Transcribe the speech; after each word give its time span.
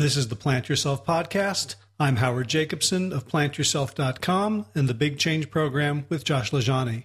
This 0.00 0.16
is 0.16 0.28
the 0.28 0.34
Plant 0.34 0.70
Yourself 0.70 1.04
podcast. 1.04 1.74
I'm 1.98 2.16
Howard 2.16 2.48
Jacobson 2.48 3.12
of 3.12 3.28
plantyourself.com 3.28 4.64
and 4.74 4.88
the 4.88 4.94
Big 4.94 5.18
Change 5.18 5.50
Program 5.50 6.06
with 6.08 6.24
Josh 6.24 6.52
LaJaunie. 6.52 7.04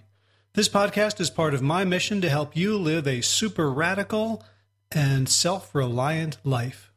This 0.54 0.70
podcast 0.70 1.20
is 1.20 1.28
part 1.28 1.52
of 1.52 1.60
my 1.60 1.84
mission 1.84 2.22
to 2.22 2.30
help 2.30 2.56
you 2.56 2.78
live 2.78 3.06
a 3.06 3.20
super 3.20 3.70
radical 3.70 4.42
and 4.90 5.28
self 5.28 5.74
reliant 5.74 6.38
life. 6.42 6.90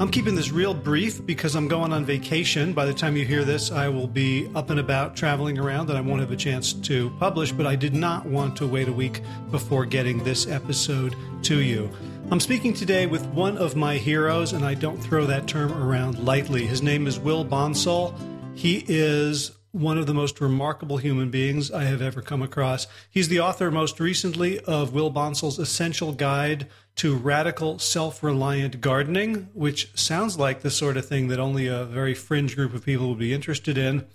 I'm 0.00 0.10
keeping 0.12 0.36
this 0.36 0.52
real 0.52 0.74
brief 0.74 1.24
because 1.26 1.56
I'm 1.56 1.66
going 1.66 1.92
on 1.92 2.04
vacation. 2.04 2.72
By 2.72 2.84
the 2.84 2.94
time 2.94 3.16
you 3.16 3.24
hear 3.24 3.42
this, 3.42 3.72
I 3.72 3.88
will 3.88 4.06
be 4.06 4.48
up 4.54 4.70
and 4.70 4.78
about 4.78 5.16
traveling 5.16 5.58
around 5.58 5.88
and 5.88 5.98
I 5.98 6.02
won't 6.02 6.20
have 6.20 6.30
a 6.30 6.36
chance 6.36 6.72
to 6.72 7.10
publish, 7.18 7.50
but 7.50 7.66
I 7.66 7.74
did 7.74 7.94
not 7.94 8.24
want 8.24 8.54
to 8.58 8.66
wait 8.66 8.86
a 8.86 8.92
week 8.92 9.22
before 9.50 9.84
getting 9.86 10.22
this 10.22 10.46
episode 10.46 11.16
to 11.42 11.60
you. 11.62 11.90
I'm 12.30 12.40
speaking 12.40 12.74
today 12.74 13.06
with 13.06 13.24
one 13.28 13.56
of 13.56 13.74
my 13.74 13.96
heroes, 13.96 14.52
and 14.52 14.62
I 14.62 14.74
don't 14.74 14.98
throw 14.98 15.24
that 15.24 15.46
term 15.46 15.72
around 15.72 16.18
lightly. 16.18 16.66
His 16.66 16.82
name 16.82 17.06
is 17.06 17.18
Will 17.18 17.42
Bonsall. 17.42 18.14
He 18.54 18.84
is 18.86 19.52
one 19.72 19.96
of 19.96 20.06
the 20.06 20.12
most 20.12 20.38
remarkable 20.38 20.98
human 20.98 21.30
beings 21.30 21.70
I 21.70 21.84
have 21.84 22.02
ever 22.02 22.20
come 22.20 22.42
across. 22.42 22.86
He's 23.10 23.28
the 23.28 23.40
author, 23.40 23.70
most 23.70 23.98
recently, 23.98 24.60
of 24.60 24.92
Will 24.92 25.10
Bonsall's 25.10 25.58
Essential 25.58 26.12
Guide 26.12 26.68
to 26.96 27.16
radical 27.16 27.78
self 27.78 28.22
reliant 28.22 28.82
gardening, 28.82 29.48
which 29.54 29.90
sounds 29.98 30.38
like 30.38 30.60
the 30.60 30.70
sort 30.70 30.98
of 30.98 31.06
thing 31.06 31.28
that 31.28 31.40
only 31.40 31.66
a 31.66 31.86
very 31.86 32.12
fringe 32.12 32.54
group 32.54 32.74
of 32.74 32.84
people 32.84 33.08
would 33.08 33.18
be 33.18 33.32
interested 33.32 33.78
in, 33.78 34.06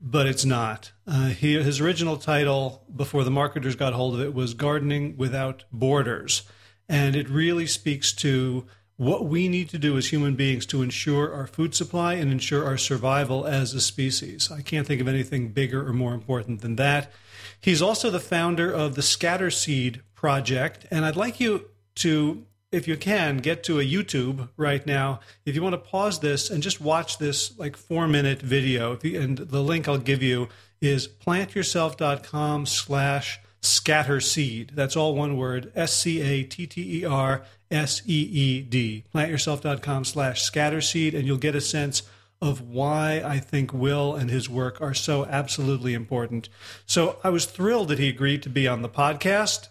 but 0.00 0.26
it's 0.26 0.46
not. 0.46 0.92
Uh, 1.06 1.28
he, 1.28 1.62
his 1.62 1.78
original 1.78 2.16
title, 2.16 2.86
before 2.96 3.22
the 3.22 3.30
marketers 3.30 3.76
got 3.76 3.92
hold 3.92 4.14
of 4.14 4.22
it, 4.22 4.32
was 4.32 4.54
Gardening 4.54 5.18
Without 5.18 5.64
Borders. 5.70 6.44
And 6.90 7.14
it 7.14 7.28
really 7.28 7.68
speaks 7.68 8.12
to 8.14 8.66
what 8.96 9.24
we 9.24 9.48
need 9.48 9.68
to 9.70 9.78
do 9.78 9.96
as 9.96 10.08
human 10.08 10.34
beings 10.34 10.66
to 10.66 10.82
ensure 10.82 11.32
our 11.32 11.46
food 11.46 11.72
supply 11.72 12.14
and 12.14 12.32
ensure 12.32 12.66
our 12.66 12.76
survival 12.76 13.46
as 13.46 13.72
a 13.72 13.80
species. 13.80 14.50
I 14.50 14.60
can't 14.60 14.86
think 14.86 15.00
of 15.00 15.06
anything 15.06 15.50
bigger 15.52 15.86
or 15.86 15.92
more 15.92 16.12
important 16.12 16.62
than 16.62 16.74
that. 16.76 17.12
He's 17.60 17.80
also 17.80 18.10
the 18.10 18.18
founder 18.18 18.70
of 18.70 18.96
the 18.96 19.02
Scatter 19.02 19.52
Seed 19.52 20.02
Project, 20.14 20.84
and 20.90 21.04
I'd 21.04 21.16
like 21.16 21.38
you 21.38 21.70
to, 21.94 22.44
if 22.72 22.88
you 22.88 22.96
can, 22.96 23.36
get 23.38 23.62
to 23.64 23.78
a 23.78 23.84
YouTube 23.84 24.48
right 24.56 24.84
now. 24.84 25.20
If 25.46 25.54
you 25.54 25.62
want 25.62 25.74
to 25.74 25.78
pause 25.78 26.18
this 26.18 26.50
and 26.50 26.60
just 26.60 26.80
watch 26.80 27.18
this 27.18 27.56
like 27.56 27.76
four 27.76 28.08
minute 28.08 28.42
video, 28.42 28.98
and 29.02 29.38
the 29.38 29.62
link 29.62 29.86
I'll 29.88 29.96
give 29.96 30.24
you 30.24 30.48
is 30.80 31.06
plantyourself.com 31.06 32.66
slash 32.66 33.40
scatter 33.60 34.20
seed. 34.20 34.72
That's 34.74 34.96
all 34.96 35.14
one 35.14 35.36
word, 35.36 35.72
S 35.74 35.92
C 35.94 36.20
A 36.20 36.44
T 36.44 36.66
T 36.66 37.00
E 37.00 37.04
R 37.04 37.42
S 37.70 38.02
E 38.06 38.22
E 38.22 38.62
D. 38.62 39.04
Plantyourself.com 39.14 40.04
slash 40.04 40.42
scatter 40.42 40.80
seed, 40.80 41.14
and 41.14 41.26
you'll 41.26 41.36
get 41.38 41.54
a 41.54 41.60
sense 41.60 42.02
of 42.42 42.62
why 42.62 43.22
I 43.24 43.38
think 43.38 43.74
Will 43.74 44.14
and 44.14 44.30
his 44.30 44.48
work 44.48 44.80
are 44.80 44.94
so 44.94 45.26
absolutely 45.26 45.92
important. 45.92 46.48
So 46.86 47.18
I 47.22 47.28
was 47.28 47.44
thrilled 47.44 47.88
that 47.88 47.98
he 47.98 48.08
agreed 48.08 48.42
to 48.44 48.48
be 48.48 48.66
on 48.66 48.80
the 48.80 48.88
podcast 48.88 49.68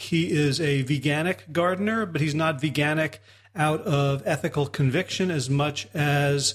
he 0.00 0.30
is 0.30 0.60
a 0.60 0.84
veganic 0.84 1.50
gardener, 1.50 2.06
but 2.06 2.20
he's 2.20 2.34
not 2.34 2.62
veganic 2.62 3.18
out 3.56 3.80
of 3.80 4.22
ethical 4.24 4.66
conviction 4.68 5.28
as 5.28 5.50
much 5.50 5.88
as 5.92 6.54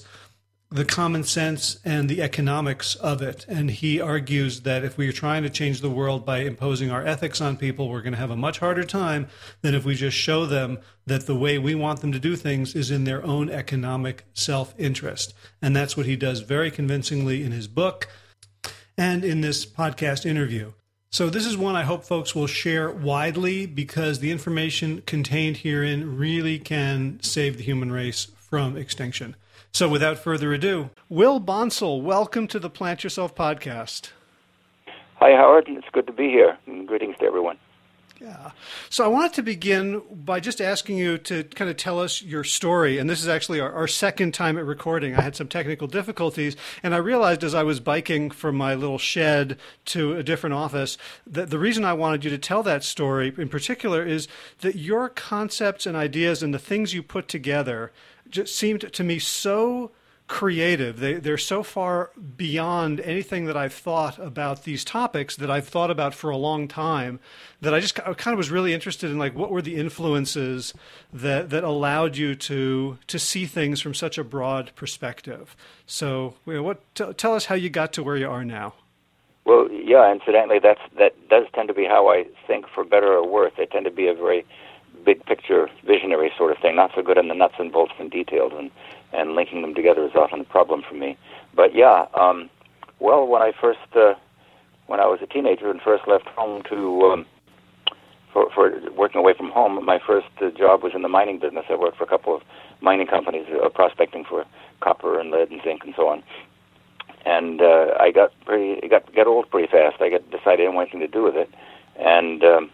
the 0.74 0.84
common 0.84 1.22
sense 1.22 1.78
and 1.84 2.08
the 2.08 2.20
economics 2.20 2.96
of 2.96 3.22
it. 3.22 3.46
And 3.48 3.70
he 3.70 4.00
argues 4.00 4.62
that 4.62 4.84
if 4.84 4.98
we 4.98 5.08
are 5.08 5.12
trying 5.12 5.44
to 5.44 5.48
change 5.48 5.80
the 5.80 5.88
world 5.88 6.26
by 6.26 6.38
imposing 6.38 6.90
our 6.90 7.06
ethics 7.06 7.40
on 7.40 7.56
people, 7.56 7.88
we're 7.88 8.02
going 8.02 8.12
to 8.12 8.18
have 8.18 8.32
a 8.32 8.36
much 8.36 8.58
harder 8.58 8.82
time 8.82 9.28
than 9.62 9.76
if 9.76 9.84
we 9.84 9.94
just 9.94 10.16
show 10.16 10.46
them 10.46 10.80
that 11.06 11.26
the 11.26 11.34
way 11.36 11.58
we 11.58 11.76
want 11.76 12.00
them 12.00 12.10
to 12.10 12.18
do 12.18 12.34
things 12.34 12.74
is 12.74 12.90
in 12.90 13.04
their 13.04 13.24
own 13.24 13.48
economic 13.50 14.24
self 14.34 14.74
interest. 14.76 15.32
And 15.62 15.76
that's 15.76 15.96
what 15.96 16.06
he 16.06 16.16
does 16.16 16.40
very 16.40 16.72
convincingly 16.72 17.44
in 17.44 17.52
his 17.52 17.68
book 17.68 18.08
and 18.98 19.24
in 19.24 19.42
this 19.42 19.64
podcast 19.64 20.26
interview. 20.26 20.72
So, 21.08 21.30
this 21.30 21.46
is 21.46 21.56
one 21.56 21.76
I 21.76 21.84
hope 21.84 22.02
folks 22.02 22.34
will 22.34 22.48
share 22.48 22.90
widely 22.90 23.66
because 23.66 24.18
the 24.18 24.32
information 24.32 25.02
contained 25.02 25.58
herein 25.58 26.16
really 26.16 26.58
can 26.58 27.20
save 27.22 27.58
the 27.58 27.62
human 27.62 27.92
race 27.92 28.26
from 28.40 28.76
extinction. 28.76 29.36
So, 29.74 29.88
without 29.88 30.20
further 30.20 30.54
ado, 30.54 30.90
Will 31.08 31.40
Bonsall, 31.40 32.00
welcome 32.00 32.46
to 32.46 32.60
the 32.60 32.70
Plant 32.70 33.02
Yourself 33.02 33.34
podcast. 33.34 34.12
Hi, 35.16 35.32
Howard. 35.32 35.64
It's 35.66 35.88
good 35.90 36.06
to 36.06 36.12
be 36.12 36.28
here. 36.28 36.56
And 36.68 36.86
greetings 36.86 37.16
to 37.18 37.24
everyone. 37.24 37.58
Yeah. 38.20 38.52
So 38.88 39.04
I 39.04 39.08
wanted 39.08 39.32
to 39.32 39.42
begin 39.42 40.00
by 40.12 40.38
just 40.38 40.60
asking 40.60 40.98
you 40.98 41.18
to 41.18 41.42
kind 41.42 41.68
of 41.68 41.76
tell 41.76 41.98
us 41.98 42.22
your 42.22 42.44
story. 42.44 42.98
And 42.98 43.10
this 43.10 43.20
is 43.20 43.26
actually 43.26 43.58
our, 43.58 43.72
our, 43.72 43.88
second 43.88 44.32
time 44.32 44.56
at 44.56 44.64
recording. 44.64 45.16
I 45.16 45.22
had 45.22 45.34
some 45.34 45.48
technical 45.48 45.88
difficulties, 45.88 46.56
and 46.84 46.94
I 46.94 46.98
realized 46.98 47.42
as 47.42 47.52
I 47.52 47.64
was 47.64 47.80
biking 47.80 48.30
from 48.30 48.54
my 48.54 48.76
little 48.76 48.98
shed 48.98 49.58
to 49.86 50.16
a 50.16 50.22
different 50.22 50.54
office 50.54 50.96
that 51.26 51.50
the 51.50 51.58
reason 51.58 51.84
I 51.84 51.94
wanted 51.94 52.22
you 52.22 52.30
to 52.30 52.38
tell 52.38 52.62
that 52.62 52.84
story 52.84 53.34
in 53.36 53.48
particular 53.48 54.06
is 54.06 54.28
that 54.60 54.76
your 54.76 55.08
concepts 55.08 55.84
and 55.84 55.96
ideas 55.96 56.44
and 56.44 56.54
the 56.54 56.60
things 56.60 56.94
you 56.94 57.02
put 57.02 57.26
together 57.26 57.90
just 58.34 58.56
seemed 58.56 58.92
to 58.92 59.04
me 59.04 59.18
so 59.18 59.92
creative. 60.26 61.00
They, 61.00 61.14
they're 61.14 61.36
so 61.36 61.62
far 61.62 62.10
beyond 62.36 63.00
anything 63.00 63.44
that 63.44 63.56
I've 63.56 63.74
thought 63.74 64.18
about 64.18 64.64
these 64.64 64.84
topics 64.84 65.36
that 65.36 65.50
I've 65.50 65.68
thought 65.68 65.90
about 65.90 66.14
for 66.14 66.30
a 66.30 66.36
long 66.36 66.66
time 66.66 67.20
that 67.60 67.74
I 67.74 67.80
just 67.80 67.98
I 68.00 68.14
kind 68.14 68.32
of 68.32 68.38
was 68.38 68.50
really 68.50 68.72
interested 68.72 69.10
in 69.10 69.18
like 69.18 69.34
what 69.34 69.50
were 69.50 69.62
the 69.62 69.76
influences 69.76 70.72
that, 71.12 71.50
that 71.50 71.62
allowed 71.62 72.16
you 72.16 72.34
to 72.34 72.98
to 73.06 73.18
see 73.18 73.46
things 73.46 73.80
from 73.80 73.94
such 73.94 74.16
a 74.18 74.24
broad 74.24 74.72
perspective. 74.74 75.54
So, 75.86 76.34
you 76.46 76.54
know, 76.54 76.62
what 76.62 76.80
t- 76.94 77.12
tell 77.12 77.34
us 77.34 77.46
how 77.46 77.54
you 77.54 77.68
got 77.68 77.92
to 77.94 78.02
where 78.02 78.16
you 78.16 78.28
are 78.28 78.44
now. 78.44 78.74
Well, 79.44 79.70
yeah. 79.70 80.10
Incidentally, 80.10 80.58
that's 80.58 80.80
that 80.98 81.12
does 81.28 81.46
tend 81.54 81.68
to 81.68 81.74
be 81.74 81.84
how 81.84 82.08
I 82.08 82.24
think, 82.46 82.66
for 82.74 82.82
better 82.82 83.12
or 83.12 83.28
worse. 83.28 83.52
They 83.58 83.66
tend 83.66 83.84
to 83.84 83.90
be 83.90 84.08
a 84.08 84.14
very 84.14 84.46
big 85.04 85.24
picture, 85.26 85.68
visionary 85.86 86.32
sort 86.36 86.52
of 86.52 86.58
thing. 86.58 86.76
Not 86.76 86.92
so 86.94 87.02
good 87.02 87.18
in 87.18 87.28
the 87.28 87.34
nuts 87.34 87.54
and 87.58 87.72
bolts 87.72 87.92
and 87.98 88.10
details, 88.10 88.52
and 88.56 88.70
and 89.12 89.34
linking 89.34 89.62
them 89.62 89.74
together 89.74 90.04
is 90.04 90.14
often 90.14 90.40
a 90.40 90.44
problem 90.44 90.82
for 90.88 90.94
me. 90.94 91.16
But 91.54 91.74
yeah, 91.74 92.06
um, 92.14 92.50
well, 92.98 93.26
when 93.26 93.42
I 93.42 93.52
first, 93.60 93.78
uh, 93.94 94.14
when 94.86 95.00
I 95.00 95.06
was 95.06 95.20
a 95.22 95.26
teenager 95.26 95.70
and 95.70 95.80
first 95.80 96.08
left 96.08 96.26
home 96.26 96.62
to 96.70 97.02
um, 97.02 97.26
for, 98.32 98.50
for 98.50 98.72
working 98.96 99.20
away 99.20 99.32
from 99.34 99.50
home, 99.50 99.82
my 99.84 100.00
first 100.04 100.26
uh, 100.42 100.50
job 100.50 100.82
was 100.82 100.92
in 100.94 101.02
the 101.02 101.08
mining 101.08 101.38
business. 101.38 101.64
I 101.70 101.76
worked 101.76 101.96
for 101.96 102.04
a 102.04 102.08
couple 102.08 102.34
of 102.34 102.42
mining 102.80 103.06
companies, 103.06 103.46
uh, 103.48 103.68
prospecting 103.68 104.24
for 104.24 104.44
copper 104.80 105.18
and 105.20 105.30
lead 105.30 105.50
and 105.50 105.62
zinc 105.62 105.84
and 105.84 105.94
so 105.96 106.08
on. 106.08 106.22
And 107.24 107.62
uh, 107.62 107.94
I 107.98 108.10
got 108.10 108.32
pretty, 108.44 108.86
got 108.88 109.14
got 109.14 109.26
old 109.26 109.48
pretty 109.50 109.70
fast. 109.70 110.02
I 110.02 110.10
got 110.10 110.28
decided 110.30 110.52
I 110.52 110.56
didn't 110.56 110.74
want 110.74 110.88
anything 110.90 111.08
to 111.08 111.12
do 111.18 111.22
with 111.22 111.36
it, 111.36 111.48
and 111.98 112.42
um, 112.44 112.70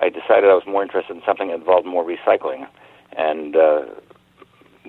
I 0.00 0.08
decided 0.08 0.50
I 0.50 0.54
was 0.54 0.66
more 0.66 0.82
interested 0.82 1.16
in 1.16 1.22
something 1.24 1.48
that 1.48 1.54
involved 1.54 1.86
more 1.86 2.04
recycling. 2.04 2.66
And 3.16 3.56
uh, 3.56 3.86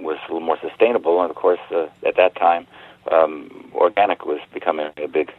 was 0.02 0.18
a 0.28 0.34
little 0.34 0.46
more 0.46 0.58
sustainable. 0.62 1.22
And 1.22 1.30
of 1.30 1.36
course, 1.36 1.60
uh, 1.72 1.88
at 2.06 2.16
that 2.18 2.36
time, 2.36 2.68
um, 3.12 3.72
organic 3.74 4.26
was 4.26 4.40
becoming 4.54 4.90
a 4.98 5.08
big, 5.08 5.32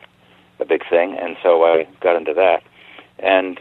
a 0.61 0.65
big 0.65 0.89
thing, 0.89 1.17
and 1.17 1.37
so 1.43 1.65
I 1.65 1.87
got 2.01 2.17
into 2.17 2.35
that. 2.35 2.63
And 3.19 3.61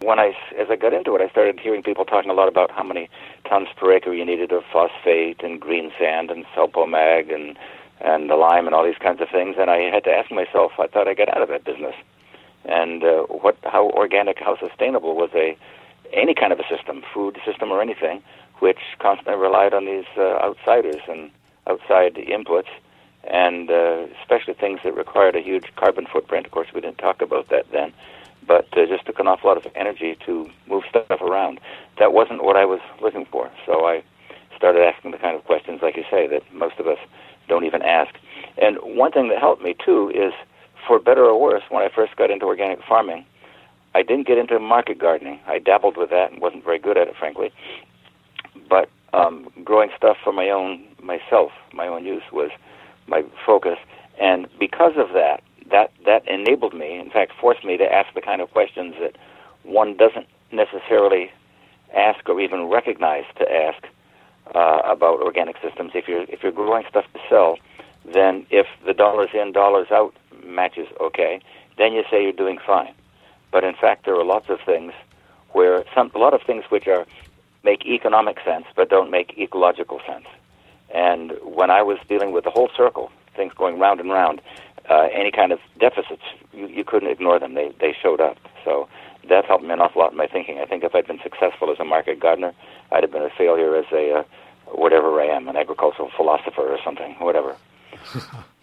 when 0.00 0.18
I, 0.18 0.34
as 0.58 0.68
I 0.70 0.76
got 0.76 0.92
into 0.92 1.14
it, 1.14 1.22
I 1.22 1.28
started 1.30 1.58
hearing 1.58 1.82
people 1.82 2.04
talking 2.04 2.30
a 2.30 2.34
lot 2.34 2.48
about 2.48 2.70
how 2.70 2.82
many 2.82 3.08
tons 3.48 3.68
per 3.76 3.92
acre 3.92 4.12
you 4.12 4.24
needed 4.24 4.52
of 4.52 4.64
phosphate 4.72 5.42
and 5.42 5.60
green 5.60 5.92
sand 5.98 6.30
and 6.30 6.44
sulfomag 6.56 7.34
and 7.34 7.56
and 8.00 8.28
the 8.28 8.34
lime 8.36 8.66
and 8.66 8.74
all 8.74 8.84
these 8.84 8.98
kinds 8.98 9.20
of 9.20 9.28
things. 9.30 9.54
And 9.58 9.70
I 9.70 9.78
had 9.90 10.04
to 10.04 10.10
ask 10.10 10.30
myself, 10.30 10.72
I 10.78 10.88
thought 10.88 11.08
I 11.08 11.14
got 11.14 11.28
out 11.34 11.42
of 11.42 11.48
that 11.48 11.64
business. 11.64 11.94
And 12.64 13.04
uh, 13.04 13.22
what, 13.24 13.56
how 13.64 13.90
organic, 13.90 14.38
how 14.38 14.56
sustainable 14.58 15.14
was 15.14 15.30
a 15.34 15.56
any 16.12 16.34
kind 16.34 16.52
of 16.52 16.60
a 16.60 16.68
system, 16.68 17.02
food 17.12 17.38
system 17.44 17.72
or 17.72 17.82
anything, 17.82 18.22
which 18.60 18.78
constantly 19.00 19.34
relied 19.34 19.74
on 19.74 19.84
these 19.84 20.04
uh, 20.16 20.38
outsiders 20.42 21.02
and 21.08 21.30
outside 21.66 22.14
inputs, 22.14 22.68
and 23.24 23.70
uh, 23.70 24.06
especially 24.20 24.54
things 24.54 24.80
that 24.84 24.94
required 24.94 25.34
a 25.34 25.40
huge 25.40 25.74
carbon 25.76 26.06
footprint. 26.06 26.46
Of 26.46 26.52
course, 26.52 26.68
we 26.74 26.80
didn't 26.80 26.98
talk 26.98 27.20
about 27.20 27.48
that 27.48 27.66
then, 27.72 27.92
but 28.46 28.66
uh, 28.76 28.86
just 28.86 29.06
took 29.06 29.18
an 29.18 29.26
awful 29.26 29.48
lot 29.48 29.56
of 29.56 29.66
energy 29.74 30.16
to 30.26 30.48
move 30.66 30.84
stuff 30.88 31.20
around. 31.20 31.58
That 31.98 32.12
wasn't 32.12 32.44
what 32.44 32.56
I 32.56 32.64
was 32.64 32.80
looking 33.00 33.24
for, 33.24 33.50
so 33.66 33.86
I 33.86 34.02
started 34.56 34.82
asking 34.82 35.10
the 35.10 35.18
kind 35.18 35.36
of 35.36 35.44
questions, 35.44 35.80
like 35.82 35.96
you 35.96 36.04
say, 36.10 36.26
that 36.28 36.42
most 36.52 36.78
of 36.78 36.86
us 36.86 36.98
don't 37.48 37.64
even 37.64 37.82
ask. 37.82 38.14
And 38.56 38.78
one 38.82 39.10
thing 39.10 39.28
that 39.28 39.38
helped 39.38 39.62
me 39.62 39.74
too 39.84 40.10
is, 40.14 40.32
for 40.86 40.98
better 40.98 41.24
or 41.24 41.40
worse, 41.40 41.62
when 41.68 41.82
I 41.82 41.88
first 41.94 42.16
got 42.16 42.30
into 42.30 42.46
organic 42.46 42.82
farming, 42.84 43.24
I 43.94 44.02
didn't 44.02 44.26
get 44.26 44.38
into 44.38 44.58
market 44.58 44.98
gardening. 44.98 45.40
I 45.46 45.58
dabbled 45.58 45.96
with 45.96 46.10
that 46.10 46.32
and 46.32 46.40
wasn't 46.40 46.64
very 46.64 46.78
good 46.78 46.96
at 46.96 47.08
it, 47.08 47.16
frankly 47.16 47.52
but 48.68 48.88
um, 49.12 49.48
growing 49.62 49.90
stuff 49.96 50.16
for 50.22 50.32
my 50.32 50.50
own 50.50 50.84
myself, 51.02 51.52
my 51.72 51.86
own 51.86 52.04
use 52.04 52.22
was 52.32 52.50
my 53.06 53.22
focus, 53.44 53.78
and 54.20 54.46
because 54.58 54.92
of 54.96 55.12
that, 55.12 55.42
that 55.70 55.92
that 56.04 56.26
enabled 56.28 56.74
me, 56.74 56.98
in 56.98 57.10
fact, 57.10 57.32
forced 57.40 57.64
me 57.64 57.76
to 57.76 57.92
ask 57.92 58.12
the 58.14 58.20
kind 58.20 58.40
of 58.40 58.50
questions 58.50 58.94
that 59.00 59.16
one 59.62 59.96
doesn't 59.96 60.26
necessarily 60.52 61.30
ask 61.94 62.28
or 62.28 62.40
even 62.40 62.64
recognize 62.64 63.24
to 63.38 63.50
ask 63.50 63.86
uh, 64.54 64.80
about 64.84 65.20
organic 65.20 65.56
systems. 65.62 65.92
If 65.94 66.08
you're 66.08 66.24
if 66.28 66.42
you're 66.42 66.52
growing 66.52 66.84
stuff 66.88 67.04
to 67.12 67.20
sell, 67.28 67.58
then 68.12 68.46
if 68.50 68.66
the 68.86 68.94
dollars 68.94 69.30
in 69.34 69.52
dollars 69.52 69.88
out 69.90 70.14
matches 70.46 70.88
okay, 71.00 71.40
then 71.78 71.92
you 71.92 72.04
say 72.10 72.22
you're 72.22 72.32
doing 72.32 72.58
fine. 72.64 72.94
But 73.50 73.64
in 73.64 73.74
fact, 73.74 74.04
there 74.04 74.14
are 74.14 74.24
lots 74.24 74.48
of 74.48 74.60
things 74.64 74.92
where 75.52 75.84
some 75.94 76.10
a 76.14 76.18
lot 76.18 76.34
of 76.34 76.42
things 76.42 76.64
which 76.68 76.86
are 76.86 77.06
make 77.62 77.86
economic 77.86 78.38
sense 78.44 78.66
but 78.76 78.90
don't 78.90 79.10
make 79.10 79.38
ecological 79.38 80.00
sense. 80.06 80.26
And 80.92 81.32
when 81.42 81.70
I 81.70 81.82
was 81.82 81.98
dealing 82.08 82.32
with 82.32 82.44
the 82.44 82.50
whole 82.50 82.68
circle, 82.76 83.10
things 83.34 83.52
going 83.54 83.78
round 83.78 84.00
and 84.00 84.10
round, 84.10 84.40
uh, 84.90 85.08
any 85.12 85.30
kind 85.30 85.50
of 85.52 85.58
deficits, 85.78 86.22
you, 86.52 86.66
you 86.68 86.84
couldn't 86.84 87.10
ignore 87.10 87.38
them. 87.38 87.54
They 87.54 87.72
they 87.80 87.96
showed 88.00 88.20
up. 88.20 88.36
So 88.64 88.88
that 89.28 89.44
helped 89.44 89.64
me 89.64 89.70
an 89.70 89.80
awful 89.80 90.02
lot 90.02 90.12
in 90.12 90.18
my 90.18 90.26
thinking. 90.26 90.58
I 90.58 90.66
think 90.66 90.84
if 90.84 90.94
I'd 90.94 91.06
been 91.06 91.20
successful 91.22 91.70
as 91.72 91.80
a 91.80 91.84
market 91.84 92.20
gardener, 92.20 92.52
I'd 92.92 93.02
have 93.02 93.12
been 93.12 93.22
a 93.22 93.30
failure 93.30 93.76
as 93.76 93.86
a 93.92 94.18
uh, 94.18 94.22
whatever 94.72 95.20
I 95.20 95.26
am, 95.26 95.48
an 95.48 95.56
agricultural 95.56 96.10
philosopher 96.16 96.62
or 96.62 96.78
something, 96.84 97.14
whatever. 97.18 97.56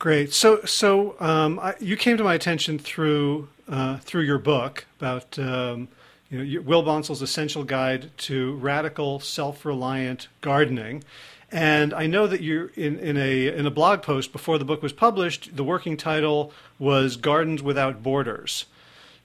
Great. 0.00 0.32
So, 0.32 0.62
so 0.64 1.14
um, 1.20 1.58
I, 1.58 1.74
you 1.78 1.94
came 1.94 2.16
to 2.16 2.24
my 2.24 2.32
attention 2.32 2.78
through 2.78 3.48
uh, 3.68 3.98
through 3.98 4.22
your 4.22 4.38
book 4.38 4.86
about 4.98 5.38
um, 5.38 5.88
you 6.30 6.38
know, 6.42 6.62
Will 6.62 6.82
Bonsall's 6.82 7.20
Essential 7.20 7.64
Guide 7.64 8.10
to 8.16 8.54
Radical 8.54 9.20
Self-Reliant 9.20 10.28
Gardening. 10.40 11.04
And 11.52 11.92
I 11.92 12.06
know 12.06 12.26
that 12.26 12.40
you 12.40 12.70
in, 12.76 12.98
in 12.98 13.18
a 13.18 13.48
in 13.48 13.66
a 13.66 13.70
blog 13.70 14.00
post 14.00 14.32
before 14.32 14.56
the 14.56 14.64
book 14.64 14.82
was 14.82 14.94
published, 14.94 15.54
the 15.54 15.64
working 15.64 15.98
title 15.98 16.50
was 16.78 17.18
Gardens 17.18 17.62
Without 17.62 18.02
Borders. 18.02 18.64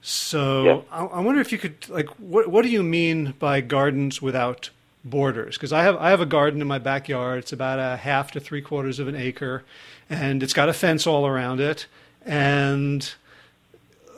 So 0.02 0.64
yeah. 0.64 0.80
I, 0.92 1.04
I, 1.06 1.20
wonder 1.20 1.40
if 1.40 1.52
you 1.52 1.58
could 1.58 1.88
like 1.88 2.08
what 2.18 2.48
what 2.48 2.62
do 2.62 2.68
you 2.68 2.82
mean 2.82 3.32
by 3.38 3.62
gardens 3.62 4.20
without 4.20 4.68
borders? 5.06 5.56
Because 5.56 5.72
I 5.72 5.84
have 5.84 5.96
I 5.96 6.10
have 6.10 6.20
a 6.20 6.26
garden 6.26 6.60
in 6.60 6.66
my 6.66 6.78
backyard. 6.78 7.38
It's 7.38 7.52
about 7.52 7.78
a 7.78 7.96
half 7.96 8.30
to 8.32 8.40
three 8.40 8.60
quarters 8.60 8.98
of 8.98 9.08
an 9.08 9.16
acre, 9.16 9.64
and 10.08 10.42
it's 10.42 10.52
got 10.52 10.68
a 10.68 10.72
fence 10.72 11.06
all 11.06 11.26
around 11.26 11.60
it. 11.60 11.86
And 12.24 13.12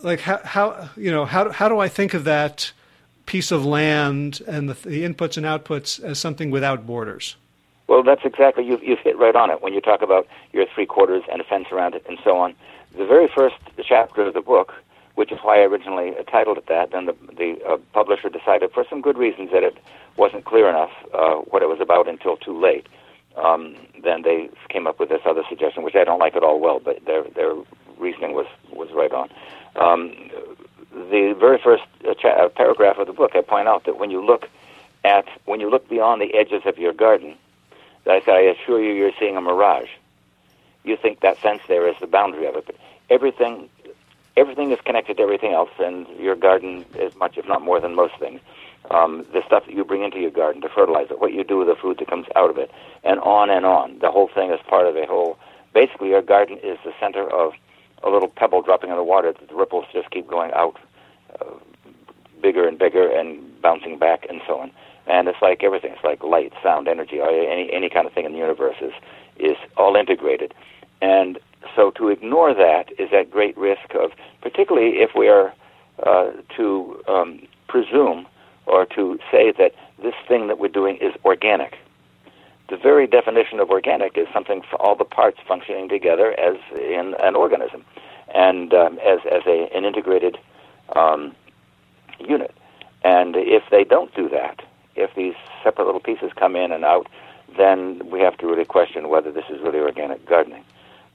like 0.03 0.21
how 0.21 0.41
how 0.45 0.91
you 0.97 1.11
know 1.11 1.25
how 1.25 1.51
how 1.51 1.69
do 1.69 1.79
I 1.79 1.89
think 1.89 2.15
of 2.15 2.25
that 2.25 2.73
piece 3.27 3.51
of 3.51 3.65
land 3.65 4.41
and 4.47 4.69
the, 4.69 4.89
the 4.89 5.03
inputs 5.05 5.37
and 5.37 5.45
outputs 5.45 6.03
as 6.03 6.19
something 6.19 6.51
without 6.51 6.87
borders? 6.87 7.37
Well, 7.87 8.03
that's 8.03 8.25
exactly 8.25 8.65
you've 8.67 8.83
you've 8.83 9.01
hit 9.01 9.19
right 9.19 9.35
on 9.35 9.51
it 9.51 9.63
when 9.63 9.75
you 9.75 9.81
talk 9.81 10.03
about 10.03 10.27
your 10.53 10.67
three 10.75 10.87
quarters 10.87 11.23
and 11.31 11.41
a 11.41 11.45
fence 11.45 11.69
around 11.73 11.95
it 11.95 12.05
and 12.09 12.19
so 12.25 12.39
on. 12.39 12.55
The 12.97 13.07
very 13.07 13.29
first 13.29 13.57
chapter 13.83 14.23
of 14.23 14.35
the 14.35 14.41
book, 14.41 14.75
which 15.15 15.31
is 15.31 15.39
why 15.43 15.61
I 15.61 15.65
originally 15.65 16.15
titled 16.31 16.59
it 16.59 16.67
that, 16.67 16.91
then 16.93 17.07
the 17.07 17.15
the 17.37 17.59
uh, 17.67 17.77
publisher 17.93 18.29
decided 18.29 18.73
for 18.73 18.85
some 18.89 19.01
good 19.01 19.19
reasons 19.19 19.51
that 19.53 19.63
it 19.63 19.77
wasn't 20.17 20.45
clear 20.45 20.69
enough 20.69 20.91
uh, 21.15 21.37
what 21.37 21.63
it 21.63 21.69
was 21.69 21.81
about 21.81 22.09
until 22.09 22.37
too 22.37 22.59
late. 22.59 22.87
Um, 23.39 23.77
then 24.03 24.23
they 24.23 24.51
came 24.69 24.87
up 24.87 24.99
with 25.01 25.09
this 25.09 25.21
other 25.25 25.43
suggestion, 25.49 25.83
which 25.83 25.95
I 25.95 26.05
don't 26.05 26.19
like 26.19 26.37
at 26.37 26.43
all. 26.43 26.61
Well, 26.61 26.81
but 26.81 27.05
their 27.07 27.25
their 27.25 27.55
reasoning 27.99 28.35
was 28.35 28.47
was 28.73 28.89
right 28.93 29.13
on. 29.13 29.29
Um, 29.77 30.31
the 30.93 31.35
very 31.39 31.59
first 31.63 31.85
uh, 32.09 32.15
cha- 32.15 32.45
uh, 32.47 32.49
paragraph 32.49 32.99
of 32.99 33.07
the 33.07 33.13
book, 33.13 33.33
I 33.35 33.43
point 33.43 33.69
out 33.69 33.85
that 33.85 33.99
when 33.99 34.11
you 34.11 34.25
look 34.25 34.47
at 35.05 35.27
when 35.45 35.61
you 35.61 35.71
look 35.71 35.89
beyond 35.89 36.21
the 36.21 36.35
edges 36.35 36.63
of 36.67 36.79
your 36.79 36.93
garden 36.93 37.37
I 38.09 38.21
say, 38.25 38.33
I 38.33 38.53
assure 38.53 38.83
you, 38.83 38.93
you're 38.93 39.13
seeing 39.19 39.37
a 39.37 39.41
mirage. 39.41 39.89
You 40.85 40.97
think 40.97 41.21
that 41.21 41.39
fence 41.39 41.61
there 41.69 41.89
is 41.89 41.97
the 42.01 42.07
boundary 42.07 42.47
of 42.47 42.57
it, 42.57 42.65
but 42.67 42.77
everything, 43.11 43.69
everything 44.37 44.73
is 44.73 44.79
connected 44.85 45.19
to 45.19 45.23
everything 45.23 45.53
else, 45.53 45.71
and 45.79 46.07
your 46.19 46.35
garden 46.37 46.85
is 46.95 47.15
much, 47.17 47.37
if 47.37 47.47
not 47.47 47.63
more, 47.63 47.81
than 47.81 47.95
most 47.95 48.15
things. 48.19 48.41
Um, 48.91 49.27
the 49.33 49.43
stuff 49.47 49.65
that 49.67 49.75
you 49.75 49.85
bring 49.85 50.03
into 50.03 50.19
your 50.19 50.31
garden 50.31 50.63
to 50.63 50.69
fertilize 50.69 51.09
it, 51.11 51.21
what 51.21 51.33
you 51.33 51.45
do 51.45 51.59
with 51.59 51.69
the 51.69 51.77
food 51.77 51.99
that 51.99 52.09
comes 52.09 52.27
out 52.37 52.51
of 52.51 52.57
it, 52.57 52.71
and 53.05 53.21
on 53.21 53.51
and 53.51 53.67
on. 53.67 53.99
The 54.01 54.11
whole 54.11 54.31
thing 54.35 54.51
is 54.51 54.61
part 54.69 54.87
of 54.87 54.97
a 54.97 55.07
whole. 55.07 55.39
Basically, 55.75 56.09
your 56.09 56.23
garden 56.23 56.59
is 56.63 56.79
the 56.85 56.93
center 56.99 57.31
of 57.31 57.53
a 58.03 58.09
little 58.09 58.29
pebble 58.29 58.63
dropping 58.63 58.91
in 58.91 58.97
the 58.97 59.05
water. 59.05 59.33
The 59.33 59.55
ripples 59.55 59.85
just 59.93 60.11
keep 60.11 60.27
going 60.27 60.53
out, 60.53 60.79
uh, 61.41 61.55
bigger 62.41 62.67
and 62.67 62.79
bigger, 62.79 63.11
and 63.11 63.61
bouncing 63.61 63.99
back, 63.99 64.25
and 64.29 64.41
so 64.47 64.59
on 64.59 64.71
and 65.09 65.27
it's 65.27 65.41
like 65.41 65.65
everything. 65.65 65.93
It's 65.93 66.05
like 66.05 66.23
light, 66.23 66.53
sound, 66.63 66.87
energy, 66.87 67.19
or 67.19 67.29
any 67.29 67.73
any 67.73 67.89
kind 67.89 68.07
of 68.07 68.13
thing 68.13 68.27
in 68.27 68.33
the 68.33 68.39
universe 68.39 68.77
is 68.81 68.93
is 69.39 69.57
all 69.77 69.97
integrated. 69.97 70.55
And 71.01 71.39
so 71.75 71.91
to 71.93 72.09
ignore 72.09 72.55
that 72.55 72.93
is 72.99 73.09
at 73.13 73.31
great 73.31 73.57
risk 73.57 73.95
of, 73.95 74.13
particularly 74.43 74.99
if 74.99 75.11
we 75.17 75.29
are 75.29 75.55
uh, 76.05 76.31
to 76.57 77.03
um, 77.09 77.47
presume 77.69 78.27
or 78.69 78.87
to 78.87 79.19
say 79.31 79.53
that 79.53 79.75
this 80.03 80.15
thing 80.27 80.47
that 80.49 80.59
we're 80.59 80.69
doing 80.69 80.97
is 80.97 81.13
organic. 81.25 81.77
The 82.69 82.77
very 82.77 83.07
definition 83.07 83.61
of 83.61 83.71
organic 83.71 84.17
is 84.19 84.27
something 84.33 84.63
for 84.69 84.77
all 84.81 84.95
the 84.95 85.05
parts 85.05 85.39
functioning 85.47 85.89
together 85.89 86.39
as 86.39 86.57
in 86.77 87.15
an 87.21 87.35
organism, 87.35 87.85
and 88.35 88.75
um, 88.75 88.99
as 88.99 89.21
as 89.31 89.43
a, 89.47 89.69
an 89.75 89.85
integrated 89.85 90.39
um, 90.95 91.35
unit. 92.21 92.55
And 93.03 93.37
if 93.37 93.63
they 93.71 93.85
don't 93.85 94.15
do 94.15 94.29
that, 94.29 94.61
if 94.97 95.15
these 95.15 95.35
separate 95.63 95.87
little 95.87 96.01
pieces 96.01 96.33
come 96.37 96.57
in 96.57 96.73
and 96.73 96.85
out, 96.85 97.07
then 97.57 98.03
we 98.11 98.21
have 98.21 98.37
to 98.39 98.47
really 98.47 98.65
question 98.65 99.09
whether 99.09 99.33
this 99.33 99.45
is 99.49 99.61
really 99.63 99.79
organic 99.79 100.27
gardening. 100.27 100.65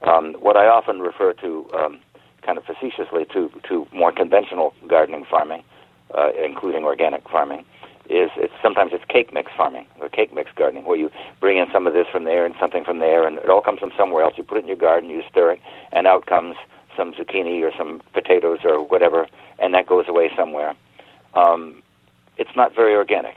Um, 0.02 0.34
what 0.34 0.56
I 0.56 0.66
often 0.66 1.00
refer 1.00 1.32
to, 1.34 1.70
um, 1.74 2.00
kind 2.42 2.58
of 2.58 2.64
facetiously, 2.64 3.26
to, 3.32 3.50
to 3.68 3.86
more 3.92 4.12
conventional 4.12 4.74
gardening 4.88 5.24
farming, 5.24 5.62
uh, 6.12 6.30
including 6.42 6.84
organic 6.84 7.28
farming, 7.28 7.64
is 8.10 8.30
it's 8.36 8.52
sometimes 8.62 8.92
it's 8.92 9.04
cake 9.06 9.32
mix 9.32 9.50
farming 9.56 9.86
or 10.00 10.08
cake 10.08 10.34
mix 10.34 10.50
gardening, 10.54 10.84
where 10.84 10.96
you 10.96 11.10
bring 11.40 11.58
in 11.58 11.66
some 11.72 11.86
of 11.86 11.94
this 11.94 12.06
from 12.10 12.24
there 12.24 12.44
and 12.44 12.54
something 12.60 12.84
from 12.84 12.98
there, 12.98 13.26
and 13.26 13.38
it 13.38 13.48
all 13.48 13.62
comes 13.62 13.80
from 13.80 13.92
somewhere 13.96 14.22
else. 14.22 14.34
You 14.36 14.44
put 14.44 14.58
it 14.58 14.62
in 14.62 14.68
your 14.68 14.76
garden, 14.76 15.10
you 15.10 15.22
stir 15.30 15.52
it, 15.52 15.60
and 15.92 16.06
out 16.06 16.26
comes 16.26 16.56
some 16.96 17.12
zucchini 17.12 17.62
or 17.62 17.72
some 17.76 18.02
potatoes 18.12 18.60
or 18.64 18.84
whatever, 18.86 19.26
and 19.58 19.74
that 19.74 19.86
goes 19.86 20.06
away 20.08 20.30
somewhere. 20.36 20.74
Um, 21.34 21.82
it's 22.36 22.54
not 22.54 22.74
very 22.74 22.94
organic 22.94 23.36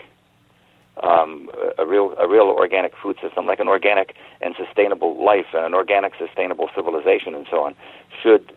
um, 1.03 1.49
a 1.77 1.85
real 1.85 2.15
a 2.17 2.27
real 2.27 2.47
organic 2.47 2.93
food 3.01 3.17
system, 3.21 3.45
like 3.45 3.59
an 3.59 3.67
organic 3.67 4.15
and 4.41 4.55
sustainable 4.55 5.23
life 5.23 5.47
and 5.53 5.65
an 5.65 5.73
organic 5.73 6.13
sustainable 6.17 6.69
civilization 6.75 7.35
and 7.35 7.45
so 7.49 7.63
on, 7.63 7.75
should 8.21 8.53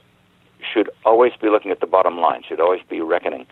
should 0.72 0.90
always 1.04 1.32
be 1.40 1.48
looking 1.48 1.70
at 1.70 1.80
the 1.80 1.86
bottom 1.86 2.18
line. 2.18 2.42
Should 2.46 2.60
always 2.60 2.82
be 2.88 3.00
reckoning 3.00 3.46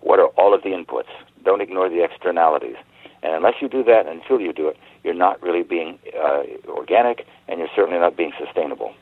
what 0.00 0.18
are 0.18 0.28
all 0.28 0.54
of 0.54 0.62
the 0.62 0.70
inputs. 0.70 1.10
Don't 1.44 1.60
ignore 1.60 1.88
the 1.88 2.02
externalities. 2.02 2.76
And 3.22 3.34
unless 3.34 3.54
you 3.60 3.68
do 3.68 3.84
that, 3.84 4.06
until 4.06 4.40
you 4.40 4.52
do 4.52 4.68
it, 4.68 4.76
you're 5.04 5.14
not 5.14 5.42
really 5.42 5.62
being 5.62 5.98
uh, 6.18 6.42
organic, 6.68 7.26
and 7.48 7.58
you're 7.58 7.68
certainly 7.74 7.98
not 7.98 8.16
being 8.16 8.32
sustainable. 8.38 8.94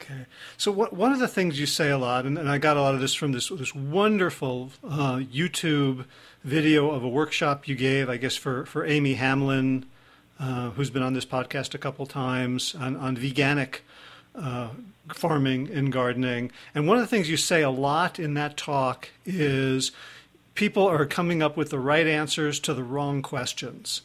Okay. 0.00 0.26
So 0.56 0.70
what, 0.70 0.92
one 0.92 1.12
of 1.12 1.18
the 1.18 1.28
things 1.28 1.58
you 1.58 1.66
say 1.66 1.90
a 1.90 1.98
lot, 1.98 2.26
and, 2.26 2.38
and, 2.38 2.50
I 2.50 2.58
got 2.58 2.76
a 2.76 2.82
lot 2.82 2.94
of 2.94 3.00
this 3.00 3.14
from 3.14 3.32
this 3.32 3.48
this 3.48 3.74
wonderful 3.74 4.70
uh, 4.84 5.16
YouTube 5.16 6.04
video 6.44 6.90
of 6.90 7.02
a 7.02 7.08
workshop 7.08 7.66
you 7.66 7.74
gave, 7.74 8.08
I 8.10 8.18
guess, 8.18 8.36
for, 8.36 8.66
for 8.66 8.84
Amy 8.84 9.14
Hamlin, 9.14 9.86
uh, 10.38 10.70
who's 10.70 10.90
been 10.90 11.02
on 11.02 11.14
this 11.14 11.24
podcast 11.24 11.74
a 11.74 11.78
couple 11.78 12.04
times, 12.06 12.74
on, 12.74 12.94
on 12.96 13.16
veganic 13.16 13.80
uh, 14.34 14.68
farming 15.14 15.70
and 15.72 15.92
gardening. 15.92 16.50
And 16.74 16.86
one 16.86 16.96
of 16.96 17.02
the 17.02 17.06
things 17.08 17.30
you 17.30 17.36
say 17.36 17.62
a 17.62 17.70
lot 17.70 18.18
in 18.18 18.34
that 18.34 18.56
talk 18.56 19.10
is 19.24 19.92
people 20.54 20.86
are 20.86 21.06
coming 21.06 21.42
up 21.42 21.56
with 21.56 21.70
the 21.70 21.78
right 21.78 22.06
answers 22.06 22.58
to 22.60 22.74
the 22.74 22.82
wrong 22.82 23.22
questions. 23.22 24.02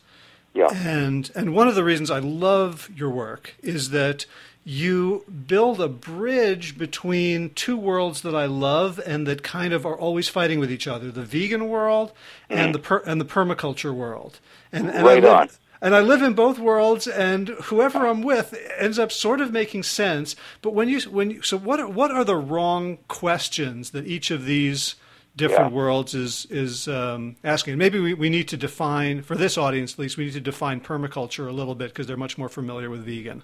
Yeah. 0.54 0.70
And 0.74 1.32
and 1.34 1.56
one 1.56 1.68
of 1.68 1.76
the 1.76 1.84
reasons 1.84 2.12
I 2.12 2.20
love 2.20 2.90
your 2.96 3.10
work 3.10 3.56
is 3.64 3.92
that 3.92 4.26
you 4.64 5.24
build 5.48 5.82
a 5.82 5.88
bridge 5.88 6.78
between 6.78 7.50
two 7.52 7.78
worlds 7.78 8.22
that 8.22 8.36
I 8.36 8.46
love 8.46 9.00
and 9.06 9.26
that 9.28 9.42
kind 9.42 9.74
of 9.74 9.86
are 9.86 9.98
always 9.98 10.28
fighting 10.30 10.60
with 10.60 10.72
each 10.72 10.88
other: 10.88 11.10
the 11.10 11.24
vegan 11.24 11.70
world 11.70 12.12
and 12.50 12.60
mm-hmm. 12.60 12.72
the 12.74 12.80
per- 12.80 13.04
and 13.06 13.22
the 13.22 13.26
permaculture 13.26 13.94
world. 13.94 14.40
And, 14.72 14.90
and 14.90 15.06
right 15.06 15.24
I 15.24 15.28
live, 15.28 15.40
on. 15.40 15.50
And 15.82 15.96
I 15.96 16.00
live 16.02 16.22
in 16.22 16.34
both 16.34 16.60
worlds, 16.60 17.08
and 17.08 17.50
whoever 17.50 18.06
I'm 18.06 18.22
with 18.22 18.56
ends 18.78 19.00
up 19.00 19.12
sort 19.12 19.42
of 19.42 19.52
making 19.52 19.82
sense. 19.84 20.36
But 20.62 20.76
when 20.76 20.88
you 20.88 21.02
when 21.02 21.32
you, 21.32 21.42
so 21.42 21.58
what 21.58 21.80
are, 21.80 21.88
what 21.88 22.12
are 22.12 22.24
the 22.24 22.36
wrong 22.36 23.00
questions 23.08 23.90
that 23.92 24.06
each 24.06 24.30
of 24.30 24.46
these 24.46 24.96
different 25.36 25.72
yeah. 25.72 25.78
worlds 25.78 26.14
is 26.14 26.46
is 26.52 26.88
um, 26.88 27.36
asking? 27.44 27.80
Maybe 27.80 28.00
we, 28.00 28.14
we 28.14 28.30
need 28.30 28.48
to 28.50 28.58
define 28.58 29.24
for 29.24 29.36
this 29.36 29.58
audience 29.58 29.94
at 29.94 30.00
least 30.00 30.18
we 30.18 30.26
need 30.26 30.34
to 30.34 30.42
define 30.42 30.82
permaculture 30.82 31.48
a 31.48 31.52
little 31.52 31.74
bit 31.74 31.90
because 31.90 32.06
they're 32.06 32.16
much 32.16 32.38
more 32.38 32.50
familiar 32.50 32.92
with 32.92 33.04
vegan. 33.04 33.44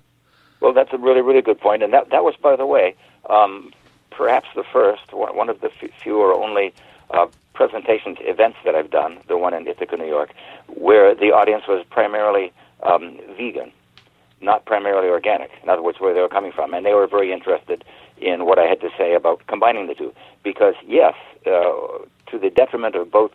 Well, 0.59 0.73
that's 0.73 0.93
a 0.93 0.97
really, 0.97 1.21
really 1.21 1.41
good 1.41 1.59
point, 1.59 1.81
and 1.81 1.91
that 1.93 2.11
that 2.11 2.23
was, 2.23 2.35
by 2.35 2.55
the 2.55 2.67
way, 2.67 2.95
um, 3.31 3.73
perhaps 4.11 4.47
the 4.55 4.63
first 4.63 5.11
one 5.11 5.49
of 5.49 5.61
the 5.61 5.71
few 6.03 6.17
or 6.17 6.35
only 6.35 6.71
uh, 7.09 7.25
presentations 7.57 8.17
events 8.21 8.57
that 8.63 8.75
I've 8.75 8.91
done, 8.91 9.17
the 9.27 9.37
one 9.37 9.53
in 9.55 9.67
Ithaca, 9.67 9.97
New 9.97 10.07
York, 10.07 10.29
where 10.67 11.15
the 11.15 11.31
audience 11.39 11.63
was 11.67 11.83
primarily 11.89 12.53
um, 12.83 13.19
vegan, 13.35 13.71
not 14.41 14.65
primarily 14.65 15.09
organic. 15.09 15.49
In 15.63 15.67
other 15.67 15.81
words, 15.81 15.99
where 15.99 16.13
they 16.13 16.21
were 16.21 16.29
coming 16.29 16.51
from, 16.51 16.73
and 16.75 16.85
they 16.85 16.93
were 16.93 17.07
very 17.07 17.33
interested 17.33 17.83
in 18.19 18.45
what 18.45 18.59
I 18.59 18.65
had 18.65 18.79
to 18.81 18.89
say 18.95 19.15
about 19.15 19.45
combining 19.47 19.87
the 19.87 19.95
two, 19.95 20.13
because 20.43 20.75
yes, 20.85 21.15
uh, 21.47 21.71
to 22.29 22.37
the 22.39 22.51
detriment 22.51 22.95
of 22.95 23.09
both 23.11 23.31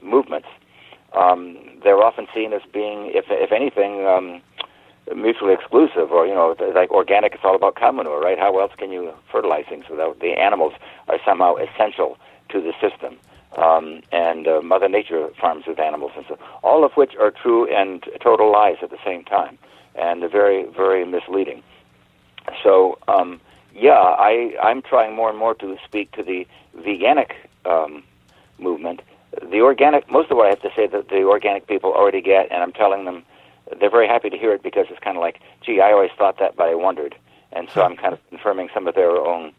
movements, 0.00 0.48
um, 1.16 1.58
they're 1.82 2.02
often 2.02 2.28
seen 2.32 2.52
as 2.52 2.62
being, 2.72 3.10
if 3.12 3.24
if 3.28 3.50
anything, 3.50 4.06
um, 4.06 4.40
mutually 5.16 5.54
exclusive. 5.54 6.12
Or 6.12 6.26
you 6.26 6.34
know, 6.34 6.54
like 6.74 6.90
organic, 6.90 7.34
it's 7.34 7.44
all 7.44 7.56
about 7.56 7.74
cow 7.74 7.90
manure, 7.90 8.20
right? 8.20 8.38
How 8.38 8.56
else 8.60 8.72
can 8.78 8.92
you 8.92 9.12
fertilize 9.32 9.66
things 9.68 9.86
without 9.90 10.20
the 10.20 10.32
animals 10.38 10.74
are 11.08 11.18
somehow 11.24 11.56
essential 11.56 12.18
to 12.50 12.60
the 12.60 12.72
system? 12.80 13.18
Um, 13.56 14.02
and 14.12 14.46
uh, 14.46 14.60
Mother 14.62 14.88
Nature 14.88 15.30
farms 15.40 15.64
with 15.66 15.80
animals, 15.80 16.12
and 16.16 16.24
so 16.28 16.38
all 16.62 16.84
of 16.84 16.92
which 16.92 17.16
are 17.18 17.30
true 17.30 17.66
and 17.74 18.04
total 18.20 18.52
lies 18.52 18.76
at 18.82 18.90
the 18.90 18.98
same 19.04 19.24
time, 19.24 19.58
and 19.94 20.20
very, 20.30 20.64
very 20.66 21.04
misleading. 21.06 21.62
So, 22.62 22.98
um, 23.08 23.40
yeah, 23.74 23.92
I, 23.92 24.54
I'm 24.62 24.82
trying 24.82 25.14
more 25.14 25.30
and 25.30 25.38
more 25.38 25.54
to 25.56 25.76
speak 25.84 26.12
to 26.12 26.22
the 26.22 26.46
veganic 26.76 27.32
um, 27.64 28.02
movement. 28.58 29.00
The 29.40 29.60
organic, 29.60 30.10
most 30.10 30.30
of 30.30 30.36
what 30.36 30.46
I 30.46 30.50
have 30.50 30.62
to 30.62 30.70
say 30.76 30.86
that 30.86 31.08
the 31.08 31.22
organic 31.24 31.66
people 31.66 31.92
already 31.92 32.20
get, 32.20 32.50
and 32.50 32.62
I'm 32.62 32.72
telling 32.72 33.04
them 33.06 33.24
they're 33.80 33.90
very 33.90 34.08
happy 34.08 34.30
to 34.30 34.38
hear 34.38 34.52
it 34.52 34.62
because 34.62 34.86
it's 34.90 35.00
kind 35.00 35.16
of 35.16 35.20
like, 35.20 35.40
gee, 35.64 35.80
I 35.80 35.92
always 35.92 36.10
thought 36.16 36.38
that, 36.38 36.56
but 36.56 36.68
I 36.68 36.74
wondered. 36.74 37.14
And 37.52 37.68
so 37.72 37.82
I'm 37.82 37.96
kind 37.96 38.12
of 38.12 38.20
confirming 38.28 38.68
some 38.74 38.86
of 38.86 38.94
their 38.94 39.10
own 39.10 39.52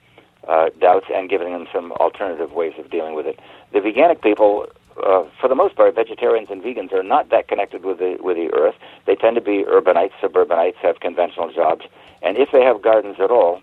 uh, 0.48 0.70
doubts 0.80 1.08
and 1.14 1.30
giving 1.30 1.52
them 1.54 1.68
some 1.74 1.92
alternative 1.94 2.52
ways 2.52 2.74
of 2.78 2.90
dealing 2.90 3.14
with 3.14 3.26
it. 3.26 3.40
The 3.72 3.80
veganic 3.80 4.22
people, 4.22 4.68
uh, 5.04 5.24
for 5.40 5.48
the 5.48 5.56
most 5.56 5.76
part, 5.76 5.96
vegetarians 5.96 6.50
and 6.50 6.62
vegans 6.62 6.92
are 6.94 7.04
not 7.04 7.30
that 7.30 7.48
connected 7.48 7.84
with 7.84 8.00
the 8.00 8.18
with 8.20 8.38
the 8.38 8.52
earth. 8.54 8.76
They 9.06 9.16
tend 9.16 9.36
to 9.36 9.42
be 9.42 9.64
urbanites, 9.64 10.14
suburbanites, 10.22 10.78
have 10.82 11.00
conventional 11.00 11.52
jobs, 11.52 11.86
and 12.22 12.38
if 12.38 12.52
they 12.52 12.64
have 12.64 12.82
gardens 12.82 13.18
at 13.20 13.32
all, 13.32 13.62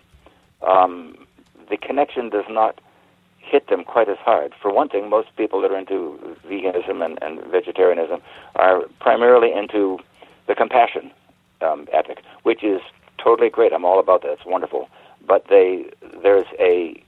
um, 0.61 1.27
the 1.69 1.77
connection 1.77 2.29
does 2.29 2.45
not 2.49 2.79
hit 3.39 3.67
them 3.67 3.83
quite 3.83 4.09
as 4.09 4.17
hard. 4.17 4.53
For 4.61 4.73
one 4.73 4.89
thing, 4.89 5.09
most 5.09 5.35
people 5.35 5.61
that 5.61 5.71
are 5.71 5.77
into 5.77 6.37
veganism 6.47 7.03
and, 7.03 7.17
and 7.21 7.43
vegetarianism 7.45 8.21
are 8.55 8.83
primarily 8.99 9.53
into 9.53 9.99
the 10.47 10.55
compassion 10.55 11.11
um, 11.61 11.87
ethic, 11.91 12.23
which 12.43 12.63
is 12.63 12.81
totally 13.17 13.49
great. 13.49 13.73
I'm 13.73 13.85
all 13.85 13.99
about 13.99 14.21
that. 14.23 14.31
It's 14.31 14.45
wonderful. 14.45 14.89
But 15.25 15.47
they 15.49 15.85
there's 16.21 16.45
a 16.59 17.01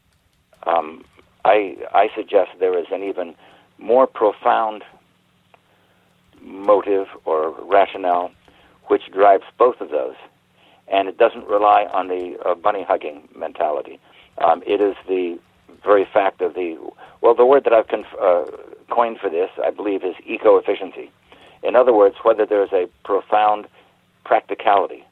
um, 0.65 1.03
I 1.45 1.77
I 1.93 2.09
suggest 2.15 2.51
there 2.59 2.77
is 2.77 2.87
an 2.91 3.03
even 3.03 3.35
more 3.77 4.07
profound 4.07 4.83
motive 6.41 7.07
or 7.25 7.51
rationale 7.63 8.31
which 8.87 9.11
drives 9.11 9.43
both 9.57 9.81
of 9.81 9.89
those 9.89 10.15
and 10.87 11.07
it 11.07 11.17
doesn't 11.17 11.45
rely 11.45 11.85
on 11.85 12.07
the 12.07 12.37
uh, 12.45 12.55
bunny 12.55 12.83
hugging 12.83 13.27
mentality. 13.35 13.99
Um, 14.39 14.63
it 14.65 14.81
is 14.81 14.95
the 15.07 15.39
very 15.83 16.05
fact 16.05 16.41
of 16.41 16.55
the 16.55 16.77
well, 17.21 17.35
the 17.35 17.45
word 17.45 17.65
that 17.65 17.73
I've 17.73 17.87
conf- 17.87 18.15
uh, 18.19 18.45
coined 18.89 19.19
for 19.19 19.29
this, 19.29 19.49
I 19.63 19.71
believe, 19.71 20.03
is 20.03 20.15
eco 20.25 20.57
efficiency. 20.57 21.11
In 21.63 21.75
other 21.75 21.93
words, 21.93 22.15
whether 22.23 22.45
there's 22.45 22.71
a 22.71 22.87
profound 23.03 23.67
practicality 24.23 25.05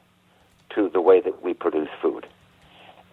to 0.70 0.88
the 0.88 1.00
way 1.00 1.20
that 1.20 1.42
we 1.42 1.52
produce 1.52 1.90
food. 2.00 2.26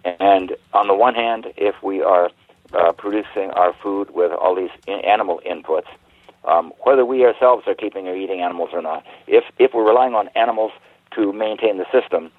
And 0.05 0.55
on 0.73 0.87
the 0.87 0.93
one 0.93 1.15
hand, 1.15 1.47
if 1.57 1.75
we 1.83 2.01
are 2.01 2.29
uh, 2.73 2.91
producing 2.93 3.51
our 3.51 3.73
food 3.81 4.09
with 4.13 4.31
all 4.31 4.55
these 4.55 4.69
in- 4.87 5.03
animal 5.05 5.41
inputs, 5.45 5.87
um, 6.45 6.73
whether 6.83 7.05
we 7.05 7.25
ourselves 7.25 7.63
are 7.67 7.75
keeping 7.75 8.07
or 8.07 8.15
eating 8.15 8.41
animals 8.41 8.69
or 8.73 8.81
not, 8.81 9.03
if 9.27 9.43
if 9.57 9.73
we're 9.73 9.87
relying 9.87 10.13
on 10.13 10.29
animals 10.35 10.71
to 11.15 11.33
maintain 11.33 11.77
the 11.77 11.85
system, 11.91 12.31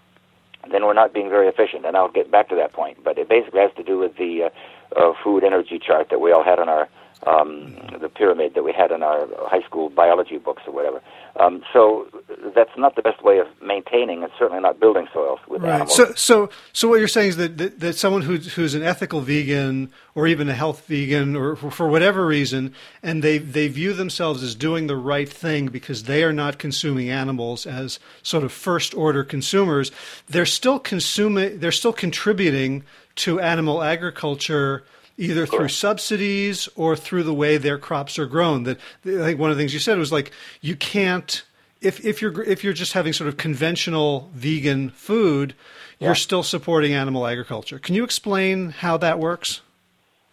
then 0.70 0.84
we're 0.84 0.94
not 0.94 1.12
being 1.12 1.28
very 1.28 1.48
efficient. 1.48 1.84
And 1.84 1.96
I'll 1.96 2.10
get 2.10 2.30
back 2.30 2.48
to 2.50 2.54
that 2.56 2.72
point. 2.72 3.02
But 3.02 3.18
it 3.18 3.28
basically 3.28 3.60
has 3.60 3.70
to 3.76 3.82
do 3.82 3.98
with 3.98 4.16
the 4.16 4.44
uh, 4.44 5.00
uh, 5.00 5.12
food 5.22 5.44
energy 5.44 5.78
chart 5.78 6.08
that 6.10 6.20
we 6.20 6.32
all 6.32 6.44
had 6.44 6.58
on 6.58 6.68
our 6.68 6.88
um, 7.24 7.76
the 8.00 8.08
pyramid 8.08 8.54
that 8.54 8.62
we 8.62 8.72
had 8.72 8.90
in 8.90 9.02
our 9.02 9.26
high 9.48 9.62
school 9.62 9.88
biology 9.90 10.38
books 10.38 10.62
or 10.66 10.72
whatever. 10.72 11.00
Um, 11.38 11.62
so 11.72 12.06
that's 12.54 12.70
not 12.78 12.96
the 12.96 13.02
best 13.02 13.22
way 13.22 13.38
of 13.38 13.46
maintaining, 13.60 14.22
and 14.22 14.32
certainly 14.38 14.62
not 14.62 14.80
building 14.80 15.06
soils 15.12 15.40
with 15.48 15.62
right. 15.62 15.74
animals. 15.74 15.94
So, 15.94 16.12
so, 16.14 16.50
so 16.72 16.88
what 16.88 16.98
you're 16.98 17.08
saying 17.08 17.30
is 17.30 17.36
that, 17.36 17.58
that, 17.58 17.80
that 17.80 17.96
someone 17.96 18.22
who's, 18.22 18.54
who's 18.54 18.74
an 18.74 18.82
ethical 18.82 19.20
vegan 19.20 19.90
or 20.14 20.26
even 20.26 20.48
a 20.48 20.54
health 20.54 20.86
vegan 20.86 21.36
or 21.36 21.56
for, 21.56 21.70
for 21.70 21.88
whatever 21.88 22.26
reason, 22.26 22.74
and 23.02 23.22
they, 23.22 23.38
they 23.38 23.68
view 23.68 23.92
themselves 23.92 24.42
as 24.42 24.54
doing 24.54 24.86
the 24.86 24.96
right 24.96 25.28
thing 25.28 25.66
because 25.66 26.04
they 26.04 26.22
are 26.22 26.32
not 26.32 26.58
consuming 26.58 27.10
animals 27.10 27.66
as 27.66 27.98
sort 28.22 28.44
of 28.44 28.52
first 28.52 28.94
order 28.94 29.24
consumers, 29.24 29.90
they're 30.28 30.46
still 30.46 30.78
consuming, 30.78 31.58
they're 31.58 31.72
still 31.72 31.92
contributing 31.92 32.82
to 33.16 33.40
animal 33.40 33.82
agriculture 33.82 34.84
either 35.18 35.46
through 35.46 35.68
subsidies 35.68 36.68
or 36.76 36.96
through 36.96 37.22
the 37.22 37.34
way 37.34 37.56
their 37.56 37.78
crops 37.78 38.18
are 38.18 38.26
grown. 38.26 38.64
That 38.64 38.78
I 39.04 39.24
think 39.24 39.40
one 39.40 39.50
of 39.50 39.56
the 39.56 39.60
things 39.60 39.72
you 39.72 39.80
said 39.80 39.98
was 39.98 40.12
like 40.12 40.32
you 40.60 40.76
can't 40.76 41.42
if 41.80 42.04
if 42.04 42.20
you're 42.22 42.42
if 42.42 42.64
you're 42.64 42.72
just 42.72 42.92
having 42.92 43.12
sort 43.12 43.28
of 43.28 43.36
conventional 43.36 44.30
vegan 44.34 44.90
food, 44.90 45.54
you're 45.98 46.14
still 46.14 46.42
supporting 46.42 46.94
animal 46.94 47.26
agriculture. 47.26 47.78
Can 47.78 47.94
you 47.94 48.04
explain 48.04 48.70
how 48.70 48.96
that 48.98 49.18
works? 49.18 49.60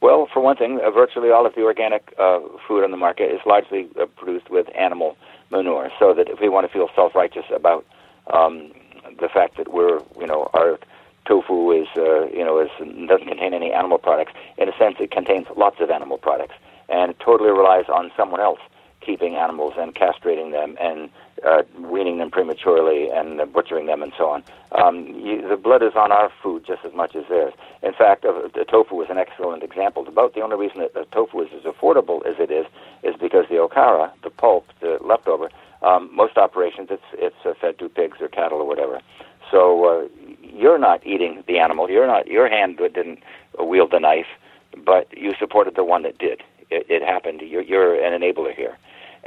Well, 0.02 0.28
for 0.34 0.42
one 0.42 0.58
thing, 0.58 0.82
uh, 0.84 0.92
virtually 0.92 1.30
all 1.32 1.46
of 1.46 1.56
the 1.56 1.62
organic 1.62 2.13
uh, 2.20 2.40
food 2.68 2.84
on 2.84 2.92
the 2.92 2.98
market 2.98 3.32
is 3.32 3.40
largely 3.46 3.88
uh, 4.00 4.06
produced 4.06 4.50
with 4.50 4.68
animal 4.75 5.16
manure. 5.50 5.90
So 5.98 6.13
that 6.13 6.28
if 6.28 6.42
we 6.42 6.50
want 6.50 6.68
to 6.68 6.74
feel 6.74 6.90
self-righteous 6.94 7.46
about 7.56 7.86
um, 8.34 8.74
the 9.20 9.30
fact 9.30 9.56
that 9.56 9.74
we're, 9.74 10.00
you 10.20 10.28
know, 10.28 10.50
our 10.54 10.78
tofu 11.25 11.72
is 11.72 11.88
uh, 11.98 12.27
you 12.27 12.44
know 12.44 12.60
is 12.60 12.70
doesn't 13.08 13.27
contain 13.27 13.53
any 13.53 13.72
animal 13.72 13.98
products. 13.98 14.34
In 14.58 14.70
a 14.70 14.77
sense, 14.77 14.98
it 15.00 15.12
contains 15.12 15.48
lots 15.56 15.80
of 15.80 15.89
animal 15.89 16.18
products, 16.18 16.56
and 16.89 17.12
it 17.12 17.20
totally 17.20 17.51
relies 17.51 17.86
on 17.89 18.12
someone 18.15 18.39
else 18.39 18.60
keeping 19.01 19.36
animals 19.36 19.74
and 19.77 19.94
castrating 19.96 20.51
them 20.51 20.77
and 20.80 21.10
uh, 21.46 21.62
weaning 21.80 22.20
them 22.20 22.32
prematurely 22.32 23.10
and 23.10 23.42
uh, 23.42 23.46
butchering 23.46 23.86
them 23.86 24.01
and 24.01 24.13
so 24.18 24.30
on. 24.30 24.44
Um, 24.72 25.08
you, 25.08 25.48
the 25.48 25.58
blood 25.58 25.84
is 25.84 25.94
on 25.96 26.12
our 26.12 26.32
food 26.42 26.65
just 26.65 26.86
as 26.86 26.94
much 26.94 27.15
as 27.15 27.25
theirs. 27.27 27.53
In 27.82 27.94
fact, 27.94 28.24
uh, 28.24 28.48
tofu 28.63 29.01
is 29.01 29.10
an 29.10 29.18
excellent 29.18 29.63
example. 29.63 30.08
About 30.08 30.34
the 30.34 30.42
only 30.42 30.56
reason 30.56 30.80
that 30.80 30.94
the 30.94 31.06
tofu 31.12 31.42
is 31.42 31.50
as 31.53 31.63
affordable 31.63 32.25
as 32.25 32.36
it 32.39 32.50
is 32.50 32.65
is 33.03 33.15
because 33.20 33.46
the 33.50 33.56
okara, 33.56 34.12
the 34.24 34.30
pulp, 34.30 34.68
the 34.80 34.98
leftover, 35.01 35.50
um, 35.82 36.10
most 36.13 36.38
operations 36.38 36.88
it's 36.89 37.03
it's 37.13 37.36
uh, 37.46 37.53
fed 37.60 37.77
to 37.80 37.89
pigs 37.89 38.20
or 38.22 38.30
cattle 38.30 38.60
or 38.60 38.68
whatever. 38.68 39.01
So 39.51 39.86
uh, 39.86 40.08
you're 40.44 40.78
not 40.78 41.06
eating 41.06 41.44
the 41.48 41.60
animal. 41.60 41.90
You're 41.90 42.08
not. 42.08 42.28
Your 42.28 42.50
hand 42.50 42.78
didn't 42.78 43.20
wield 43.60 43.92
the 43.92 44.00
knife, 44.00 44.28
but 44.86 45.08
you 45.18 45.34
supported 45.40 45.76
the 45.76 45.84
one 45.84 46.04
that 46.04 46.18
did. 46.18 46.42
It, 46.70 46.86
it 46.90 47.04
happened. 47.04 47.42
You're, 47.42 47.62
you're 47.62 47.96
an 47.96 48.20
enabler 48.20 48.54
here, 48.54 48.78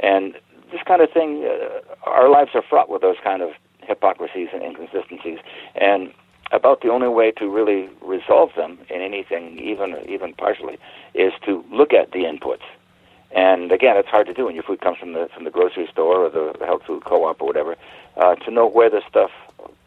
and 0.01 0.35
this 0.71 0.81
kind 0.85 1.01
of 1.01 1.11
thing. 1.11 1.45
Uh, 1.45 1.79
our 2.03 2.29
lives 2.29 2.51
are 2.53 2.61
fraught 2.61 2.89
with 2.89 3.01
those 3.01 3.17
kind 3.23 3.41
of 3.41 3.51
hypocrisies 3.81 4.49
and 4.53 4.61
inconsistencies, 4.61 5.39
and 5.75 6.11
about 6.51 6.81
the 6.81 6.89
only 6.89 7.07
way 7.07 7.31
to 7.31 7.49
really 7.49 7.89
resolve 8.01 8.51
them 8.55 8.79
in 8.89 9.01
anything, 9.01 9.59
even 9.59 9.97
even 10.07 10.33
partially, 10.33 10.77
is 11.13 11.33
to 11.45 11.63
look 11.71 11.93
at 11.93 12.11
the 12.11 12.19
inputs. 12.19 12.65
And 13.31 13.71
again, 13.71 13.97
it's 13.97 14.07
hard 14.07 14.27
to 14.27 14.33
do 14.33 14.45
when 14.45 14.55
your 14.55 14.63
food 14.63 14.81
comes 14.81 14.97
from 14.97 15.13
the 15.13 15.29
from 15.33 15.43
the 15.43 15.51
grocery 15.51 15.87
store 15.91 16.25
or 16.25 16.29
the 16.29 16.65
health 16.65 16.83
food 16.85 17.03
co-op 17.03 17.41
or 17.41 17.47
whatever. 17.47 17.75
Uh, 18.15 18.35
to 18.35 18.51
know 18.51 18.65
where 18.65 18.89
the 18.89 19.01
stuff 19.07 19.31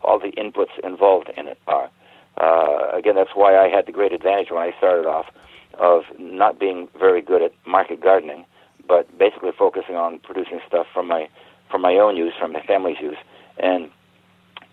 all 0.03 0.19
the 0.19 0.33
inputs 0.33 0.79
involved 0.83 1.31
in 1.37 1.47
it 1.49 1.59
are. 1.67 1.91
Uh, 2.37 2.91
again, 2.97 3.17
that's 3.17 3.31
why 3.35 3.57
I 3.57 3.69
had 3.69 3.87
the 3.87 3.93
great 3.93 4.13
advantage 4.13 4.51
when 4.51 4.63
I 4.63 4.73
started 4.79 5.07
off 5.07 5.27
of 5.79 6.03
not 6.19 6.59
being 6.59 6.89
very 6.99 7.21
good 7.23 7.43
at 7.43 7.53
market 7.67 8.01
gardening, 8.01 8.45
but 8.87 9.07
basically 9.19 9.51
focusing 9.57 9.97
on 9.97 10.19
producing 10.21 10.61
stuff 10.67 10.87
from 10.93 11.09
my 11.09 11.29
from 11.71 11.83
my 11.83 11.95
own 11.95 12.17
use, 12.17 12.33
from 12.39 12.53
my 12.53 12.63
family's 12.67 12.99
use, 13.01 13.17
and 13.59 13.91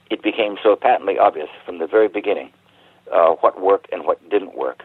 it 0.10 0.24
became 0.24 0.58
so 0.64 0.76
patently 0.76 1.20
obvious 1.20 1.50
from 1.66 1.78
the 1.78 1.86
very 1.88 2.08
beginning 2.08 2.52
uh, 3.14 3.32
what 3.42 3.62
worked 3.62 3.88
and 3.92 4.06
what 4.06 4.18
didn't 4.30 4.58
work. 4.58 4.84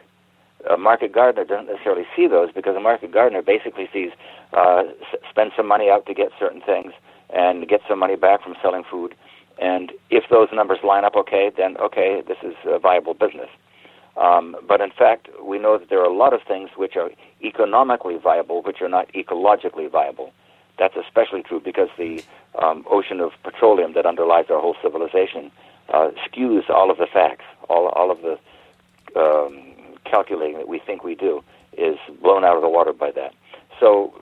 A 0.70 0.76
market 0.76 1.12
gardener 1.12 1.44
doesn't 1.44 1.66
necessarily 1.66 2.04
see 2.14 2.26
those 2.28 2.52
because 2.52 2.76
a 2.76 2.80
market 2.80 3.12
gardener 3.12 3.42
basically 3.42 3.88
sees 3.92 4.10
uh, 4.52 4.82
s- 5.12 5.18
spend 5.30 5.52
some 5.56 5.66
money 5.66 5.90
out 5.90 6.06
to 6.06 6.14
get 6.14 6.30
certain 6.38 6.60
things 6.60 6.92
and 7.30 7.66
get 7.68 7.80
some 7.88 7.98
money 7.98 8.14
back 8.16 8.42
from 8.42 8.54
selling 8.62 8.84
food, 8.88 9.14
and 9.58 9.92
if 10.10 10.24
those 10.30 10.48
numbers 10.52 10.78
line 10.82 11.04
up 11.04 11.16
okay, 11.16 11.50
then 11.56 11.76
okay, 11.78 12.22
this 12.26 12.38
is 12.42 12.54
a 12.66 12.78
viable 12.78 13.14
business. 13.14 13.48
Um, 14.16 14.56
but 14.68 14.80
in 14.80 14.90
fact, 14.90 15.28
we 15.42 15.58
know 15.58 15.78
that 15.78 15.88
there 15.88 16.00
are 16.00 16.10
a 16.10 16.14
lot 16.14 16.34
of 16.34 16.42
things 16.42 16.70
which 16.76 16.96
are 16.96 17.10
economically 17.42 18.16
viable, 18.18 18.62
which 18.62 18.82
are 18.82 18.88
not 18.88 19.08
ecologically 19.14 19.90
viable. 19.90 20.32
That's 20.78 20.96
especially 20.96 21.42
true 21.42 21.60
because 21.60 21.88
the 21.96 22.22
um, 22.60 22.84
ocean 22.90 23.20
of 23.20 23.32
petroleum 23.42 23.94
that 23.94 24.04
underlies 24.06 24.46
our 24.50 24.60
whole 24.60 24.76
civilization 24.82 25.50
uh, 25.88 26.10
skews 26.26 26.68
all 26.70 26.90
of 26.90 26.98
the 26.98 27.06
facts, 27.06 27.44
all, 27.68 27.88
all 27.88 28.10
of 28.10 28.18
the 28.22 28.38
um, 29.18 29.72
calculating 30.04 30.56
that 30.56 30.68
we 30.68 30.78
think 30.78 31.04
we 31.04 31.14
do 31.14 31.42
is 31.76 31.96
blown 32.20 32.44
out 32.44 32.56
of 32.56 32.62
the 32.62 32.68
water 32.68 32.92
by 32.92 33.10
that. 33.12 33.34
So 33.80 34.12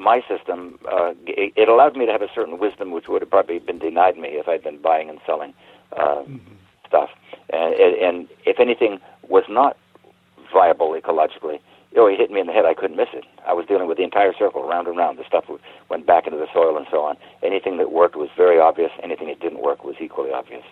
my 0.00 0.22
system, 0.28 0.78
uh, 0.90 1.12
it, 1.26 1.52
it 1.56 1.68
allowed 1.68 1.96
me 1.96 2.06
to 2.06 2.12
have 2.12 2.22
a 2.22 2.32
certain 2.34 2.58
wisdom 2.58 2.90
which 2.90 3.08
would 3.08 3.22
have 3.22 3.30
probably 3.30 3.58
been 3.58 3.78
denied 3.78 4.16
me 4.16 4.30
if 4.30 4.48
I'd 4.48 4.62
been 4.62 4.80
buying 4.80 5.08
and 5.10 5.18
selling 5.26 5.54
uh, 5.92 6.22
mm-hmm. 6.22 6.54
stuff. 6.86 7.10
And, 7.50 7.74
and 7.74 8.28
if 8.46 8.58
anything 8.58 9.00
was 9.28 9.44
not 9.48 9.76
viable 10.52 10.90
ecologically, 11.00 11.60
oh, 11.96 12.08
he 12.08 12.16
hit 12.16 12.30
me 12.30 12.40
in 12.40 12.46
the 12.46 12.52
head. 12.52 12.64
I 12.64 12.74
couldn't 12.74 12.96
miss 12.96 13.08
it. 13.12 13.24
I 13.46 13.52
was 13.52 13.66
dealing 13.66 13.88
with 13.88 13.98
the 13.98 14.04
entire 14.04 14.32
circle, 14.32 14.66
round 14.66 14.86
and 14.88 14.96
round. 14.96 15.18
The 15.18 15.24
stuff 15.26 15.44
went 15.88 16.06
back 16.06 16.26
into 16.26 16.38
the 16.38 16.48
soil 16.52 16.76
and 16.76 16.86
so 16.90 17.02
on. 17.02 17.16
Anything 17.42 17.76
that 17.78 17.92
worked 17.92 18.16
was 18.16 18.30
very 18.36 18.58
obvious. 18.58 18.90
Anything 19.02 19.28
that 19.28 19.40
didn't 19.40 19.60
work 19.60 19.84
was 19.84 19.96
equally 20.00 20.32
obvious. 20.32 20.64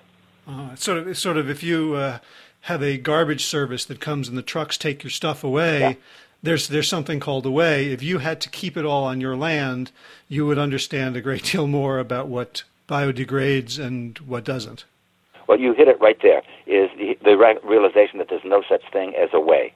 Uh, 0.46 0.70
it's 0.72 0.84
sort 0.84 0.98
of, 0.98 1.08
it's 1.08 1.20
sort 1.20 1.36
of 1.36 1.50
if 1.50 1.62
you 1.62 1.94
uh, 1.94 2.18
have 2.62 2.82
a 2.82 2.96
garbage 2.96 3.44
service 3.44 3.84
that 3.84 4.00
comes 4.00 4.28
and 4.28 4.38
the 4.38 4.42
trucks 4.42 4.78
take 4.78 5.02
your 5.02 5.10
stuff 5.10 5.44
away. 5.44 5.80
Yeah. 5.80 5.94
There's 6.42 6.68
there's 6.68 6.88
something 6.88 7.20
called 7.20 7.46
away. 7.46 7.90
If 7.92 8.02
you 8.02 8.18
had 8.18 8.40
to 8.42 8.48
keep 8.48 8.76
it 8.76 8.84
all 8.84 9.04
on 9.04 9.20
your 9.20 9.36
land, 9.36 9.90
you 10.28 10.46
would 10.46 10.58
understand 10.58 11.16
a 11.16 11.20
great 11.20 11.44
deal 11.52 11.66
more 11.66 11.98
about 11.98 12.28
what 12.28 12.62
biodegrades 12.88 13.78
and 13.78 14.18
what 14.18 14.44
doesn't. 14.44 14.84
Well, 15.46 15.58
you 15.58 15.72
hit 15.72 15.88
it 15.88 16.00
right 16.00 16.18
there. 16.22 16.42
Is 16.66 16.90
the, 16.98 17.16
the 17.24 17.58
realization 17.64 18.18
that 18.18 18.28
there's 18.28 18.44
no 18.44 18.62
such 18.68 18.82
thing 18.92 19.14
as 19.14 19.30
away 19.32 19.72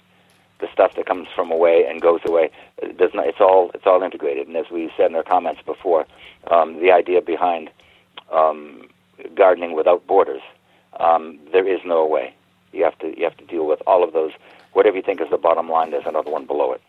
the 0.62 0.69
stuff 0.73 0.95
that 0.95 1.04
comes 1.04 1.28
from 1.35 1.50
away 1.50 1.85
and 1.87 2.00
goes 2.00 2.21
away 2.25 2.50
does 2.97 3.11
not. 3.12 3.26
It's 3.26 3.40
all 3.40 3.71
it's 3.75 3.87
all 3.87 4.02
integrated. 4.02 4.47
And 4.47 4.57
as 4.57 4.71
we 4.71 4.90
said 4.97 5.11
in 5.11 5.16
our 5.16 5.23
comments 5.23 5.61
before, 5.66 6.07
um, 6.50 6.81
the 6.81 6.90
idea 6.90 7.21
behind 7.21 7.69
um, 8.31 8.88
gardening 9.35 9.75
without 9.75 10.07
borders, 10.07 10.40
um, 10.99 11.38
there 11.52 11.69
is 11.69 11.81
no 11.85 12.07
way. 12.07 12.33
You 12.73 12.85
have 12.85 12.99
to 13.00 13.12
you 13.19 13.25
have 13.25 13.37
to 13.37 13.45
deal 13.45 13.66
with 13.66 13.83
all 13.87 14.02
of 14.02 14.14
those. 14.14 14.33
Whatever 14.72 14.96
you 14.96 15.02
think 15.02 15.20
is 15.20 15.28
the 15.30 15.38
bottom 15.38 15.68
line, 15.68 15.90
there's 15.90 16.06
another 16.06 16.30
one 16.30 16.46
below 16.46 16.72
it, 16.72 16.80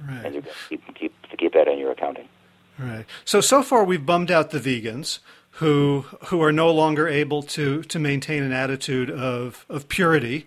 right. 0.00 0.24
and 0.24 0.34
you 0.34 0.42
keep 0.68 0.94
keep 0.94 1.14
keep 1.36 1.52
that 1.52 1.68
in 1.68 1.78
your 1.78 1.92
accounting. 1.92 2.28
Right. 2.78 3.04
So 3.24 3.40
so 3.40 3.62
far 3.62 3.84
we've 3.84 4.04
bummed 4.04 4.30
out 4.30 4.50
the 4.50 4.58
vegans 4.58 5.18
who 5.52 6.06
who 6.26 6.42
are 6.42 6.52
no 6.52 6.70
longer 6.70 7.08
able 7.08 7.42
to 7.42 7.82
to 7.82 7.98
maintain 7.98 8.42
an 8.42 8.52
attitude 8.52 9.10
of 9.10 9.66
of 9.68 9.88
purity. 9.88 10.46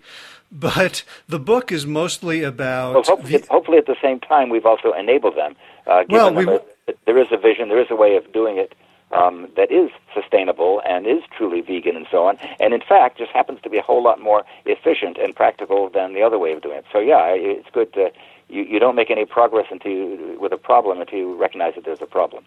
But 0.52 1.02
the 1.28 1.40
book 1.40 1.72
is 1.72 1.84
mostly 1.84 2.44
about. 2.44 2.94
Well, 2.94 3.02
hopefully, 3.02 3.38
the, 3.38 3.46
hopefully, 3.50 3.78
at 3.78 3.86
the 3.86 3.96
same 4.00 4.20
time, 4.20 4.50
we've 4.50 4.66
also 4.66 4.92
enabled 4.92 5.36
them. 5.36 5.56
Uh, 5.84 6.04
well, 6.08 6.38
a, 6.38 6.60
there 7.06 7.18
is 7.18 7.26
a 7.32 7.36
vision, 7.36 7.68
there 7.68 7.80
is 7.80 7.90
a 7.90 7.96
way 7.96 8.14
of 8.16 8.32
doing 8.32 8.58
it 8.58 8.72
um, 9.14 9.48
that 9.56 9.70
is 9.70 9.90
sustainable 10.12 10.82
and 10.86 11.06
is 11.06 11.22
truly 11.36 11.60
vegan 11.60 11.96
and 11.96 12.06
so 12.10 12.26
on. 12.26 12.36
And 12.60 12.74
in 12.74 12.80
fact, 12.80 13.18
just 13.18 13.32
happens 13.32 13.60
to 13.62 13.70
be 13.70 13.78
a 13.78 13.82
whole 13.82 14.02
lot 14.02 14.20
more 14.20 14.44
efficient 14.66 15.16
and 15.18 15.34
practical 15.34 15.88
than 15.88 16.14
the 16.14 16.22
other 16.22 16.38
way 16.38 16.52
of 16.52 16.62
doing 16.62 16.78
it. 16.78 16.84
So 16.92 16.98
yeah, 16.98 17.26
it's 17.28 17.68
good 17.72 17.92
to 17.94 18.10
you, 18.48 18.62
you 18.62 18.78
don't 18.78 18.94
make 18.94 19.10
any 19.10 19.24
progress 19.24 19.66
until 19.70 19.92
you, 19.92 20.38
with 20.40 20.52
a 20.52 20.56
problem 20.56 21.00
until 21.00 21.18
you 21.18 21.34
recognize 21.34 21.74
that 21.74 21.84
there's 21.84 22.02
a 22.02 22.06
problem. 22.06 22.44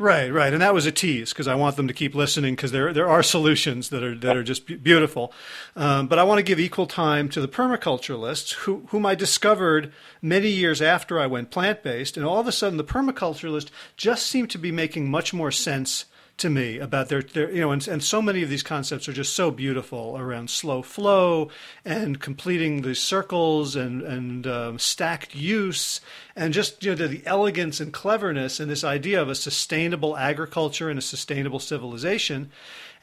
Right, 0.00 0.32
right, 0.32 0.52
and 0.52 0.62
that 0.62 0.74
was 0.74 0.86
a 0.86 0.92
tease 0.92 1.30
because 1.32 1.48
I 1.48 1.56
want 1.56 1.74
them 1.74 1.88
to 1.88 1.94
keep 1.94 2.14
listening 2.14 2.54
because 2.54 2.70
there 2.70 2.92
there 2.92 3.08
are 3.08 3.20
solutions 3.20 3.88
that 3.88 4.04
are 4.04 4.14
that 4.14 4.36
are 4.36 4.44
just 4.44 4.64
beautiful. 4.64 5.32
Um, 5.74 6.06
but 6.06 6.20
I 6.20 6.22
want 6.22 6.38
to 6.38 6.44
give 6.44 6.60
equal 6.60 6.86
time 6.86 7.28
to 7.30 7.40
the 7.40 7.48
permaculturalists 7.48 8.52
who, 8.52 8.84
whom 8.90 9.04
I 9.04 9.16
discovered 9.16 9.92
many 10.22 10.50
years 10.50 10.80
after 10.80 11.18
I 11.18 11.26
went 11.26 11.50
plant 11.50 11.82
based, 11.82 12.16
and 12.16 12.24
all 12.24 12.38
of 12.38 12.46
a 12.46 12.52
sudden 12.52 12.76
the 12.76 12.84
permaculturalists 12.84 13.70
just 13.96 14.28
seemed 14.28 14.50
to 14.50 14.58
be 14.58 14.70
making 14.70 15.10
much 15.10 15.34
more 15.34 15.50
sense 15.50 16.04
to 16.38 16.48
me 16.48 16.78
about 16.78 17.08
their, 17.08 17.22
their 17.22 17.50
you 17.50 17.60
know, 17.60 17.70
and, 17.72 17.86
and 17.86 18.02
so 18.02 18.22
many 18.22 18.42
of 18.42 18.48
these 18.48 18.62
concepts 18.62 19.08
are 19.08 19.12
just 19.12 19.34
so 19.34 19.50
beautiful 19.50 20.16
around 20.16 20.50
slow 20.50 20.82
flow 20.82 21.50
and 21.84 22.20
completing 22.20 22.82
the 22.82 22.94
circles 22.94 23.76
and, 23.76 24.02
and 24.02 24.46
um, 24.46 24.78
stacked 24.78 25.34
use 25.34 26.00
and 26.34 26.54
just, 26.54 26.82
you 26.82 26.90
know, 26.90 26.96
the, 26.96 27.08
the 27.08 27.26
elegance 27.26 27.80
and 27.80 27.92
cleverness 27.92 28.60
and 28.60 28.70
this 28.70 28.84
idea 28.84 29.20
of 29.20 29.28
a 29.28 29.34
sustainable 29.34 30.16
agriculture 30.16 30.88
and 30.88 30.98
a 30.98 31.02
sustainable 31.02 31.58
civilization. 31.58 32.50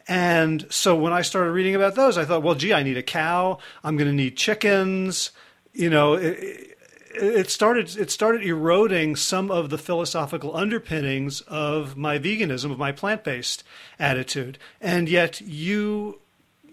And 0.08 0.68
so 0.70 0.96
when 0.96 1.13
I 1.13 1.22
started 1.22 1.51
reading 1.51 1.75
about 1.75 1.96
those, 1.96 2.18
I 2.18 2.25
thought, 2.25 2.44
well, 2.44 2.56
gee, 2.56 2.74
I 2.74 2.84
need 2.84 2.98
a 2.98 3.04
cow. 3.04 3.58
I'm 3.84 3.98
going 3.98 4.10
to 4.10 4.15
need 4.15 4.38
chickens. 4.38 5.32
You 5.74 5.89
know, 5.89 6.13
it, 6.13 6.75
it 7.15 7.50
started 7.50 7.95
it 7.98 8.12
started 8.12 8.43
eroding 8.43 9.15
some 9.15 9.50
of 9.51 9.69
the 9.69 9.77
philosophical 9.77 10.55
underpinnings 10.55 11.41
of 11.41 11.95
my 11.95 12.19
veganism 12.19 12.72
of 12.72 12.77
my 12.77 12.91
plant-based 12.91 13.63
attitude. 14.00 14.57
And 14.79 15.10
yet 15.10 15.41
you 15.41 16.19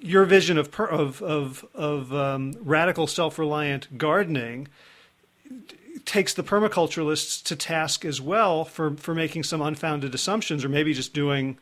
your 0.00 0.24
vision 0.24 0.58
of 0.58 0.78
of 0.80 1.22
of, 1.22 1.64
of 1.74 2.12
um, 2.12 2.54
radical 2.60 3.06
self-reliant 3.06 3.98
gardening 3.98 4.68
takes 6.04 6.34
the 6.34 6.42
permaculturalists 6.42 7.42
to 7.44 7.56
task 7.56 8.04
as 8.04 8.20
well 8.20 8.64
for 8.64 8.96
for 8.96 9.14
making 9.14 9.44
some 9.44 9.62
unfounded 9.62 10.14
assumptions 10.14 10.64
or 10.64 10.68
maybe 10.68 10.92
just 10.92 11.14
doing 11.14 11.58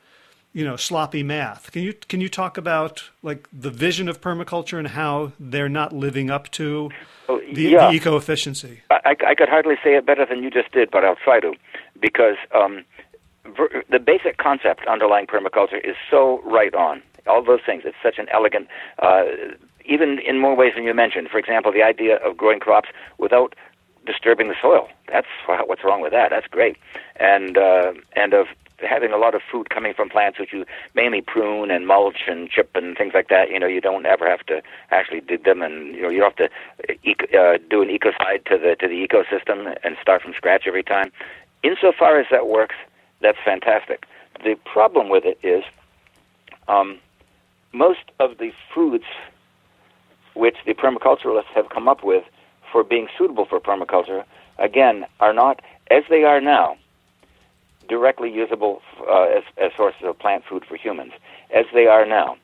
you 0.52 0.64
know 0.64 0.76
sloppy 0.76 1.22
math. 1.22 1.70
Can 1.72 1.82
you 1.82 1.92
can 1.92 2.20
you 2.20 2.28
talk 2.28 2.56
about 2.56 3.10
like 3.22 3.48
the 3.52 3.70
vision 3.70 4.08
of 4.08 4.20
permaculture 4.20 4.78
and 4.78 4.88
how 4.88 5.32
they're 5.38 5.68
not 5.68 5.92
living 5.92 6.30
up 6.30 6.50
to 6.52 6.90
oh, 7.28 7.40
the, 7.52 7.62
yeah. 7.62 7.88
the 7.88 7.94
eco 7.94 8.16
efficiency 8.16 8.80
I, 8.90 9.16
I, 9.26 9.34
could 9.34 9.48
hardly 9.48 9.76
say 9.82 9.94
it 9.94 10.06
better 10.06 10.26
than 10.26 10.42
you 10.42 10.50
just 10.50 10.72
did 10.72 10.90
but 10.90 11.04
i'll 11.04 11.16
try 11.16 11.40
to 11.40 11.54
because 12.00 12.36
um, 12.54 12.84
ver- 13.56 13.82
the 13.90 13.98
basic 13.98 14.38
concept 14.38 14.86
underlying 14.86 15.26
permaculture 15.26 15.84
is 15.84 15.96
so 16.10 16.40
right 16.44 16.74
on. 16.74 17.02
All 17.26 17.42
those 17.42 17.60
things 17.64 17.82
it's 17.84 17.96
such 18.02 18.18
an 18.18 18.26
elegant 18.32 18.68
uh, 18.98 19.24
even 19.84 20.18
in 20.18 20.38
more 20.38 20.54
ways 20.54 20.72
than 20.74 20.84
you 20.84 20.94
mentioned. 20.94 21.28
For 21.30 21.38
example 21.38 21.72
the 21.72 21.82
idea 21.82 22.16
of 22.16 22.36
growing 22.36 22.60
crops 22.60 22.88
without 23.18 23.54
disturbing 24.06 24.48
the 24.48 24.54
soil. 24.60 24.88
That's 25.08 25.26
what's 25.46 25.84
wrong 25.84 26.00
with 26.00 26.12
that? 26.12 26.30
That's 26.30 26.46
great. 26.46 26.76
And 27.16 27.58
uh, 27.58 27.92
and 28.14 28.32
of 28.32 28.46
having 28.88 29.12
a 29.12 29.16
lot 29.16 29.34
of 29.34 29.42
food 29.50 29.70
coming 29.70 29.94
from 29.94 30.08
plants 30.08 30.38
which 30.38 30.52
you 30.52 30.64
mainly 30.94 31.20
prune 31.20 31.70
and 31.70 31.86
mulch 31.86 32.22
and 32.26 32.48
chip 32.48 32.70
and 32.74 32.96
things 32.96 33.12
like 33.14 33.28
that, 33.28 33.50
you 33.50 33.58
know, 33.58 33.66
you 33.66 33.80
don't 33.80 34.06
ever 34.06 34.28
have 34.28 34.44
to 34.46 34.62
actually 34.90 35.20
dig 35.20 35.44
them, 35.44 35.62
and 35.62 35.94
you 35.94 36.02
know, 36.02 36.08
you 36.08 36.20
don't 36.20 36.38
have 36.38 36.50
to 36.50 37.38
uh, 37.38 37.58
do 37.68 37.82
an 37.82 37.88
ecocide 37.88 38.44
to 38.46 38.58
the 38.58 38.76
to 38.80 38.88
the 38.88 39.06
ecosystem 39.06 39.76
and 39.84 39.96
start 40.00 40.22
from 40.22 40.32
scratch 40.34 40.64
every 40.66 40.82
time. 40.82 41.12
Insofar 41.62 42.18
as 42.18 42.26
that 42.30 42.48
works, 42.48 42.76
that's 43.20 43.38
fantastic. 43.44 44.06
The 44.42 44.56
problem 44.64 45.08
with 45.08 45.24
it 45.24 45.38
is 45.42 45.62
um, 46.68 46.98
most 47.72 48.10
of 48.18 48.38
the 48.38 48.52
foods 48.74 49.04
which 50.34 50.56
the 50.64 50.74
permaculturalists 50.74 51.52
have 51.54 51.68
come 51.68 51.88
up 51.88 52.02
with 52.02 52.24
for 52.72 52.84
being 52.84 53.08
suitable 53.18 53.44
for 53.44 53.60
permaculture, 53.60 54.24
again, 54.58 55.04
are 55.18 55.32
not 55.32 55.60
as 55.90 56.04
they 56.08 56.22
are 56.24 56.40
now 56.40 56.76
directly 57.88 58.30
usable 58.32 58.82
uh, 59.08 59.22
as, 59.22 59.42
as 59.56 59.72
sources 59.76 60.02
of 60.04 60.18
plant 60.18 60.44
food 60.48 60.64
for 60.64 60.76
humans, 60.76 61.12
as 61.54 61.66
they 61.72 61.86
are 61.86 62.06
now. 62.06 62.36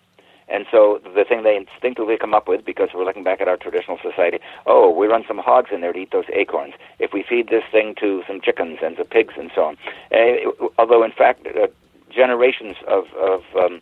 And 0.48 0.64
so 0.70 1.00
the 1.02 1.24
thing 1.24 1.42
they 1.42 1.56
instinctively 1.56 2.16
come 2.16 2.32
up 2.32 2.46
with, 2.46 2.64
because 2.64 2.90
we're 2.94 3.04
looking 3.04 3.24
back 3.24 3.40
at 3.40 3.48
our 3.48 3.56
traditional 3.56 3.98
society, 4.00 4.38
oh, 4.66 4.90
we 4.90 5.08
run 5.08 5.24
some 5.26 5.38
hogs 5.38 5.70
in 5.72 5.80
there 5.80 5.92
to 5.92 5.98
eat 5.98 6.12
those 6.12 6.26
acorns. 6.32 6.74
If 7.00 7.12
we 7.12 7.24
feed 7.28 7.48
this 7.48 7.64
thing 7.70 7.94
to 8.00 8.22
some 8.28 8.40
chickens 8.40 8.78
and 8.82 8.96
some 8.96 9.06
pigs 9.06 9.34
and 9.36 9.50
so 9.54 9.64
on, 9.64 9.76
uh, 10.12 10.68
although 10.78 11.02
in 11.02 11.10
fact 11.10 11.46
uh, 11.46 11.66
generations 12.10 12.76
of, 12.86 13.06
of 13.14 13.42
um, 13.56 13.80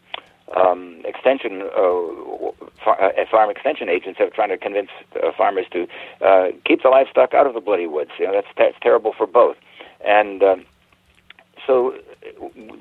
um, 0.56 1.02
extension 1.04 1.62
uh, 1.62 2.50
far, 2.82 3.02
uh, 3.02 3.26
farm 3.30 3.50
extension 3.50 3.88
agents 3.88 4.18
have 4.18 4.32
trying 4.32 4.50
to 4.50 4.58
convince 4.58 4.90
uh, 5.22 5.32
farmers 5.36 5.66
to 5.72 5.86
uh, 6.20 6.48
keep 6.64 6.82
the 6.82 6.88
livestock 6.88 7.34
out 7.34 7.46
of 7.46 7.54
the 7.54 7.60
bloody 7.60 7.86
woods. 7.86 8.10
You 8.18 8.26
know 8.26 8.32
that's 8.32 8.48
that's 8.56 8.76
terrible 8.80 9.12
for 9.16 9.26
both. 9.26 9.56
And 10.04 10.42
um, 10.42 10.64
so 11.66 11.94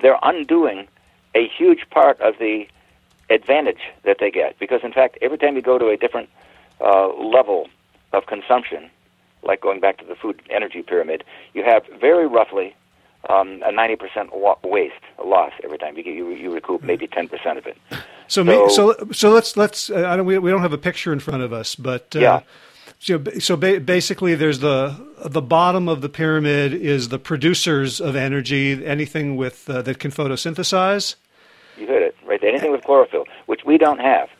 they're 0.00 0.18
undoing 0.22 0.88
a 1.34 1.48
huge 1.48 1.88
part 1.90 2.20
of 2.20 2.34
the 2.38 2.66
advantage 3.30 3.80
that 4.04 4.18
they 4.20 4.30
get 4.30 4.58
because, 4.58 4.80
in 4.82 4.92
fact, 4.92 5.18
every 5.22 5.38
time 5.38 5.56
you 5.56 5.62
go 5.62 5.78
to 5.78 5.88
a 5.88 5.96
different 5.96 6.28
uh, 6.80 7.08
level 7.08 7.68
of 8.12 8.26
consumption, 8.26 8.90
like 9.42 9.60
going 9.60 9.80
back 9.80 9.98
to 9.98 10.04
the 10.04 10.14
food 10.14 10.40
energy 10.50 10.82
pyramid, 10.82 11.24
you 11.52 11.64
have 11.64 11.82
very 12.00 12.26
roughly 12.26 12.74
um, 13.28 13.62
a 13.64 13.70
90% 13.70 14.30
waste, 14.64 14.94
a 15.18 15.24
loss 15.24 15.52
every 15.62 15.78
time. 15.78 15.96
You, 15.96 16.02
get, 16.02 16.14
you, 16.14 16.30
you 16.30 16.52
recoup 16.52 16.82
maybe 16.82 17.06
10% 17.06 17.58
of 17.58 17.66
it. 17.66 17.76
So, 18.28 18.44
so, 18.44 18.68
so, 18.68 19.08
so 19.12 19.30
let's 19.30 19.56
let's. 19.56 19.90
Uh, 19.90 20.08
I 20.08 20.16
don't. 20.16 20.24
We, 20.24 20.38
we 20.38 20.50
don't 20.50 20.62
have 20.62 20.72
a 20.72 20.78
picture 20.78 21.12
in 21.12 21.20
front 21.20 21.42
of 21.42 21.52
us, 21.52 21.74
but 21.74 22.14
uh, 22.16 22.20
yeah. 22.20 22.40
So, 23.04 23.22
so 23.38 23.54
ba- 23.58 23.80
basically, 23.80 24.34
there's 24.34 24.60
the 24.60 24.96
the 25.22 25.42
bottom 25.42 25.90
of 25.90 26.00
the 26.00 26.08
pyramid 26.08 26.72
is 26.72 27.10
the 27.10 27.18
producers 27.18 28.00
of 28.00 28.16
energy, 28.16 28.82
anything 28.82 29.36
with 29.36 29.68
uh, 29.68 29.82
that 29.82 29.98
can 29.98 30.10
photosynthesize. 30.10 31.16
You 31.76 31.86
heard 31.86 32.02
it 32.02 32.16
right. 32.24 32.40
There. 32.40 32.48
Anything 32.48 32.72
with 32.72 32.82
chlorophyll, 32.82 33.26
which 33.44 33.60
we 33.66 33.76
don't 33.76 34.00
have, 34.00 34.30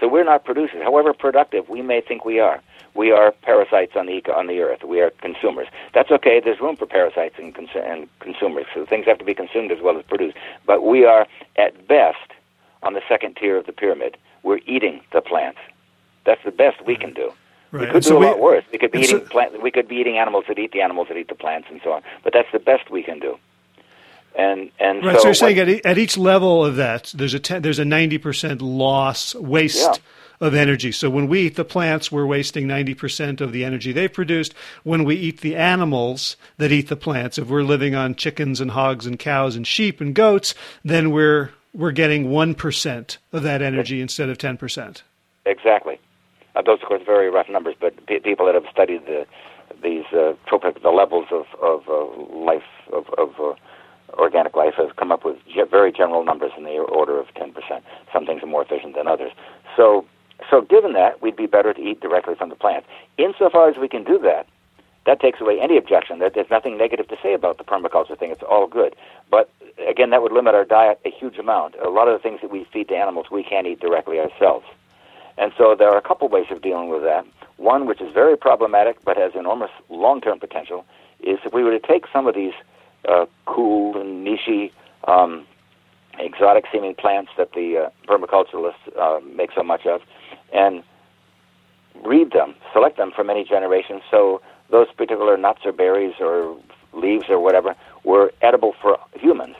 so 0.00 0.08
we're 0.08 0.24
not 0.24 0.46
producers. 0.46 0.82
However 0.82 1.12
productive 1.12 1.68
we 1.68 1.82
may 1.82 2.00
think 2.00 2.24
we 2.24 2.40
are, 2.40 2.62
we 2.94 3.12
are 3.12 3.32
parasites 3.32 3.92
on 3.96 4.06
the 4.06 4.22
on 4.34 4.46
the 4.46 4.60
earth. 4.60 4.82
We 4.82 5.02
are 5.02 5.10
consumers. 5.20 5.68
That's 5.92 6.10
okay. 6.10 6.40
There's 6.42 6.58
room 6.58 6.76
for 6.76 6.86
parasites 6.86 7.34
and, 7.36 7.54
cons- 7.54 7.68
and 7.74 8.08
consumers. 8.20 8.64
So 8.72 8.86
things 8.86 9.04
have 9.04 9.18
to 9.18 9.26
be 9.26 9.34
consumed 9.34 9.70
as 9.70 9.82
well 9.82 9.98
as 9.98 10.04
produced. 10.06 10.38
But 10.64 10.82
we 10.84 11.04
are 11.04 11.26
at 11.56 11.86
best 11.86 12.32
on 12.82 12.94
the 12.94 13.02
second 13.10 13.36
tier 13.36 13.58
of 13.58 13.66
the 13.66 13.72
pyramid. 13.72 14.16
We're 14.42 14.60
eating 14.64 15.02
the 15.12 15.20
plants. 15.20 15.58
That's 16.24 16.42
the 16.46 16.50
best 16.50 16.80
we 16.86 16.96
can 16.96 17.12
do. 17.12 17.30
Right. 17.76 17.88
We 17.88 17.92
could 17.92 18.02
do 18.02 18.16
a 18.16 18.20
we, 18.20 18.26
lot 18.26 18.40
worse. 18.40 18.64
We 18.72 18.78
could 18.78 18.92
be 18.92 19.00
eating 19.00 19.20
so, 19.20 19.26
plant, 19.26 19.62
We 19.62 19.70
could 19.70 19.88
be 19.88 19.96
eating 19.96 20.18
animals 20.18 20.44
that 20.48 20.58
eat 20.58 20.72
the 20.72 20.80
animals 20.80 21.08
that 21.08 21.16
eat 21.16 21.28
the 21.28 21.34
plants, 21.34 21.68
and 21.70 21.80
so 21.82 21.92
on. 21.92 22.02
But 22.22 22.32
that's 22.32 22.50
the 22.52 22.58
best 22.58 22.90
we 22.90 23.02
can 23.02 23.18
do. 23.18 23.38
And 24.36 24.70
and 24.78 25.04
right. 25.04 25.16
So, 25.16 25.20
so 25.20 25.28
you're 25.28 25.34
saying 25.34 25.58
at, 25.58 25.86
at 25.86 25.98
each 25.98 26.18
level 26.18 26.64
of 26.64 26.76
that, 26.76 27.12
there's 27.14 27.34
a 27.34 27.40
ten, 27.40 27.62
there's 27.62 27.78
a 27.78 27.84
ninety 27.84 28.18
percent 28.18 28.62
loss 28.62 29.34
waste 29.34 30.00
of 30.40 30.54
energy. 30.54 30.92
So 30.92 31.08
when 31.08 31.28
we 31.28 31.46
eat 31.46 31.56
the 31.56 31.64
plants, 31.64 32.12
we're 32.12 32.26
wasting 32.26 32.66
90% 32.66 33.40
of 33.40 33.52
the 33.52 33.64
energy 33.64 33.92
they've 33.92 34.12
produced. 34.12 34.54
When 34.82 35.04
we 35.04 35.16
eat 35.16 35.40
the 35.40 35.56
animals 35.56 36.36
that 36.58 36.72
eat 36.72 36.88
the 36.88 36.96
plants, 36.96 37.38
if 37.38 37.48
we're 37.48 37.62
living 37.62 37.94
on 37.94 38.14
chickens 38.14 38.60
and 38.60 38.72
hogs 38.72 39.06
and 39.06 39.18
cows 39.18 39.56
and 39.56 39.66
sheep 39.66 40.00
and 40.00 40.14
goats, 40.14 40.54
then 40.84 41.10
we're 41.10 41.52
we're 41.72 41.92
getting 41.92 42.30
1% 42.30 43.16
of 43.34 43.42
that 43.42 43.60
energy 43.60 44.00
instead 44.00 44.30
of 44.30 44.38
10%. 44.38 45.02
Exactly. 45.44 46.00
Uh, 46.56 46.62
those, 46.62 46.80
of 46.82 46.88
course, 46.88 47.02
very 47.04 47.28
rough 47.30 47.48
numbers, 47.50 47.74
but 47.78 47.94
p- 48.06 48.18
people 48.18 48.46
that 48.46 48.54
have 48.54 48.64
studied 48.72 49.04
the, 49.04 49.26
these 49.82 50.04
uh, 50.12 50.32
trophic, 50.46 50.82
the 50.82 50.90
levels 50.90 51.26
of, 51.30 51.44
of 51.62 51.82
uh, 51.88 52.34
life, 52.34 52.64
of, 52.92 53.04
of 53.18 53.28
uh, 53.38 53.54
organic 54.18 54.56
life, 54.56 54.74
have 54.76 54.96
come 54.96 55.12
up 55.12 55.22
with 55.24 55.36
ge- 55.46 55.70
very 55.70 55.92
general 55.92 56.24
numbers 56.24 56.52
in 56.56 56.64
the 56.64 56.78
order 56.78 57.20
of 57.20 57.26
10%. 57.34 57.52
Some 58.10 58.24
things 58.24 58.42
are 58.42 58.46
more 58.46 58.62
efficient 58.62 58.96
than 58.96 59.06
others. 59.06 59.32
So, 59.76 60.06
so 60.50 60.62
given 60.62 60.94
that, 60.94 61.20
we'd 61.20 61.36
be 61.36 61.46
better 61.46 61.74
to 61.74 61.80
eat 61.80 62.00
directly 62.00 62.34
from 62.34 62.48
the 62.48 62.56
plants. 62.56 62.88
Insofar 63.18 63.68
as 63.68 63.76
we 63.76 63.88
can 63.88 64.02
do 64.02 64.18
that, 64.20 64.46
that 65.04 65.20
takes 65.20 65.40
away 65.40 65.60
any 65.60 65.76
objection. 65.76 66.18
That 66.20 66.32
there's 66.34 66.50
nothing 66.50 66.78
negative 66.78 67.06
to 67.08 67.16
say 67.22 67.34
about 67.34 67.58
the 67.58 67.64
permaculture 67.64 68.18
thing. 68.18 68.30
It's 68.30 68.42
all 68.42 68.66
good. 68.66 68.96
But 69.30 69.50
again, 69.86 70.10
that 70.10 70.22
would 70.22 70.32
limit 70.32 70.54
our 70.54 70.64
diet 70.64 71.00
a 71.04 71.10
huge 71.10 71.36
amount. 71.38 71.74
A 71.84 71.90
lot 71.90 72.08
of 72.08 72.18
the 72.18 72.22
things 72.22 72.40
that 72.40 72.50
we 72.50 72.66
feed 72.72 72.88
to 72.88 72.96
animals, 72.96 73.26
we 73.30 73.44
can't 73.44 73.66
eat 73.66 73.78
directly 73.78 74.18
ourselves. 74.18 74.66
And 75.38 75.52
so 75.58 75.74
there 75.74 75.90
are 75.90 75.98
a 75.98 76.02
couple 76.02 76.28
ways 76.28 76.46
of 76.50 76.62
dealing 76.62 76.88
with 76.88 77.02
that. 77.02 77.26
One, 77.56 77.86
which 77.86 78.00
is 78.00 78.12
very 78.12 78.36
problematic 78.36 78.96
but 79.04 79.16
has 79.16 79.32
enormous 79.34 79.70
long-term 79.88 80.40
potential, 80.40 80.84
is 81.20 81.38
if 81.44 81.52
we 81.52 81.62
were 81.62 81.78
to 81.78 81.86
take 81.86 82.04
some 82.12 82.26
of 82.26 82.34
these 82.34 82.54
uh, 83.08 83.26
cool 83.46 84.00
and 84.00 84.26
nichey, 84.26 84.72
um, 85.04 85.46
exotic-seeming 86.18 86.94
plants 86.94 87.30
that 87.36 87.52
the 87.52 87.78
uh, 87.78 87.90
permaculturalists 88.08 88.74
uh, 88.98 89.20
make 89.20 89.50
so 89.54 89.62
much 89.62 89.86
of, 89.86 90.00
and 90.52 90.82
breed 92.02 92.32
them, 92.32 92.54
select 92.72 92.96
them 92.96 93.10
for 93.14 93.24
many 93.24 93.44
generations, 93.44 94.02
so 94.10 94.40
those 94.70 94.86
particular 94.96 95.36
nuts 95.36 95.60
or 95.64 95.72
berries 95.72 96.14
or 96.20 96.56
leaves 96.92 97.26
or 97.28 97.38
whatever 97.38 97.74
were 98.04 98.32
edible 98.42 98.74
for 98.80 98.98
humans. 99.14 99.56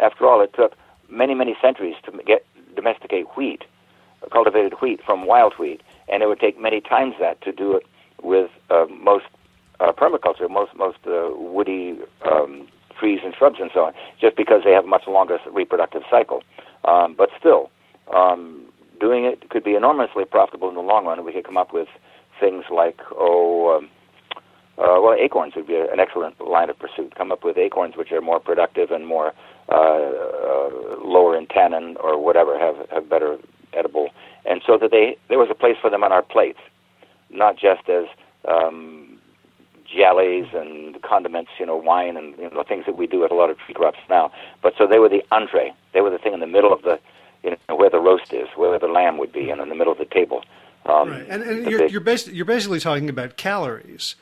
After 0.00 0.26
all, 0.26 0.40
it 0.40 0.52
took 0.54 0.74
many, 1.08 1.34
many 1.34 1.56
centuries 1.60 1.96
to 2.04 2.12
get 2.24 2.44
domesticate 2.74 3.26
wheat, 3.36 3.64
cultivated 4.30 4.74
wheat 4.80 5.00
from 5.04 5.26
wild 5.26 5.54
wheat, 5.58 5.82
and 6.08 6.22
it 6.22 6.26
would 6.26 6.40
take 6.40 6.60
many 6.60 6.80
times 6.80 7.14
that 7.20 7.40
to 7.42 7.52
do 7.52 7.76
it 7.76 7.86
with 8.22 8.50
uh, 8.70 8.86
most 8.90 9.26
uh, 9.80 9.92
permaculture, 9.92 10.48
most 10.48 10.74
most 10.74 10.98
uh, 11.06 11.30
woody 11.34 11.98
um, 12.30 12.66
trees 12.98 13.20
and 13.24 13.34
shrubs 13.34 13.58
and 13.60 13.70
so 13.74 13.84
on, 13.84 13.92
just 14.20 14.36
because 14.36 14.62
they 14.64 14.72
have 14.72 14.86
much 14.86 15.06
longer 15.06 15.38
reproductive 15.52 16.02
cycle. 16.10 16.42
Um, 16.84 17.14
but 17.14 17.30
still, 17.38 17.70
um, 18.14 18.64
doing 19.00 19.24
it 19.24 19.48
could 19.50 19.64
be 19.64 19.74
enormously 19.74 20.24
profitable 20.24 20.68
in 20.68 20.74
the 20.74 20.80
long 20.82 21.06
run. 21.06 21.24
We 21.24 21.32
could 21.32 21.44
come 21.44 21.56
up 21.56 21.72
with 21.72 21.88
things 22.40 22.64
like 22.70 23.00
oh. 23.12 23.78
Um, 23.78 23.88
uh, 24.76 24.98
well, 25.00 25.14
acorns 25.14 25.54
would 25.54 25.68
be 25.68 25.76
an 25.76 26.00
excellent 26.00 26.40
line 26.40 26.68
of 26.68 26.76
pursuit. 26.76 27.14
Come 27.14 27.30
up 27.30 27.44
with 27.44 27.56
acorns 27.56 27.96
which 27.96 28.10
are 28.10 28.20
more 28.20 28.40
productive 28.40 28.90
and 28.90 29.06
more 29.06 29.32
uh, 29.68 29.72
uh, 29.72 30.70
lower 31.04 31.36
in 31.36 31.46
tannin 31.46 31.96
or 32.02 32.20
whatever, 32.22 32.58
have 32.58 32.76
have 32.90 33.08
better 33.08 33.38
edible, 33.76 34.10
and 34.44 34.62
so 34.66 34.78
that 34.78 34.90
they 34.90 35.16
there 35.28 35.38
was 35.38 35.48
a 35.50 35.54
place 35.54 35.76
for 35.80 35.90
them 35.90 36.02
on 36.04 36.12
our 36.12 36.22
plates, 36.22 36.60
not 37.30 37.56
just 37.56 37.88
as 37.88 38.06
um, 38.46 39.18
jellies 39.84 40.46
and 40.52 41.00
condiments, 41.02 41.50
you 41.58 41.66
know, 41.66 41.76
wine 41.76 42.16
and 42.16 42.36
you 42.38 42.50
know 42.50 42.62
things 42.62 42.86
that 42.86 42.96
we 42.96 43.06
do 43.06 43.20
with 43.20 43.30
a 43.30 43.34
lot 43.34 43.50
of 43.50 43.58
tree 43.58 43.74
crops 43.74 43.98
now. 44.08 44.32
But 44.62 44.74
so 44.76 44.86
they 44.86 44.98
were 44.98 45.08
the 45.08 45.24
entree. 45.30 45.72
They 45.92 46.00
were 46.00 46.10
the 46.10 46.18
thing 46.18 46.34
in 46.34 46.40
the 46.40 46.46
middle 46.46 46.72
of 46.72 46.82
the, 46.82 46.98
you 47.42 47.50
know, 47.50 47.76
where 47.76 47.90
the 47.90 48.00
roast 48.00 48.32
is, 48.32 48.48
where 48.56 48.78
the 48.78 48.88
lamb 48.88 49.18
would 49.18 49.32
be, 49.32 49.50
and 49.50 49.60
in 49.60 49.68
the 49.68 49.74
middle 49.74 49.92
of 49.92 49.98
the 49.98 50.06
table. 50.06 50.44
Um, 50.86 51.10
right, 51.10 51.26
and, 51.28 51.42
and 51.42 51.70
you're, 51.70 51.86
you're, 51.86 52.00
basically, 52.00 52.34
you're 52.34 52.44
basically 52.44 52.80
talking 52.80 53.08
about 53.08 53.36
calories. 53.36 54.16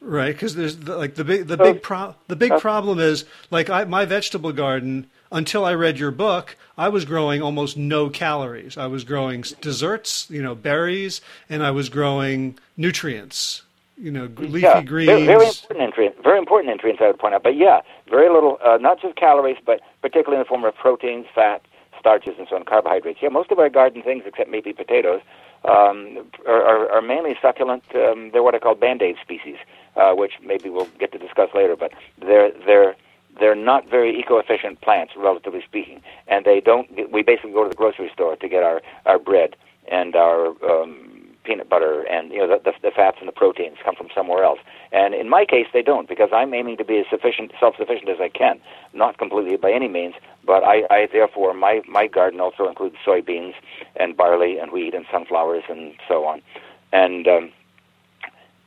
Right, 0.00 0.32
because 0.32 0.54
there's 0.54 0.76
the, 0.76 0.96
like 0.96 1.16
the 1.16 1.24
big 1.24 1.48
the 1.48 1.56
big 1.56 1.82
pro, 1.82 2.14
the 2.28 2.36
big 2.36 2.58
problem 2.60 3.00
is 3.00 3.24
like 3.50 3.68
I, 3.68 3.84
my 3.84 4.04
vegetable 4.04 4.52
garden. 4.52 5.08
Until 5.30 5.66
I 5.66 5.74
read 5.74 5.98
your 5.98 6.10
book, 6.10 6.56
I 6.78 6.88
was 6.88 7.04
growing 7.04 7.42
almost 7.42 7.76
no 7.76 8.08
calories. 8.08 8.78
I 8.78 8.86
was 8.86 9.04
growing 9.04 9.44
desserts, 9.60 10.26
you 10.30 10.42
know, 10.42 10.54
berries, 10.54 11.20
and 11.50 11.62
I 11.62 11.70
was 11.70 11.90
growing 11.90 12.58
nutrients, 12.78 13.60
you 13.98 14.10
know, 14.10 14.30
leafy 14.38 14.60
yeah, 14.60 14.80
greens. 14.80 15.26
Very, 15.26 15.26
very 15.26 15.44
important 15.44 15.80
nutrients. 15.80 16.18
Very 16.24 16.38
important 16.38 16.72
nutrients. 16.72 17.02
I 17.02 17.08
would 17.08 17.18
point 17.18 17.34
out, 17.34 17.42
but 17.42 17.56
yeah, 17.56 17.82
very 18.08 18.30
little. 18.32 18.58
Uh, 18.64 18.78
not 18.78 19.02
just 19.02 19.16
calories, 19.16 19.58
but 19.66 19.82
particularly 20.00 20.36
in 20.36 20.44
the 20.44 20.48
form 20.48 20.64
of 20.64 20.74
proteins, 20.76 21.26
fat, 21.34 21.60
starches, 22.00 22.36
and 22.38 22.46
so 22.48 22.56
on, 22.56 22.64
carbohydrates. 22.64 23.18
Yeah, 23.20 23.28
most 23.28 23.50
of 23.50 23.58
our 23.58 23.68
garden 23.68 24.02
things, 24.02 24.22
except 24.24 24.48
maybe 24.48 24.72
potatoes, 24.72 25.20
um, 25.64 26.26
are, 26.46 26.62
are, 26.62 26.90
are 26.92 27.02
mainly 27.02 27.36
succulent. 27.40 27.84
Um, 27.94 28.30
they're 28.32 28.42
what 28.42 28.54
I 28.54 28.58
call 28.58 28.74
band-aid 28.74 29.16
species 29.22 29.56
uh, 29.98 30.12
which 30.14 30.34
maybe 30.42 30.70
we'll 30.70 30.88
get 30.98 31.12
to 31.12 31.18
discuss 31.18 31.50
later. 31.54 31.76
But 31.76 31.92
they're 32.18 32.52
they're 32.64 32.96
they're 33.38 33.54
not 33.54 33.88
very 33.88 34.18
eco-efficient 34.18 34.80
plants, 34.80 35.12
relatively 35.16 35.62
speaking, 35.62 36.00
and 36.26 36.44
they 36.44 36.60
don't. 36.60 36.88
We 37.12 37.22
basically 37.22 37.52
go 37.52 37.64
to 37.64 37.70
the 37.70 37.76
grocery 37.76 38.10
store 38.14 38.36
to 38.36 38.48
get 38.48 38.62
our 38.62 38.80
our 39.04 39.18
bread 39.18 39.56
and 39.90 40.14
our 40.16 40.48
um, 40.64 41.26
peanut 41.44 41.68
butter, 41.68 42.02
and 42.02 42.30
you 42.30 42.38
know 42.38 42.48
the, 42.48 42.70
the, 42.70 42.72
the 42.82 42.90
fats 42.90 43.18
and 43.20 43.28
the 43.28 43.32
proteins 43.32 43.78
come 43.84 43.96
from 43.96 44.08
somewhere 44.14 44.44
else. 44.44 44.60
And 44.90 45.14
in 45.14 45.28
my 45.28 45.44
case, 45.44 45.66
they 45.72 45.82
don't 45.82 46.08
because 46.08 46.30
I'm 46.32 46.54
aiming 46.54 46.78
to 46.78 46.84
be 46.84 46.98
as 46.98 47.06
sufficient, 47.10 47.52
self-sufficient 47.60 48.08
as 48.08 48.20
I 48.20 48.28
can. 48.28 48.60
Not 48.92 49.18
completely 49.18 49.56
by 49.56 49.72
any 49.72 49.88
means, 49.88 50.14
but 50.44 50.64
I, 50.64 50.84
I 50.90 51.08
therefore 51.12 51.52
my 51.54 51.82
my 51.86 52.06
garden 52.06 52.40
also 52.40 52.68
includes 52.68 52.96
soybeans 53.06 53.54
and 53.96 54.16
barley 54.16 54.58
and 54.58 54.72
wheat 54.72 54.94
and 54.94 55.04
sunflowers 55.10 55.64
and 55.68 55.94
so 56.08 56.24
on, 56.24 56.40
and 56.92 57.28
um, 57.28 57.52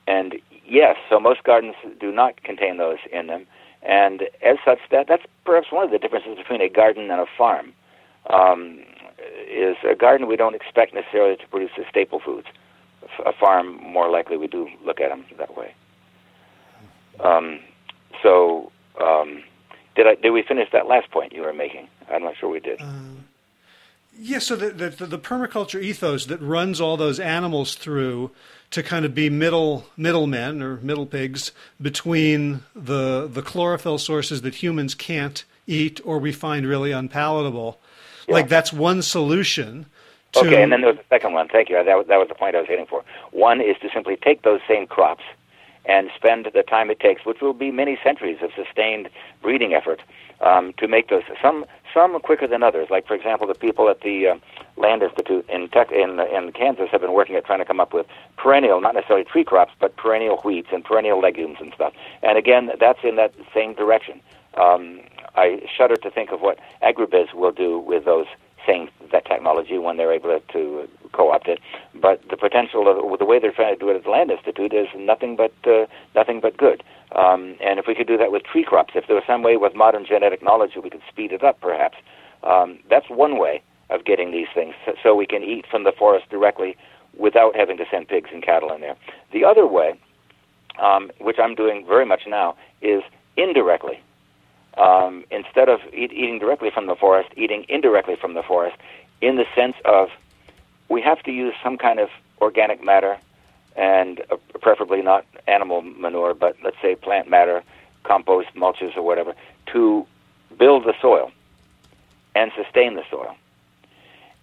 and 0.07 0.39
Yes, 0.71 0.95
so 1.09 1.19
most 1.19 1.43
gardens 1.43 1.75
do 1.99 2.13
not 2.13 2.43
contain 2.43 2.77
those 2.77 2.99
in 3.11 3.27
them, 3.27 3.45
and 3.83 4.23
as 4.41 4.55
such, 4.63 4.79
that 4.89 5.07
that's 5.09 5.25
perhaps 5.43 5.69
one 5.69 5.83
of 5.83 5.91
the 5.91 5.99
differences 5.99 6.37
between 6.37 6.61
a 6.61 6.69
garden 6.69 7.11
and 7.11 7.19
a 7.19 7.25
farm. 7.37 7.73
Um, 8.29 8.79
is 9.49 9.75
a 9.83 9.95
garden 9.95 10.27
we 10.27 10.37
don't 10.37 10.55
expect 10.55 10.93
necessarily 10.93 11.35
to 11.35 11.47
produce 11.47 11.71
the 11.75 11.83
staple 11.89 12.21
foods. 12.21 12.47
A 13.25 13.33
farm, 13.33 13.83
more 13.83 14.09
likely, 14.09 14.37
we 14.37 14.47
do 14.47 14.69
look 14.85 15.01
at 15.01 15.09
them 15.09 15.25
that 15.37 15.57
way. 15.57 15.73
Um, 17.23 17.59
so, 18.23 18.71
um, 18.99 19.43
did 19.95 20.07
I 20.07 20.15
did 20.15 20.31
we 20.31 20.43
finish 20.43 20.69
that 20.71 20.87
last 20.87 21.11
point 21.11 21.33
you 21.33 21.41
were 21.41 21.53
making? 21.53 21.87
I'm 22.09 22.23
not 22.23 22.35
sure 22.37 22.49
we 22.49 22.59
did. 22.59 22.81
Uh, 22.81 22.85
yeah, 24.17 24.39
so 24.39 24.55
the, 24.55 24.89
the, 24.89 25.05
the 25.05 25.17
permaculture 25.17 25.81
ethos 25.81 26.25
that 26.25 26.41
runs 26.41 26.81
all 26.81 26.97
those 26.97 27.19
animals 27.19 27.75
through 27.75 28.31
to 28.71 28.83
kind 28.83 29.05
of 29.05 29.15
be 29.15 29.29
middle 29.29 29.85
middlemen 29.95 30.61
or 30.61 30.77
middle 30.77 31.05
pigs 31.05 31.51
between 31.81 32.63
the 32.75 33.27
the 33.27 33.41
chlorophyll 33.41 33.97
sources 33.97 34.41
that 34.41 34.55
humans 34.55 34.95
can't 34.95 35.43
eat 35.67 36.01
or 36.03 36.19
we 36.19 36.31
find 36.31 36.65
really 36.65 36.91
unpalatable. 36.91 37.79
Yeah. 38.27 38.35
Like 38.35 38.49
that's 38.49 38.73
one 38.73 39.01
solution. 39.01 39.85
To... 40.33 40.39
Okay, 40.39 40.63
and 40.63 40.71
then 40.71 40.81
there 40.81 40.89
was 40.89 40.97
the 40.97 41.05
second 41.09 41.33
one. 41.33 41.49
Thank 41.49 41.69
you. 41.69 41.75
That 41.75 41.97
was, 41.97 42.07
that 42.07 42.17
was 42.17 42.29
the 42.29 42.35
point 42.35 42.55
I 42.55 42.59
was 42.59 42.67
hitting 42.67 42.85
for. 42.85 43.03
One 43.31 43.59
is 43.59 43.75
to 43.81 43.89
simply 43.93 44.17
take 44.17 44.43
those 44.43 44.61
same 44.67 44.87
crops 44.87 45.23
and 45.85 46.09
spend 46.15 46.47
the 46.53 46.63
time 46.63 46.89
it 46.89 46.99
takes, 46.99 47.25
which 47.25 47.41
will 47.41 47.53
be 47.53 47.71
many 47.71 47.97
centuries 48.03 48.37
of 48.41 48.51
sustained 48.55 49.09
breeding 49.41 49.73
effort, 49.73 50.01
um, 50.41 50.73
to 50.77 50.87
make 50.87 51.09
those. 51.09 51.23
Some 51.41 51.65
some 51.93 52.19
quicker 52.21 52.47
than 52.47 52.63
others. 52.63 52.87
Like 52.89 53.07
for 53.07 53.13
example, 53.13 53.47
the 53.47 53.55
people 53.55 53.89
at 53.89 54.01
the 54.01 54.27
uh, 54.27 54.35
Land 54.77 55.03
Institute 55.03 55.45
in 55.49 55.69
tech, 55.69 55.91
in 55.91 56.19
in 56.19 56.51
Kansas 56.53 56.89
have 56.91 57.01
been 57.01 57.13
working 57.13 57.35
at 57.35 57.45
trying 57.45 57.59
to 57.59 57.65
come 57.65 57.79
up 57.79 57.93
with 57.93 58.05
perennial, 58.37 58.81
not 58.81 58.95
necessarily 58.95 59.25
tree 59.25 59.43
crops, 59.43 59.73
but 59.79 59.95
perennial 59.97 60.37
wheats 60.37 60.69
and 60.71 60.83
perennial 60.83 61.19
legumes 61.19 61.57
and 61.59 61.73
stuff. 61.73 61.93
And 62.23 62.37
again, 62.37 62.71
that's 62.79 62.99
in 63.03 63.15
that 63.15 63.33
same 63.53 63.73
direction. 63.73 64.21
Um, 64.55 65.01
I 65.35 65.61
shudder 65.77 65.95
to 65.95 66.11
think 66.11 66.31
of 66.31 66.41
what 66.41 66.59
agribiz 66.83 67.33
will 67.33 67.51
do 67.51 67.79
with 67.79 68.05
those 68.05 68.27
same 68.67 68.89
that 69.11 69.25
technology 69.25 69.77
when 69.77 69.97
they're 69.97 70.13
able 70.13 70.39
to 70.53 70.87
co-opt 71.13 71.47
it. 71.47 71.59
But 71.93 72.21
the 72.29 72.37
potential 72.37 72.87
of 72.87 73.19
the 73.19 73.25
way 73.25 73.39
they're 73.39 73.51
trying 73.51 73.75
to 73.75 73.79
do 73.79 73.89
it 73.89 73.95
at 73.95 74.03
the 74.03 74.09
Land 74.09 74.31
Institute 74.31 74.73
is 74.73 74.87
nothing 74.95 75.35
but 75.35 75.53
uh, 75.65 75.85
nothing 76.15 76.39
but 76.41 76.57
good. 76.57 76.83
Um, 77.13 77.55
and 77.61 77.77
if 77.79 77.87
we 77.87 77.95
could 77.95 78.07
do 78.07 78.17
that 78.17 78.31
with 78.31 78.43
tree 78.43 78.63
crops, 78.63 78.93
if 78.95 79.07
there 79.07 79.15
was 79.15 79.25
some 79.27 79.43
way 79.43 79.57
with 79.57 79.75
modern 79.75 80.05
genetic 80.05 80.41
knowledge 80.41 80.71
we 80.81 80.89
could 80.89 81.01
speed 81.09 81.31
it 81.33 81.43
up, 81.43 81.59
perhaps 81.59 81.97
um, 82.43 82.79
that's 82.89 83.09
one 83.09 83.37
way 83.37 83.61
of 83.89 84.05
getting 84.05 84.31
these 84.31 84.47
things, 84.53 84.73
so 85.03 85.13
we 85.13 85.27
can 85.27 85.43
eat 85.43 85.65
from 85.69 85.83
the 85.83 85.91
forest 85.91 86.29
directly 86.29 86.77
without 87.17 87.53
having 87.55 87.75
to 87.77 87.83
send 87.91 88.07
pigs 88.07 88.29
and 88.33 88.41
cattle 88.41 88.71
in 88.71 88.79
there. 88.79 88.95
The 89.33 89.43
other 89.43 89.67
way, 89.67 89.99
um, 90.81 91.11
which 91.19 91.37
I'm 91.37 91.55
doing 91.55 91.85
very 91.85 92.05
much 92.05 92.21
now, 92.25 92.55
is 92.81 93.03
indirectly 93.35 93.99
um, 94.77 95.25
instead 95.31 95.69
of 95.69 95.81
eat, 95.93 96.11
eating 96.11 96.39
directly 96.39 96.69
from 96.69 96.87
the 96.87 96.95
forest, 96.95 97.29
eating 97.35 97.65
indirectly 97.69 98.15
from 98.15 98.33
the 98.33 98.43
forest, 98.43 98.77
in 99.21 99.35
the 99.35 99.45
sense 99.55 99.75
of 99.85 100.09
we 100.89 101.01
have 101.01 101.21
to 101.23 101.31
use 101.31 101.53
some 101.63 101.77
kind 101.77 101.99
of 101.99 102.09
organic 102.41 102.83
matter, 102.83 103.17
and 103.75 104.21
uh, 104.29 104.37
preferably 104.61 105.01
not 105.01 105.25
animal 105.47 105.81
manure, 105.81 106.33
but 106.33 106.55
let's 106.63 106.77
say 106.81 106.95
plant 106.95 107.29
matter, 107.29 107.63
compost, 108.03 108.49
mulches, 108.55 108.95
or 108.97 109.01
whatever, 109.01 109.33
to 109.67 110.05
build 110.57 110.83
the 110.83 110.93
soil 111.01 111.31
and 112.35 112.51
sustain 112.55 112.95
the 112.95 113.03
soil. 113.09 113.35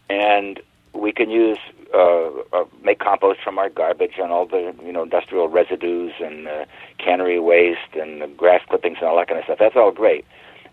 And 0.09 0.61
we 0.95 1.13
can 1.13 1.31
use 1.31 1.59
uh, 1.95 2.29
uh, 2.53 2.65
make 2.83 2.99
compost 2.99 3.41
from 3.43 3.59
our 3.59 3.69
garbage 3.69 4.15
and 4.19 4.31
all 4.31 4.47
the 4.47 4.75
you 4.85 4.93
know 4.93 5.03
industrial 5.03 5.49
residues 5.49 6.13
and 6.21 6.49
uh, 6.49 6.65
cannery 6.99 7.41
waste 7.41 7.95
and 7.95 8.37
grass 8.37 8.61
clippings 8.69 8.99
and 9.01 9.09
all 9.09 9.17
that 9.17 9.29
kind 9.29 9.39
of 9.39 9.45
stuff. 9.45 9.59
That's 9.59 9.77
all 9.77 9.93
great, 9.93 10.25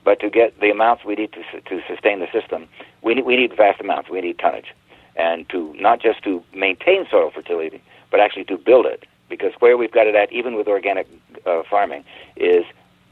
but 0.03 0.19
to 0.19 0.29
get 0.29 0.59
the 0.59 0.69
amounts 0.69 1.05
we 1.05 1.15
need 1.15 1.31
to 1.33 1.61
to 1.61 1.81
sustain 1.87 2.19
the 2.19 2.27
system, 2.31 2.67
we 3.01 3.15
need 3.15 3.25
we 3.25 3.37
need 3.37 3.55
vast 3.55 3.79
amounts. 3.79 4.09
We 4.09 4.21
need 4.21 4.39
tonnage, 4.39 4.73
and 5.15 5.47
to 5.49 5.73
not 5.75 6.01
just 6.01 6.23
to 6.23 6.43
maintain 6.53 7.05
soil 7.09 7.31
fertility, 7.31 7.81
but 8.11 8.19
actually 8.19 8.45
to 8.45 8.57
build 8.57 8.85
it. 8.85 9.05
Because 9.27 9.53
where 9.59 9.75
we've 9.75 9.91
got 9.91 10.05
it 10.05 10.13
at, 10.13 10.31
even 10.31 10.55
with 10.55 10.67
organic 10.67 11.07
uh, 11.47 11.63
farming, 11.67 12.03
is 12.35 12.63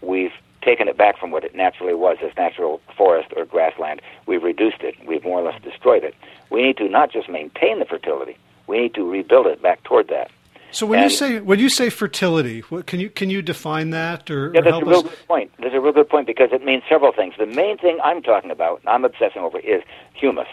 we've 0.02 0.34
taken 0.64 0.88
it 0.88 0.98
back 0.98 1.18
from 1.20 1.32
what 1.32 1.44
it 1.44 1.56
naturally 1.56 1.94
was 1.94 2.18
as 2.24 2.32
natural 2.38 2.82
forest 2.96 3.30
or 3.36 3.46
grassland. 3.46 4.02
We've 4.26 4.44
reduced 4.44 4.82
it. 4.82 4.96
We've 5.06 5.24
more 5.24 5.40
or 5.42 5.52
less 5.52 5.62
destroyed 5.62 6.04
it. 6.04 6.16
We 6.50 6.62
need 6.62 6.78
to 6.78 6.90
not 6.90 7.12
just 7.12 7.30
maintain 7.30 7.80
the 7.80 7.86
fertility. 7.86 8.38
We 8.68 8.80
need 8.80 8.94
to 8.96 9.10
rebuild 9.10 9.48
it 9.48 9.62
back 9.62 9.84
toward 9.84 10.08
that. 10.10 10.32
So 10.72 10.88
when 10.88 11.00
and, 11.00 11.12
you 11.12 11.16
say 11.16 11.40
when 11.40 11.60
you 11.60 11.70
say 11.70 11.92
fertility, 11.92 12.62
what, 12.62 12.88
can 12.88 13.00
you 13.00 13.10
can 13.10 13.30
you 13.30 13.44
define 13.44 13.92
that 13.92 14.32
or, 14.32 14.52
yeah, 14.56 14.62
that's 14.62 14.78
or 14.78 14.82
a 14.82 14.86
real 14.86 15.00
us? 15.00 15.04
good 15.04 15.28
point. 15.28 15.52
That's 15.60 15.76
a 15.76 15.80
real 15.80 15.94
good 15.94 16.10
point 16.10 16.26
because 16.26 16.50
it 16.52 16.66
means 16.66 16.82
several 16.90 17.12
things. 17.12 17.36
The 17.38 17.46
main 17.46 17.78
thing 17.78 18.00
I'm 18.04 18.24
talking 18.24 18.50
about, 18.50 18.82
I'm 18.88 19.06
obsessing 19.06 19.44
over, 19.44 19.60
is 19.60 19.84
humus. 20.16 20.48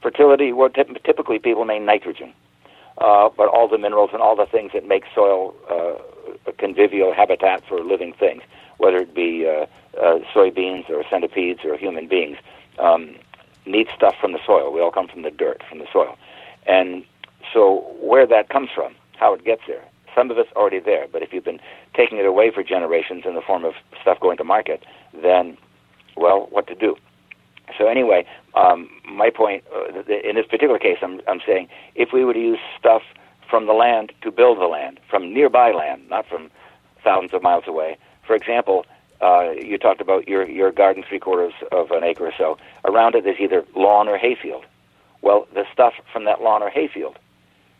Fertility. 0.00 0.52
Well, 0.52 0.70
typically 0.70 1.38
people 1.38 1.66
mean 1.66 1.84
nitrogen, 1.84 2.32
uh, 2.98 3.28
but 3.36 3.48
all 3.48 3.68
the 3.68 3.76
minerals 3.76 4.10
and 4.14 4.22
all 4.22 4.34
the 4.34 4.46
things 4.46 4.72
that 4.72 4.88
make 4.88 5.04
soil 5.14 5.54
uh, 5.70 6.50
a 6.50 6.52
convivial 6.52 7.12
habitat 7.12 7.62
for 7.68 7.80
living 7.80 8.14
things 8.14 8.42
whether 8.78 8.98
it 8.98 9.14
be 9.14 9.46
uh, 9.46 9.66
uh, 10.00 10.18
soybeans 10.34 10.88
or 10.90 11.04
centipedes 11.08 11.60
or 11.64 11.76
human 11.76 12.08
beings, 12.08 12.36
um, 12.78 13.14
need 13.66 13.88
stuff 13.96 14.14
from 14.20 14.32
the 14.32 14.40
soil. 14.44 14.72
We 14.72 14.80
all 14.80 14.90
come 14.90 15.08
from 15.08 15.22
the 15.22 15.30
dirt, 15.30 15.62
from 15.68 15.78
the 15.78 15.86
soil. 15.92 16.16
And 16.66 17.04
so 17.52 17.94
where 18.00 18.26
that 18.26 18.48
comes 18.48 18.70
from, 18.74 18.94
how 19.16 19.34
it 19.34 19.44
gets 19.44 19.62
there, 19.66 19.84
some 20.14 20.30
of 20.30 20.38
it's 20.38 20.50
already 20.52 20.80
there. 20.80 21.06
But 21.10 21.22
if 21.22 21.32
you've 21.32 21.44
been 21.44 21.60
taking 21.94 22.18
it 22.18 22.26
away 22.26 22.50
for 22.50 22.62
generations 22.62 23.24
in 23.26 23.34
the 23.34 23.40
form 23.40 23.64
of 23.64 23.74
stuff 24.00 24.20
going 24.20 24.36
to 24.38 24.44
market, 24.44 24.84
then, 25.12 25.56
well, 26.16 26.48
what 26.50 26.66
to 26.68 26.74
do? 26.74 26.96
So 27.78 27.88
anyway, 27.88 28.26
um, 28.54 28.88
my 29.08 29.30
point 29.30 29.64
uh, 29.74 30.02
in 30.02 30.36
this 30.36 30.46
particular 30.46 30.78
case, 30.78 30.98
I'm, 31.02 31.20
I'm 31.26 31.40
saying 31.46 31.68
if 31.94 32.10
we 32.12 32.24
were 32.24 32.34
to 32.34 32.40
use 32.40 32.58
stuff 32.78 33.02
from 33.48 33.66
the 33.66 33.72
land 33.72 34.12
to 34.22 34.30
build 34.30 34.58
the 34.58 34.66
land, 34.66 35.00
from 35.08 35.32
nearby 35.32 35.72
land, 35.72 36.08
not 36.08 36.26
from 36.26 36.50
thousands 37.02 37.34
of 37.34 37.42
miles 37.42 37.64
away, 37.66 37.96
for 38.26 38.34
example, 38.34 38.86
uh, 39.20 39.52
you 39.52 39.78
talked 39.78 40.00
about 40.00 40.28
your 40.28 40.48
your 40.48 40.72
garden 40.72 41.04
three 41.08 41.18
quarters 41.18 41.54
of 41.72 41.90
an 41.90 42.04
acre 42.04 42.26
or 42.26 42.32
so. 42.36 42.58
Around 42.84 43.14
it 43.14 43.26
is 43.26 43.36
either 43.38 43.64
lawn 43.74 44.08
or 44.08 44.18
hayfield. 44.18 44.64
Well, 45.22 45.46
the 45.54 45.64
stuff 45.72 45.94
from 46.12 46.24
that 46.24 46.42
lawn 46.42 46.62
or 46.62 46.70
hayfield 46.70 47.18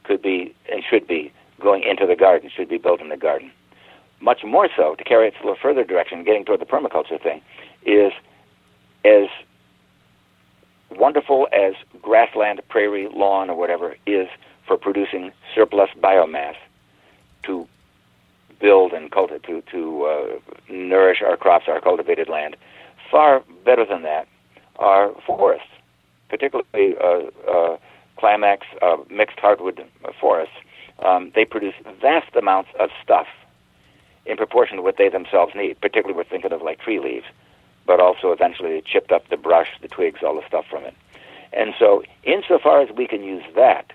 could 0.04 0.22
be 0.22 0.54
and 0.70 0.82
should 0.88 1.06
be 1.06 1.32
going 1.60 1.82
into 1.82 2.06
the 2.06 2.16
garden, 2.16 2.50
should 2.54 2.68
be 2.68 2.78
built 2.78 3.00
in 3.00 3.08
the 3.08 3.16
garden. 3.16 3.50
Much 4.20 4.42
more 4.44 4.68
so, 4.74 4.94
to 4.94 5.04
carry 5.04 5.28
it 5.28 5.34
a 5.40 5.42
little 5.42 5.58
further 5.60 5.84
direction, 5.84 6.24
getting 6.24 6.44
toward 6.44 6.60
the 6.60 6.64
permaculture 6.64 7.22
thing, 7.22 7.42
is 7.84 8.12
as 9.04 9.28
wonderful 10.90 11.48
as 11.52 11.74
grassland, 12.00 12.60
prairie, 12.68 13.08
lawn, 13.12 13.50
or 13.50 13.56
whatever 13.56 13.96
is 14.06 14.28
for 14.66 14.76
producing 14.78 15.32
surplus 15.54 15.90
biomass 16.02 16.54
to 16.54 16.63
build 18.64 18.94
and 18.94 19.12
cultivate 19.12 19.42
to 19.42 19.62
to 19.70 19.80
uh, 20.12 20.72
nourish 20.72 21.20
our 21.20 21.36
crops, 21.36 21.66
our 21.68 21.82
cultivated 21.82 22.28
land. 22.30 22.56
Far 23.10 23.42
better 23.62 23.84
than 23.84 24.02
that 24.04 24.26
are 24.76 25.12
forests, 25.26 25.68
particularly 26.30 26.96
uh, 26.98 27.24
uh, 27.50 27.76
climax 28.16 28.66
uh, 28.80 28.96
mixed 29.10 29.38
hardwood 29.38 29.84
forests. 30.18 30.54
Um, 31.04 31.30
they 31.34 31.44
produce 31.44 31.74
vast 32.00 32.34
amounts 32.34 32.70
of 32.80 32.88
stuff 33.02 33.26
in 34.24 34.38
proportion 34.38 34.76
to 34.78 34.82
what 34.82 34.96
they 34.96 35.10
themselves 35.10 35.52
need. 35.54 35.78
Particularly, 35.82 36.16
we're 36.16 36.24
thinking 36.24 36.52
of 36.52 36.62
like 36.62 36.78
tree 36.80 37.00
leaves, 37.00 37.26
but 37.86 38.00
also 38.00 38.32
eventually 38.32 38.70
they 38.70 38.80
chipped 38.80 39.12
up 39.12 39.28
the 39.28 39.36
brush, 39.36 39.68
the 39.82 39.88
twigs, 39.88 40.20
all 40.22 40.36
the 40.36 40.46
stuff 40.48 40.64
from 40.70 40.84
it. 40.84 40.94
And 41.52 41.74
so, 41.78 42.02
insofar 42.22 42.80
as 42.80 42.90
we 42.96 43.06
can 43.06 43.22
use 43.22 43.44
that 43.56 43.92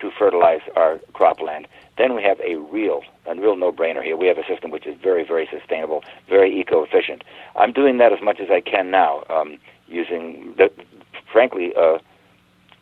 to 0.00 0.10
fertilize 0.10 0.60
our 0.76 0.98
cropland, 1.14 1.66
then 1.96 2.14
we 2.14 2.22
have 2.22 2.38
a 2.40 2.56
real, 2.56 3.02
a 3.26 3.34
real 3.34 3.56
no-brainer 3.56 4.02
here. 4.02 4.16
We 4.16 4.26
have 4.26 4.38
a 4.38 4.46
system 4.46 4.70
which 4.70 4.86
is 4.86 4.96
very, 5.00 5.24
very 5.24 5.48
sustainable, 5.50 6.04
very 6.28 6.58
eco-efficient. 6.60 7.24
I'm 7.54 7.72
doing 7.72 7.98
that 7.98 8.12
as 8.12 8.20
much 8.22 8.40
as 8.40 8.50
I 8.50 8.60
can 8.60 8.90
now, 8.90 9.24
um, 9.30 9.58
using, 9.88 10.54
the, 10.58 10.70
frankly, 11.32 11.72
uh, 11.74 11.98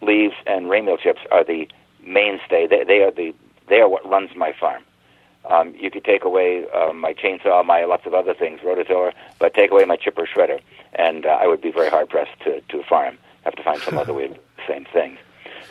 leaves 0.03 0.35
and 0.47 0.67
ramial 0.67 0.99
chips 0.99 1.21
are 1.31 1.45
the 1.45 1.69
mainstay. 2.05 2.67
They, 2.67 2.85
they 2.85 3.03
are 3.03 3.11
the, 3.11 3.35
they 3.69 3.81
are 3.81 3.89
what 3.89 4.09
runs 4.09 4.35
my 4.37 4.53
farm. 4.53 4.83
Um, 5.47 5.75
you 5.79 5.91
could 5.91 6.05
take 6.05 6.25
away 6.25 6.65
uh, 6.75 6.93
my 6.93 7.13
chainsaw, 7.13 7.65
my 7.65 7.85
lots 7.85 8.07
of 8.07 8.15
other 8.15 8.33
things, 8.35 8.61
rototiller, 8.61 9.13
but 9.39 9.53
take 9.53 9.71
away 9.71 9.85
my 9.85 9.97
chipper 9.97 10.27
shredder, 10.27 10.61
and 10.95 11.27
uh, 11.27 11.39
I 11.41 11.47
would 11.47 11.61
be 11.61 11.71
very 11.71 11.91
hard 11.91 12.09
pressed 12.09 12.41
to 12.45 12.63
to 12.63 12.83
farm. 12.85 13.19
Have 13.45 13.55
to 13.57 13.63
find 13.63 13.79
some 13.83 13.99
other 13.99 14.15
way 14.15 14.29
the 14.29 14.39
same 14.67 14.87
things. 14.91 15.19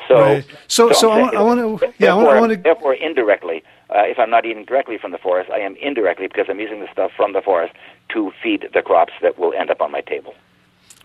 So, 0.08 0.20
right. 0.20 0.46
so, 0.68 0.90
so, 0.90 0.94
so 0.94 1.12
I, 1.12 1.42
want 1.42 1.60
to, 1.60 1.88
yeah, 1.98 2.14
therefore, 2.16 2.36
I 2.36 2.40
want 2.40 2.52
to. 2.52 2.58
Therefore, 2.58 2.94
indirectly, 2.94 3.64
uh, 3.90 4.04
if 4.04 4.20
I'm 4.20 4.30
not 4.30 4.46
eating 4.46 4.66
directly 4.66 4.98
from 4.98 5.12
the 5.12 5.18
forest, 5.18 5.50
I 5.50 5.60
am 5.60 5.76
indirectly 5.78 6.28
because 6.28 6.48
I'm 6.50 6.60
using 6.60 6.80
the 6.80 6.92
stuff 6.92 7.12
from 7.16 7.34
the 7.34 7.42
forest 7.42 7.74
to 8.10 8.32
feed 8.42 8.70
the 8.74 8.82
crops 8.82 9.14
that 9.22 9.38
will 9.38 9.54
end 9.54 9.70
up 9.70 9.82
on 9.82 9.92
my 9.92 10.02
table. 10.02 10.34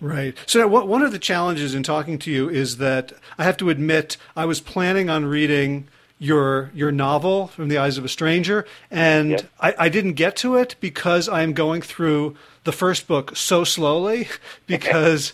Right. 0.01 0.37
So 0.47 0.67
one 0.69 1.03
of 1.03 1.11
the 1.11 1.19
challenges 1.19 1.75
in 1.75 1.83
talking 1.83 2.19
to 2.21 2.31
you 2.31 2.49
is 2.49 2.77
that 2.77 3.13
I 3.37 3.45
have 3.45 3.57
to 3.59 3.69
admit 3.69 4.17
I 4.37 4.45
was 4.45 4.61
planning 4.61 5.11
on 5.11 5.25
reading 5.25 5.89
your 6.21 6.71
your 6.75 6.93
novel 6.93 7.49
from 7.49 7.69
the 7.69 7.79
eyes 7.79 7.99
of 7.99 8.05
a 8.05 8.09
stranger 8.09 8.67
and. 8.91 9.47
I, 9.61 9.75
I 9.79 9.89
didn't 9.89 10.15
get 10.15 10.37
to 10.37 10.57
it 10.57 10.77
because 10.81 11.29
i'm 11.29 11.53
going 11.53 11.83
through 11.83 12.37
the 12.65 12.73
first 12.73 13.07
book 13.09 13.37
so 13.37 13.65
slowly 13.65 14.29
because 14.67 15.33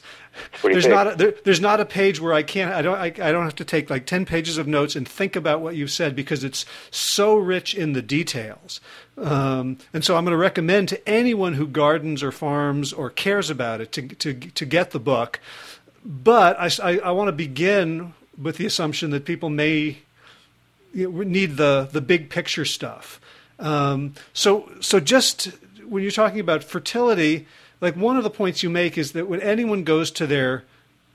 there's 0.63 0.87
not 0.87 1.13
a, 1.13 1.17
there, 1.17 1.35
there's 1.45 1.61
not 1.61 1.81
a 1.81 1.85
page 1.85 2.21
where 2.21 2.33
I 2.33 2.43
can't 2.43 2.73
I 2.73 2.83
don't 2.83 2.97
I, 2.97 3.07
I 3.07 3.33
don't 3.33 3.45
have 3.45 3.57
to 3.57 3.65
take 3.65 3.91
like 3.91 4.07
10 4.07 4.25
pages 4.25 4.59
of 4.59 4.67
notes 4.67 4.97
and 4.97 5.07
think 5.07 5.37
about 5.37 5.61
what 5.61 5.77
you've 5.77 5.91
said 5.91 6.17
because 6.17 6.45
it's 6.45 6.65
so 6.91 7.37
rich 7.37 7.75
in 7.75 7.93
the 7.93 8.03
details. 8.03 8.81
Um, 9.17 9.79
and 9.93 10.05
so 10.05 10.17
I'm 10.17 10.25
going 10.25 10.33
to 10.33 10.39
recommend 10.39 10.89
to 10.91 11.09
anyone 11.09 11.55
who 11.55 11.67
gardens 11.67 12.23
or 12.23 12.33
farms 12.33 12.93
or 12.93 13.11
cares 13.11 13.51
about 13.51 13.81
it 13.81 13.93
to 13.93 14.09
to 14.09 14.35
to 14.35 14.65
get 14.65 14.91
the 14.91 15.01
book. 15.01 15.41
But 16.05 16.59
I, 16.59 16.71
I, 16.83 16.99
I 16.99 17.11
want 17.13 17.29
to 17.29 17.33
begin 17.33 18.13
with 18.37 18.57
the 18.57 18.67
assumption 18.67 19.11
that 19.11 19.25
people 19.25 19.51
may 19.51 19.99
need 20.93 21.57
the 21.57 21.89
the 21.91 22.01
big 22.01 22.31
picture 22.31 22.65
stuff. 22.65 23.21
Um, 23.59 24.15
so 24.33 24.71
so 24.81 25.01
just 25.01 25.47
when 25.87 26.03
you're 26.03 26.13
talking 26.13 26.41
about 26.41 26.65
fertility 26.65 27.47
like 27.85 27.97
one 27.97 28.17
of 28.17 28.25
the 28.25 28.31
points 28.31 28.63
you 28.63 28.71
make 28.71 28.97
is 28.97 29.13
that 29.13 29.29
when 29.29 29.43
anyone 29.43 29.85
goes 29.85 30.11
to 30.13 30.27
their 30.27 30.65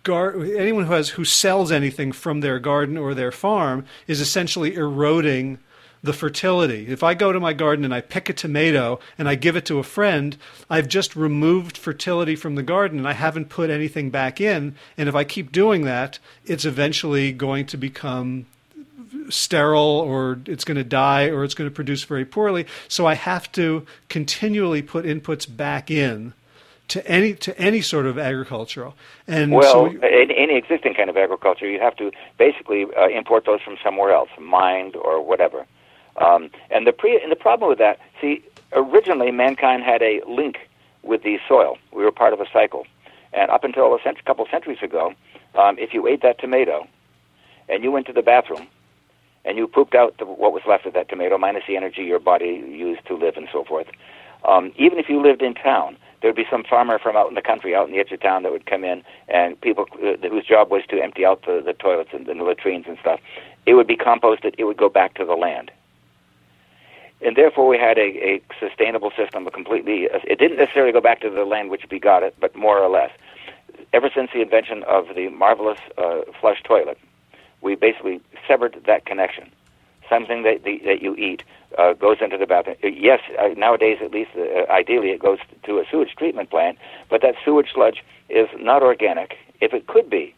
gar- 0.03 0.39
anyone 0.39 0.85
who 0.85 0.93
has 0.93 1.09
who 1.09 1.25
sells 1.25 1.71
anything 1.71 2.11
from 2.11 2.41
their 2.41 2.59
garden 2.59 2.95
or 2.95 3.15
their 3.15 3.31
farm 3.31 3.85
is 4.05 4.21
essentially 4.21 4.75
eroding 4.75 5.57
the 6.03 6.13
fertility. 6.13 6.85
If 6.87 7.01
I 7.01 7.15
go 7.15 7.33
to 7.33 7.39
my 7.39 7.53
garden 7.53 7.83
and 7.83 7.93
I 7.93 8.01
pick 8.01 8.29
a 8.29 8.33
tomato 8.33 8.99
and 9.17 9.27
I 9.27 9.33
give 9.33 9.55
it 9.55 9.65
to 9.65 9.79
a 9.79 9.83
friend, 9.83 10.37
I've 10.69 10.87
just 10.87 11.15
removed 11.15 11.75
fertility 11.75 12.35
from 12.35 12.53
the 12.53 12.61
garden 12.61 12.99
and 12.99 13.07
I 13.07 13.13
haven't 13.13 13.49
put 13.49 13.71
anything 13.71 14.11
back 14.11 14.39
in. 14.39 14.75
And 14.95 15.09
if 15.09 15.15
I 15.15 15.23
keep 15.23 15.51
doing 15.51 15.85
that, 15.85 16.19
it's 16.45 16.65
eventually 16.65 17.31
going 17.31 17.65
to 17.65 17.77
become 17.77 18.45
sterile 19.29 19.81
or 19.81 20.39
it's 20.45 20.63
going 20.63 20.77
to 20.77 20.83
die 20.83 21.29
or 21.29 21.43
it's 21.43 21.55
going 21.55 21.69
to 21.69 21.75
produce 21.75 22.03
very 22.03 22.25
poorly. 22.25 22.67
So 22.87 23.07
I 23.07 23.15
have 23.15 23.51
to 23.53 23.87
continually 24.07 24.83
put 24.83 25.03
inputs 25.03 25.47
back 25.57 25.89
in 25.89 26.33
to 26.89 27.07
any 27.07 27.33
to 27.35 27.57
any 27.57 27.81
sort 27.81 28.05
of 28.05 28.17
agricultural. 28.17 28.95
And 29.27 29.51
well, 29.51 29.71
so 29.71 29.85
any, 30.01 30.35
any 30.37 30.57
existing 30.57 30.93
kind 30.95 31.09
of 31.09 31.17
agriculture, 31.17 31.69
you 31.69 31.79
have 31.79 31.95
to 31.97 32.11
basically 32.37 32.85
uh, 32.97 33.07
import 33.07 33.45
those 33.45 33.61
from 33.61 33.77
somewhere 33.83 34.11
else, 34.11 34.29
mined 34.39 34.95
or 34.95 35.23
whatever. 35.23 35.65
Um, 36.17 36.49
and 36.69 36.85
the 36.85 36.91
pre 36.91 37.19
and 37.21 37.31
the 37.31 37.35
problem 37.35 37.69
with 37.69 37.79
that, 37.79 37.99
see, 38.19 38.43
originally 38.73 39.31
mankind 39.31 39.83
had 39.83 40.01
a 40.01 40.21
link 40.27 40.57
with 41.03 41.23
the 41.23 41.39
soil. 41.47 41.77
We 41.93 42.03
were 42.03 42.11
part 42.11 42.33
of 42.33 42.41
a 42.41 42.45
cycle, 42.51 42.85
and 43.33 43.49
up 43.49 43.63
until 43.63 43.93
a 43.95 43.99
cent- 44.03 44.23
couple 44.25 44.45
centuries 44.51 44.79
ago, 44.81 45.13
um, 45.55 45.77
if 45.79 45.93
you 45.93 46.07
ate 46.07 46.21
that 46.23 46.39
tomato, 46.39 46.87
and 47.69 47.83
you 47.83 47.91
went 47.91 48.07
to 48.07 48.13
the 48.13 48.21
bathroom, 48.21 48.67
and 49.45 49.57
you 49.57 49.67
pooped 49.67 49.95
out 49.95 50.17
the, 50.17 50.25
what 50.25 50.51
was 50.51 50.63
left 50.67 50.85
of 50.85 50.93
that 50.93 51.07
tomato 51.09 51.37
minus 51.37 51.63
the 51.67 51.77
energy 51.77 52.03
your 52.03 52.19
body 52.19 52.63
used 52.67 53.05
to 53.07 53.15
live 53.15 53.37
and 53.37 53.47
so 53.51 53.63
forth. 53.63 53.87
Um, 54.43 54.71
even 54.77 54.99
if 54.99 55.09
you 55.09 55.21
lived 55.21 55.41
in 55.41 55.53
town, 55.53 55.97
there 56.21 56.29
would 56.29 56.35
be 56.35 56.47
some 56.49 56.63
farmer 56.63 56.99
from 56.99 57.15
out 57.15 57.29
in 57.29 57.35
the 57.35 57.41
country, 57.41 57.75
out 57.75 57.87
in 57.87 57.93
the 57.93 57.99
edge 57.99 58.11
of 58.11 58.19
town, 58.19 58.43
that 58.43 58.51
would 58.51 58.65
come 58.65 58.83
in, 58.83 59.03
and 59.27 59.59
people 59.61 59.85
uh, 60.03 60.27
whose 60.27 60.45
job 60.45 60.69
was 60.69 60.83
to 60.89 61.01
empty 61.01 61.25
out 61.25 61.43
the, 61.45 61.61
the 61.65 61.73
toilets 61.73 62.09
and 62.13 62.25
the 62.25 62.33
latrines 62.33 62.85
and 62.87 62.97
stuff. 62.99 63.19
It 63.65 63.73
would 63.75 63.87
be 63.87 63.95
composted. 63.95 64.55
It 64.57 64.65
would 64.65 64.77
go 64.77 64.89
back 64.89 65.13
to 65.15 65.25
the 65.25 65.35
land, 65.35 65.71
and 67.21 67.35
therefore 67.35 67.67
we 67.67 67.77
had 67.77 67.97
a, 67.97 68.01
a 68.01 68.41
sustainable 68.59 69.11
system. 69.15 69.47
A 69.47 69.51
completely, 69.51 70.09
it 70.11 70.39
didn't 70.39 70.57
necessarily 70.57 70.91
go 70.91 71.01
back 71.01 71.21
to 71.21 71.29
the 71.29 71.45
land 71.45 71.69
which 71.69 71.87
begot 71.89 72.23
it, 72.23 72.35
but 72.39 72.55
more 72.55 72.79
or 72.79 72.89
less. 72.89 73.11
ever 73.93 74.09
since 74.13 74.31
the 74.33 74.41
invention 74.41 74.83
of 74.83 75.15
the 75.15 75.29
marvelous 75.29 75.79
uh, 75.97 76.21
flush 76.39 76.61
toilet, 76.63 76.97
we 77.61 77.75
basically 77.75 78.21
severed 78.47 78.81
that 78.85 79.05
connection. 79.05 79.51
Something 80.09 80.43
that 80.43 80.63
the, 80.63 80.79
that 80.85 81.01
you 81.01 81.15
eat 81.15 81.43
uh, 81.77 81.93
goes 81.93 82.17
into 82.21 82.37
the 82.37 82.45
bathroom. 82.45 82.77
Uh, 82.83 82.87
yes, 82.87 83.19
uh, 83.39 83.49
nowadays 83.55 83.97
at 84.01 84.11
least, 84.11 84.31
uh, 84.37 84.71
ideally 84.71 85.09
it 85.09 85.19
goes 85.19 85.39
to 85.63 85.79
a 85.79 85.83
sewage 85.89 86.15
treatment 86.17 86.49
plant, 86.49 86.77
but 87.09 87.21
that 87.21 87.35
sewage 87.43 87.69
sludge 87.73 88.03
is 88.29 88.47
not 88.57 88.81
organic. 88.81 89.35
If 89.61 89.73
it 89.73 89.87
could 89.87 90.09
be, 90.09 90.33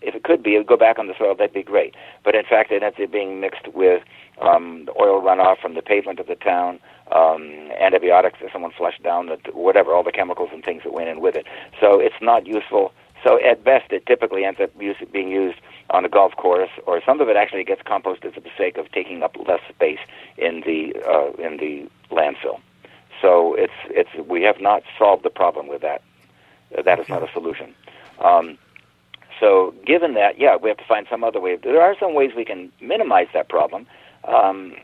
if 0.00 0.14
it 0.14 0.22
could 0.22 0.42
be, 0.42 0.54
it 0.54 0.58
would 0.58 0.66
go 0.66 0.76
back 0.76 0.98
on 0.98 1.08
the 1.08 1.14
soil. 1.18 1.34
That'd 1.34 1.54
be 1.54 1.62
great. 1.62 1.94
But 2.24 2.34
in 2.34 2.44
fact, 2.44 2.70
it 2.70 2.82
ends 2.82 2.98
up 3.02 3.10
being 3.10 3.40
mixed 3.40 3.66
with 3.74 4.02
um, 4.40 4.84
the 4.86 4.92
oil 4.92 5.20
runoff 5.20 5.58
from 5.58 5.74
the 5.74 5.82
pavement 5.82 6.20
of 6.20 6.26
the 6.26 6.36
town, 6.36 6.78
um, 7.10 7.70
antibiotics 7.80 8.38
that 8.40 8.52
someone 8.52 8.70
flushed 8.70 9.02
down, 9.02 9.26
the, 9.26 9.38
whatever, 9.52 9.92
all 9.92 10.04
the 10.04 10.12
chemicals 10.12 10.50
and 10.52 10.64
things 10.64 10.82
that 10.84 10.92
went 10.92 11.08
in 11.08 11.20
with 11.20 11.34
it. 11.34 11.46
So 11.80 11.98
it's 11.98 12.14
not 12.20 12.46
useful. 12.46 12.92
So 13.24 13.38
at 13.44 13.64
best, 13.64 13.90
it 13.92 14.06
typically 14.06 14.44
ends 14.44 14.60
up 14.60 14.70
being 14.78 15.28
used 15.28 15.58
on 15.90 16.04
a 16.04 16.08
golf 16.08 16.36
course, 16.36 16.70
or 16.86 17.00
some 17.04 17.20
of 17.20 17.28
it 17.28 17.36
actually 17.36 17.64
gets 17.64 17.82
composted 17.82 18.34
for 18.34 18.40
the 18.40 18.50
sake 18.56 18.76
of 18.76 18.90
taking 18.92 19.22
up 19.22 19.36
less 19.46 19.60
space 19.68 19.98
in 20.36 20.62
the 20.64 20.94
uh, 21.06 21.32
in 21.42 21.56
the 21.56 21.88
landfill. 22.10 22.60
So 23.20 23.54
it's 23.54 23.72
it's 23.86 24.10
we 24.28 24.42
have 24.42 24.60
not 24.60 24.82
solved 24.98 25.24
the 25.24 25.30
problem 25.30 25.66
with 25.66 25.82
that. 25.82 26.02
That 26.84 27.00
is 27.00 27.08
not 27.08 27.22
a 27.22 27.32
solution. 27.32 27.74
Um, 28.20 28.58
so 29.40 29.74
given 29.86 30.14
that, 30.14 30.38
yeah, 30.38 30.56
we 30.56 30.68
have 30.68 30.78
to 30.78 30.84
find 30.84 31.06
some 31.10 31.24
other 31.24 31.40
way. 31.40 31.56
There 31.56 31.80
are 31.80 31.96
some 31.98 32.14
ways 32.14 32.32
we 32.36 32.44
can 32.44 32.72
minimize 32.80 33.28
that 33.34 33.48
problem. 33.48 33.86
Um, 34.24 34.74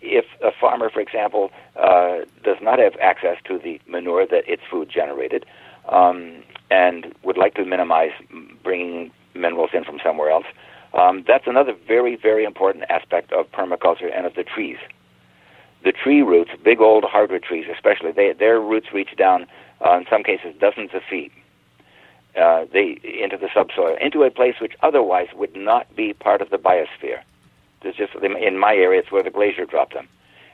if 0.00 0.26
a 0.42 0.52
farmer, 0.60 0.90
for 0.90 1.00
example, 1.00 1.50
uh, 1.76 2.18
does 2.44 2.58
not 2.62 2.78
have 2.78 2.94
access 3.00 3.36
to 3.44 3.58
the 3.58 3.80
manure 3.88 4.26
that 4.26 4.48
its 4.48 4.62
food 4.70 4.88
generated, 4.88 5.44
um, 5.88 6.42
and 6.70 7.14
would 7.22 7.38
like 7.38 7.54
to 7.54 7.64
minimize 7.64 8.12
bringing 8.62 9.10
minerals 9.34 9.70
in 9.72 9.84
from 9.84 9.98
somewhere 10.02 10.30
else, 10.30 10.46
um, 10.94 11.24
that's 11.26 11.46
another 11.46 11.74
very, 11.86 12.16
very 12.16 12.44
important 12.44 12.84
aspect 12.88 13.32
of 13.32 13.50
permaculture 13.52 14.10
and 14.14 14.26
of 14.26 14.34
the 14.34 14.44
trees. 14.44 14.78
The 15.84 15.92
tree 15.92 16.22
roots, 16.22 16.50
big 16.64 16.80
old 16.80 17.04
hardwood 17.04 17.42
trees 17.42 17.66
especially, 17.72 18.12
they, 18.12 18.32
their 18.32 18.60
roots 18.60 18.92
reach 18.92 19.14
down, 19.16 19.46
uh, 19.84 19.98
in 19.98 20.06
some 20.10 20.24
cases, 20.24 20.54
dozens 20.58 20.90
of 20.92 21.02
feet 21.08 21.32
uh, 22.36 22.66
they, 22.72 23.00
into 23.02 23.36
the 23.36 23.48
subsoil, 23.54 23.96
into 24.00 24.22
a 24.22 24.30
place 24.30 24.54
which 24.60 24.74
otherwise 24.82 25.28
would 25.34 25.54
not 25.56 25.94
be 25.94 26.12
part 26.12 26.40
of 26.40 26.50
the 26.50 26.56
biosphere. 26.56 27.20
There's 27.82 27.96
just 27.96 28.14
in 28.14 28.58
my 28.58 28.74
area, 28.74 29.00
it's 29.00 29.12
where 29.12 29.22
the 29.22 29.30
glacier 29.30 29.64
dropped 29.64 29.94
them, 29.94 30.08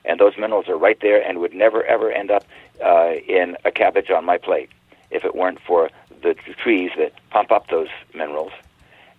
and 0.05 0.21
those 0.21 0.37
minerals 0.39 0.69
are 0.69 0.77
right 0.77 0.99
there 1.01 1.23
and 1.27 1.39
would 1.39 1.55
never 1.55 1.85
ever 1.85 2.11
end 2.11 2.31
up 2.31 2.45
uh, 2.85 3.13
in 3.27 3.57
a 3.65 3.71
cabbage 3.71 4.11
on 4.11 4.25
my 4.25 4.39
plate 4.39 4.71
if 5.15 5.25
it 5.25 5.35
weren't 5.35 5.61
for 5.61 5.91
the 6.23 6.35
trees 6.63 6.91
that 6.99 7.13
pump 7.31 7.53
up 7.53 7.69
those 7.69 7.89
minerals. 8.15 8.53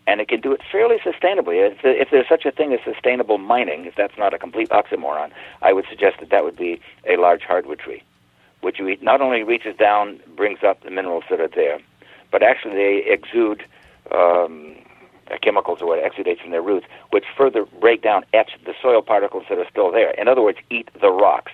And 0.08 0.22
it 0.22 0.28
can 0.28 0.42
do 0.42 0.52
it 0.52 0.62
fairly 0.72 0.98
sustainably. 0.98 1.68
If, 1.68 1.80
if 1.84 2.10
there's 2.12 2.28
such 2.28 2.46
a 2.46 2.52
thing 2.52 2.74
as 2.74 2.80
sustainable 2.84 3.38
mining, 3.38 3.86
if 3.86 3.96
that's 3.96 4.18
not 4.18 4.34
a 4.34 4.38
complete 4.38 4.70
oxymoron, 4.70 5.32
I 5.62 5.74
would 5.74 5.86
suggest 5.90 6.20
that 6.20 6.30
that 6.30 6.44
would 6.44 6.58
be 6.58 6.80
a 7.10 7.18
large 7.18 7.42
hardwood 7.42 7.80
tree, 7.80 8.04
which 8.62 8.80
not 9.02 9.22
only 9.22 9.44
reaches 9.44 9.76
down, 9.78 10.20
brings 10.36 10.60
up 10.64 10.84
the 10.84 10.92
minerals 10.92 11.24
that 11.30 11.40
are 11.40 11.48
there, 11.48 11.80
but 12.32 12.44
actually 12.44 12.76
they 12.76 13.04
exude 13.08 13.66
um, 14.12 14.76
chemicals 15.42 15.82
or 15.82 15.88
what 15.88 16.04
exudates 16.04 16.42
from 16.42 16.52
their 16.52 16.62
roots, 16.62 16.86
which 17.10 17.26
further 17.36 17.66
break 17.80 18.04
down, 18.04 18.24
etch 18.34 18.52
the 18.66 18.76
soil 18.82 19.02
particles 19.02 19.46
that 19.50 19.58
are 19.58 19.68
still 19.70 19.92
there. 19.92 20.12
In 20.12 20.28
other 20.28 20.42
words, 20.42 20.60
eat 20.70 20.90
the 21.02 21.10
rocks 21.10 21.52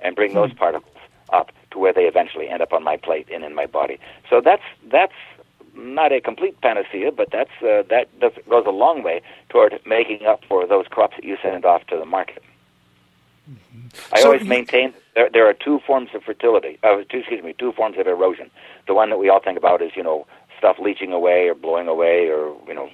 and 0.00 0.14
bring 0.14 0.34
those 0.34 0.50
hmm. 0.50 0.58
particles 0.58 0.96
up 1.32 1.52
to 1.72 1.78
where 1.78 1.92
they 1.92 2.04
eventually 2.04 2.48
end 2.48 2.62
up 2.62 2.72
on 2.72 2.82
my 2.82 2.96
plate 2.96 3.28
and 3.32 3.44
in 3.44 3.54
my 3.54 3.66
body. 3.66 3.98
So 4.30 4.40
that's 4.40 4.62
that's 4.90 5.12
not 5.74 6.12
a 6.12 6.20
complete 6.20 6.60
panacea, 6.60 7.12
but 7.12 7.28
that's 7.30 7.50
uh, 7.62 7.82
that 7.88 8.08
does, 8.20 8.32
goes 8.48 8.64
a 8.66 8.70
long 8.70 9.02
way 9.02 9.22
toward 9.48 9.78
making 9.86 10.26
up 10.26 10.44
for 10.48 10.66
those 10.66 10.86
crops 10.88 11.16
that 11.16 11.24
you 11.24 11.36
send 11.42 11.64
off 11.64 11.86
to 11.86 11.96
the 11.96 12.04
market. 12.04 12.42
Mm-hmm. 13.50 13.88
I 14.12 14.20
so 14.20 14.26
always 14.26 14.44
maintain 14.44 14.94
there, 15.14 15.28
there 15.32 15.48
are 15.48 15.54
two 15.54 15.80
forms 15.86 16.10
of 16.14 16.22
fertility. 16.22 16.78
Uh, 16.82 17.02
two, 17.10 17.18
excuse 17.18 17.42
me, 17.42 17.54
two 17.58 17.72
forms 17.72 17.96
of 17.98 18.06
erosion. 18.06 18.50
The 18.86 18.94
one 18.94 19.10
that 19.10 19.18
we 19.18 19.28
all 19.28 19.40
think 19.40 19.58
about 19.58 19.82
is 19.82 19.92
you 19.96 20.02
know 20.02 20.26
stuff 20.58 20.76
leaching 20.78 21.12
away 21.12 21.48
or 21.48 21.54
blowing 21.54 21.88
away 21.88 22.28
or 22.28 22.56
you 22.66 22.74
know 22.74 22.88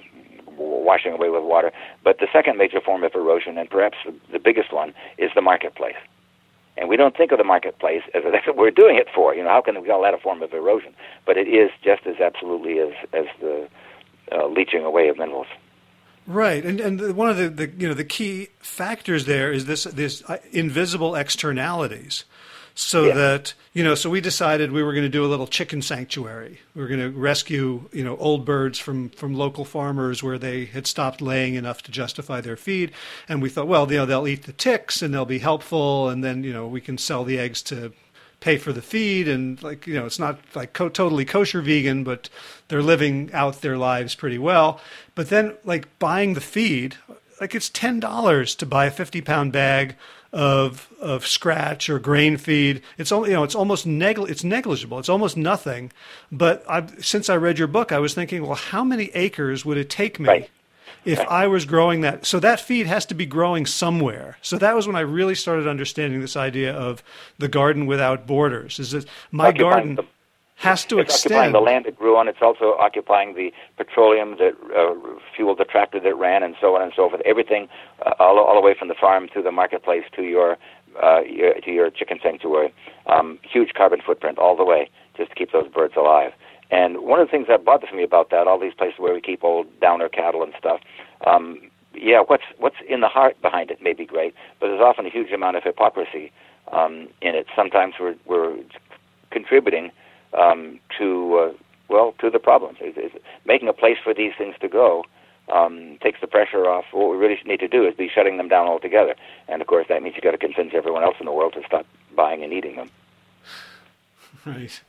washing 0.57 1.13
away 1.13 1.29
with 1.29 1.43
water. 1.43 1.71
But 2.03 2.19
the 2.19 2.27
second 2.31 2.57
major 2.57 2.81
form 2.81 3.03
of 3.03 3.13
erosion, 3.15 3.57
and 3.57 3.69
perhaps 3.69 3.97
the, 4.05 4.13
the 4.31 4.39
biggest 4.39 4.73
one, 4.73 4.93
is 5.17 5.31
the 5.35 5.41
marketplace. 5.41 5.95
And 6.79 6.87
we 6.87 6.95
don't 6.95 7.15
think 7.15 7.31
of 7.31 7.37
the 7.37 7.43
marketplace 7.43 8.03
as 8.13 8.23
that's 8.31 8.47
what 8.47 8.57
we're 8.57 8.71
doing 8.71 8.95
it 8.95 9.07
for. 9.13 9.35
You 9.35 9.43
know, 9.43 9.49
how 9.49 9.61
can 9.61 9.79
we 9.81 9.87
call 9.87 10.01
that 10.03 10.13
a 10.13 10.17
form 10.17 10.41
of 10.41 10.53
erosion? 10.53 10.93
But 11.25 11.37
it 11.37 11.47
is 11.47 11.69
just 11.83 12.07
as 12.07 12.19
absolutely 12.19 12.79
as 12.79 12.93
as 13.13 13.25
the 13.41 13.67
uh, 14.31 14.47
leaching 14.47 14.83
away 14.83 15.09
of 15.09 15.17
minerals. 15.17 15.47
Right, 16.27 16.63
and 16.63 16.79
and 16.79 17.15
one 17.15 17.29
of 17.29 17.37
the, 17.37 17.49
the 17.49 17.67
you 17.77 17.87
know 17.87 17.95
the 17.95 18.03
key 18.03 18.49
factors 18.59 19.25
there 19.25 19.51
is 19.51 19.65
this 19.65 19.85
this 19.85 20.23
uh, 20.27 20.37
invisible 20.51 21.15
externalities, 21.15 22.25
so 22.79 23.07
yeah. 23.07 23.13
that 23.13 23.53
you 23.73 23.83
know 23.83 23.93
so 23.93 24.09
we 24.09 24.21
decided 24.21 24.71
we 24.71 24.81
were 24.81 24.93
going 24.93 25.03
to 25.03 25.09
do 25.09 25.25
a 25.25 25.27
little 25.27 25.47
chicken 25.47 25.81
sanctuary. 25.81 26.61
We 26.73 26.81
were 26.81 26.87
going 26.87 27.01
to 27.01 27.09
rescue 27.09 27.89
you 27.91 28.03
know 28.03 28.15
old 28.17 28.45
birds 28.45 28.79
from 28.79 29.09
from 29.09 29.33
local 29.33 29.65
farmers 29.65 30.23
where 30.23 30.37
they 30.37 30.65
had 30.65 30.87
stopped 30.87 31.21
laying 31.21 31.55
enough 31.55 31.83
to 31.83 31.91
justify 31.91 32.39
their 32.41 32.55
feed, 32.55 32.91
and 33.27 33.41
we 33.41 33.49
thought 33.49 33.67
well 33.67 33.91
you 33.91 33.97
know 33.97 34.05
they'll 34.05 34.27
eat 34.27 34.43
the 34.43 34.53
ticks 34.53 35.01
and 35.01 35.13
they'll 35.13 35.25
be 35.25 35.39
helpful, 35.39 36.09
and 36.09 36.23
then 36.23 36.43
you 36.43 36.53
know 36.53 36.67
we 36.67 36.79
can 36.79 36.97
sell 36.97 37.23
the 37.25 37.37
eggs 37.37 37.61
to 37.63 37.91
pay 38.39 38.57
for 38.57 38.71
the 38.71 38.81
feed 38.81 39.27
and 39.27 39.61
like 39.61 39.85
you 39.85 39.95
know 39.95 40.05
it's 40.05 40.17
not 40.17 40.39
like 40.55 40.71
co- 40.71 40.87
totally 40.87 41.25
kosher 41.25 41.59
vegan 41.59 42.05
but 42.05 42.29
they're 42.69 42.81
living 42.81 43.29
out 43.33 43.59
their 43.59 43.77
lives 43.77 44.15
pretty 44.15 44.37
well 44.37 44.79
but 45.13 45.27
then 45.27 45.53
like 45.65 45.99
buying 45.99 46.35
the 46.35 46.39
feed 46.39 46.95
like 47.41 47.55
it's 47.55 47.69
$10 47.69 48.57
to 48.57 48.65
buy 48.65 48.85
a 48.85 48.91
50 48.91 49.21
pound 49.21 49.51
bag 49.51 49.95
of 50.31 50.87
of 50.99 51.25
scratch 51.25 51.89
or 51.89 51.97
grain 51.97 52.37
feed 52.37 52.81
it's 52.97 53.11
only 53.11 53.29
you 53.29 53.35
know 53.35 53.43
it's 53.43 53.55
almost 53.55 53.85
negli- 53.85 54.29
it's 54.29 54.43
negligible 54.43 54.99
it's 54.99 55.09
almost 55.09 55.35
nothing 55.35 55.91
but 56.31 56.63
I, 56.69 56.85
since 56.99 57.29
i 57.29 57.35
read 57.35 57.57
your 57.57 57.67
book 57.67 57.91
i 57.91 57.97
was 57.99 58.13
thinking 58.13 58.45
well 58.45 58.55
how 58.55 58.83
many 58.83 59.05
acres 59.15 59.65
would 59.65 59.77
it 59.77 59.89
take 59.89 60.19
me 60.19 60.27
right 60.27 60.49
if 61.05 61.19
I 61.19 61.47
was 61.47 61.65
growing 61.65 62.01
that. 62.01 62.25
So 62.25 62.39
that 62.39 62.59
feed 62.59 62.87
has 62.87 63.05
to 63.07 63.13
be 63.13 63.25
growing 63.25 63.65
somewhere. 63.65 64.37
So 64.41 64.57
that 64.57 64.75
was 64.75 64.87
when 64.87 64.95
I 64.95 65.01
really 65.01 65.35
started 65.35 65.67
understanding 65.67 66.21
this 66.21 66.35
idea 66.35 66.73
of 66.73 67.03
the 67.37 67.47
garden 67.47 67.85
without 67.85 68.27
borders. 68.27 68.79
Is 68.79 68.91
that 68.91 69.05
my 69.31 69.51
garden 69.51 69.95
the, 69.95 70.05
has 70.59 70.85
to 70.85 70.99
it's 70.99 71.15
extend. 71.15 71.33
occupying 71.33 71.53
the 71.53 71.59
land 71.59 71.85
it 71.85 71.97
grew 71.97 72.17
on. 72.17 72.27
It's 72.27 72.41
also 72.41 72.75
occupying 72.77 73.33
the 73.33 73.53
petroleum 73.77 74.37
that 74.39 74.53
uh, 74.75 74.93
fueled 75.35 75.57
the 75.57 75.65
tractor 75.65 75.99
that 76.01 76.15
ran, 76.17 76.43
and 76.43 76.55
so 76.59 76.75
on 76.75 76.81
and 76.81 76.91
so 76.95 77.09
forth. 77.09 77.21
Everything, 77.25 77.69
uh, 78.05 78.11
all, 78.19 78.37
all 78.39 78.55
the 78.55 78.65
way 78.65 78.75
from 78.77 78.89
the 78.89 78.93
farm 78.93 79.29
to 79.33 79.41
the 79.41 79.51
marketplace 79.51 80.03
to 80.15 80.23
your 80.23 80.57
uh, 81.01 81.21
your, 81.21 81.53
to 81.55 81.71
your 81.71 81.89
chicken 81.89 82.19
sanctuary. 82.21 82.73
Um, 83.05 83.39
huge 83.41 83.73
carbon 83.73 84.01
footprint 84.05 84.37
all 84.37 84.55
the 84.57 84.65
way, 84.65 84.89
just 85.15 85.29
to 85.29 85.35
keep 85.35 85.51
those 85.51 85.67
birds 85.69 85.93
alive. 85.95 86.33
And 86.71 86.99
one 86.99 87.19
of 87.19 87.27
the 87.27 87.31
things 87.31 87.47
that 87.47 87.63
bothers 87.63 87.91
me 87.93 88.03
about 88.03 88.29
that, 88.29 88.47
all 88.47 88.59
these 88.59 88.73
places 88.73 88.99
where 88.99 89.13
we 89.13 89.21
keep 89.21 89.43
old 89.43 89.67
downer 89.79 90.09
cattle 90.09 90.43
and 90.43 90.53
stuff, 90.59 90.81
um, 91.25 91.61
yeah, 91.93 92.21
what's 92.25 92.43
what's 92.57 92.75
in 92.87 92.99
the 92.99 93.07
heart 93.07 93.41
behind 93.41 93.71
it 93.71 93.81
may 93.81 93.93
be 93.93 94.05
great, 94.05 94.35
but 94.59 94.67
there's 94.67 94.81
often 94.81 95.05
a 95.05 95.09
huge 95.09 95.31
amount 95.31 95.57
of 95.57 95.63
hypocrisy 95.63 96.31
um, 96.71 97.07
in 97.21 97.33
it. 97.33 97.47
Sometimes 97.55 97.95
we're 97.99 98.15
we're 98.25 98.57
contributing 99.31 99.91
um, 100.39 100.79
to 100.97 101.37
uh, 101.37 101.63
well 101.89 102.13
to 102.19 102.29
the 102.29 102.39
it's 102.79 103.15
making 103.45 103.67
a 103.67 103.73
place 103.73 103.97
for 104.03 104.13
these 104.13 104.31
things 104.37 104.55
to 104.61 104.67
go 104.67 105.03
um, 105.53 105.97
takes 106.01 106.21
the 106.21 106.27
pressure 106.27 106.65
off. 106.65 106.85
What 106.91 107.09
we 107.09 107.17
really 107.17 107.39
need 107.45 107.59
to 107.59 107.67
do 107.67 107.85
is 107.85 107.95
be 107.95 108.09
shutting 108.09 108.37
them 108.37 108.47
down 108.47 108.67
altogether. 108.67 109.15
And 109.47 109.61
of 109.61 109.67
course, 109.67 109.87
that 109.89 110.01
means 110.01 110.15
you've 110.15 110.23
got 110.23 110.31
to 110.31 110.37
convince 110.37 110.73
everyone 110.73 111.03
else 111.03 111.15
in 111.19 111.25
the 111.25 111.31
world 111.31 111.53
to 111.53 111.63
stop 111.65 111.85
buying 112.15 112.43
and 112.43 112.53
eating 112.53 112.75
them. 112.75 112.89
Right. 114.45 114.81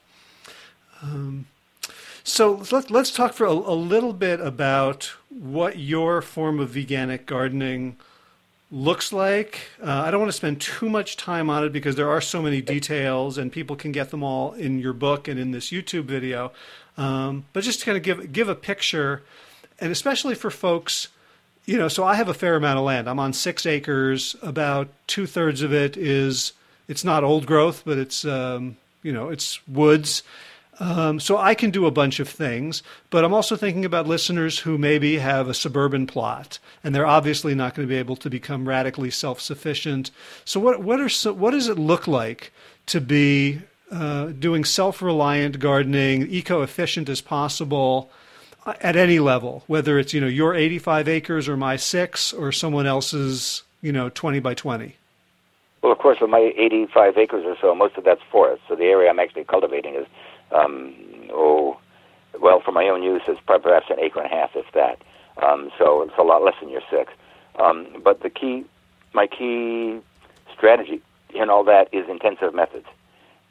Um, 1.03 1.47
so 2.23 2.63
let, 2.71 2.91
us 2.93 3.11
talk 3.11 3.33
for 3.33 3.47
a, 3.47 3.51
a, 3.51 3.75
little 3.75 4.13
bit 4.13 4.39
about 4.39 5.13
what 5.29 5.77
your 5.79 6.23
form 6.23 6.61
of 6.61 6.71
veganic 6.71 7.27
gardening 7.27 7.97
looks 8.71 9.13
like. 9.13 9.61
Uh, 9.83 10.03
I 10.07 10.11
don't 10.11 10.21
want 10.21 10.31
to 10.31 10.37
spend 10.37 10.61
too 10.61 10.89
much 10.89 11.17
time 11.17 11.51
on 11.51 11.65
it 11.65 11.73
because 11.73 11.97
there 11.97 12.09
are 12.09 12.21
so 12.21 12.41
many 12.41 12.61
details, 12.61 13.39
and 13.39 13.51
people 13.51 13.77
can 13.77 13.93
get 13.93 14.11
them 14.11 14.23
all 14.23 14.53
in 14.53 14.79
your 14.79 14.93
book 14.93 15.29
and 15.29 15.39
in 15.39 15.51
this 15.51 15.71
YouTube 15.71 16.05
video. 16.05 16.53
Um, 16.97 17.45
but 17.53 17.65
just 17.65 17.81
to 17.81 17.87
kind 17.87 17.97
of 17.97 18.03
give 18.03 18.33
give 18.33 18.49
a 18.49 18.55
picture, 18.55 19.23
and 19.79 19.91
especially 19.91 20.35
for 20.35 20.51
folks, 20.51 21.09
you 21.67 21.77
know. 21.77 21.89
So 21.89 22.05
I 22.05 22.15
have 22.15 22.29
a 22.29 22.35
fair 22.35 22.57
amount 22.57 22.79
of 22.79 22.85
land. 22.85 23.09
I'm 23.09 23.21
on 23.21 23.33
six 23.33 23.67
acres. 23.67 24.37
About 24.43 24.89
two 25.07 25.27
thirds 25.27 25.63
of 25.63 25.73
it 25.73 25.97
is 25.97 26.53
it's 26.89 27.05
not 27.05 27.25
old 27.25 27.47
growth, 27.47 27.83
but 27.85 27.99
it's 27.99 28.25
um, 28.25 28.77
you 29.03 29.13
know 29.13 29.31
it's 29.31 29.67
woods 29.67 30.23
um, 30.81 31.21
so 31.21 31.37
I 31.37 31.55
can 31.55 31.71
do 31.71 31.85
a 31.85 31.91
bunch 31.91 32.21
of 32.21 32.29
things, 32.29 32.83
but 33.11 33.23
I'm 33.23 33.35
also 33.35 33.55
thinking 33.55 33.85
about 33.85 34.09
listeners 34.09 34.61
who 34.61 34.79
maybe 34.79 35.19
have 35.19 35.47
a 35.47 35.55
suburban 35.55 36.07
plot, 36.07 36.59
and 36.83 36.95
they're 36.95 37.07
obviously 37.07 37.55
not 37.55 37.75
going 37.75 37.87
to 37.87 37.93
be 37.93 37.99
able 37.99 38.17
to 38.17 38.31
become 38.31 38.67
radically 38.67 39.11
self-sufficient. 39.11 40.11
So 40.47 40.59
what 40.59 40.83
what 40.83 40.99
are 40.99 41.11
so, 41.11 41.35
what 41.35 41.51
does 41.51 41.69
it 41.69 41.79
look 41.79 42.09
like 42.09 42.51
to 42.87 42.99
be 42.99 43.61
uh, 43.93 44.27
doing 44.29 44.65
self-reliant 44.65 45.59
gardening, 45.59 46.27
eco-efficient 46.31 47.11
as 47.11 47.21
possible 47.21 48.11
uh, 48.65 48.73
at 48.81 48.97
any 48.97 49.19
level, 49.19 49.65
whether 49.67 49.99
it's 49.99 50.15
you 50.15 50.21
know 50.23 50.29
your 50.29 50.55
85 50.55 51.09
acres 51.09 51.47
or 51.47 51.59
my 51.59 51.77
six 51.77 52.33
or 52.33 52.53
someone 52.53 52.87
else's 52.87 53.65
you 53.83 53.93
know 53.93 54.09
20 54.09 54.41
by 54.41 54.55
20? 54.55 54.97
Well, 55.83 55.93
of 55.93 55.99
course, 55.99 56.19
with 56.21 56.31
my 56.31 56.53
85 56.57 57.17
acres 57.17 57.45
or 57.47 57.57
so, 57.61 57.75
most 57.75 57.97
of 57.97 58.05
that's 58.05 58.21
forest. 58.31 58.63
So 58.69 58.77
the 58.77 58.85
area 58.85 59.11
I'm 59.11 59.19
actually 59.19 59.45
cultivating 59.45 59.95
is, 59.95 60.07
um, 60.53 60.95
oh, 61.31 61.79
well, 62.41 62.61
for 62.61 62.73
my 62.73 62.85
own 62.89 63.03
use, 63.03 63.23
it's 63.27 63.41
perhaps 63.45 63.87
an 63.91 63.99
acre 64.01 64.21
and 64.21 64.33
a 64.33 64.35
half, 64.35 64.51
if 64.55 64.67
that. 64.73 65.01
Um, 65.43 65.71
so 65.79 66.03
it's 66.03 66.17
a 66.19 66.23
lot 66.23 66.43
less 66.43 66.55
than 66.61 66.69
your 66.69 66.83
six. 66.91 67.13
Um, 67.59 67.87
but 68.03 68.23
the 68.23 68.31
key, 68.31 68.65
my 69.13 69.27
key 69.27 70.01
strategy 70.55 71.01
in 71.35 71.51
all 71.51 71.65
that 71.65 71.93
is 71.93 72.09
intensive 72.09 72.55
methods 72.55 72.87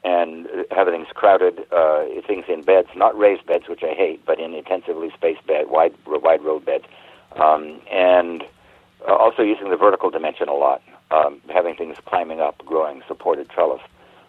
and 0.02 0.48
having 0.70 0.94
things 0.94 1.08
crowded, 1.14 1.60
uh, 1.72 2.04
things 2.26 2.44
in 2.48 2.62
beds, 2.62 2.88
not 2.96 3.16
raised 3.18 3.44
beds, 3.46 3.68
which 3.68 3.82
I 3.82 3.94
hate, 3.94 4.24
but 4.24 4.40
in 4.40 4.54
intensively 4.54 5.10
spaced 5.14 5.46
bed, 5.46 5.68
wide 5.68 5.94
wide 6.06 6.42
road 6.42 6.64
beds, 6.64 6.84
um, 7.36 7.80
and 7.90 8.42
uh, 9.06 9.14
also 9.14 9.42
using 9.42 9.68
the 9.70 9.76
vertical 9.76 10.10
dimension 10.10 10.48
a 10.48 10.54
lot, 10.54 10.82
um, 11.10 11.40
having 11.52 11.74
things 11.74 11.96
climbing 12.06 12.40
up, 12.40 12.58
growing 12.64 13.02
supported 13.06 13.50
trellis 13.50 13.82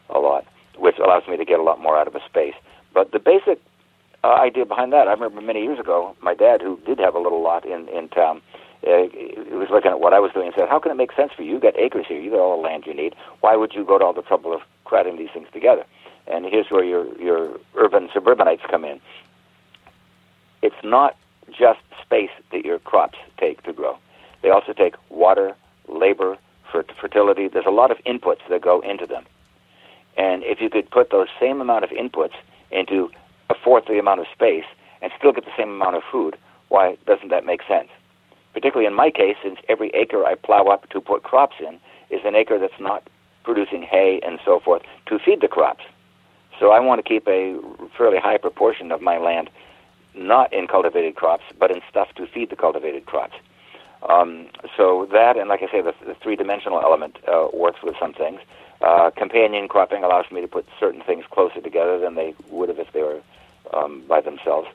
a 0.10 0.20
lot, 0.20 0.46
which 0.78 0.98
allows 1.00 1.24
me 1.28 1.38
to 1.38 1.46
get 1.46 1.60
a 1.60 1.64
lot 1.64 1.80
more 1.80 1.98
out 1.98 2.08
of 2.08 2.16
a 2.16 2.24
space. 2.26 2.56
But 2.94 3.12
the 3.12 3.20
basic 3.20 3.62
uh, 4.24 4.34
idea 4.34 4.66
behind 4.66 4.94
that, 4.94 5.08
I 5.08 5.14
remember 5.14 5.42
many 5.42 5.64
years 5.64 5.80
ago, 5.80 6.16
my 6.22 6.34
dad, 6.34 6.62
who 6.62 6.80
did 6.86 7.00
have 7.00 7.16
a 7.16 7.20
little 7.20 7.42
lot 7.42 7.66
in 7.66 7.88
in 7.90 8.10
town, 8.10 8.42
uh, 8.86 9.08
he 9.14 9.56
was 9.56 9.70
looking 9.70 9.92
at 9.92 10.00
what 10.00 10.14
I 10.14 10.20
was 10.20 10.32
doing 10.34 10.48
and 10.48 10.56
said, 10.56 10.70
"How 10.70 10.80
can 10.80 10.92
it 10.92 10.96
make 10.96 11.14
sense 11.14 11.32
for 11.36 11.44
you? 11.44 11.54
You 11.54 11.60
got 11.60 11.78
acres 11.78 12.06
here. 12.08 12.20
You 12.20 12.32
got 12.32 12.40
all 12.40 12.58
the 12.58 12.64
land 12.64 12.86
you 12.86 12.94
need. 12.94 13.16
Why 13.42 13.56
would 13.56 13.74
you 13.74 13.86
go 13.86 13.98
to 13.98 14.06
all 14.06 14.14
the 14.14 14.24
trouble 14.24 14.54
of 14.54 14.62
crowding 14.92 15.18
these 15.18 15.30
things 15.34 15.48
together. 15.54 15.86
And 16.28 16.46
here's 16.46 16.70
where 16.70 16.84
your 16.84 17.04
your 17.18 17.58
urban 17.76 18.10
suburbanites 18.14 18.64
come 18.70 18.84
in. 18.84 19.00
It's 20.62 20.84
not 20.84 21.16
just 21.48 21.80
space 22.02 22.30
that 22.52 22.66
your 22.66 22.78
crops 22.80 23.18
take 23.40 23.64
to 23.64 23.74
grow. 23.74 23.98
They 24.44 24.50
also 24.50 24.74
take 24.74 24.96
water, 25.10 25.56
labor, 25.88 26.38
fertility. 26.72 27.48
There's 27.48 27.66
a 27.66 27.78
lot 27.82 27.90
of 27.90 27.98
inputs 28.06 28.44
that 28.50 28.62
go 28.62 28.82
into 28.82 29.08
them. 29.08 29.26
And 30.18 30.44
if 30.44 30.62
you 30.62 30.70
could 30.70 30.90
put 30.90 31.10
those 31.10 31.28
same 31.40 31.62
amount 31.62 31.84
of 31.84 31.90
inputs 31.92 32.36
into 32.70 33.10
a 33.50 33.56
fourth 33.56 33.84
of 33.84 33.94
the 33.94 34.00
amount 34.00 34.20
of 34.20 34.28
space 34.34 34.66
and 35.02 35.12
still 35.18 35.32
get 35.32 35.46
the 35.46 35.52
same 35.58 35.70
amount 35.70 35.96
of 35.96 36.04
food, 36.12 36.38
why 36.70 36.98
doesn't 37.06 37.30
that 37.30 37.46
make 37.46 37.62
sense? 37.68 37.90
Particularly 38.54 38.88
in 38.88 38.94
my 38.94 39.10
case, 39.10 39.38
since 39.44 39.60
every 39.70 39.90
acre 39.94 40.26
I 40.26 40.36
plow 40.36 40.66
up 40.66 40.90
to 40.90 41.02
put 41.02 41.24
crops 41.24 41.56
in 41.60 41.80
is 42.10 42.22
an 42.26 42.36
acre 42.36 42.60
that's 42.60 42.80
not 42.80 43.08
producing 43.44 43.82
hay 43.82 44.20
and 44.26 44.40
so 44.46 44.60
forth 44.60 44.84
to 45.08 45.20
feed 45.20 45.42
the 45.42 45.48
crops. 45.48 45.84
So 46.60 46.72
I 46.72 46.80
want 46.80 47.04
to 47.04 47.08
keep 47.08 47.28
a 47.28 47.60
fairly 47.98 48.20
high 48.20 48.38
proportion 48.38 48.92
of 48.92 49.02
my 49.02 49.18
land 49.18 49.50
not 50.14 50.52
in 50.54 50.68
cultivated 50.68 51.16
crops, 51.16 51.44
but 51.58 51.72
in 51.72 51.82
stuff 51.90 52.10
to 52.16 52.28
feed 52.28 52.50
the 52.50 52.56
cultivated 52.56 53.06
crops. 53.06 53.36
Um, 54.10 54.48
so 54.76 55.08
that, 55.12 55.38
and 55.38 55.50
like 55.50 55.62
I 55.62 55.72
say, 55.72 55.82
the, 55.82 55.94
the 56.06 56.16
three-dimensional 56.16 56.82
element 56.82 57.18
uh, 57.28 57.48
works 57.54 57.80
with 57.84 57.96
some 58.00 58.14
things. 58.14 58.42
Uh, 58.82 59.12
companion 59.12 59.68
cropping 59.68 60.04
allows 60.04 60.30
me 60.32 60.42
to 60.42 60.48
put 60.48 60.66
certain 60.80 61.02
things 61.02 61.26
closer 61.30 61.62
together 61.62 62.00
than 62.00 62.16
they 62.16 62.34
would 62.50 62.70
have 62.70 62.80
if 62.80 62.92
they 62.94 63.02
were 63.02 63.22
um, 63.74 64.04
by 64.08 64.22
themselves. 64.22 64.68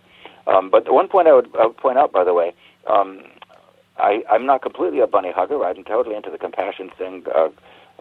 Um, 0.46 0.70
but 0.70 0.84
the 0.84 0.92
one 0.92 1.08
point 1.08 1.26
I 1.26 1.32
would, 1.32 1.48
I 1.58 1.66
would 1.66 1.76
point 1.76 1.98
out, 1.98 2.12
by 2.12 2.22
the 2.22 2.32
way, 2.32 2.52
um, 2.86 3.22
I, 3.98 4.22
I'm 4.30 4.46
not 4.46 4.62
completely 4.62 5.00
a 5.00 5.06
bunny 5.06 5.32
hugger. 5.32 5.64
I'm 5.64 5.82
totally 5.82 6.14
into 6.14 6.30
the 6.30 6.38
compassion 6.38 6.90
thing. 6.96 7.24
Uh, 7.34 7.48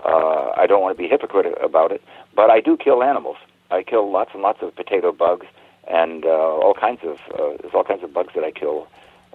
uh, 0.05 0.51
I 0.55 0.67
don't 0.67 0.81
want 0.81 0.95
to 0.95 1.01
be 1.01 1.07
hypocritical 1.07 1.63
about 1.65 1.91
it, 1.91 2.03
but 2.35 2.49
I 2.49 2.59
do 2.59 2.77
kill 2.77 3.01
animals. 3.01 3.37
I 3.71 3.81
kill 3.81 4.11
lots 4.11 4.31
and 4.33 4.43
lots 4.43 4.61
of 4.61 4.75
potato 4.75 5.11
bugs 5.11 5.47
and 5.87 6.25
uh, 6.25 6.29
all 6.29 6.73
kinds 6.73 7.01
of 7.03 7.17
uh, 7.33 7.57
there's 7.61 7.73
all 7.73 7.83
kinds 7.83 8.03
of 8.03 8.13
bugs 8.13 8.33
that 8.35 8.43
I 8.43 8.51
kill. 8.51 8.87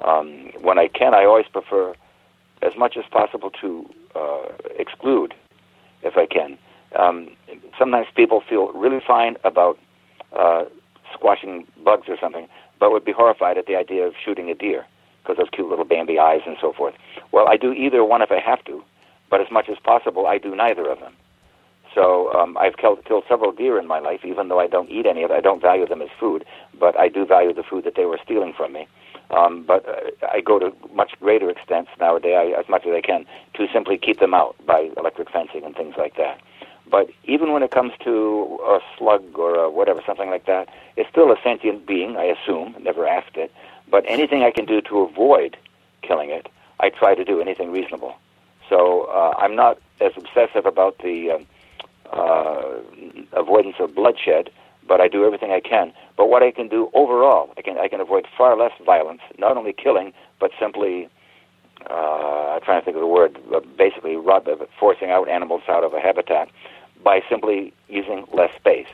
Um, 0.02 0.50
when 0.60 0.78
I 0.78 0.88
can, 0.88 1.14
I 1.14 1.24
always 1.24 1.46
prefer, 1.46 1.94
as 2.62 2.76
much 2.76 2.96
as 2.96 3.04
possible, 3.10 3.50
to 3.60 3.88
uh, 4.14 4.48
exclude, 4.78 5.34
if 6.02 6.16
I 6.16 6.26
can. 6.26 6.58
Um, 6.96 7.30
sometimes 7.78 8.06
people 8.14 8.42
feel 8.48 8.72
really 8.72 9.00
fine 9.06 9.36
about 9.44 9.78
uh, 10.36 10.64
squashing 11.12 11.66
bugs 11.84 12.08
or 12.08 12.16
something, 12.20 12.48
but 12.78 12.90
would 12.92 13.04
be 13.04 13.12
horrified 13.12 13.58
at 13.58 13.66
the 13.66 13.76
idea 13.76 14.06
of 14.06 14.14
shooting 14.24 14.50
a 14.50 14.54
deer 14.54 14.86
because 15.22 15.36
those 15.36 15.50
cute 15.50 15.68
little 15.68 15.84
Bambi 15.84 16.18
eyes 16.18 16.40
and 16.46 16.56
so 16.60 16.72
forth. 16.72 16.94
Well, 17.30 17.46
I 17.48 17.56
do 17.56 17.72
either 17.72 18.04
one 18.04 18.22
if 18.22 18.30
I 18.30 18.40
have 18.40 18.64
to, 18.64 18.82
but 19.28 19.40
as 19.40 19.50
much 19.50 19.68
as 19.68 19.78
possible, 19.78 20.26
I 20.26 20.38
do 20.38 20.56
neither 20.56 20.88
of 20.90 20.98
them. 21.00 21.14
So 21.94 22.32
um, 22.32 22.56
I've 22.56 22.76
killed, 22.76 23.04
killed 23.04 23.24
several 23.28 23.52
deer 23.52 23.78
in 23.78 23.86
my 23.86 23.98
life, 23.98 24.20
even 24.24 24.48
though 24.48 24.60
I 24.60 24.68
don't 24.68 24.88
eat 24.90 25.06
any 25.06 25.22
of 25.24 25.30
it. 25.30 25.34
I 25.34 25.40
don't 25.40 25.60
value 25.60 25.86
them 25.86 26.02
as 26.02 26.08
food, 26.18 26.44
but 26.78 26.98
I 26.98 27.08
do 27.08 27.26
value 27.26 27.52
the 27.52 27.64
food 27.64 27.84
that 27.84 27.96
they 27.96 28.04
were 28.04 28.18
stealing 28.24 28.52
from 28.56 28.72
me. 28.72 28.86
Um, 29.30 29.62
but 29.62 29.88
uh, 29.88 30.26
I 30.32 30.40
go 30.40 30.58
to 30.58 30.72
much 30.92 31.12
greater 31.20 31.48
extents 31.50 31.90
nowadays, 31.98 32.34
I, 32.36 32.60
as 32.60 32.68
much 32.68 32.84
as 32.84 32.92
I 32.92 33.00
can, 33.00 33.26
to 33.54 33.68
simply 33.72 33.96
keep 33.96 34.18
them 34.18 34.34
out 34.34 34.56
by 34.66 34.90
electric 34.96 35.30
fencing 35.30 35.64
and 35.64 35.74
things 35.74 35.94
like 35.96 36.16
that. 36.16 36.40
But 36.90 37.10
even 37.24 37.52
when 37.52 37.62
it 37.62 37.70
comes 37.70 37.92
to 38.04 38.58
a 38.64 38.80
slug 38.98 39.38
or 39.38 39.54
a 39.54 39.70
whatever, 39.70 40.02
something 40.04 40.28
like 40.28 40.46
that, 40.46 40.68
it's 40.96 41.08
still 41.08 41.30
a 41.30 41.36
sentient 41.42 41.86
being, 41.86 42.16
I 42.16 42.24
assume. 42.24 42.74
Never 42.80 43.06
asked 43.06 43.36
it. 43.36 43.52
But 43.88 44.04
anything 44.08 44.42
I 44.42 44.50
can 44.50 44.64
do 44.64 44.80
to 44.82 45.00
avoid 45.00 45.56
killing 46.02 46.30
it, 46.30 46.48
I 46.80 46.90
try 46.90 47.14
to 47.14 47.24
do 47.24 47.40
anything 47.40 47.70
reasonable. 47.70 48.16
So 48.68 49.02
uh, 49.04 49.34
I'm 49.38 49.54
not 49.54 49.78
as 50.00 50.12
obsessive 50.16 50.66
about 50.66 50.98
the 50.98 51.30
uh, 52.12 52.16
uh, 52.16 52.80
avoidance 53.32 53.76
of 53.78 53.94
bloodshed, 53.94 54.50
but 54.86 55.00
I 55.00 55.08
do 55.08 55.24
everything 55.24 55.52
I 55.52 55.60
can. 55.60 55.92
But 56.20 56.28
what 56.28 56.42
I 56.42 56.50
can 56.50 56.68
do 56.68 56.90
overall, 56.92 57.48
I 57.56 57.62
can 57.62 57.78
I 57.78 57.88
can 57.88 57.98
avoid 57.98 58.26
far 58.36 58.54
less 58.54 58.72
violence, 58.84 59.22
not 59.38 59.56
only 59.56 59.72
killing, 59.72 60.12
but 60.38 60.50
simply 60.60 61.08
uh, 61.88 62.52
I'm 62.52 62.60
trying 62.60 62.78
to 62.78 62.84
think 62.84 62.94
of 62.94 63.00
the 63.00 63.06
word, 63.06 63.38
basically 63.78 64.16
forcing 64.78 65.10
out 65.10 65.30
animals 65.30 65.62
out 65.66 65.82
of 65.82 65.94
a 65.94 65.98
habitat 65.98 66.50
by 67.02 67.22
simply 67.26 67.72
using 67.88 68.26
less 68.34 68.54
space, 68.54 68.88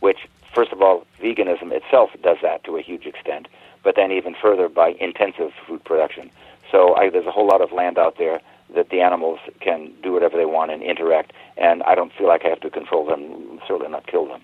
which, 0.00 0.26
first 0.52 0.72
of 0.72 0.82
all, 0.82 1.06
veganism 1.20 1.70
itself 1.70 2.10
does 2.20 2.38
that 2.42 2.64
to 2.64 2.76
a 2.76 2.82
huge 2.82 3.06
extent, 3.06 3.46
but 3.84 3.94
then 3.94 4.10
even 4.10 4.34
further 4.34 4.68
by 4.68 4.96
intensive 4.98 5.52
food 5.64 5.84
production. 5.84 6.32
So 6.72 6.96
I, 6.96 7.10
there's 7.10 7.26
a 7.26 7.30
whole 7.30 7.46
lot 7.46 7.60
of 7.60 7.70
land 7.70 7.96
out 7.96 8.18
there 8.18 8.40
that 8.74 8.88
the 8.88 9.02
animals 9.02 9.38
can 9.60 9.92
do 10.02 10.14
whatever 10.14 10.36
they 10.36 10.46
want 10.46 10.72
and 10.72 10.82
interact, 10.82 11.32
and 11.56 11.84
I 11.84 11.94
don't 11.94 12.12
feel 12.12 12.26
like 12.26 12.44
I 12.44 12.48
have 12.48 12.60
to 12.62 12.70
control 12.70 13.06
them, 13.06 13.60
certainly 13.68 13.92
not 13.92 14.08
kill 14.08 14.26
them. 14.26 14.42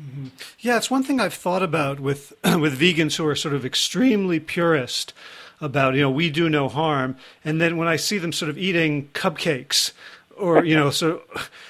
Mm-hmm. 0.00 0.26
Yeah, 0.60 0.76
it's 0.76 0.90
one 0.90 1.02
thing 1.02 1.20
I've 1.20 1.34
thought 1.34 1.62
about 1.62 2.00
with 2.00 2.32
with 2.44 2.78
vegans 2.78 3.16
who 3.16 3.26
are 3.26 3.34
sort 3.34 3.54
of 3.54 3.64
extremely 3.64 4.40
purist 4.40 5.12
about 5.60 5.94
you 5.94 6.02
know 6.02 6.10
we 6.10 6.30
do 6.30 6.48
no 6.48 6.68
harm, 6.68 7.16
and 7.44 7.60
then 7.60 7.76
when 7.76 7.88
I 7.88 7.96
see 7.96 8.18
them 8.18 8.32
sort 8.32 8.50
of 8.50 8.58
eating 8.58 9.08
cupcakes 9.14 9.92
or 10.36 10.64
you 10.64 10.76
know 10.76 10.90
so 10.90 11.22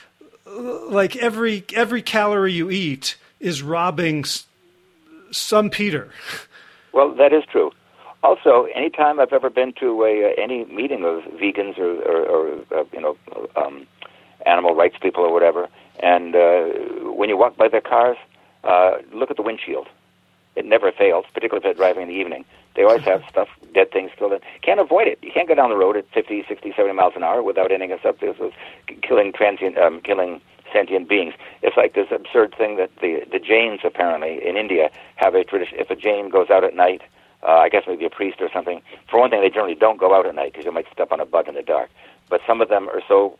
like 0.88 1.16
every 1.16 1.64
every 1.74 2.02
calorie 2.02 2.52
you 2.52 2.70
eat 2.70 3.16
is 3.40 3.62
robbing 3.62 4.24
some 5.30 5.70
Peter. 5.70 6.10
Well, 6.92 7.14
that 7.16 7.30
is 7.30 7.44
true. 7.52 7.72
Also, 8.22 8.68
anytime 8.74 9.20
I've 9.20 9.34
ever 9.34 9.50
been 9.50 9.74
to 9.80 10.02
a, 10.04 10.30
uh, 10.30 10.42
any 10.42 10.64
meeting 10.64 11.04
of 11.04 11.24
vegans 11.38 11.76
or, 11.76 11.92
or, 12.02 12.24
or 12.24 12.64
uh, 12.74 12.84
you 12.90 13.02
know 13.02 13.16
um, 13.54 13.86
animal 14.46 14.74
rights 14.74 14.96
people 15.02 15.22
or 15.22 15.30
whatever, 15.30 15.68
and 16.00 16.34
uh, 16.34 16.64
when 17.12 17.28
you 17.28 17.36
walk 17.36 17.56
by 17.56 17.68
their 17.68 17.80
cars, 17.80 18.16
uh, 18.64 18.98
look 19.12 19.30
at 19.30 19.36
the 19.36 19.42
windshield. 19.42 19.88
It 20.54 20.64
never 20.64 20.90
fails, 20.90 21.26
particularly 21.34 21.58
if 21.58 21.62
they're 21.64 21.74
driving 21.74 22.02
in 22.02 22.08
the 22.08 22.14
evening. 22.14 22.44
They 22.74 22.82
always 22.82 23.04
have 23.04 23.22
stuff, 23.30 23.48
dead 23.74 23.92
things 23.92 24.10
still 24.14 24.32
in. 24.32 24.40
Can't 24.62 24.80
avoid 24.80 25.06
it. 25.06 25.18
You 25.22 25.30
can't 25.32 25.48
go 25.48 25.54
down 25.54 25.70
the 25.70 25.76
road 25.76 25.96
at 25.96 26.08
50, 26.12 26.44
60, 26.48 26.72
70 26.76 26.94
miles 26.94 27.12
an 27.16 27.22
hour 27.22 27.42
without 27.42 27.70
ending 27.70 27.92
up 27.92 28.04
with 28.22 28.52
killing 29.02 29.32
transient, 29.32 29.78
um, 29.78 30.00
killing 30.00 30.40
sentient 30.72 31.08
beings. 31.08 31.34
It's 31.62 31.76
like 31.76 31.94
this 31.94 32.08
absurd 32.10 32.54
thing 32.56 32.76
that 32.76 32.90
the 33.00 33.24
the 33.30 33.38
Jains 33.38 33.80
apparently 33.84 34.44
in 34.44 34.56
India 34.56 34.90
have 35.14 35.34
a 35.34 35.44
tradition. 35.44 35.78
If 35.78 35.90
a 35.90 35.96
Jain 35.96 36.28
goes 36.28 36.50
out 36.50 36.64
at 36.64 36.74
night 36.74 37.02
uh, 37.42 37.58
I 37.58 37.68
guess 37.68 37.84
maybe 37.86 38.04
a 38.04 38.10
priest 38.10 38.40
or 38.40 38.50
something. 38.52 38.82
For 39.08 39.20
one 39.20 39.30
thing, 39.30 39.40
they 39.40 39.50
generally 39.50 39.74
don't 39.74 39.98
go 39.98 40.14
out 40.14 40.26
at 40.26 40.34
night 40.34 40.52
because 40.52 40.64
you 40.64 40.72
might 40.72 40.86
step 40.92 41.12
on 41.12 41.20
a 41.20 41.26
bug 41.26 41.48
in 41.48 41.54
the 41.54 41.62
dark. 41.62 41.90
But 42.28 42.40
some 42.46 42.60
of 42.60 42.68
them 42.68 42.88
are 42.88 43.00
so, 43.06 43.38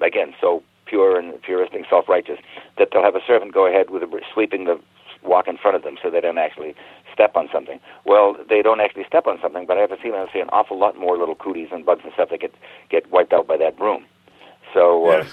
again, 0.00 0.34
so 0.40 0.62
pure 0.86 1.18
and 1.18 1.34
puristic, 1.42 1.88
self-righteous 1.88 2.38
that 2.78 2.88
they'll 2.92 3.02
have 3.02 3.16
a 3.16 3.24
servant 3.26 3.52
go 3.52 3.66
ahead 3.66 3.90
with 3.90 4.02
a, 4.02 4.20
sweeping 4.32 4.64
the 4.64 4.78
walk 5.22 5.48
in 5.48 5.56
front 5.56 5.76
of 5.76 5.82
them 5.82 5.96
so 6.02 6.10
they 6.10 6.20
don't 6.20 6.38
actually 6.38 6.74
step 7.12 7.36
on 7.36 7.48
something. 7.52 7.80
Well, 8.04 8.36
they 8.48 8.62
don't 8.62 8.80
actually 8.80 9.04
step 9.04 9.26
on 9.26 9.38
something, 9.40 9.66
but 9.66 9.78
I 9.78 9.80
have 9.80 9.92
a 9.92 9.96
feeling 9.96 10.20
I 10.20 10.32
see 10.32 10.40
an 10.40 10.50
awful 10.50 10.78
lot 10.78 10.98
more 10.98 11.16
little 11.16 11.34
cooties 11.34 11.68
and 11.72 11.84
bugs 11.84 12.02
and 12.04 12.12
stuff 12.12 12.30
that 12.30 12.40
get 12.40 12.54
get 12.90 13.10
wiped 13.10 13.32
out 13.32 13.46
by 13.46 13.56
that 13.58 13.76
broom. 13.76 14.04
So. 14.72 15.06
Uh, 15.08 15.26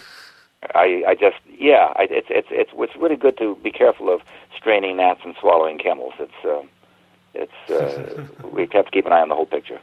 I, 0.75 1.03
I 1.07 1.15
just 1.15 1.37
yeah, 1.49 1.91
I, 1.95 2.05
it's 2.11 2.27
it's 2.29 2.49
it's 2.51 2.69
it's 2.75 2.95
really 2.95 3.15
good 3.15 3.35
to 3.39 3.55
be 3.63 3.71
careful 3.71 4.13
of 4.13 4.21
straining 4.55 4.97
gnats 4.97 5.21
and 5.25 5.35
swallowing 5.39 5.79
camels. 5.79 6.13
It's 6.19 6.45
uh, 6.45 6.61
it's 7.33 7.71
uh, 7.71 8.27
we 8.47 8.67
have 8.71 8.85
to 8.85 8.91
keep 8.91 9.07
an 9.07 9.11
eye 9.11 9.21
on 9.21 9.29
the 9.29 9.35
whole 9.35 9.47
picture. 9.47 9.79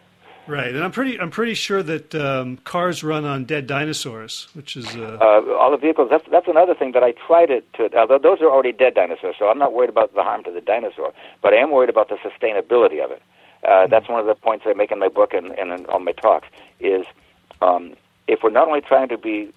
Right, 0.49 0.75
and 0.75 0.83
I'm 0.83 0.93
pretty 0.93 1.21
I'm 1.21 1.31
pretty 1.31 1.53
sure 1.53 1.83
that 1.83 2.15
um, 2.15 2.57
cars 2.65 3.05
run 3.05 3.27
on 3.27 3.45
dead 3.45 3.67
dinosaurs, 3.67 4.49
which 4.55 4.79
is 4.79 4.87
uh... 4.97 5.19
Uh, 5.21 5.53
all 5.53 5.71
the 5.71 5.77
vehicles. 5.77 6.09
That's 6.11 6.25
that's 6.31 6.49
another 6.49 6.75
thing 6.75 6.93
that 6.93 7.05
I 7.05 7.13
try 7.13 7.45
to. 7.45 7.61
to 7.61 7.95
although 7.95 8.19
those 8.19 8.41
are 8.41 8.51
already 8.51 8.73
dead 8.73 8.95
dinosaurs, 8.95 9.37
so 9.39 9.49
I'm 9.49 9.59
not 9.59 9.75
worried 9.75 9.91
about 9.91 10.15
the 10.15 10.23
harm 10.23 10.43
to 10.45 10.51
the 10.51 10.63
dinosaur, 10.63 11.13
but 11.43 11.53
I 11.53 11.59
am 11.59 11.71
worried 11.71 11.91
about 11.91 12.09
the 12.09 12.17
sustainability 12.17 13.05
of 13.05 13.11
it. 13.11 13.23
Uh, 13.63 13.89
that's 13.89 14.09
one 14.09 14.21
of 14.21 14.27
the 14.27 14.35
points 14.35 14.65
I 14.67 14.73
make 14.73 14.91
in 14.91 14.99
my 14.99 15.09
book 15.09 15.35
and, 15.35 15.51
and 15.59 15.71
in 15.71 15.85
all 15.87 16.01
my 16.01 16.13
talks. 16.13 16.49
Is 16.81 17.05
um, 17.61 17.95
if 18.27 18.43
we're 18.43 18.49
not 18.51 18.69
only 18.69 18.81
trying 18.81 19.09
to 19.11 19.19
be 19.19 19.53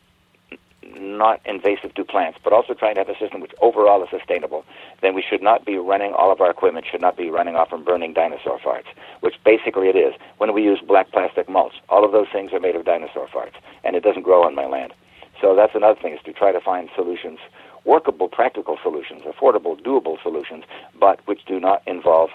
not 0.84 1.40
invasive 1.46 1.94
to 1.96 2.04
plants, 2.04 2.40
but 2.44 2.54
also 2.54 2.74
trying 2.74 2.96
to 2.96 3.02
have 3.02 3.10
a 3.10 3.18
system 3.18 3.42
which 3.42 3.54
overall 3.62 4.04
is 4.04 4.10
sustainable, 4.10 4.66
then 5.02 5.14
we 5.14 5.22
should 5.28 5.42
not 5.42 5.66
be 5.66 5.78
running 5.78 6.14
all 6.14 6.32
of 6.32 6.42
our 6.42 6.50
equipment 6.50 6.86
should 6.90 7.02
not 7.02 7.16
be 7.16 7.30
running 7.30 7.56
off 7.56 7.72
and 7.72 7.86
burning 7.86 8.14
dinosaur 8.14 8.60
farts, 8.60 8.88
which 9.22 9.36
basically 9.44 9.88
it 9.90 9.96
is. 9.96 10.14
When 10.38 10.54
we 10.54 10.64
use 10.64 10.80
black 10.86 11.12
plastic 11.12 11.48
mulch, 11.50 11.74
all 11.90 12.04
of 12.04 12.12
those 12.12 12.28
things 12.32 12.52
are 12.54 12.60
made 12.60 12.76
of 12.76 12.86
dinosaur 12.86 13.28
farts, 13.28 13.56
and 13.84 13.96
it 13.96 14.04
doesn't 14.04 14.24
grow 14.24 14.44
on 14.44 14.56
my 14.56 14.66
land. 14.66 14.94
So 15.40 15.56
that's 15.56 15.76
another 15.76 16.00
thing 16.00 16.14
is 16.14 16.20
to 16.26 16.34
try 16.34 16.52
to 16.52 16.62
find 16.62 16.90
solutions, 16.96 17.40
workable, 17.86 18.28
practical 18.28 18.78
solutions, 18.82 19.24
affordable, 19.24 19.80
doable 19.82 20.22
solutions, 20.22 20.64
but 21.00 21.20
which 21.28 21.46
do 21.46 21.60
not 21.60 21.82
involve 21.88 22.30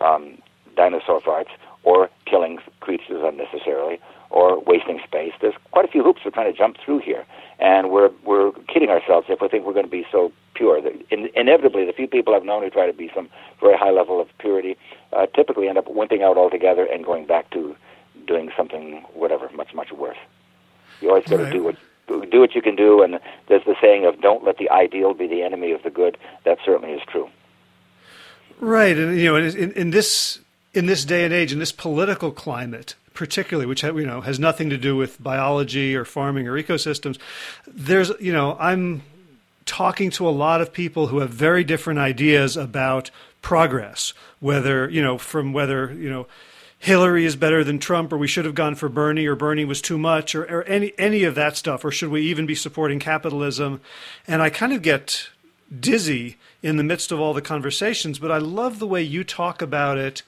um, 0.00 0.38
dinosaur 0.76 1.20
farts 1.20 1.50
or 1.84 2.08
killing 2.26 2.58
creatures 2.80 3.22
unnecessarily 3.24 4.00
or 4.32 4.58
wasting 4.60 4.98
space. 5.04 5.32
There's 5.40 5.54
quite 5.70 5.84
a 5.84 5.88
few 5.88 6.02
hoops 6.02 6.22
we're 6.24 6.30
trying 6.30 6.50
to 6.50 6.58
jump 6.58 6.78
through 6.82 7.00
here, 7.00 7.24
and 7.58 7.90
we're 7.90 8.10
we're 8.24 8.52
kidding 8.66 8.88
ourselves 8.88 9.26
if 9.28 9.40
we 9.40 9.48
think 9.48 9.64
we're 9.64 9.74
going 9.74 9.84
to 9.84 9.90
be 9.90 10.06
so 10.10 10.32
pure. 10.54 10.78
In, 11.10 11.28
inevitably, 11.36 11.84
the 11.84 11.92
few 11.92 12.08
people 12.08 12.34
I've 12.34 12.44
known 12.44 12.62
who 12.62 12.70
try 12.70 12.86
to 12.86 12.92
be 12.92 13.10
some 13.14 13.28
very 13.60 13.76
high 13.76 13.90
level 13.90 14.20
of 14.20 14.28
purity 14.38 14.76
uh, 15.12 15.26
typically 15.26 15.68
end 15.68 15.78
up 15.78 15.86
wimping 15.86 16.22
out 16.22 16.38
altogether 16.38 16.84
and 16.84 17.04
going 17.04 17.26
back 17.26 17.50
to 17.50 17.76
doing 18.26 18.50
something 18.56 19.04
whatever 19.12 19.50
much 19.54 19.74
much 19.74 19.92
worse. 19.92 20.18
You 21.00 21.10
always 21.10 21.24
got 21.24 21.36
to 21.36 21.44
right. 21.44 21.52
do 21.52 21.62
what 21.62 21.76
do 22.30 22.40
what 22.40 22.54
you 22.54 22.62
can 22.62 22.74
do, 22.74 23.02
and 23.02 23.20
there's 23.48 23.64
the 23.64 23.76
saying 23.80 24.06
of 24.06 24.20
"Don't 24.22 24.44
let 24.44 24.56
the 24.56 24.70
ideal 24.70 25.12
be 25.12 25.26
the 25.26 25.42
enemy 25.42 25.72
of 25.72 25.82
the 25.82 25.90
good." 25.90 26.16
That 26.44 26.58
certainly 26.64 26.94
is 26.94 27.02
true. 27.06 27.28
Right, 28.60 28.96
and 28.96 29.18
you 29.18 29.24
know, 29.24 29.36
in, 29.36 29.72
in 29.72 29.90
this 29.90 30.40
in 30.72 30.86
this 30.86 31.04
day 31.04 31.24
and 31.24 31.34
age, 31.34 31.52
in 31.52 31.58
this 31.58 31.72
political 31.72 32.30
climate, 32.30 32.94
particularly, 33.14 33.66
which 33.66 33.82
you 33.82 34.06
know 34.06 34.20
has 34.20 34.38
nothing 34.38 34.70
to 34.70 34.78
do 34.78 34.96
with 34.96 35.22
biology 35.22 35.94
or 35.94 36.04
farming 36.04 36.48
or 36.48 36.60
ecosystems, 36.60 37.18
there's 37.66 38.10
you 38.20 38.32
know 38.32 38.56
I'm 38.58 39.02
talking 39.64 40.10
to 40.10 40.28
a 40.28 40.30
lot 40.30 40.60
of 40.60 40.72
people 40.72 41.08
who 41.08 41.18
have 41.18 41.30
very 41.30 41.64
different 41.64 41.98
ideas 41.98 42.56
about 42.56 43.10
progress, 43.40 44.12
whether 44.40 44.88
you 44.88 45.02
know 45.02 45.18
from 45.18 45.52
whether 45.52 45.92
you 45.92 46.10
know. 46.10 46.26
Hillary 46.78 47.24
is 47.24 47.36
better 47.36 47.62
than 47.62 47.78
Trump, 47.78 48.12
or 48.12 48.18
we 48.18 48.26
should 48.26 48.44
have 48.44 48.56
gone 48.56 48.74
for 48.74 48.88
Bernie, 48.88 49.24
or 49.28 49.36
Bernie 49.36 49.64
was 49.64 49.80
too 49.80 49.96
much, 49.96 50.34
or, 50.34 50.42
or 50.46 50.64
any 50.64 50.92
any 50.98 51.22
of 51.22 51.36
that 51.36 51.56
stuff, 51.56 51.84
or 51.84 51.92
should 51.92 52.08
we 52.08 52.22
even 52.22 52.44
be 52.44 52.56
supporting 52.56 52.98
capitalism? 52.98 53.80
And 54.26 54.42
I 54.42 54.50
kind 54.50 54.72
of 54.72 54.82
get 54.82 55.28
dizzy 55.78 56.38
in 56.60 56.78
the 56.78 56.82
midst 56.82 57.12
of 57.12 57.20
all 57.20 57.34
the 57.34 57.40
conversations, 57.40 58.18
but 58.18 58.32
I 58.32 58.38
love 58.38 58.80
the 58.80 58.86
way 58.88 59.00
you 59.00 59.22
talk 59.22 59.62
about 59.62 59.96
it 59.96 60.24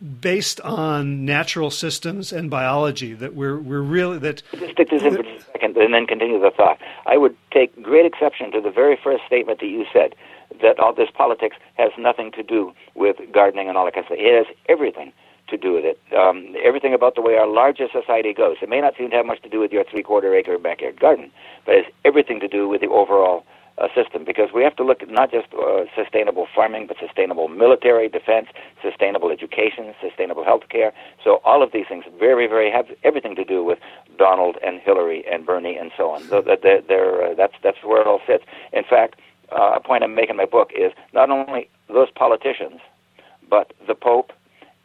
based 0.00 0.60
on 0.62 1.24
natural 1.24 1.70
systems 1.70 2.32
and 2.32 2.50
biology 2.50 3.12
that 3.14 3.34
we're 3.34 3.58
we're 3.58 3.82
really 3.82 4.18
that. 4.18 4.42
Just 4.52 4.72
stick 4.72 4.90
this 4.90 5.02
in 5.02 5.14
for 5.14 5.22
a 5.22 5.40
second, 5.52 5.76
and 5.76 5.92
then 5.92 6.06
continue 6.06 6.40
the 6.40 6.50
thought. 6.50 6.78
I 7.06 7.16
would 7.16 7.36
take 7.52 7.80
great 7.82 8.06
exception 8.06 8.50
to 8.52 8.60
the 8.60 8.70
very 8.70 8.98
first 9.02 9.24
statement 9.26 9.60
that 9.60 9.66
you 9.66 9.84
said 9.92 10.14
that 10.62 10.78
all 10.78 10.92
this 10.92 11.10
politics 11.12 11.56
has 11.74 11.90
nothing 11.98 12.32
to 12.32 12.42
do 12.42 12.72
with 12.94 13.16
gardening 13.32 13.68
and 13.68 13.76
all 13.76 13.84
that 13.84 13.94
kind 13.94 14.04
of 14.04 14.08
stuff. 14.08 14.18
It 14.18 14.46
has 14.46 14.56
everything 14.68 15.12
to 15.48 15.56
do 15.56 15.72
with 15.72 15.84
it. 15.84 15.98
Um, 16.16 16.54
everything 16.64 16.94
about 16.94 17.14
the 17.14 17.22
way 17.22 17.34
our 17.34 17.46
larger 17.46 17.88
society 17.92 18.32
goes. 18.32 18.56
It 18.62 18.68
may 18.68 18.80
not 18.80 18.96
seem 18.96 19.10
to 19.10 19.16
have 19.16 19.26
much 19.26 19.42
to 19.42 19.48
do 19.48 19.60
with 19.60 19.72
your 19.72 19.84
three-quarter 19.84 20.34
acre 20.34 20.58
backyard 20.58 20.98
garden, 21.00 21.30
but 21.66 21.74
it 21.74 21.84
has 21.84 21.92
everything 22.04 22.40
to 22.40 22.48
do 22.48 22.68
with 22.68 22.80
the 22.80 22.88
overall 22.88 23.44
uh, 23.80 23.88
system 23.94 24.24
because 24.24 24.50
we 24.54 24.62
have 24.62 24.76
to 24.76 24.84
look 24.84 25.02
at 25.02 25.08
not 25.08 25.30
just 25.30 25.48
uh, 25.54 25.84
sustainable 25.96 26.46
farming, 26.54 26.86
but 26.86 26.96
sustainable 26.98 27.48
military 27.48 28.08
defense, 28.08 28.48
sustainable 28.82 29.30
education, 29.30 29.94
sustainable 30.00 30.44
health 30.44 30.68
care. 30.68 30.92
So 31.24 31.40
all 31.44 31.62
of 31.62 31.72
these 31.72 31.86
things 31.88 32.04
very, 32.18 32.46
very 32.46 32.70
have 32.70 32.86
everything 33.02 33.34
to 33.36 33.44
do 33.44 33.64
with 33.64 33.78
Donald 34.18 34.56
and 34.64 34.80
Hillary 34.80 35.24
and 35.30 35.46
Bernie 35.46 35.76
and 35.76 35.90
so 35.96 36.10
on. 36.10 36.22
So 36.24 36.42
that 36.42 36.60
they're, 36.62 36.82
they're, 36.82 37.30
uh, 37.30 37.34
that's 37.34 37.54
that's 37.62 37.82
where 37.82 38.00
it 38.00 38.06
all 38.06 38.20
sits. 38.26 38.44
In 38.72 38.84
fact, 38.84 39.16
uh, 39.52 39.72
a 39.76 39.80
point 39.80 40.04
I'm 40.04 40.14
making 40.14 40.30
in 40.30 40.36
my 40.36 40.44
book 40.44 40.70
is 40.76 40.92
not 41.12 41.30
only 41.30 41.68
those 41.88 42.10
politicians, 42.10 42.80
but 43.48 43.72
the 43.86 43.94
Pope 43.94 44.32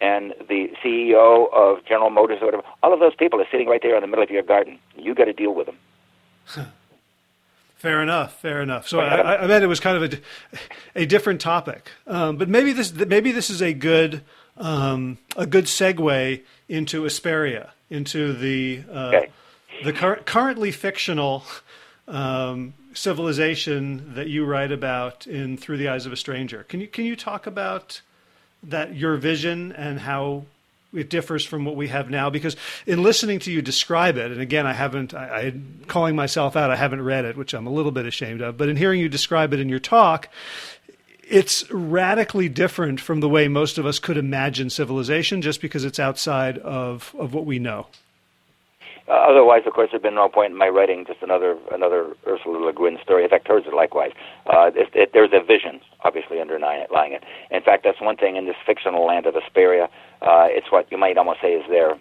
and 0.01 0.33
the 0.49 0.69
CEO 0.83 1.51
of 1.53 1.85
General 1.85 2.09
Motors 2.09 2.39
or 2.41 2.45
whatever. 2.45 2.63
All 2.83 2.93
of 2.93 2.99
those 2.99 3.15
people 3.15 3.39
are 3.39 3.47
sitting 3.51 3.67
right 3.67 3.81
there 3.81 3.95
in 3.95 4.01
the 4.01 4.07
middle 4.07 4.23
of 4.23 4.29
your 4.29 4.43
garden. 4.43 4.79
You 4.97 5.15
got 5.15 5.25
to 5.25 5.33
deal 5.33 5.53
with 5.53 5.67
them. 5.67 5.77
Fair 7.75 8.01
enough. 8.01 8.39
Fair 8.39 8.61
enough. 8.61 8.87
So 8.87 8.99
I, 8.99 9.43
I 9.43 9.47
meant 9.47 9.63
it 9.63 9.67
was 9.67 9.79
kind 9.79 10.03
of 10.03 10.13
a, 10.13 10.19
a 11.03 11.05
different 11.05 11.41
topic, 11.41 11.89
um, 12.07 12.37
but 12.37 12.49
maybe 12.49 12.71
this 12.73 12.93
maybe 12.93 13.31
this 13.31 13.49
is 13.49 13.61
a 13.61 13.73
good 13.73 14.23
um, 14.57 15.17
a 15.35 15.45
good 15.45 15.65
segue 15.65 16.41
into 16.69 17.03
Hesperia, 17.03 17.73
into 17.89 18.33
the 18.33 18.83
uh, 18.91 19.11
okay. 19.13 19.31
the 19.83 19.93
cur- 19.93 20.21
currently 20.25 20.71
fictional 20.71 21.43
um, 22.07 22.73
civilization 22.93 24.15
that 24.15 24.27
you 24.27 24.45
write 24.45 24.71
about 24.71 25.27
in 25.27 25.57
Through 25.57 25.77
the 25.77 25.89
Eyes 25.89 26.05
of 26.05 26.13
a 26.13 26.17
Stranger. 26.17 26.63
Can 26.63 26.79
you 26.79 26.87
can 26.87 27.05
you 27.05 27.15
talk 27.15 27.45
about 27.45 28.01
that 28.63 28.95
your 28.95 29.17
vision 29.17 29.71
and 29.73 29.99
how 29.99 30.45
it 30.95 31.09
differs 31.09 31.45
from 31.45 31.65
what 31.65 31.75
we 31.75 31.87
have 31.87 32.09
now 32.09 32.29
because 32.29 32.55
in 32.85 33.03
listening 33.03 33.39
to 33.39 33.51
you 33.51 33.61
describe 33.61 34.17
it 34.17 34.31
and 34.31 34.41
again 34.41 34.65
i 34.65 34.73
haven't 34.73 35.13
I, 35.13 35.25
I 35.25 35.53
calling 35.87 36.15
myself 36.15 36.55
out 36.55 36.71
i 36.71 36.75
haven't 36.75 37.01
read 37.01 37.25
it 37.25 37.37
which 37.37 37.53
i'm 37.53 37.67
a 37.67 37.71
little 37.71 37.91
bit 37.91 38.05
ashamed 38.05 38.41
of 38.41 38.57
but 38.57 38.69
in 38.69 38.75
hearing 38.75 38.99
you 38.99 39.09
describe 39.09 39.53
it 39.53 39.59
in 39.59 39.69
your 39.69 39.79
talk 39.79 40.29
it's 41.27 41.69
radically 41.71 42.49
different 42.49 42.99
from 42.99 43.19
the 43.19 43.29
way 43.29 43.47
most 43.47 43.77
of 43.77 43.85
us 43.85 43.97
could 43.99 44.17
imagine 44.17 44.69
civilization 44.69 45.41
just 45.41 45.59
because 45.59 45.83
it's 45.83 45.99
outside 45.99 46.59
of, 46.59 47.15
of 47.17 47.33
what 47.33 47.45
we 47.45 47.57
know 47.57 47.87
uh, 49.07 49.11
otherwise, 49.11 49.61
of 49.67 49.73
course, 49.73 49.89
there'd 49.91 50.01
been 50.01 50.15
no 50.15 50.27
point 50.27 50.51
in 50.51 50.57
my 50.57 50.67
writing 50.67 51.05
just 51.05 51.21
another 51.21 51.57
another 51.71 52.15
Ursula 52.25 52.57
Le 52.57 52.73
Guin 52.73 52.97
story. 53.03 53.23
In 53.23 53.29
fact, 53.29 53.47
hers 53.47 53.63
are 53.67 53.75
likewise. 53.75 54.11
Uh, 54.47 54.71
it, 54.73 54.89
it, 54.93 55.11
there's 55.13 55.29
a 55.31 55.43
vision, 55.43 55.79
obviously, 56.03 56.41
underlying 56.41 57.13
it. 57.13 57.23
In 57.51 57.61
fact, 57.61 57.83
that's 57.83 58.01
one 58.01 58.17
thing 58.17 58.35
in 58.35 58.45
this 58.45 58.55
fictional 58.65 59.05
land 59.05 59.27
of 59.27 59.35
Hesperia. 59.35 59.89
Uh, 60.21 60.47
it's 60.49 60.71
what 60.71 60.91
you 60.91 60.97
might 60.97 61.17
almost 61.17 61.41
say 61.41 61.53
is 61.53 61.63
their 61.69 61.97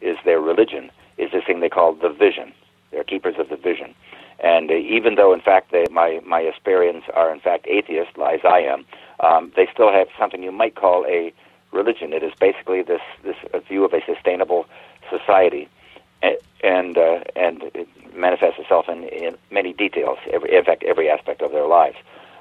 is 0.00 0.16
their 0.24 0.40
religion. 0.40 0.90
Is 1.18 1.30
this 1.30 1.44
thing 1.46 1.60
they 1.60 1.68
call 1.68 1.94
the 1.94 2.08
vision? 2.08 2.52
They're 2.90 3.04
keepers 3.04 3.34
of 3.38 3.50
the 3.50 3.56
vision. 3.56 3.94
And 4.42 4.70
uh, 4.70 4.74
even 4.74 5.16
though, 5.16 5.34
in 5.34 5.42
fact, 5.42 5.72
they, 5.72 5.84
my 5.90 6.20
my 6.24 6.40
Hesperians 6.40 7.02
are 7.14 7.30
in 7.30 7.40
fact 7.40 7.66
atheists, 7.68 8.14
as 8.16 8.40
I 8.44 8.60
am, 8.60 8.86
um, 9.20 9.52
they 9.56 9.68
still 9.70 9.92
have 9.92 10.08
something 10.18 10.42
you 10.42 10.52
might 10.52 10.74
call 10.74 11.04
a 11.06 11.34
religion. 11.70 12.14
It 12.14 12.22
is 12.22 12.32
basically 12.40 12.80
this 12.80 13.02
this 13.24 13.36
view 13.68 13.84
of 13.84 13.92
a 13.92 14.00
sustainable 14.06 14.64
society 15.10 15.68
and 16.66 16.98
uh, 16.98 17.20
and 17.36 17.62
it 17.74 17.88
manifests 18.16 18.58
itself 18.58 18.86
in, 18.88 19.04
in 19.04 19.36
many 19.50 19.72
details. 19.72 20.18
Every, 20.32 20.56
in 20.56 20.64
fact, 20.64 20.82
every 20.82 21.08
aspect 21.08 21.42
of 21.42 21.52
their 21.52 21.66
lives. 21.66 21.96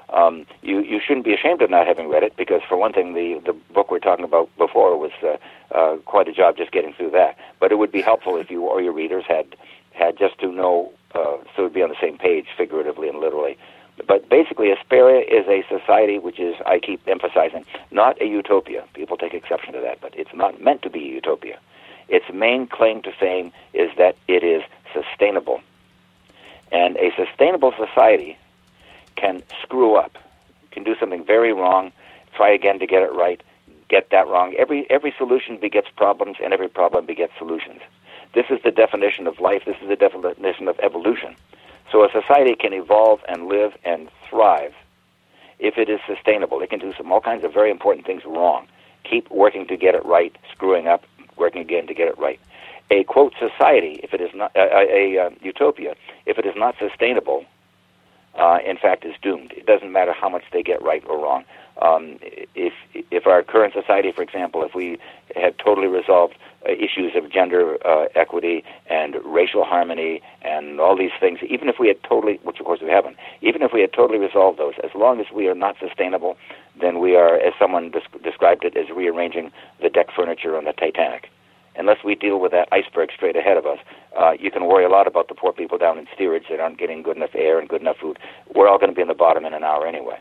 Um, 0.09 0.45
you 0.61 0.81
you 0.81 0.99
shouldn't 1.05 1.25
be 1.25 1.33
ashamed 1.33 1.61
of 1.61 1.69
not 1.69 1.87
having 1.87 2.09
read 2.09 2.23
it 2.23 2.35
because, 2.37 2.61
for 2.67 2.77
one 2.77 2.93
thing, 2.93 3.13
the 3.13 3.41
the 3.45 3.53
book 3.73 3.91
we're 3.91 3.99
talking 3.99 4.25
about 4.25 4.49
before 4.57 4.97
was 4.97 5.11
uh, 5.23 5.37
uh, 5.73 5.97
quite 6.05 6.27
a 6.27 6.33
job 6.33 6.57
just 6.57 6.71
getting 6.71 6.93
through 6.93 7.11
that. 7.11 7.37
But 7.59 7.71
it 7.71 7.75
would 7.75 7.91
be 7.91 8.01
helpful 8.01 8.37
if 8.37 8.49
you 8.49 8.61
or 8.63 8.81
your 8.81 8.93
readers 8.93 9.25
had 9.27 9.55
had 9.93 10.17
just 10.17 10.37
to 10.39 10.51
know 10.51 10.91
uh, 11.15 11.37
so 11.55 11.63
it'd 11.63 11.73
be 11.73 11.81
on 11.81 11.89
the 11.89 12.01
same 12.01 12.17
page, 12.17 12.47
figuratively 12.57 13.07
and 13.07 13.19
literally. 13.19 13.57
But 14.05 14.29
basically, 14.29 14.69
Hesperia 14.69 15.21
is 15.21 15.47
a 15.47 15.63
society 15.69 16.19
which 16.19 16.39
is, 16.39 16.55
I 16.65 16.79
keep 16.79 17.07
emphasizing, 17.07 17.65
not 17.91 18.21
a 18.21 18.25
utopia. 18.25 18.83
People 18.93 19.15
take 19.15 19.33
exception 19.33 19.73
to 19.73 19.79
that, 19.79 20.01
but 20.01 20.13
it's 20.17 20.33
not 20.33 20.61
meant 20.61 20.81
to 20.81 20.89
be 20.89 20.99
a 21.09 21.13
utopia. 21.13 21.57
Its 22.09 22.25
main 22.33 22.67
claim 22.67 23.01
to 23.03 23.11
fame 23.11 23.51
is 23.73 23.89
that 23.97 24.15
it 24.27 24.43
is 24.43 24.63
sustainable. 24.93 25.61
And 26.71 26.97
a 26.97 27.11
sustainable 27.15 27.73
society 27.77 28.37
can 29.15 29.43
screw 29.61 29.95
up, 29.95 30.17
can 30.71 30.83
do 30.83 30.95
something 30.99 31.23
very 31.23 31.53
wrong, 31.53 31.91
try 32.35 32.49
again 32.49 32.79
to 32.79 32.87
get 32.87 33.01
it 33.01 33.13
right, 33.13 33.41
get 33.89 34.09
that 34.09 34.27
wrong. 34.27 34.53
Every, 34.55 34.89
every 34.89 35.13
solution 35.17 35.57
begets 35.57 35.87
problems, 35.95 36.37
and 36.43 36.53
every 36.53 36.67
problem 36.67 37.05
begets 37.05 37.33
solutions. 37.37 37.81
This 38.33 38.45
is 38.49 38.59
the 38.63 38.71
definition 38.71 39.27
of 39.27 39.39
life, 39.39 39.63
this 39.65 39.77
is 39.81 39.87
the 39.87 39.95
definition 39.95 40.67
of 40.67 40.79
evolution. 40.79 41.35
So 41.91 42.03
a 42.03 42.11
society 42.11 42.55
can 42.55 42.73
evolve 42.73 43.21
and 43.29 43.47
live 43.47 43.77
and 43.85 44.09
thrive 44.29 44.73
if 45.59 45.77
it 45.77 45.89
is 45.89 45.99
sustainable. 46.05 46.61
It 46.61 46.69
can 46.69 46.79
do 46.79 46.93
some 46.97 47.11
all 47.11 47.21
kinds 47.21 47.45
of 47.45 47.53
very 47.53 47.71
important 47.71 48.05
things 48.05 48.25
wrong. 48.25 48.67
Keep 49.03 49.29
working 49.31 49.67
to 49.67 49.77
get 49.77 49.95
it 49.95 50.03
right, 50.03 50.35
screwing 50.51 50.87
up, 50.87 51.05
working 51.37 51.61
again 51.61 51.87
to 51.87 51.93
get 51.93 52.07
it 52.07 52.17
right. 52.17 52.39
A 52.91 53.03
quote 53.03 53.33
society, 53.39 53.99
if 54.03 54.13
it 54.13 54.21
is 54.21 54.29
not 54.33 54.51
a, 54.55 54.59
a, 54.59 55.25
uh, 55.25 55.29
utopia, 55.41 55.95
if 56.25 56.37
it 56.37 56.45
is 56.45 56.53
not 56.55 56.75
sustainable, 56.77 57.45
uh, 58.35 58.59
in 58.65 58.77
fact, 58.77 59.05
is 59.05 59.15
doomed. 59.21 59.51
It 59.53 59.65
doesn't 59.65 59.91
matter 59.91 60.13
how 60.13 60.29
much 60.29 60.43
they 60.51 60.61
get 60.61 60.81
right 60.81 61.03
or 61.07 61.17
wrong. 61.17 61.45
Um, 61.81 62.17
if 62.55 62.73
if 63.11 63.27
our 63.27 63.43
current 63.43 63.73
society, 63.73 64.11
for 64.11 64.21
example, 64.21 64.63
if 64.63 64.73
we 64.73 64.97
had 65.35 65.57
totally 65.59 65.87
resolved 65.87 66.35
uh, 66.67 66.71
issues 66.71 67.11
of 67.15 67.29
gender 67.31 67.77
uh, 67.85 68.05
equity 68.15 68.63
and 68.89 69.15
racial 69.25 69.65
harmony 69.65 70.21
and 70.41 70.79
all 70.79 70.97
these 70.97 71.11
things, 71.19 71.39
even 71.47 71.67
if 71.67 71.75
we 71.79 71.87
had 71.89 72.01
totally, 72.03 72.39
which 72.43 72.59
of 72.59 72.65
course 72.65 72.79
we 72.81 72.89
haven't, 72.89 73.17
even 73.41 73.61
if 73.61 73.73
we 73.73 73.81
had 73.81 73.91
totally 73.91 74.19
resolved 74.19 74.57
those, 74.57 74.75
as 74.83 74.91
long 74.95 75.19
as 75.19 75.27
we 75.33 75.47
are 75.47 75.55
not 75.55 75.75
sustainable, 75.79 76.37
then 76.79 76.99
we 76.99 77.15
are, 77.15 77.35
as 77.35 77.53
someone 77.59 77.91
des- 77.91 78.19
described 78.23 78.63
it, 78.63 78.77
as 78.77 78.89
rearranging 78.89 79.51
the 79.81 79.89
deck 79.89 80.07
furniture 80.15 80.57
on 80.57 80.63
the 80.63 80.73
Titanic 80.73 81.29
unless 81.77 81.97
we 82.05 82.15
deal 82.15 82.39
with 82.39 82.51
that 82.51 82.69
iceberg 82.71 83.09
straight 83.13 83.35
ahead 83.35 83.57
of 83.57 83.65
us, 83.65 83.79
uh, 84.17 84.31
you 84.39 84.49
can 84.49 84.65
worry 84.65 84.85
a 84.85 84.89
lot 84.89 85.07
about 85.07 85.27
the 85.27 85.35
poor 85.35 85.51
people 85.51 85.77
down 85.77 85.97
in 85.97 86.07
steerage 86.13 86.45
that 86.49 86.59
aren't 86.59 86.77
getting 86.77 87.01
good 87.01 87.17
enough 87.17 87.35
air 87.35 87.59
and 87.59 87.67
good 87.67 87.81
enough 87.81 87.97
food. 87.97 88.17
We're 88.53 88.69
all 88.69 88.77
going 88.77 88.91
to 88.91 88.95
be 88.95 89.01
in 89.01 89.09
the 89.09 89.13
bottom 89.13 89.45
in 89.45 89.53
an 89.53 89.63
hour 89.63 89.85
anyway. 89.85 90.17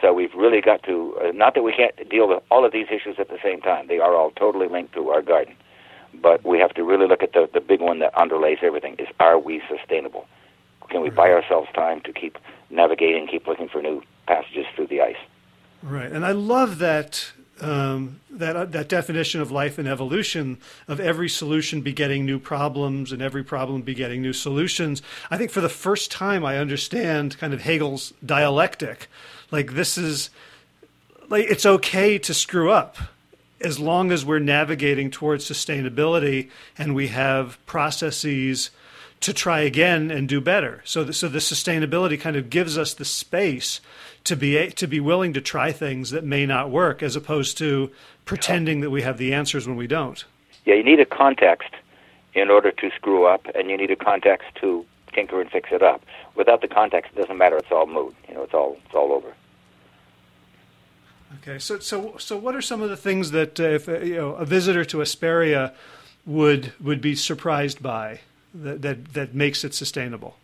So 0.00 0.12
we've 0.12 0.34
really 0.34 0.60
got 0.60 0.82
to, 0.84 1.18
uh, 1.22 1.32
not 1.32 1.54
that 1.54 1.62
we 1.62 1.72
can't 1.72 2.08
deal 2.08 2.28
with 2.28 2.42
all 2.50 2.64
of 2.64 2.72
these 2.72 2.86
issues 2.90 3.16
at 3.18 3.28
the 3.28 3.38
same 3.42 3.60
time. 3.60 3.86
They 3.88 3.98
are 3.98 4.14
all 4.14 4.30
totally 4.30 4.68
linked 4.68 4.92
to 4.94 5.08
our 5.10 5.22
garden. 5.22 5.54
But 6.14 6.44
we 6.44 6.58
have 6.58 6.74
to 6.74 6.84
really 6.84 7.06
look 7.06 7.22
at 7.22 7.32
the, 7.32 7.48
the 7.52 7.60
big 7.60 7.80
one 7.80 7.98
that 8.00 8.14
underlays 8.14 8.62
everything 8.62 8.96
is 8.98 9.08
are 9.20 9.38
we 9.38 9.62
sustainable? 9.68 10.26
Can 10.88 11.02
we 11.02 11.10
buy 11.10 11.30
ourselves 11.30 11.68
time 11.74 12.00
to 12.02 12.12
keep 12.12 12.38
navigating, 12.70 13.26
keep 13.26 13.46
looking 13.46 13.68
for 13.68 13.82
new 13.82 14.02
passages 14.26 14.66
through 14.74 14.86
the 14.86 15.00
ice? 15.00 15.16
Right. 15.82 16.10
And 16.10 16.24
I 16.24 16.32
love 16.32 16.78
that 16.78 17.32
um, 17.60 18.20
that 18.30 18.54
uh, 18.54 18.64
that 18.66 18.88
definition 18.88 19.40
of 19.40 19.50
life 19.50 19.78
and 19.78 19.88
evolution 19.88 20.58
of 20.88 21.00
every 21.00 21.28
solution 21.28 21.80
begetting 21.80 22.26
new 22.26 22.38
problems 22.38 23.12
and 23.12 23.22
every 23.22 23.42
problem 23.42 23.82
begetting 23.82 24.20
new 24.20 24.32
solutions. 24.32 25.00
I 25.30 25.38
think 25.38 25.50
for 25.50 25.60
the 25.60 25.68
first 25.68 26.10
time 26.10 26.44
I 26.44 26.58
understand 26.58 27.38
kind 27.38 27.54
of 27.54 27.62
Hegel's 27.62 28.12
dialectic. 28.24 29.08
Like 29.50 29.74
this 29.74 29.96
is 29.96 30.30
like 31.28 31.46
it's 31.46 31.66
okay 31.66 32.18
to 32.18 32.34
screw 32.34 32.70
up 32.70 32.96
as 33.60 33.78
long 33.78 34.12
as 34.12 34.24
we're 34.24 34.38
navigating 34.38 35.10
towards 35.10 35.48
sustainability 35.48 36.50
and 36.76 36.94
we 36.94 37.08
have 37.08 37.58
processes 37.66 38.70
to 39.20 39.32
try 39.32 39.60
again 39.60 40.10
and 40.10 40.28
do 40.28 40.40
better. 40.40 40.82
So 40.84 41.04
the, 41.04 41.12
so 41.12 41.28
the 41.28 41.38
sustainability 41.38 42.20
kind 42.20 42.36
of 42.36 42.50
gives 42.50 42.76
us 42.76 42.92
the 42.94 43.04
space 43.04 43.80
to 44.24 44.36
be 44.36 44.70
to 44.70 44.86
be 44.86 45.00
willing 45.00 45.32
to 45.32 45.40
try 45.40 45.72
things 45.72 46.10
that 46.10 46.24
may 46.24 46.46
not 46.46 46.70
work, 46.70 47.02
as 47.02 47.16
opposed 47.16 47.56
to 47.58 47.90
pretending 48.24 48.80
that 48.80 48.90
we 48.90 49.02
have 49.02 49.18
the 49.18 49.32
answers 49.32 49.66
when 49.66 49.76
we 49.76 49.86
don't. 49.86 50.24
Yeah, 50.64 50.74
you 50.74 50.84
need 50.84 51.00
a 51.00 51.06
context 51.06 51.70
in 52.34 52.50
order 52.50 52.72
to 52.72 52.90
screw 52.90 53.26
up, 53.26 53.46
and 53.54 53.70
you 53.70 53.76
need 53.76 53.90
a 53.90 53.96
context 53.96 54.48
to 54.60 54.84
tinker 55.16 55.40
and 55.40 55.50
fix 55.50 55.70
it 55.72 55.82
up. 55.82 56.00
Without 56.34 56.60
the 56.60 56.68
context, 56.68 57.12
it 57.12 57.20
doesn't 57.20 57.38
matter. 57.38 57.56
It's 57.56 57.72
all 57.72 57.86
moot. 57.86 58.14
You 58.28 58.34
know, 58.34 58.42
it's 58.42 58.54
all 58.54 58.76
it's 58.84 58.94
all 58.94 59.10
over. 59.12 59.34
Okay, 61.38 61.58
so 61.58 61.78
so 61.78 61.96
so 62.18 62.36
what 62.36 62.54
are 62.54 62.62
some 62.62 62.82
of 62.82 62.90
the 62.90 62.96
things 62.96 63.30
that 63.32 63.58
uh, 63.58 63.64
if 63.78 63.88
uh, 63.88 63.98
you 64.00 64.16
know 64.16 64.32
a 64.34 64.44
visitor 64.44 64.84
to 64.84 64.98
Hesperia 65.00 65.72
would 66.24 66.72
would 66.80 67.00
be 67.00 67.14
surprised 67.14 67.82
by 67.82 68.20
that 68.54 68.82
that, 68.82 69.14
that 69.14 69.34
makes 69.34 69.64
it 69.64 69.74
sustainable? 69.74 70.36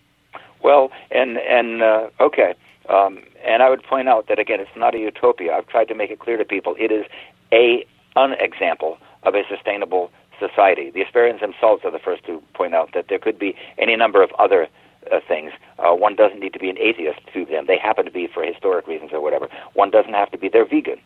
Well, 0.62 0.90
and 1.10 1.38
and 1.38 1.82
uh, 1.82 2.08
okay, 2.20 2.54
um, 2.88 3.22
and 3.44 3.62
I 3.62 3.70
would 3.70 3.82
point 3.82 4.08
out 4.08 4.28
that 4.28 4.38
again, 4.38 4.60
it's 4.60 4.76
not 4.76 4.94
a 4.94 4.98
utopia. 4.98 5.52
I've 5.54 5.68
tried 5.68 5.88
to 5.88 5.94
make 5.94 6.10
it 6.10 6.18
clear 6.18 6.36
to 6.36 6.44
people 6.44 6.74
it 6.78 6.90
is 6.90 7.04
a 7.52 7.86
an 8.16 8.32
example 8.40 8.98
of 9.22 9.34
a 9.34 9.42
sustainable 9.48 10.10
society. 10.48 10.90
The 10.90 11.04
Asperians 11.04 11.40
themselves 11.40 11.84
are 11.84 11.90
the 11.90 11.98
first 11.98 12.24
to 12.26 12.42
point 12.54 12.74
out 12.74 12.90
that 12.94 13.06
there 13.08 13.18
could 13.18 13.38
be 13.38 13.54
any 13.78 13.96
number 13.96 14.22
of 14.22 14.30
other 14.38 14.68
uh, 15.10 15.20
things. 15.26 15.52
Uh, 15.78 15.94
one 15.94 16.14
doesn't 16.16 16.40
need 16.40 16.52
to 16.52 16.58
be 16.58 16.70
an 16.70 16.78
atheist 16.78 17.20
to 17.34 17.44
them. 17.44 17.66
They 17.66 17.78
happen 17.78 18.04
to 18.04 18.10
be 18.10 18.28
for 18.32 18.44
historic 18.44 18.86
reasons 18.86 19.10
or 19.12 19.20
whatever. 19.20 19.48
One 19.74 19.90
doesn't 19.90 20.14
have 20.14 20.30
to 20.32 20.38
be. 20.38 20.48
They're 20.48 20.64
vegan. 20.64 21.00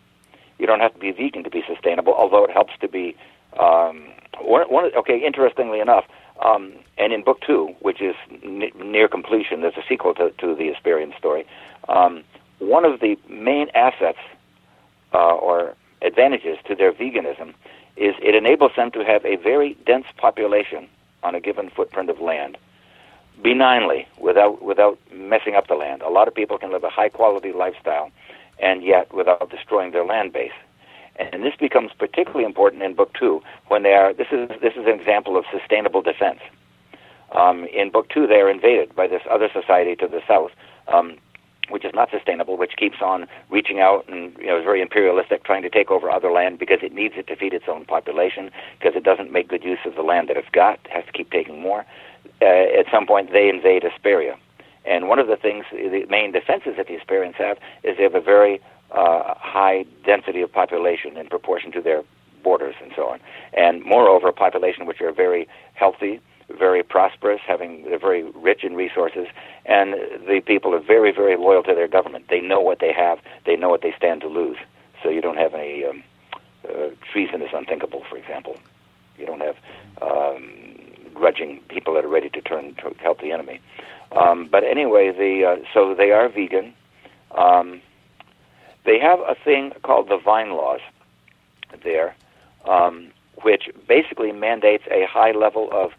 You 0.59 0.67
don't 0.67 0.81
have 0.81 0.95
to 0.95 0.99
be 0.99 1.13
vegan 1.13 1.45
to 1.45 1.51
be 1.51 1.63
sustainable, 1.67 2.15
although 2.15 2.45
it 2.45 2.51
helps 2.51 2.73
to 2.81 2.89
be. 2.89 3.17
Um, 3.59 4.09
one, 4.41 4.67
one, 4.69 4.91
okay, 4.95 5.19
interestingly 5.25 5.81
enough, 5.81 6.05
um, 6.45 6.75
and 6.99 7.13
in 7.13 7.23
book 7.23 7.41
two, 7.47 7.75
which 7.81 8.03
is 8.03 8.15
n- 8.43 8.71
near 8.79 9.09
completion, 9.09 9.63
there's 9.63 9.77
a 9.77 9.85
sequel 9.89 10.15
to, 10.15 10.31
to 10.33 10.55
the 10.55 10.71
Hesperian 10.73 11.17
story. 11.17 11.47
Um, 11.89 12.23
one 12.59 12.85
of 12.85 13.01
the 13.01 13.17
main 13.31 13.69
assets 13.75 14.19
uh, 15.15 15.35
or 15.35 15.75
advantages 16.03 16.59
to 16.69 16.75
their 16.75 16.93
veganism 16.93 17.55
is 17.97 18.15
it 18.23 18.35
enables 18.35 18.73
them 18.77 18.91
to 18.93 19.05
have 19.05 19.25
a 19.25 19.37
very 19.37 19.77
dense 19.87 20.07
population 20.17 20.89
on 21.23 21.35
a 21.35 21.41
given 21.41 21.71
footprint 21.71 22.11
of 22.11 22.21
land 22.21 22.57
benignly 23.43 24.07
without 24.19 24.63
without 24.63 24.99
messing 25.13 25.55
up 25.55 25.69
the 25.69 25.75
land. 25.75 26.03
A 26.03 26.09
lot 26.09 26.29
of 26.29 26.35
people 26.35 26.59
can 26.59 26.73
live 26.73 26.85
a 26.85 26.91
high 26.91 27.09
quality 27.09 27.53
lifestyle 27.53 28.11
and 28.59 28.83
yet 28.83 29.13
without 29.13 29.51
destroying 29.51 29.93
their 29.93 30.05
land 30.05 30.33
base. 30.33 30.53
And 31.17 31.43
this 31.43 31.55
becomes 31.59 31.93
particularly 31.99 32.45
important 32.45 32.83
in 32.83 32.95
book 32.95 33.13
two 33.15 33.43
when 33.69 33.83
they 33.83 33.93
are. 33.93 34.13
This 34.13 34.29
is 34.31 34.49
this 34.61 34.75
is 34.75 34.87
an 34.87 34.99
example 35.01 35.37
of 35.37 35.45
sustainable 35.51 36.03
defense. 36.03 36.41
Um, 37.33 37.65
in 37.67 37.91
book 37.91 38.09
two, 38.09 38.27
they 38.27 38.41
are 38.41 38.51
invaded 38.51 38.95
by 38.95 39.07
this 39.09 39.23
other 39.31 39.49
society 39.53 39.97
to 39.97 40.07
the 40.07 40.23
south, 40.29 40.53
um, 40.89 41.17
which 41.69 41.85
is 41.85 41.93
not 41.95 42.11
sustainable, 42.11 42.57
which 42.57 42.77
keeps 42.77 43.01
on 43.01 43.27
reaching 43.51 43.81
out 43.81 44.05
and 44.09 44.37
you 44.39 44.47
know 44.47 44.59
is 44.59 44.65
very 44.65 44.81
imperialistic, 44.81 45.45
trying 45.45 45.63
to 45.63 45.71
take 45.71 45.91
over 45.91 46.11
other 46.11 46.31
land 46.31 46.59
because 46.59 46.79
it 46.83 46.93
needs 46.93 47.15
it 47.17 47.27
to 47.27 47.37
feed 47.37 47.53
its 47.53 47.67
own 47.69 47.85
population, 47.85 48.51
because 48.79 48.95
it 48.97 49.05
doesn't 49.05 49.33
make 49.33 49.49
good 49.49 49.65
use 49.65 49.79
of 49.85 49.95
the 49.95 50.03
land 50.03 50.29
that 50.29 50.37
it's 50.37 50.49
got, 50.51 50.79
it 50.85 50.91
has 50.91 51.05
to 51.05 51.13
keep 51.13 51.31
taking 51.31 51.61
more. 51.61 51.85
Uh, 52.43 52.45
at 52.45 52.87
some 52.91 53.07
point, 53.07 53.33
they 53.33 53.49
invade 53.49 53.83
Hesperia, 53.83 54.37
and 54.85 55.09
one 55.09 55.19
of 55.19 55.27
the 55.27 55.37
things, 55.37 55.65
the 55.73 56.05
main 56.09 56.33
defenses 56.33 56.75
that 56.77 56.87
the 56.87 56.97
Hesperians 56.97 57.35
have, 57.37 57.59
is 57.83 57.97
they 57.97 58.03
have 58.03 58.15
a 58.15 58.21
very 58.21 58.61
uh, 58.93 59.35
high 59.37 59.85
density 60.05 60.43
of 60.43 60.53
population 60.53 61.17
in 61.17 61.27
proportion 61.29 61.73
to 61.73 61.81
their 61.81 62.03
borders 62.43 62.75
and 62.83 62.93
so 62.95 63.09
on, 63.09 63.21
and 63.55 63.85
moreover, 63.85 64.29
a 64.29 64.33
population 64.33 64.87
which 64.87 65.01
are 65.01 65.13
very 65.13 65.49
healthy 65.75 66.21
very 66.49 66.83
prosperous, 66.83 67.41
having 67.47 67.85
they're 67.85 67.99
very 67.99 68.23
rich 68.35 68.63
in 68.63 68.75
resources, 68.75 69.27
and 69.65 69.95
the 70.27 70.41
people 70.45 70.75
are 70.75 70.81
very, 70.81 71.13
very 71.13 71.37
loyal 71.37 71.63
to 71.65 71.75
their 71.75 71.89
government. 71.89 72.27
They 72.29 72.41
know 72.41 72.61
what 72.61 72.79
they 72.79 72.93
have. 72.93 73.19
They 73.45 73.57
know 73.57 73.69
what 73.69 73.83
they 73.83 73.95
stand 73.97 74.21
to 74.23 74.29
lose. 74.29 74.59
So 75.03 75.09
you 75.09 75.21
don't 75.21 75.37
have 75.39 75.55
any 75.55 75.85
um, 75.85 76.03
uh, 76.69 76.89
treason 77.13 77.43
is 77.43 77.51
unthinkable, 77.53 78.05
for 78.09 78.17
example. 78.17 78.57
You 79.19 79.27
don't 79.27 79.41
have 79.41 79.57
um, 80.03 80.51
grudging 81.15 81.61
people 81.69 81.95
that 81.95 82.05
are 82.05 82.09
ready 82.09 82.29
to 82.31 82.41
turn 82.41 82.75
to 82.77 82.95
help 83.01 83.21
the 83.21 83.33
enemy. 83.33 83.61
Um, 84.13 84.49
but 84.51 84.63
anyway, 84.65 85.13
the 85.13 85.45
uh, 85.45 85.65
so 85.75 85.95
they 85.95 86.13
are 86.13 86.29
vegan. 86.29 86.75
Um, 87.37 87.81
they 88.85 89.01
have 89.01 89.19
a 89.21 89.35
thing 89.35 89.73
called 89.83 90.09
the 90.09 90.19
vine 90.19 90.51
laws 90.51 90.81
there, 91.83 92.15
um, 92.67 93.11
which 93.43 93.69
basically 93.89 94.33
mandates 94.33 94.85
a 94.91 95.07
high 95.07 95.33
level 95.33 95.69
of 95.73 95.91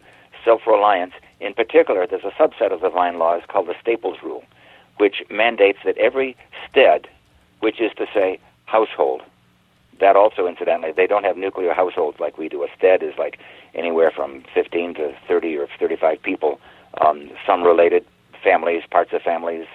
self 0.44 0.66
reliance. 0.66 1.12
In 1.40 1.54
particular, 1.54 2.06
there's 2.06 2.24
a 2.24 2.32
subset 2.42 2.72
of 2.72 2.80
the 2.80 2.90
vine 2.90 3.18
laws 3.18 3.42
called 3.48 3.68
the 3.68 3.74
Staples 3.80 4.18
Rule, 4.22 4.44
which 4.98 5.22
mandates 5.30 5.78
that 5.84 5.96
every 5.98 6.36
stead, 6.68 7.08
which 7.60 7.80
is 7.80 7.92
to 7.96 8.06
say 8.12 8.38
household, 8.66 9.22
that 10.00 10.16
also 10.16 10.46
incidentally, 10.46 10.92
they 10.92 11.06
don't 11.06 11.24
have 11.24 11.36
nuclear 11.36 11.74
households 11.74 12.20
like 12.20 12.38
we 12.38 12.48
do. 12.48 12.62
A 12.62 12.68
stead 12.76 13.02
is 13.02 13.14
like 13.18 13.38
anywhere 13.74 14.10
from 14.10 14.44
15 14.54 14.94
to 14.94 15.14
30 15.26 15.56
or 15.56 15.68
35 15.78 16.22
people, 16.22 16.60
um, 17.00 17.30
some 17.46 17.62
related 17.62 18.04
families, 18.42 18.82
parts 18.90 19.12
of 19.12 19.22
families, 19.22 19.66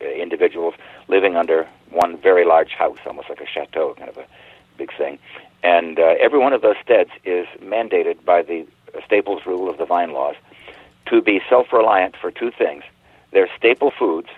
uh, 0.00 0.04
individuals 0.04 0.74
living 1.08 1.36
under 1.36 1.68
one 1.90 2.16
very 2.16 2.44
large 2.44 2.70
house, 2.70 2.98
almost 3.06 3.28
like 3.28 3.40
a 3.40 3.46
chateau, 3.46 3.94
kind 3.94 4.08
of 4.08 4.16
a 4.16 4.26
big 4.76 4.90
thing. 4.96 5.18
And 5.62 5.98
uh, 5.98 6.14
every 6.20 6.38
one 6.38 6.52
of 6.52 6.62
those 6.62 6.76
steads 6.82 7.10
is 7.24 7.46
mandated 7.60 8.24
by 8.24 8.42
the 8.42 8.66
Staples 9.04 9.42
rule 9.46 9.68
of 9.68 9.78
the 9.78 9.86
vine 9.86 10.12
laws, 10.12 10.36
to 11.06 11.22
be 11.22 11.40
self-reliant 11.48 12.16
for 12.20 12.30
two 12.30 12.50
things. 12.50 12.82
Their 13.32 13.48
staple 13.56 13.90
foods 13.90 14.28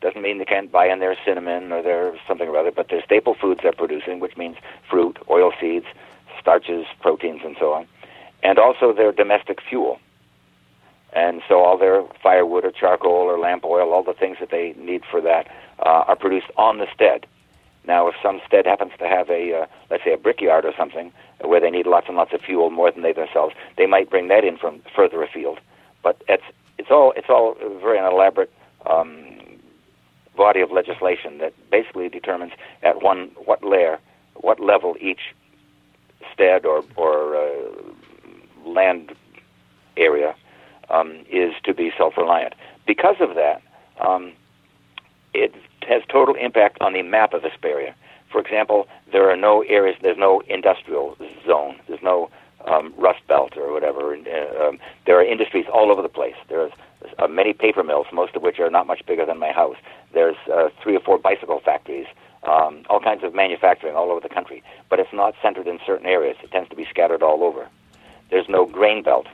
doesn't 0.00 0.20
mean 0.20 0.38
they 0.38 0.44
can't 0.44 0.70
buy 0.70 0.86
in 0.88 0.98
their 0.98 1.16
cinnamon 1.24 1.72
or 1.72 1.82
their 1.82 2.14
something 2.28 2.48
or 2.48 2.56
other, 2.58 2.70
but 2.70 2.88
their 2.88 3.02
staple 3.02 3.34
foods 3.34 3.60
they're 3.62 3.72
producing, 3.72 4.20
which 4.20 4.36
means 4.36 4.56
fruit, 4.88 5.18
oil 5.30 5.52
seeds, 5.60 5.86
starches, 6.40 6.84
proteins, 7.00 7.40
and 7.44 7.56
so 7.58 7.72
on, 7.72 7.86
and 8.42 8.58
also 8.58 8.92
their 8.92 9.12
domestic 9.12 9.60
fuel. 9.62 9.98
And 11.14 11.42
so 11.48 11.62
all 11.62 11.78
their 11.78 12.02
firewood 12.22 12.64
or 12.64 12.72
charcoal 12.72 13.12
or 13.12 13.38
lamp 13.38 13.64
oil, 13.64 13.92
all 13.92 14.02
the 14.02 14.12
things 14.12 14.36
that 14.40 14.50
they 14.50 14.74
need 14.76 15.04
for 15.10 15.20
that, 15.20 15.46
uh, 15.78 16.04
are 16.08 16.16
produced 16.16 16.50
on 16.56 16.78
the 16.78 16.86
stead. 16.92 17.26
Now, 17.86 18.08
if 18.08 18.14
some 18.22 18.40
stead 18.46 18.66
happens 18.66 18.92
to 18.98 19.06
have 19.06 19.28
a, 19.28 19.62
uh, 19.62 19.66
let's 19.90 20.04
say, 20.04 20.12
a 20.12 20.16
brickyard 20.16 20.64
or 20.64 20.72
something, 20.76 21.12
where 21.42 21.60
they 21.60 21.70
need 21.70 21.86
lots 21.86 22.06
and 22.08 22.16
lots 22.16 22.32
of 22.32 22.40
fuel 22.40 22.70
more 22.70 22.90
than 22.90 23.02
they 23.02 23.12
themselves, 23.12 23.54
they 23.76 23.86
might 23.86 24.08
bring 24.08 24.28
that 24.28 24.44
in 24.44 24.56
from 24.56 24.80
further 24.94 25.22
afield. 25.22 25.58
But 26.02 26.22
it's 26.28 26.44
it's 26.78 26.90
all 26.90 27.12
it's 27.16 27.28
all 27.28 27.56
very 27.80 27.98
an 27.98 28.04
elaborate 28.04 28.52
um, 28.86 29.18
body 30.36 30.60
of 30.60 30.70
legislation 30.70 31.38
that 31.38 31.52
basically 31.70 32.08
determines 32.08 32.52
at 32.82 33.02
one 33.02 33.30
what 33.44 33.62
layer, 33.62 33.98
what 34.34 34.60
level 34.60 34.96
each 35.00 35.34
stead 36.32 36.64
or 36.64 36.82
or 36.96 37.36
uh, 37.36 37.72
land 38.66 39.14
area 39.96 40.34
um, 40.90 41.24
is 41.30 41.52
to 41.64 41.74
be 41.74 41.92
self-reliant. 41.96 42.54
Because 42.86 43.16
of 43.20 43.34
that, 43.34 43.62
um, 44.00 44.32
it 45.32 45.54
has 45.86 46.02
total 46.08 46.34
impact 46.34 46.78
on 46.80 46.92
the 46.92 47.02
map 47.02 47.34
of 47.34 47.42
Hesperia. 47.42 47.94
For 48.30 48.40
example, 48.40 48.88
there 49.12 49.30
are 49.30 49.36
no 49.36 49.62
areas, 49.62 49.96
there's 50.02 50.18
no 50.18 50.42
industrial 50.48 51.16
zone, 51.46 51.78
there's 51.86 52.02
no 52.02 52.30
um, 52.66 52.92
rust 52.96 53.26
belt 53.28 53.56
or 53.56 53.72
whatever. 53.72 54.16
Uh, 54.16 54.68
um, 54.68 54.78
there 55.06 55.18
are 55.18 55.24
industries 55.24 55.66
all 55.72 55.90
over 55.90 56.02
the 56.02 56.08
place. 56.08 56.34
There's 56.48 56.72
uh, 57.18 57.28
many 57.28 57.52
paper 57.52 57.82
mills, 57.82 58.06
most 58.12 58.34
of 58.34 58.42
which 58.42 58.58
are 58.58 58.70
not 58.70 58.86
much 58.86 59.04
bigger 59.06 59.26
than 59.26 59.38
my 59.38 59.52
house. 59.52 59.76
There's 60.12 60.36
uh, 60.52 60.70
three 60.82 60.96
or 60.96 61.00
four 61.00 61.18
bicycle 61.18 61.60
factories, 61.60 62.06
um, 62.44 62.84
all 62.88 63.00
kinds 63.00 63.22
of 63.22 63.34
manufacturing 63.34 63.94
all 63.94 64.10
over 64.10 64.20
the 64.20 64.34
country. 64.34 64.62
But 64.88 65.00
it's 65.00 65.12
not 65.12 65.34
centered 65.42 65.66
in 65.66 65.78
certain 65.86 66.06
areas. 66.06 66.36
It 66.42 66.50
tends 66.50 66.70
to 66.70 66.76
be 66.76 66.86
scattered 66.90 67.22
all 67.22 67.44
over. 67.44 67.68
There's 68.30 68.48
no 68.48 68.64
grain 68.66 69.02
belt. 69.02 69.26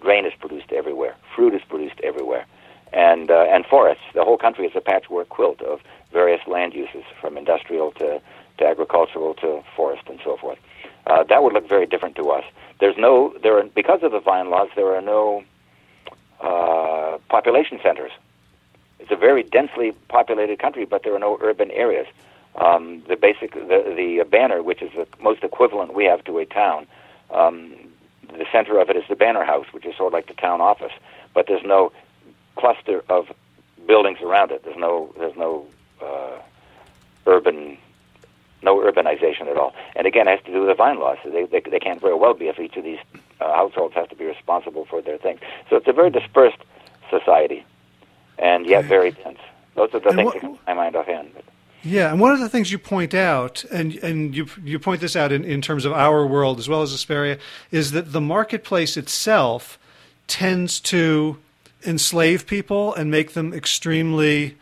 Grain 0.00 0.26
is 0.26 0.32
produced 0.38 0.72
everywhere. 0.72 1.14
Fruit 1.34 1.54
is 1.54 1.62
produced 1.68 2.00
everywhere. 2.02 2.44
And, 2.92 3.30
uh, 3.30 3.46
and 3.50 3.64
forests. 3.64 4.04
The 4.12 4.22
whole 4.22 4.36
country 4.36 4.66
is 4.66 4.72
a 4.76 4.80
patchwork 4.80 5.30
quilt 5.30 5.62
of 5.62 5.80
various 6.12 6.46
land 6.46 6.74
uses, 6.74 7.04
from 7.20 7.38
industrial 7.38 7.92
to, 7.92 8.20
to 8.58 8.66
agricultural 8.66 9.34
to 9.34 9.62
forest 9.74 10.02
and 10.08 10.20
so 10.22 10.36
forth. 10.36 10.58
Uh, 11.06 11.24
that 11.24 11.42
would 11.42 11.52
look 11.52 11.68
very 11.68 11.86
different 11.86 12.16
to 12.16 12.30
us. 12.30 12.44
There's 12.80 12.96
no 12.96 13.34
there 13.42 13.58
are 13.58 13.64
because 13.64 14.02
of 14.02 14.12
the 14.12 14.20
vine 14.20 14.50
laws 14.50 14.68
there 14.76 14.94
are 14.94 15.00
no 15.00 15.42
uh, 16.40 17.18
population 17.28 17.80
centers. 17.82 18.12
It's 18.98 19.10
a 19.10 19.16
very 19.16 19.42
densely 19.42 19.92
populated 20.08 20.58
country, 20.58 20.84
but 20.84 21.02
there 21.02 21.14
are 21.14 21.18
no 21.18 21.38
urban 21.40 21.70
areas. 21.70 22.06
Um, 22.56 23.02
the 23.08 23.16
basic 23.16 23.54
the 23.54 23.94
the 23.96 24.24
banner, 24.30 24.62
which 24.62 24.82
is 24.82 24.92
the 24.94 25.06
most 25.20 25.42
equivalent 25.42 25.94
we 25.94 26.04
have 26.04 26.22
to 26.24 26.38
a 26.38 26.44
town, 26.44 26.86
um, 27.30 27.74
the 28.28 28.46
center 28.52 28.78
of 28.78 28.90
it 28.90 28.96
is 28.96 29.04
the 29.08 29.16
banner 29.16 29.44
house, 29.44 29.66
which 29.72 29.86
is 29.86 29.96
sort 29.96 30.08
of 30.08 30.12
like 30.12 30.26
the 30.26 30.34
town 30.34 30.60
office. 30.60 30.92
But 31.34 31.46
there's 31.48 31.64
no 31.64 31.92
cluster 32.56 33.02
of 33.08 33.32
buildings 33.86 34.18
around 34.22 34.50
it. 34.50 34.64
There's 34.64 34.76
no 34.76 35.12
there's 35.18 35.36
no 35.36 35.66
uh, 36.00 36.38
urban 37.26 37.78
no 38.62 38.78
urbanization 38.78 39.48
at 39.48 39.56
all. 39.56 39.74
And 39.96 40.06
again, 40.06 40.28
it 40.28 40.38
has 40.38 40.46
to 40.46 40.52
do 40.52 40.60
with 40.60 40.68
the 40.68 40.74
vine 40.74 40.98
laws. 40.98 41.18
They, 41.24 41.46
they, 41.46 41.60
they 41.60 41.80
can't 41.80 42.00
very 42.00 42.14
well 42.14 42.34
be 42.34 42.46
if 42.46 42.58
each 42.58 42.76
of 42.76 42.84
these 42.84 42.98
uh, 43.40 43.52
households 43.54 43.94
has 43.94 44.08
to 44.08 44.14
be 44.14 44.24
responsible 44.24 44.84
for 44.84 45.02
their 45.02 45.18
things. 45.18 45.40
So 45.68 45.76
it's 45.76 45.88
a 45.88 45.92
very 45.92 46.10
dispersed 46.10 46.58
society, 47.10 47.64
and 48.38 48.66
yet 48.66 48.84
very 48.84 49.10
dense. 49.10 49.38
Those 49.74 49.92
are 49.94 50.00
the 50.00 50.08
and 50.10 50.16
things 50.16 50.26
what, 50.26 50.34
that 50.34 50.40
come 50.40 50.56
to 50.56 50.62
my 50.66 50.74
mind 50.74 50.96
offhand. 50.96 51.30
But. 51.34 51.44
Yeah, 51.82 52.12
and 52.12 52.20
one 52.20 52.30
of 52.30 52.38
the 52.38 52.48
things 52.48 52.70
you 52.70 52.78
point 52.78 53.14
out, 53.14 53.64
and 53.64 53.94
and 53.96 54.36
you 54.36 54.46
you 54.62 54.78
point 54.78 55.00
this 55.00 55.16
out 55.16 55.32
in, 55.32 55.44
in 55.44 55.60
terms 55.60 55.84
of 55.84 55.92
our 55.92 56.24
world 56.24 56.60
as 56.60 56.68
well 56.68 56.82
as 56.82 56.92
Hesperia, 56.92 57.38
is 57.72 57.90
that 57.90 58.12
the 58.12 58.20
marketplace 58.20 58.96
itself 58.96 59.78
tends 60.28 60.78
to 60.80 61.38
enslave 61.86 62.46
people 62.46 62.94
and 62.94 63.10
make 63.10 63.32
them 63.32 63.52
extremely 63.52 64.56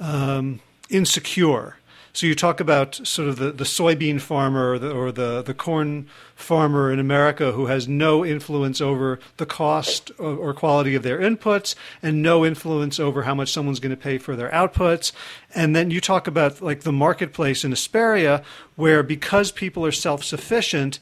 um, 0.00 0.60
insecure. 0.90 1.76
So 2.16 2.26
you 2.26 2.34
talk 2.34 2.60
about 2.60 2.94
sort 3.06 3.28
of 3.28 3.36
the, 3.36 3.52
the 3.52 3.64
soybean 3.64 4.22
farmer 4.22 4.72
or 4.72 4.78
the, 4.78 4.90
or 4.90 5.12
the, 5.12 5.42
the 5.42 5.52
corn 5.52 6.08
farmer 6.34 6.90
in 6.90 6.98
America 6.98 7.52
who 7.52 7.66
has 7.66 7.86
no 7.86 8.24
influence 8.24 8.80
over 8.80 9.20
the 9.36 9.44
cost 9.44 10.10
or, 10.16 10.34
or 10.34 10.54
quality 10.54 10.94
of 10.94 11.02
their 11.02 11.18
inputs 11.18 11.74
and 12.02 12.22
no 12.22 12.42
influence 12.42 12.98
over 12.98 13.24
how 13.24 13.34
much 13.34 13.52
someone's 13.52 13.80
going 13.80 13.94
to 13.94 14.02
pay 14.02 14.16
for 14.16 14.34
their 14.34 14.48
outputs. 14.48 15.12
And 15.54 15.76
then 15.76 15.90
you 15.90 16.00
talk 16.00 16.26
about 16.26 16.62
like 16.62 16.84
the 16.84 16.92
marketplace 16.92 17.64
in 17.64 17.70
Hesperia 17.70 18.42
where 18.76 19.02
because 19.02 19.52
people 19.52 19.84
are 19.84 19.92
self-sufficient, 19.92 20.98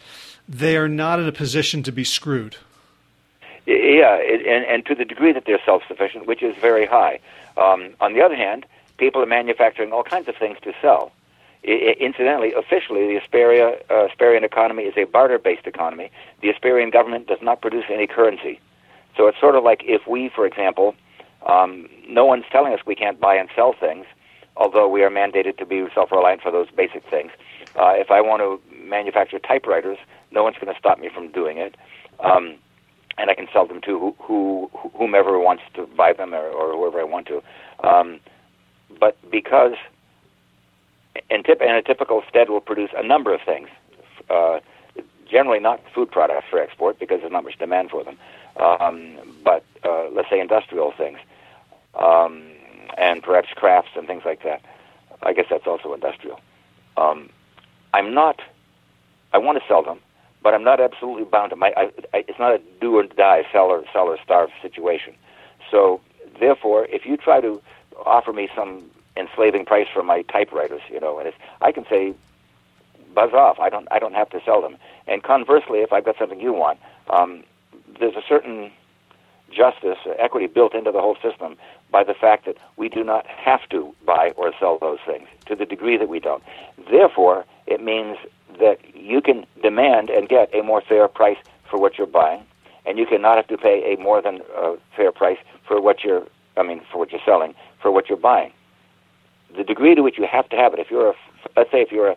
they 0.48 0.76
are 0.76 0.88
not 0.88 1.20
in 1.20 1.28
a 1.28 1.32
position 1.32 1.84
to 1.84 1.92
be 1.92 2.02
screwed. 2.02 2.56
Yeah, 3.66 4.18
and, 4.20 4.64
and 4.66 4.86
to 4.86 4.94
the 4.94 5.04
degree 5.04 5.32
that 5.32 5.44
they're 5.46 5.60
self-sufficient, 5.64 6.26
which 6.26 6.42
is 6.42 6.54
very 6.56 6.86
high. 6.86 7.18
Um, 7.56 7.94
on 8.00 8.12
the 8.12 8.20
other 8.20 8.36
hand, 8.36 8.66
people 8.98 9.22
are 9.22 9.26
manufacturing 9.26 9.92
all 9.92 10.04
kinds 10.04 10.28
of 10.28 10.36
things 10.36 10.58
to 10.62 10.72
sell. 10.82 11.12
I, 11.66 11.96
incidentally, 11.98 12.52
officially, 12.52 13.06
the 13.06 13.20
Hesperia, 13.20 13.78
uh, 13.88 14.08
Hesperian 14.08 14.44
economy 14.44 14.84
is 14.84 14.94
a 14.96 15.04
barter-based 15.04 15.66
economy. 15.66 16.10
The 16.42 16.48
Hesperian 16.52 16.92
government 16.92 17.26
does 17.26 17.40
not 17.40 17.62
produce 17.62 17.84
any 17.88 18.06
currency. 18.06 18.60
So 19.16 19.28
it's 19.28 19.40
sort 19.40 19.54
of 19.54 19.64
like 19.64 19.82
if 19.84 20.06
we, 20.06 20.28
for 20.28 20.46
example, 20.46 20.94
um, 21.46 21.88
no 22.08 22.24
one's 22.26 22.44
telling 22.50 22.74
us 22.74 22.80
we 22.84 22.94
can't 22.94 23.18
buy 23.18 23.36
and 23.36 23.48
sell 23.54 23.72
things, 23.78 24.04
although 24.56 24.88
we 24.88 25.02
are 25.02 25.10
mandated 25.10 25.56
to 25.58 25.66
be 25.66 25.86
self-reliant 25.94 26.42
for 26.42 26.50
those 26.50 26.68
basic 26.70 27.02
things. 27.08 27.30
Uh, 27.76 27.94
if 27.96 28.10
I 28.10 28.20
want 28.20 28.40
to 28.42 28.60
manufacture 28.76 29.38
typewriters, 29.38 29.98
no 30.32 30.42
one's 30.42 30.56
going 30.56 30.72
to 30.72 30.78
stop 30.78 30.98
me 30.98 31.08
from 31.08 31.28
doing 31.28 31.58
it. 31.58 31.76
Um, 32.20 32.56
and 33.18 33.30
I 33.30 33.34
can 33.34 33.48
sell 33.52 33.66
them 33.66 33.80
to 33.82 33.98
who, 33.98 34.14
who, 34.18 34.70
whomever 34.96 35.38
wants 35.38 35.62
to 35.74 35.86
buy 35.86 36.12
them 36.12 36.34
or, 36.34 36.46
or 36.46 36.72
whoever 36.76 37.00
I 37.00 37.04
want 37.04 37.26
to. 37.28 37.42
Um, 37.86 38.20
but 38.98 39.16
because 39.30 39.74
and, 41.30 41.44
tip, 41.44 41.60
and 41.60 41.72
a 41.72 41.82
typical 41.82 42.22
stead 42.28 42.50
will 42.50 42.60
produce 42.60 42.90
a 42.96 43.06
number 43.06 43.32
of 43.32 43.40
things, 43.42 43.68
uh, 44.30 44.60
generally 45.30 45.60
not 45.60 45.80
food 45.94 46.10
products 46.10 46.46
for 46.50 46.60
export 46.60 46.98
because 46.98 47.20
there's 47.20 47.32
not 47.32 47.44
much 47.44 47.58
demand 47.58 47.90
for 47.90 48.04
them, 48.04 48.18
um, 48.56 49.16
but 49.44 49.64
uh, 49.84 50.08
let's 50.10 50.28
say 50.30 50.40
industrial 50.40 50.92
things, 50.96 51.18
um, 51.94 52.42
and 52.98 53.22
perhaps 53.22 53.48
crafts 53.54 53.90
and 53.96 54.06
things 54.06 54.22
like 54.24 54.42
that. 54.42 54.60
I 55.22 55.32
guess 55.32 55.46
that's 55.50 55.66
also 55.66 55.94
industrial. 55.94 56.40
Um, 56.96 57.30
I'm 57.92 58.12
not. 58.12 58.40
I 59.32 59.38
want 59.38 59.58
to 59.58 59.64
sell 59.66 59.82
them, 59.82 59.98
but 60.44 60.54
I'm 60.54 60.62
not 60.62 60.78
absolutely 60.78 61.24
bound 61.24 61.50
to 61.50 61.56
my. 61.56 61.72
I, 61.76 61.90
I, 62.12 62.24
it's 62.28 62.38
not 62.38 62.52
a 62.52 62.60
do 62.80 62.96
or 62.98 63.02
die, 63.02 63.44
sell 63.50 63.64
or 63.64 63.82
sell 63.92 64.04
or 64.04 64.18
starve 64.22 64.50
situation. 64.62 65.14
So, 65.70 66.00
therefore, 66.38 66.86
if 66.90 67.06
you 67.06 67.16
try 67.16 67.40
to 67.40 67.60
offer 68.06 68.32
me 68.32 68.48
some 68.54 68.84
enslaving 69.16 69.64
price 69.64 69.88
for 69.92 70.02
my 70.02 70.22
typewriters, 70.22 70.82
you 70.90 71.00
know, 71.00 71.18
and 71.18 71.28
it's, 71.28 71.36
I 71.62 71.72
can 71.72 71.84
say, 71.88 72.14
buzz 73.14 73.32
off. 73.32 73.58
I 73.58 73.70
don't, 73.70 73.88
I 73.90 73.98
don't 73.98 74.14
have 74.14 74.28
to 74.30 74.40
sell 74.44 74.60
them. 74.60 74.76
And 75.06 75.22
conversely, 75.22 75.78
if 75.78 75.92
I've 75.92 76.04
got 76.04 76.18
something 76.18 76.40
you 76.40 76.52
want, 76.52 76.78
um, 77.08 77.44
there's 77.98 78.16
a 78.16 78.22
certain 78.28 78.70
justice, 79.50 79.98
uh, 80.04 80.10
equity 80.18 80.46
built 80.46 80.74
into 80.74 80.90
the 80.90 81.00
whole 81.00 81.16
system 81.22 81.56
by 81.90 82.04
the 82.04 82.14
fact 82.14 82.44
that 82.44 82.56
we 82.76 82.88
do 82.88 83.02
not 83.04 83.26
have 83.26 83.66
to 83.70 83.94
buy 84.04 84.32
or 84.36 84.52
sell 84.58 84.78
those 84.78 84.98
things 85.06 85.28
to 85.46 85.54
the 85.54 85.64
degree 85.64 85.96
that 85.96 86.08
we 86.08 86.18
don't. 86.18 86.42
Therefore, 86.90 87.44
it 87.66 87.82
means 87.82 88.18
that 88.58 88.78
you 88.94 89.20
can 89.20 89.46
demand 89.62 90.10
and 90.10 90.28
get 90.28 90.54
a 90.54 90.62
more 90.62 90.80
fair 90.80 91.08
price 91.08 91.38
for 91.68 91.78
what 91.78 91.98
you're 91.98 92.06
buying, 92.06 92.42
and 92.86 92.98
you 92.98 93.06
cannot 93.06 93.36
have 93.36 93.48
to 93.48 93.56
pay 93.56 93.94
a 93.94 94.00
more 94.00 94.20
than 94.20 94.40
uh, 94.56 94.74
fair 94.96 95.12
price 95.12 95.38
for 95.66 95.80
what 95.80 96.04
you're, 96.04 96.26
I 96.56 96.62
mean, 96.62 96.80
for 96.90 96.98
what 96.98 97.12
you're 97.12 97.20
selling 97.24 97.54
for 97.84 97.92
what 97.92 98.08
you're 98.08 98.18
buying. 98.18 98.50
The 99.56 99.62
degree 99.62 99.94
to 99.94 100.02
which 100.02 100.16
you 100.18 100.26
have 100.26 100.48
to 100.48 100.56
have 100.56 100.72
it, 100.72 100.80
if 100.80 100.90
you're 100.90 101.10
a, 101.10 101.14
let's 101.54 101.70
say 101.70 101.82
if 101.82 101.92
you're 101.92 102.16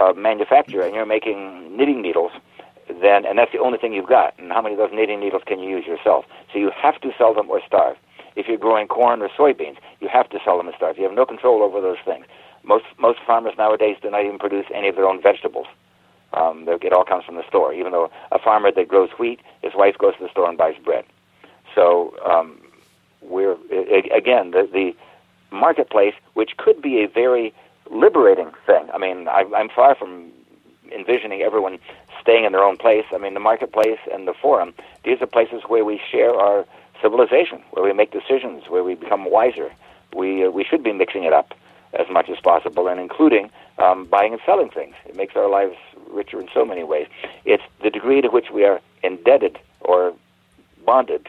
a 0.00 0.14
manufacturer 0.14 0.84
and 0.84 0.94
you're 0.94 1.06
making 1.06 1.76
knitting 1.76 2.00
needles, 2.00 2.32
then 3.00 3.26
and 3.26 3.38
that's 3.38 3.52
the 3.52 3.58
only 3.58 3.78
thing 3.78 3.92
you've 3.92 4.08
got. 4.08 4.34
And 4.38 4.50
how 4.50 4.62
many 4.62 4.74
of 4.74 4.78
those 4.78 4.90
knitting 4.92 5.20
needles 5.20 5.42
can 5.46 5.60
you 5.60 5.68
use 5.68 5.86
yourself? 5.86 6.24
So 6.50 6.58
you 6.58 6.70
have 6.74 6.98
to 7.02 7.12
sell 7.16 7.34
them 7.34 7.50
or 7.50 7.60
starve. 7.64 7.96
If 8.34 8.48
you're 8.48 8.56
growing 8.56 8.88
corn 8.88 9.20
or 9.20 9.28
soybeans, 9.28 9.76
you 10.00 10.08
have 10.08 10.30
to 10.30 10.38
sell 10.42 10.56
them 10.56 10.66
or 10.66 10.74
starve. 10.74 10.96
You 10.96 11.04
have 11.04 11.12
no 11.12 11.26
control 11.26 11.62
over 11.62 11.80
those 11.82 11.98
things. 12.04 12.24
Most 12.64 12.84
most 12.98 13.18
farmers 13.26 13.54
nowadays 13.58 13.96
do 14.00 14.10
not 14.10 14.24
even 14.24 14.38
produce 14.38 14.66
any 14.72 14.88
of 14.88 14.96
their 14.96 15.06
own 15.06 15.20
vegetables. 15.20 15.66
Um, 16.34 16.64
it 16.66 16.92
all 16.92 17.04
comes 17.04 17.24
from 17.24 17.34
the 17.36 17.46
store. 17.46 17.74
Even 17.74 17.92
though 17.92 18.10
a 18.30 18.38
farmer 18.38 18.70
that 18.72 18.88
grows 18.88 19.10
wheat, 19.18 19.40
his 19.62 19.72
wife 19.74 19.98
goes 19.98 20.16
to 20.16 20.24
the 20.24 20.30
store 20.30 20.48
and 20.48 20.56
buys 20.56 20.76
bread. 20.82 21.04
So 21.74 22.14
um, 22.24 22.60
we're 23.20 23.56
again 24.14 24.52
the 24.52 24.68
the 24.72 24.94
marketplace, 25.50 26.14
which 26.34 26.56
could 26.56 26.80
be 26.80 27.02
a 27.02 27.08
very 27.08 27.52
liberating 27.90 28.50
thing. 28.66 28.88
I 28.92 28.98
mean, 28.98 29.28
I, 29.28 29.44
I'm 29.54 29.68
far 29.68 29.94
from 29.94 30.30
envisioning 30.90 31.42
everyone 31.42 31.78
staying 32.20 32.44
in 32.44 32.52
their 32.52 32.62
own 32.62 32.76
place. 32.76 33.04
I 33.12 33.18
mean, 33.18 33.34
the 33.34 33.40
marketplace 33.40 33.98
and 34.12 34.26
the 34.26 34.34
forum; 34.34 34.72
these 35.04 35.20
are 35.20 35.26
places 35.26 35.62
where 35.66 35.84
we 35.84 36.00
share 36.10 36.34
our 36.34 36.64
civilization, 37.02 37.62
where 37.72 37.84
we 37.84 37.92
make 37.92 38.12
decisions, 38.12 38.64
where 38.68 38.84
we 38.84 38.94
become 38.94 39.30
wiser. 39.30 39.70
We 40.14 40.46
uh, 40.46 40.50
we 40.50 40.64
should 40.64 40.82
be 40.82 40.92
mixing 40.92 41.24
it 41.24 41.32
up 41.32 41.54
as 41.94 42.08
much 42.10 42.28
as 42.28 42.38
possible, 42.40 42.88
and 42.88 43.00
including 43.00 43.50
um, 43.78 44.06
buying 44.06 44.32
and 44.32 44.42
selling 44.46 44.70
things. 44.70 44.94
It 45.06 45.16
makes 45.16 45.36
our 45.36 45.48
lives 45.48 45.76
richer 46.08 46.40
in 46.40 46.48
so 46.52 46.64
many 46.64 46.84
ways. 46.84 47.06
It's 47.44 47.62
the 47.82 47.90
degree 47.90 48.20
to 48.20 48.28
which 48.28 48.50
we 48.50 48.64
are 48.64 48.80
indebted 49.02 49.58
or 49.80 50.14
bonded, 50.84 51.28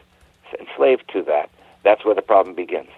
enslaved 0.59 1.09
to 1.13 1.21
that 1.23 1.49
that's 1.83 2.03
where 2.03 2.15
the 2.15 2.21
problem 2.21 2.55
begins. 2.55 2.89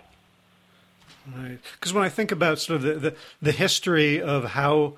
Right. 1.36 1.58
Because 1.74 1.92
when 1.92 2.04
I 2.04 2.10
think 2.10 2.32
about 2.32 2.60
sort 2.60 2.78
of 2.78 2.82
the, 2.84 2.94
the, 2.94 3.16
the 3.42 3.52
history 3.52 4.22
of 4.22 4.52
how 4.52 4.94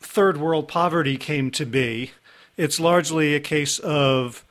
third 0.00 0.36
world 0.36 0.68
poverty 0.68 1.16
came 1.16 1.50
to 1.52 1.64
be, 1.64 2.12
it's 2.56 2.78
largely 2.78 3.34
a 3.34 3.40
case 3.40 3.78
of 3.78 4.44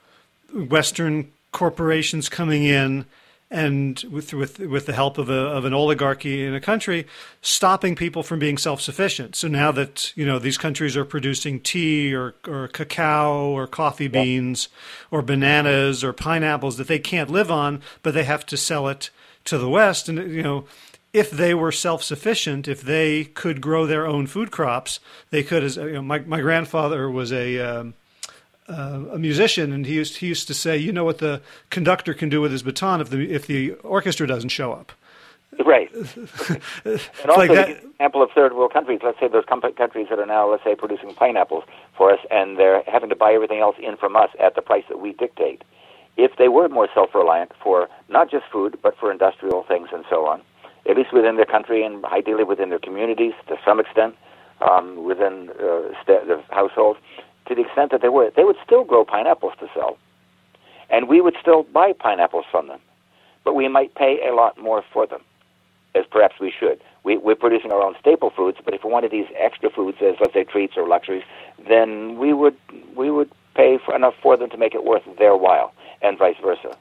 Western 0.54 1.32
corporations 1.52 2.30
coming 2.30 2.64
in 2.64 3.06
and 3.50 4.04
with 4.12 4.34
with 4.34 4.60
with 4.60 4.86
the 4.86 4.94
help 4.94 5.18
of 5.18 5.30
a 5.30 5.34
of 5.34 5.64
an 5.64 5.74
oligarchy 5.74 6.46
in 6.46 6.54
a 6.54 6.60
country, 6.60 7.08
stopping 7.42 7.96
people 7.96 8.24
from 8.24 8.40
being 8.40 8.58
self 8.58 8.82
sufficient. 8.82 9.36
So 9.36 9.48
now 9.48 9.72
that 9.72 10.12
you 10.18 10.26
know 10.26 10.40
these 10.40 10.58
countries 10.58 10.98
are 10.98 11.06
producing 11.06 11.62
tea 11.62 12.14
or 12.14 12.36
or 12.46 12.68
cacao 12.68 13.50
or 13.50 13.66
coffee 13.68 14.10
beans 14.10 14.68
or 15.12 15.22
bananas 15.22 16.04
or 16.04 16.12
pineapples 16.12 16.78
that 16.78 16.88
they 16.88 17.00
can't 17.00 17.30
live 17.30 17.50
on, 17.50 17.82
but 18.04 18.14
they 18.14 18.26
have 18.26 18.46
to 18.48 18.58
sell 18.58 18.88
it 18.88 19.10
to 19.46 19.58
the 19.58 19.70
West, 19.70 20.10
and 20.10 20.32
you 20.32 20.44
know 20.44 20.66
if 21.14 21.32
they 21.32 21.54
were 21.54 21.72
self 21.72 22.04
sufficient, 22.04 22.68
if 22.68 22.82
they 22.82 23.24
could 23.24 23.62
grow 23.62 23.86
their 23.86 24.06
own 24.06 24.28
food 24.28 24.52
crops, 24.52 25.00
they 25.30 25.42
could. 25.42 25.64
As 25.64 25.78
you 25.78 25.94
know, 25.94 26.02
my 26.02 26.20
my 26.20 26.42
grandfather 26.42 27.10
was 27.10 27.32
a 27.32 27.60
um, 27.60 27.94
uh, 28.68 29.02
a 29.12 29.20
musician, 29.20 29.72
and 29.72 29.86
he 29.86 29.96
used 29.96 30.18
he 30.18 30.28
used 30.28 30.48
to 30.48 30.54
say, 30.54 30.78
"You 30.78 30.92
know 30.92 31.06
what 31.06 31.20
the 31.20 31.42
conductor 31.70 32.14
can 32.14 32.30
do 32.30 32.42
with 32.42 32.52
his 32.52 32.64
baton 32.64 33.02
if 33.02 33.10
the 33.10 33.30
if 33.32 33.48
the 33.48 33.74
orchestra 33.76 34.28
doesn't 34.28 34.50
show 34.50 34.74
up." 34.74 34.92
Right. 35.66 35.92
and 36.86 37.00
also, 37.30 37.36
like 37.36 37.52
that, 37.52 37.84
example 37.84 38.22
of 38.22 38.30
third 38.36 38.54
world 38.54 38.74
countries. 38.74 39.00
Let's 39.04 39.20
say 39.20 39.28
those 39.28 39.46
countries 39.46 40.08
that 40.10 40.20
are 40.20 40.26
now, 40.26 40.52
let's 40.52 40.64
say, 40.64 40.76
producing 40.76 41.14
pineapples 41.16 41.64
for 41.98 42.12
us, 42.12 42.20
and 42.30 42.58
they're 42.58 42.84
having 42.86 43.10
to 43.10 43.16
buy 43.16 43.34
everything 43.34 43.60
else 43.60 43.76
in 43.82 43.98
from 43.98 44.16
us 44.16 44.30
at 44.40 44.56
the 44.56 44.62
price 44.62 44.84
that 44.90 45.00
we 45.00 45.14
dictate. 45.14 45.64
If 46.18 46.38
they 46.38 46.48
were 46.48 46.68
more 46.68 46.90
self-reliant 46.94 47.52
for 47.64 47.88
not 48.10 48.30
just 48.30 48.46
food, 48.52 48.78
but 48.82 48.98
for 49.00 49.12
industrial 49.12 49.64
things 49.64 49.90
and 49.94 50.04
so 50.10 50.28
on, 50.28 50.42
at 50.90 50.96
least 50.98 51.14
within 51.14 51.36
their 51.36 51.46
country 51.46 51.84
and 51.84 52.04
ideally 52.06 52.44
within 52.44 52.70
their 52.70 52.80
communities 52.80 53.34
to 53.48 53.56
some 53.66 53.80
extent, 53.80 54.16
um, 54.62 55.04
within 55.04 55.50
uh, 55.62 55.94
st- 56.04 56.28
the 56.28 56.42
household, 56.50 56.98
to 57.48 57.56
the 57.56 57.62
extent 57.62 57.92
that 57.92 58.02
they 58.02 58.10
were, 58.10 58.32
they 58.36 58.44
would 58.44 58.58
still 58.66 58.84
grow 58.84 59.04
pineapples 59.06 59.54
to 59.60 59.68
sell, 59.74 59.98
and 60.90 61.08
we 61.08 61.22
would 61.22 61.36
still 61.42 61.64
buy 61.64 61.94
pineapples 61.94 62.46
from 62.52 62.68
them, 62.68 62.80
but 63.44 63.56
we 63.56 63.68
might 63.68 63.96
pay 63.96 64.20
a 64.28 64.34
lot 64.34 64.58
more 64.58 64.84
for 64.94 65.08
them 65.08 65.22
as 65.96 66.06
perhaps 66.10 66.36
we 66.40 66.52
should. 66.58 66.82
We, 67.04 67.18
we're 67.18 67.36
producing 67.36 67.72
our 67.72 67.82
own 67.82 67.96
staple 68.00 68.30
foods, 68.30 68.58
but 68.64 68.74
if 68.74 68.84
we 68.84 68.92
wanted 68.92 69.12
these 69.12 69.28
extra 69.38 69.70
foods 69.70 69.98
as, 70.02 70.16
let's 70.20 70.34
say, 70.34 70.44
treats 70.44 70.74
or 70.78 70.88
luxuries, 70.88 71.24
then 71.68 72.18
we 72.18 72.34
would 72.34 72.56
we 72.96 73.10
would 73.10 73.32
pay 73.56 73.80
for 73.84 73.96
enough 73.96 74.14
for 74.22 74.38
them 74.38 74.50
to 74.52 74.58
make 74.58 74.76
it 74.76 74.84
worth 74.84 75.04
their 75.18 75.36
while, 75.36 75.74
and 76.02 76.18
vice 76.18 76.36
versa. 76.42 76.78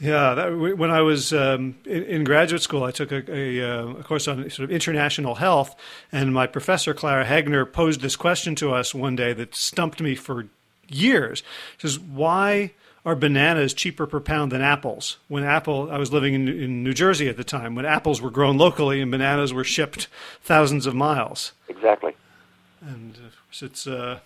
Yeah, 0.00 0.32
that, 0.32 0.56
when 0.56 0.90
I 0.90 1.02
was 1.02 1.32
um, 1.34 1.76
in, 1.84 2.02
in, 2.04 2.24
graduate 2.24 2.62
school, 2.62 2.84
I 2.84 2.90
took 2.90 3.12
a, 3.12 3.22
a, 3.30 3.62
uh, 3.62 3.86
a, 3.88 4.02
course 4.02 4.26
on 4.26 4.48
sort 4.48 4.64
of 4.64 4.70
international 4.70 5.34
health, 5.34 5.76
and 6.10 6.32
my 6.32 6.46
professor 6.46 6.94
Clara 6.94 7.26
Hegner 7.26 7.70
posed 7.70 8.00
this 8.00 8.16
question 8.16 8.54
to 8.56 8.72
us 8.72 8.94
one 8.94 9.14
day 9.14 9.34
that 9.34 9.54
stumped 9.54 10.00
me 10.00 10.14
for 10.14 10.46
years. 10.88 11.42
She 11.76 11.86
says, 11.86 11.98
"Why 11.98 12.72
are 13.04 13.14
bananas 13.14 13.74
cheaper 13.74 14.06
per 14.06 14.20
pound 14.20 14.52
than 14.52 14.62
apples? 14.62 15.18
When 15.28 15.44
apple, 15.44 15.90
I 15.90 15.98
was 15.98 16.12
living 16.12 16.32
in, 16.32 16.48
in 16.48 16.82
New 16.82 16.94
Jersey 16.94 17.28
at 17.28 17.36
the 17.36 17.44
time, 17.44 17.74
when 17.74 17.84
apples 17.84 18.22
were 18.22 18.30
grown 18.30 18.56
locally 18.56 19.02
and 19.02 19.10
bananas 19.10 19.52
were 19.52 19.64
shipped 19.64 20.08
thousands 20.42 20.86
of 20.86 20.94
miles. 20.94 21.52
Exactly. 21.68 22.16
And 22.80 23.18
it's 23.60 23.86
uh, 23.86 24.20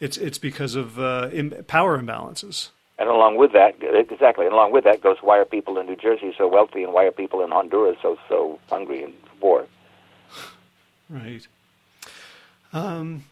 it's 0.00 0.16
it's 0.16 0.38
because 0.38 0.74
of 0.74 0.98
uh, 0.98 1.28
Im- 1.32 1.64
power 1.68 1.96
imbalances. 1.96 2.70
And 2.98 3.08
along 3.08 3.36
with 3.36 3.52
that, 3.52 3.80
exactly, 4.20 4.44
and 4.44 4.52
along 4.52 4.72
with 4.72 4.84
that 4.84 5.00
goes 5.00 5.16
why 5.22 5.38
are 5.38 5.46
people 5.46 5.78
in 5.78 5.86
New 5.86 5.96
Jersey 5.96 6.34
so 6.36 6.46
wealthy, 6.46 6.82
and 6.82 6.92
why 6.92 7.04
are 7.04 7.10
people 7.10 7.42
in 7.42 7.50
Honduras 7.50 7.96
so 8.02 8.18
so 8.28 8.58
hungry 8.68 9.02
and 9.02 9.14
poor? 9.40 9.66
Right. 11.08 11.46
Um, 12.74 13.24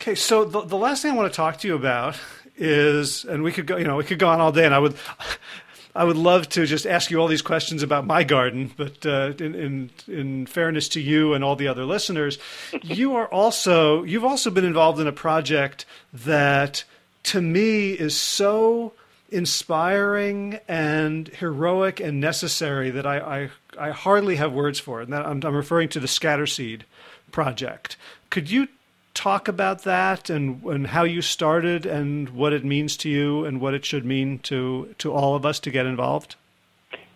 okay, 0.00 0.14
so 0.14 0.44
the, 0.44 0.62
the 0.62 0.76
last 0.76 1.02
thing 1.02 1.12
I 1.12 1.14
want 1.14 1.30
to 1.30 1.36
talk 1.36 1.58
to 1.58 1.68
you 1.68 1.74
about 1.74 2.18
is, 2.56 3.24
and 3.24 3.42
we 3.42 3.52
could 3.52 3.66
go, 3.66 3.76
you 3.76 3.84
know, 3.84 3.96
we 3.96 4.04
could 4.04 4.18
go 4.18 4.28
on 4.28 4.40
all 4.40 4.52
day, 4.52 4.64
and 4.64 4.74
I 4.74 4.78
would, 4.78 4.96
I 5.94 6.04
would 6.04 6.16
love 6.16 6.48
to 6.50 6.64
just 6.64 6.86
ask 6.86 7.10
you 7.10 7.18
all 7.20 7.28
these 7.28 7.42
questions 7.42 7.82
about 7.82 8.06
my 8.06 8.24
garden, 8.24 8.72
but 8.76 9.04
uh, 9.04 9.34
in, 9.38 9.54
in, 9.54 9.90
in 10.08 10.46
fairness 10.46 10.88
to 10.90 11.00
you 11.00 11.34
and 11.34 11.44
all 11.44 11.56
the 11.56 11.68
other 11.68 11.84
listeners, 11.84 12.38
you 12.82 13.14
are 13.14 13.28
also 13.28 14.02
you've 14.02 14.24
also 14.24 14.50
been 14.50 14.64
involved 14.64 14.98
in 14.98 15.06
a 15.06 15.12
project 15.12 15.84
that, 16.12 16.84
to 17.24 17.42
me, 17.42 17.92
is 17.92 18.16
so 18.16 18.94
inspiring 19.32 20.60
and 20.68 21.28
heroic 21.28 22.00
and 22.00 22.20
necessary 22.20 22.90
that 22.90 23.06
I, 23.06 23.18
I, 23.18 23.50
I 23.88 23.90
hardly 23.90 24.36
have 24.36 24.52
words 24.52 24.78
for. 24.78 25.00
And 25.00 25.14
I'm, 25.14 25.42
I'm 25.42 25.56
referring 25.56 25.88
to 25.90 26.00
the 26.00 26.06
Scatterseed 26.06 26.82
project. 27.30 27.96
Could 28.30 28.50
you 28.50 28.68
talk 29.14 29.48
about 29.48 29.82
that 29.82 30.30
and, 30.30 30.62
and 30.64 30.86
how 30.86 31.04
you 31.04 31.22
started 31.22 31.86
and 31.86 32.30
what 32.30 32.52
it 32.52 32.64
means 32.64 32.96
to 32.98 33.08
you 33.08 33.44
and 33.44 33.60
what 33.60 33.74
it 33.74 33.84
should 33.84 34.04
mean 34.04 34.38
to, 34.40 34.94
to 34.98 35.12
all 35.12 35.34
of 35.34 35.44
us 35.44 35.60
to 35.60 35.70
get 35.70 35.86
involved? 35.86 36.36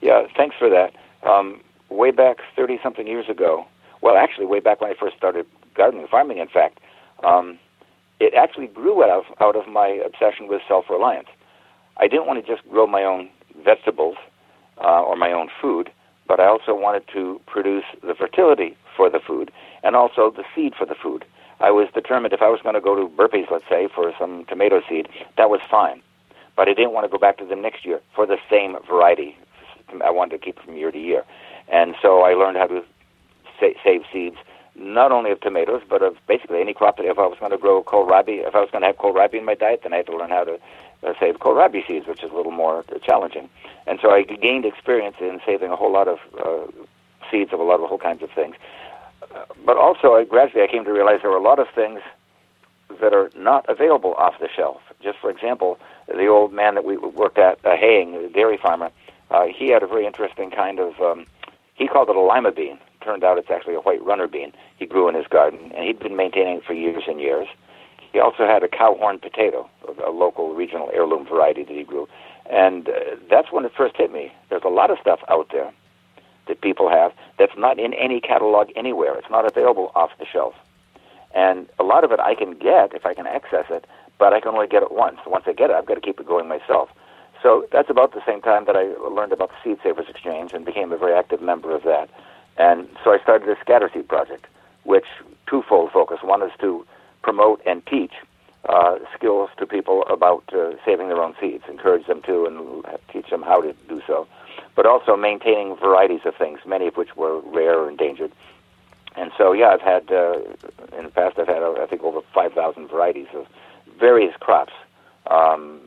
Yeah, 0.00 0.26
thanks 0.36 0.56
for 0.58 0.68
that. 0.68 0.94
Um, 1.22 1.60
way 1.88 2.10
back 2.10 2.38
30 2.54 2.78
something 2.82 3.06
years 3.06 3.28
ago, 3.28 3.66
well, 4.02 4.16
actually, 4.16 4.46
way 4.46 4.60
back 4.60 4.80
when 4.80 4.90
I 4.90 4.94
first 4.94 5.16
started 5.16 5.46
gardening, 5.74 6.06
farming, 6.06 6.38
in 6.38 6.48
fact, 6.48 6.80
um, 7.24 7.58
it 8.20 8.34
actually 8.34 8.66
grew 8.66 9.02
out 9.02 9.10
of, 9.10 9.24
out 9.40 9.56
of 9.56 9.66
my 9.68 9.88
obsession 10.04 10.48
with 10.48 10.62
self 10.68 10.88
reliance. 10.90 11.28
I 11.98 12.08
didn't 12.08 12.26
want 12.26 12.44
to 12.44 12.54
just 12.54 12.68
grow 12.68 12.86
my 12.86 13.04
own 13.04 13.28
vegetables 13.64 14.16
uh, 14.78 15.02
or 15.02 15.16
my 15.16 15.32
own 15.32 15.48
food, 15.60 15.90
but 16.28 16.40
I 16.40 16.46
also 16.46 16.74
wanted 16.74 17.04
to 17.12 17.40
produce 17.46 17.84
the 18.02 18.14
fertility 18.14 18.76
for 18.96 19.08
the 19.10 19.20
food 19.20 19.50
and 19.82 19.96
also 19.96 20.30
the 20.30 20.44
seed 20.54 20.74
for 20.76 20.86
the 20.86 20.94
food. 20.94 21.24
I 21.60 21.70
was 21.70 21.88
determined 21.94 22.34
if 22.34 22.42
I 22.42 22.48
was 22.48 22.60
going 22.62 22.74
to 22.74 22.80
go 22.80 22.94
to 22.94 23.08
Burpees, 23.08 23.50
let's 23.50 23.64
say, 23.68 23.88
for 23.94 24.12
some 24.18 24.44
tomato 24.46 24.82
seed, 24.88 25.08
that 25.38 25.48
was 25.48 25.60
fine. 25.70 26.02
But 26.54 26.68
I 26.68 26.74
didn't 26.74 26.92
want 26.92 27.04
to 27.04 27.08
go 27.10 27.18
back 27.18 27.38
to 27.38 27.46
them 27.46 27.62
next 27.62 27.84
year 27.84 28.00
for 28.14 28.26
the 28.26 28.36
same 28.50 28.76
variety. 28.88 29.36
I 30.04 30.10
wanted 30.10 30.38
to 30.38 30.44
keep 30.44 30.58
from 30.62 30.76
year 30.76 30.90
to 30.90 30.98
year. 30.98 31.24
And 31.68 31.94
so 32.02 32.22
I 32.22 32.34
learned 32.34 32.56
how 32.58 32.66
to 32.66 32.82
sa- 33.58 33.78
save 33.82 34.02
seeds, 34.12 34.36
not 34.74 35.12
only 35.12 35.30
of 35.30 35.40
tomatoes, 35.40 35.82
but 35.88 36.02
of 36.02 36.16
basically 36.28 36.60
any 36.60 36.74
crop 36.74 36.98
that 36.98 37.06
if 37.06 37.18
I 37.18 37.26
was 37.26 37.38
going 37.38 37.52
to 37.52 37.58
grow 37.58 37.82
kohlrabi, 37.82 38.46
if 38.46 38.54
I 38.54 38.60
was 38.60 38.68
going 38.70 38.82
to 38.82 38.88
have 38.88 38.96
kohlrabi 38.96 39.34
in 39.34 39.44
my 39.44 39.54
diet, 39.54 39.80
then 39.82 39.92
I 39.94 39.98
had 39.98 40.06
to 40.06 40.16
learn 40.16 40.30
how 40.30 40.44
to 40.44 40.58
uh, 41.02 41.14
save 41.20 41.38
kohlrabi 41.38 41.86
seeds, 41.86 42.06
which 42.06 42.22
is 42.22 42.30
a 42.30 42.34
little 42.34 42.52
more 42.52 42.84
challenging. 43.02 43.48
And 43.86 43.98
so 44.00 44.10
I 44.10 44.22
gained 44.22 44.64
experience 44.64 45.16
in 45.20 45.40
saving 45.46 45.70
a 45.70 45.76
whole 45.76 45.92
lot 45.92 46.08
of 46.08 46.18
uh, 46.42 46.70
seeds 47.30 47.52
of 47.52 47.60
a 47.60 47.62
lot 47.62 47.80
of 47.80 47.88
whole 47.88 47.98
kinds 47.98 48.22
of 48.22 48.30
things 48.30 48.56
but 49.64 49.76
also, 49.76 50.14
I 50.14 50.24
gradually 50.24 50.62
I 50.62 50.66
came 50.66 50.84
to 50.84 50.92
realize 50.92 51.20
there 51.22 51.30
were 51.30 51.36
a 51.36 51.42
lot 51.42 51.58
of 51.58 51.68
things 51.74 52.00
that 53.00 53.12
are 53.12 53.30
not 53.36 53.66
available 53.68 54.14
off 54.14 54.34
the 54.40 54.48
shelf. 54.54 54.80
Just 55.02 55.18
for 55.18 55.30
example, 55.30 55.78
the 56.06 56.26
old 56.26 56.52
man 56.52 56.74
that 56.74 56.84
we 56.84 56.96
worked 56.96 57.38
at, 57.38 57.58
uh, 57.64 57.76
haying, 57.76 58.12
the 58.22 58.28
dairy 58.28 58.56
farmer, 58.56 58.90
uh, 59.30 59.46
he 59.46 59.68
had 59.68 59.82
a 59.82 59.86
very 59.86 60.06
interesting 60.06 60.50
kind 60.50 60.78
of, 60.78 61.00
um, 61.00 61.26
he 61.74 61.88
called 61.88 62.08
it 62.08 62.16
a 62.16 62.20
lima 62.20 62.52
bean. 62.52 62.78
Turned 63.02 63.24
out 63.24 63.38
it's 63.38 63.50
actually 63.50 63.74
a 63.74 63.80
white 63.80 64.04
runner 64.04 64.26
bean 64.26 64.52
he 64.78 64.86
grew 64.86 65.08
in 65.08 65.14
his 65.14 65.26
garden, 65.26 65.72
and 65.74 65.84
he'd 65.84 65.98
been 65.98 66.16
maintaining 66.16 66.58
it 66.58 66.64
for 66.64 66.72
years 66.72 67.04
and 67.06 67.20
years. 67.20 67.46
He 68.12 68.20
also 68.20 68.46
had 68.46 68.62
a 68.62 68.68
cowhorn 68.68 69.18
potato, 69.18 69.68
a 70.04 70.10
local 70.10 70.54
regional 70.54 70.90
heirloom 70.92 71.26
variety 71.26 71.64
that 71.64 71.76
he 71.76 71.84
grew. 71.84 72.08
And 72.50 72.88
uh, 72.88 72.92
that's 73.28 73.50
when 73.52 73.64
it 73.64 73.72
first 73.76 73.96
hit 73.96 74.12
me. 74.12 74.32
There's 74.48 74.64
a 74.64 74.68
lot 74.68 74.90
of 74.90 74.98
stuff 75.00 75.20
out 75.28 75.48
there 75.52 75.72
that 76.46 76.60
people 76.60 76.88
have 76.88 77.12
that's 77.38 77.56
not 77.56 77.78
in 77.78 77.92
any 77.94 78.20
catalog 78.20 78.70
anywhere. 78.76 79.16
It's 79.18 79.30
not 79.30 79.44
available 79.44 79.90
off 79.94 80.10
the 80.18 80.26
shelf. 80.26 80.54
And 81.34 81.66
a 81.78 81.82
lot 81.82 82.04
of 82.04 82.12
it 82.12 82.20
I 82.20 82.34
can 82.34 82.52
get 82.52 82.94
if 82.94 83.04
I 83.04 83.14
can 83.14 83.26
access 83.26 83.66
it, 83.68 83.86
but 84.18 84.32
I 84.32 84.40
can 84.40 84.54
only 84.54 84.68
get 84.68 84.82
it 84.82 84.92
once. 84.92 85.18
Once 85.26 85.44
I 85.46 85.52
get 85.52 85.70
it, 85.70 85.76
I've 85.76 85.86
got 85.86 85.94
to 85.94 86.00
keep 86.00 86.20
it 86.20 86.26
going 86.26 86.48
myself. 86.48 86.88
So 87.42 87.66
that's 87.70 87.90
about 87.90 88.12
the 88.12 88.22
same 88.26 88.40
time 88.40 88.64
that 88.64 88.76
I 88.76 88.94
learned 89.08 89.32
about 89.32 89.50
the 89.50 89.56
Seed 89.62 89.78
Savers 89.82 90.06
Exchange 90.08 90.52
and 90.52 90.64
became 90.64 90.92
a 90.92 90.96
very 90.96 91.14
active 91.14 91.42
member 91.42 91.74
of 91.74 91.82
that. 91.82 92.08
And 92.56 92.88
so 93.04 93.12
I 93.12 93.18
started 93.22 93.48
a 93.48 93.56
Scatterseed 93.56 94.08
project, 94.08 94.46
which 94.84 95.04
twofold 95.46 95.92
focus. 95.92 96.20
One 96.22 96.42
is 96.42 96.52
to 96.60 96.86
promote 97.26 97.60
and 97.66 97.84
teach 97.86 98.12
uh, 98.68 98.96
skills 99.16 99.50
to 99.58 99.66
people 99.66 100.04
about 100.08 100.44
uh, 100.52 100.70
saving 100.84 101.08
their 101.08 101.22
own 101.22 101.34
seeds, 101.40 101.64
encourage 101.68 102.06
them 102.06 102.20
to, 102.22 102.46
and 102.46 102.84
teach 103.12 103.28
them 103.30 103.42
how 103.42 103.60
to 103.60 103.74
do 103.88 104.00
so 104.06 104.26
but 104.76 104.86
also 104.86 105.16
maintaining 105.16 105.74
varieties 105.76 106.20
of 106.24 106.34
things, 106.36 106.60
many 106.66 106.86
of 106.86 106.96
which 106.96 107.16
were 107.16 107.40
rare 107.40 107.78
or 107.78 107.90
endangered. 107.90 108.30
And 109.16 109.30
so, 109.38 109.52
yeah, 109.52 109.68
I've 109.68 109.80
had 109.80 110.12
uh, 110.12 110.38
in 110.96 111.04
the 111.04 111.10
past 111.10 111.38
I've 111.38 111.48
had 111.48 111.62
uh, 111.62 111.72
I 111.82 111.86
think 111.86 112.02
over 112.02 112.20
5,000 112.34 112.88
varieties 112.88 113.28
of 113.34 113.46
various 113.98 114.36
crops, 114.38 114.74
um, 115.28 115.80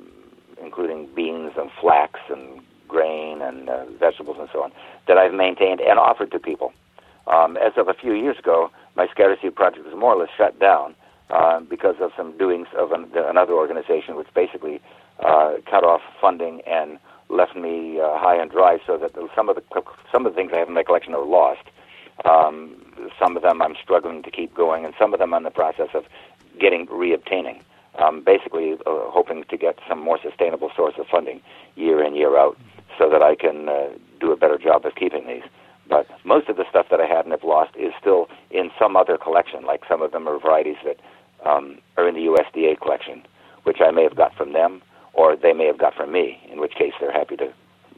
including 0.62 1.08
beans 1.16 1.52
and 1.56 1.70
flax 1.80 2.20
and 2.30 2.62
grain 2.88 3.42
and 3.42 3.70
uh, 3.70 3.86
vegetables 4.00 4.38
and 4.40 4.50
so 4.52 4.64
on, 4.64 4.72
that 5.08 5.18
I've 5.18 5.34
maintained 5.34 5.80
and 5.80 6.00
offered 6.00 6.32
to 6.32 6.40
people. 6.40 6.74
Um, 7.28 7.58
as 7.58 7.74
of 7.78 7.88
a 7.88 7.94
few 7.94 8.14
years 8.14 8.40
ago, 8.40 8.72
my 8.96 9.06
Scatterseed 9.06 9.54
project 9.54 9.86
was 9.86 9.96
more 9.96 10.16
or 10.16 10.22
less 10.22 10.30
shut 10.36 10.60
down 10.60 10.96
uh, 11.30 11.60
because 11.60 11.96
of 12.02 12.12
some 12.18 12.38
doings 12.38 12.68
of 12.78 12.92
an, 12.92 13.10
another 13.14 13.54
organization, 13.54 14.16
which 14.16 14.28
basically 14.34 14.82
uh, 15.20 15.54
cut 15.70 15.84
off 15.84 16.02
funding 16.20 16.62
and 16.66 16.98
left 17.30 17.56
me 17.56 18.00
uh, 18.00 18.18
high 18.18 18.36
and 18.42 18.50
dry. 18.52 18.80
So 18.86 18.98
that 18.98 19.12
some 19.36 19.50
of 19.50 19.56
the 19.56 19.64
some 20.12 20.26
of 20.26 20.34
the 20.34 20.36
things 20.36 20.52
I 20.54 20.58
have 20.58 20.68
in 20.68 20.74
my 20.74 20.84
collection 20.84 21.14
are 21.14 21.26
lost. 21.26 21.64
Um, 22.26 22.76
some 23.18 23.38
of 23.38 23.44
them 23.44 23.62
I'm 23.62 23.76
struggling 23.82 24.24
to 24.24 24.32
keep 24.32 24.54
going, 24.54 24.86
and 24.86 24.94
some 25.00 25.14
of 25.14 25.20
them 25.20 25.34
I'm 25.34 25.40
in 25.40 25.44
the 25.44 25.52
process 25.52 25.90
of 25.94 26.06
getting 26.60 26.88
reobtaining. 26.88 27.62
Um, 27.98 28.24
basically, 28.24 28.74
uh, 28.86 29.10
hoping 29.10 29.44
to 29.50 29.58
get 29.58 29.80
some 29.88 30.00
more 30.00 30.20
sustainable 30.22 30.72
source 30.76 30.96
of 30.98 31.08
funding 31.08 31.42
year 31.76 32.04
in 32.04 32.16
year 32.16 32.38
out, 32.38 32.58
so 32.98 33.10
that 33.10 33.22
I 33.22 33.36
can 33.36 33.70
uh, 33.70 33.90
do 34.20 34.32
a 34.32 34.38
better 34.38 34.58
job 34.58 34.86
of 34.86 34.96
keeping 34.96 35.28
these. 35.28 35.44
But 35.88 36.08
most 36.24 36.50
of 36.50 36.58
the 36.58 36.66
stuff 36.70 36.88
that 36.92 37.02
I 37.02 37.08
had 37.08 37.26
and 37.26 37.32
have 37.32 37.44
lost 37.44 37.76
is 37.76 37.94
still 38.00 38.30
in 38.52 38.70
some 38.78 38.96
other 38.96 39.18
collection. 39.18 39.66
Like 39.66 39.82
some 39.90 40.02
of 40.02 40.12
them 40.12 40.28
are 40.28 40.38
varieties 40.38 40.78
that 40.86 40.98
um, 41.46 41.80
are 41.98 42.08
in 42.08 42.16
the 42.16 42.22
USDA 42.22 42.80
collection, 42.80 43.24
which 43.64 43.78
I 43.82 43.92
may 43.92 44.04
have 44.04 44.16
got 44.16 44.36
from 44.36 44.54
them, 44.54 44.82
or 45.14 45.36
they 45.36 45.54
may 45.54 45.66
have 45.66 45.78
got 45.78 45.96
from 45.96 46.12
me, 46.12 46.40
in 46.52 46.60
which 46.60 46.74
case 46.76 46.94
they're 47.00 47.12
happy 47.12 47.38
to 47.38 47.54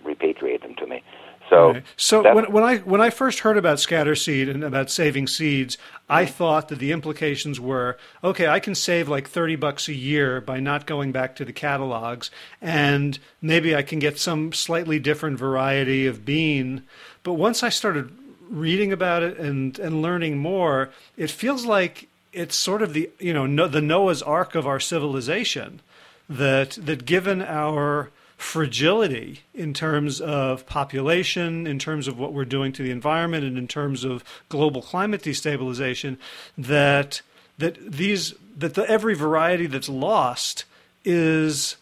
repatriate 0.06 0.62
them 0.62 0.76
to 0.76 0.88
me. 0.88 1.04
So, 1.50 1.74
right. 1.74 1.84
so 1.98 2.34
when, 2.34 2.50
when 2.50 2.64
I 2.64 2.78
when 2.78 3.02
I 3.02 3.10
first 3.10 3.40
heard 3.40 3.58
about 3.58 3.78
Scatterseed 3.78 4.50
and 4.50 4.64
about 4.64 4.90
saving 4.90 5.28
seeds, 5.28 5.78
I 6.10 6.26
thought 6.26 6.70
that 6.70 6.80
the 6.80 6.94
implications 6.94 7.60
were 7.60 7.98
okay. 8.24 8.48
I 8.48 8.62
can 8.62 8.74
save 8.74 9.10
like 9.10 9.28
thirty 9.28 9.58
bucks 9.58 9.90
a 9.90 9.94
year 9.94 10.40
by 10.40 10.62
not 10.62 10.86
going 10.86 11.12
back 11.12 11.36
to 11.36 11.46
the 11.46 11.52
catalogs, 11.52 12.32
and 12.62 13.20
maybe 13.42 13.76
I 13.76 13.82
can 13.82 14.00
get 14.00 14.18
some 14.18 14.54
slightly 14.54 14.98
different 14.98 15.38
variety 15.40 16.08
of 16.08 16.24
bean. 16.24 16.84
But 17.22 17.34
once 17.34 17.64
I 17.64 17.70
started 17.70 18.18
reading 18.50 18.94
about 18.94 19.22
it 19.22 19.38
and 19.38 19.78
and 19.78 20.02
learning 20.02 20.38
more, 20.38 20.90
it 21.18 21.30
feels 21.30 21.66
like 21.66 22.08
it's 22.34 22.56
sort 22.56 22.82
of 22.82 22.94
the 22.94 23.10
you 23.20 23.34
know 23.34 23.46
no, 23.46 23.68
the 23.68 23.82
Noah's 23.82 24.22
Ark 24.22 24.56
of 24.56 24.68
our 24.68 24.80
civilization. 24.80 25.82
That 26.30 26.72
that 26.82 27.06
given 27.06 27.42
our 27.42 28.10
fragility 28.38 29.42
in 29.54 29.74
terms 29.74 30.20
of 30.20 30.66
population, 30.66 31.68
in 31.68 31.78
terms 31.78 32.08
of 32.08 32.18
what 32.18 32.34
we're 32.34 32.46
doing 32.46 32.72
to 32.74 32.84
the 32.84 32.92
environment, 32.92 33.44
and 33.44 33.58
in 33.58 33.68
terms 33.68 34.04
of 34.04 34.24
global 34.50 34.82
climate 34.82 35.22
destabilization, 35.22 36.18
that 36.58 37.22
that 37.58 37.78
these 37.80 38.34
that 38.58 38.74
the, 38.74 38.90
every 38.90 39.14
variety 39.14 39.68
that's 39.68 39.90
lost 39.90 40.66
is 41.04 41.78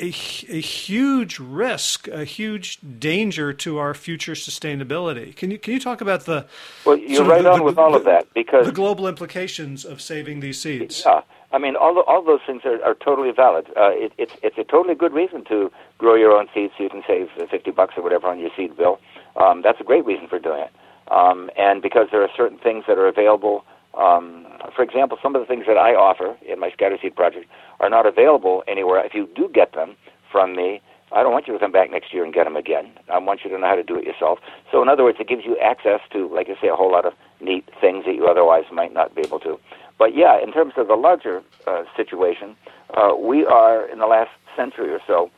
a, 0.00 0.08
a 0.48 0.60
huge 0.60 1.38
risk, 1.38 2.08
a 2.08 2.24
huge 2.24 2.78
danger 2.98 3.52
to 3.52 3.78
our 3.78 3.94
future 3.94 4.32
sustainability. 4.32 5.36
Can 5.36 5.50
you 5.50 5.58
can 5.58 5.74
you 5.74 5.80
talk 5.80 6.00
about 6.00 6.24
the 6.24 6.46
well? 6.84 6.96
You're 6.96 7.24
right 7.24 7.42
the, 7.42 7.52
on 7.52 7.58
the, 7.58 7.64
with 7.64 7.78
all 7.78 7.92
the, 7.92 7.98
of 7.98 8.04
that 8.04 8.32
because 8.34 8.66
the 8.66 8.72
global 8.72 9.06
implications 9.06 9.84
of 9.84 10.00
saving 10.00 10.40
these 10.40 10.60
seeds. 10.60 11.02
Yeah, 11.04 11.20
I 11.52 11.58
mean, 11.58 11.76
all 11.76 12.00
all 12.00 12.22
those 12.24 12.40
things 12.46 12.62
are, 12.64 12.82
are 12.82 12.94
totally 12.94 13.30
valid. 13.30 13.66
Uh, 13.76 13.90
it, 13.92 14.12
it's 14.16 14.32
it's 14.42 14.58
a 14.58 14.64
totally 14.64 14.94
good 14.94 15.12
reason 15.12 15.44
to 15.46 15.70
grow 15.98 16.14
your 16.14 16.32
own 16.32 16.48
seeds 16.54 16.72
so 16.76 16.84
you 16.84 16.90
can 16.90 17.02
save 17.06 17.28
fifty 17.50 17.70
bucks 17.70 17.94
or 17.96 18.02
whatever 18.02 18.26
on 18.28 18.38
your 18.38 18.50
seed 18.56 18.76
bill. 18.76 18.98
Um, 19.36 19.62
that's 19.62 19.80
a 19.80 19.84
great 19.84 20.04
reason 20.06 20.26
for 20.28 20.38
doing 20.38 20.62
it. 20.62 20.72
Um, 21.12 21.50
and 21.56 21.82
because 21.82 22.08
there 22.10 22.22
are 22.22 22.30
certain 22.36 22.58
things 22.58 22.84
that 22.88 22.98
are 22.98 23.06
available. 23.06 23.64
Um, 23.98 24.46
for 24.74 24.82
example, 24.82 25.18
some 25.22 25.34
of 25.34 25.40
the 25.40 25.46
things 25.46 25.64
that 25.66 25.76
I 25.76 25.94
offer 25.94 26.36
in 26.46 26.60
my 26.60 26.70
Scatterseed 26.70 27.16
project 27.16 27.46
are 27.80 27.90
not 27.90 28.06
available 28.06 28.62
anywhere. 28.68 29.04
If 29.04 29.14
you 29.14 29.28
do 29.34 29.48
get 29.52 29.72
them 29.72 29.96
from 30.30 30.54
me, 30.54 30.80
I 31.12 31.22
don't 31.24 31.32
want 31.32 31.48
you 31.48 31.52
to 31.52 31.58
come 31.58 31.72
back 31.72 31.90
next 31.90 32.14
year 32.14 32.24
and 32.24 32.32
get 32.32 32.44
them 32.44 32.56
again. 32.56 32.92
I 33.12 33.18
want 33.18 33.40
you 33.42 33.50
to 33.50 33.58
know 33.58 33.66
how 33.66 33.74
to 33.74 33.82
do 33.82 33.96
it 33.96 34.04
yourself. 34.04 34.38
So, 34.70 34.80
in 34.80 34.88
other 34.88 35.02
words, 35.02 35.18
it 35.18 35.28
gives 35.28 35.44
you 35.44 35.58
access 35.58 36.00
to, 36.12 36.32
like 36.32 36.48
I 36.48 36.60
say, 36.60 36.68
a 36.68 36.76
whole 36.76 36.92
lot 36.92 37.04
of 37.04 37.14
neat 37.40 37.68
things 37.80 38.04
that 38.06 38.14
you 38.14 38.26
otherwise 38.26 38.64
might 38.72 38.92
not 38.92 39.14
be 39.14 39.22
able 39.22 39.40
to. 39.40 39.58
But 39.98 40.16
yeah, 40.16 40.40
in 40.40 40.52
terms 40.52 40.74
of 40.76 40.86
the 40.86 40.94
larger 40.94 41.42
uh, 41.66 41.82
situation, 41.96 42.56
uh, 42.96 43.14
we 43.18 43.44
are 43.44 43.86
in 43.86 43.98
the 43.98 44.06
last 44.06 44.30
century 44.56 44.92
or 44.92 45.00
so, 45.06 45.30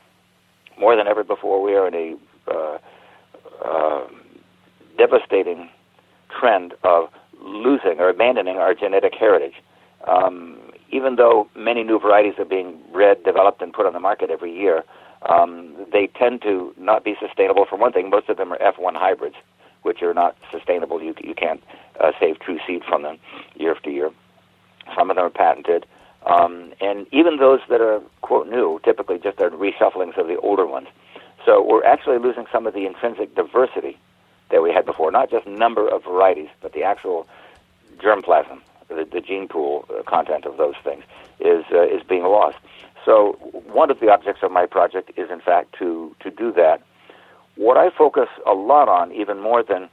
more 0.78 0.94
than 0.94 1.06
ever 1.06 1.24
before, 1.24 1.62
we 1.62 1.74
are 1.74 1.88
in 1.88 1.94
a 1.94 2.50
uh, 2.50 2.78
uh, 3.64 4.06
devastating 4.98 5.68
trend 6.28 6.74
of 6.84 7.08
losing 7.44 7.98
or 7.98 8.08
abandoning 8.08 8.56
our 8.56 8.74
genetic 8.74 9.14
heritage. 9.14 9.54
Um, 10.06 10.58
even 10.90 11.16
though 11.16 11.48
many 11.56 11.82
new 11.82 11.98
varieties 11.98 12.34
are 12.38 12.44
being 12.44 12.78
bred, 12.92 13.22
developed, 13.24 13.62
and 13.62 13.72
put 13.72 13.86
on 13.86 13.92
the 13.92 14.00
market 14.00 14.30
every 14.30 14.52
year, 14.52 14.84
um, 15.28 15.74
they 15.92 16.08
tend 16.08 16.42
to 16.42 16.74
not 16.76 17.04
be 17.04 17.14
sustainable. 17.20 17.64
For 17.68 17.76
one 17.76 17.92
thing, 17.92 18.10
most 18.10 18.28
of 18.28 18.36
them 18.36 18.52
are 18.52 18.58
F1 18.58 18.94
hybrids, 18.94 19.36
which 19.82 20.02
are 20.02 20.14
not 20.14 20.36
sustainable. 20.50 21.02
You, 21.02 21.14
you 21.22 21.34
can't 21.34 21.62
uh, 22.00 22.12
save 22.18 22.40
true 22.40 22.58
seed 22.66 22.82
from 22.86 23.02
them 23.02 23.18
year 23.54 23.74
after 23.74 23.90
year. 23.90 24.10
Some 24.96 25.10
of 25.10 25.16
them 25.16 25.26
are 25.26 25.30
patented. 25.30 25.86
Um, 26.26 26.72
and 26.80 27.06
even 27.12 27.38
those 27.38 27.60
that 27.68 27.80
are, 27.80 28.00
quote, 28.20 28.48
new, 28.48 28.80
typically 28.84 29.18
just 29.18 29.40
are 29.40 29.50
reshufflings 29.50 30.16
of 30.18 30.26
the 30.26 30.36
older 30.38 30.66
ones. 30.66 30.88
So 31.44 31.64
we're 31.64 31.84
actually 31.84 32.18
losing 32.18 32.46
some 32.52 32.66
of 32.66 32.74
the 32.74 32.86
intrinsic 32.86 33.34
diversity 33.34 33.98
that 34.52 34.62
we 34.62 34.70
had 34.72 34.86
before, 34.86 35.10
not 35.10 35.30
just 35.30 35.46
number 35.46 35.88
of 35.88 36.04
varieties, 36.04 36.50
but 36.60 36.72
the 36.72 36.84
actual 36.84 37.26
germplasm, 37.98 38.60
the, 38.88 39.04
the 39.10 39.20
gene 39.20 39.48
pool 39.48 39.84
uh, 39.90 40.02
content 40.04 40.44
of 40.44 40.56
those 40.58 40.74
things 40.84 41.02
is, 41.40 41.64
uh, 41.72 41.82
is 41.82 42.02
being 42.08 42.22
lost. 42.22 42.58
So 43.04 43.32
one 43.72 43.90
of 43.90 43.98
the 43.98 44.10
objects 44.10 44.42
of 44.44 44.52
my 44.52 44.66
project 44.66 45.10
is, 45.16 45.28
in 45.30 45.40
fact, 45.40 45.74
to, 45.80 46.14
to 46.20 46.30
do 46.30 46.52
that. 46.52 46.80
What 47.56 47.76
I 47.76 47.90
focus 47.90 48.28
a 48.46 48.52
lot 48.52 48.88
on, 48.88 49.12
even 49.12 49.40
more 49.40 49.62
than 49.62 49.88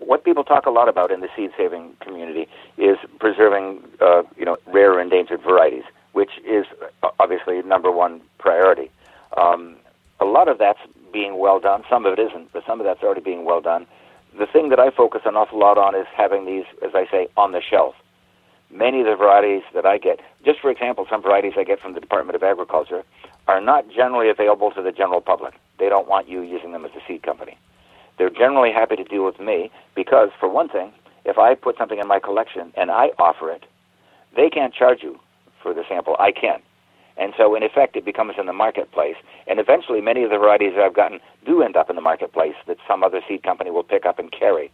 what 0.00 0.24
people 0.24 0.44
talk 0.44 0.66
a 0.66 0.70
lot 0.70 0.88
about 0.88 1.10
in 1.10 1.20
the 1.20 1.28
seed 1.34 1.50
saving 1.56 1.96
community 2.00 2.46
is 2.76 2.98
preserving, 3.18 3.82
uh, 4.00 4.22
you 4.36 4.44
know, 4.44 4.58
rare 4.66 5.00
endangered 5.00 5.40
varieties, 5.42 5.84
which 6.12 6.32
is 6.46 6.66
uh, 7.02 7.08
obviously 7.18 7.62
number 7.62 7.90
one 7.90 8.20
priority. 8.38 8.90
Um, 9.36 9.76
a 10.20 10.24
lot 10.24 10.48
of 10.48 10.58
that's 10.58 10.80
being 11.12 11.38
well 11.38 11.60
done. 11.60 11.82
Some 11.88 12.06
of 12.06 12.12
it 12.12 12.18
isn't, 12.18 12.52
but 12.52 12.64
some 12.66 12.80
of 12.80 12.86
that's 12.86 13.02
already 13.02 13.20
being 13.20 13.44
well 13.44 13.60
done. 13.60 13.86
The 14.38 14.46
thing 14.46 14.68
that 14.68 14.78
I 14.78 14.90
focus 14.90 15.22
an 15.24 15.36
awful 15.36 15.58
lot 15.58 15.78
on 15.78 15.94
is 15.94 16.06
having 16.14 16.44
these, 16.46 16.64
as 16.84 16.90
I 16.94 17.06
say, 17.10 17.28
on 17.36 17.52
the 17.52 17.62
shelf. 17.62 17.94
Many 18.70 19.00
of 19.00 19.06
the 19.06 19.16
varieties 19.16 19.62
that 19.74 19.86
I 19.86 19.96
get, 19.96 20.20
just 20.44 20.60
for 20.60 20.70
example, 20.70 21.06
some 21.08 21.22
varieties 21.22 21.54
I 21.56 21.64
get 21.64 21.80
from 21.80 21.94
the 21.94 22.00
Department 22.00 22.36
of 22.36 22.42
Agriculture, 22.42 23.02
are 23.46 23.60
not 23.62 23.88
generally 23.90 24.28
available 24.28 24.70
to 24.72 24.82
the 24.82 24.92
general 24.92 25.22
public. 25.22 25.54
They 25.78 25.88
don't 25.88 26.06
want 26.06 26.28
you 26.28 26.42
using 26.42 26.72
them 26.72 26.84
as 26.84 26.90
a 26.92 27.00
seed 27.08 27.22
company 27.22 27.56
they're 28.18 28.30
generally 28.30 28.72
happy 28.72 28.96
to 28.96 29.04
deal 29.04 29.24
with 29.24 29.40
me 29.40 29.70
because, 29.94 30.30
for 30.38 30.48
one 30.48 30.68
thing, 30.68 30.92
if 31.24 31.38
I 31.38 31.54
put 31.54 31.78
something 31.78 31.98
in 31.98 32.06
my 32.06 32.18
collection 32.18 32.72
and 32.76 32.90
I 32.90 33.10
offer 33.18 33.50
it, 33.50 33.64
they 34.36 34.50
can't 34.50 34.74
charge 34.74 35.02
you 35.02 35.18
for 35.62 35.72
the 35.72 35.84
sample. 35.88 36.16
I 36.18 36.32
can. 36.32 36.60
And 37.18 37.34
so, 37.36 37.54
in 37.54 37.62
effect, 37.62 37.96
it 37.96 38.04
becomes 38.04 38.34
in 38.38 38.46
the 38.46 38.52
marketplace. 38.52 39.16
And 39.46 39.58
eventually, 39.58 40.00
many 40.00 40.22
of 40.22 40.30
the 40.30 40.38
varieties 40.38 40.74
that 40.76 40.84
I've 40.84 40.94
gotten 40.94 41.20
do 41.44 41.62
end 41.62 41.76
up 41.76 41.90
in 41.90 41.96
the 41.96 42.02
marketplace 42.02 42.54
that 42.66 42.76
some 42.86 43.02
other 43.02 43.20
seed 43.26 43.42
company 43.42 43.70
will 43.70 43.82
pick 43.82 44.06
up 44.06 44.18
and 44.18 44.30
carry. 44.30 44.70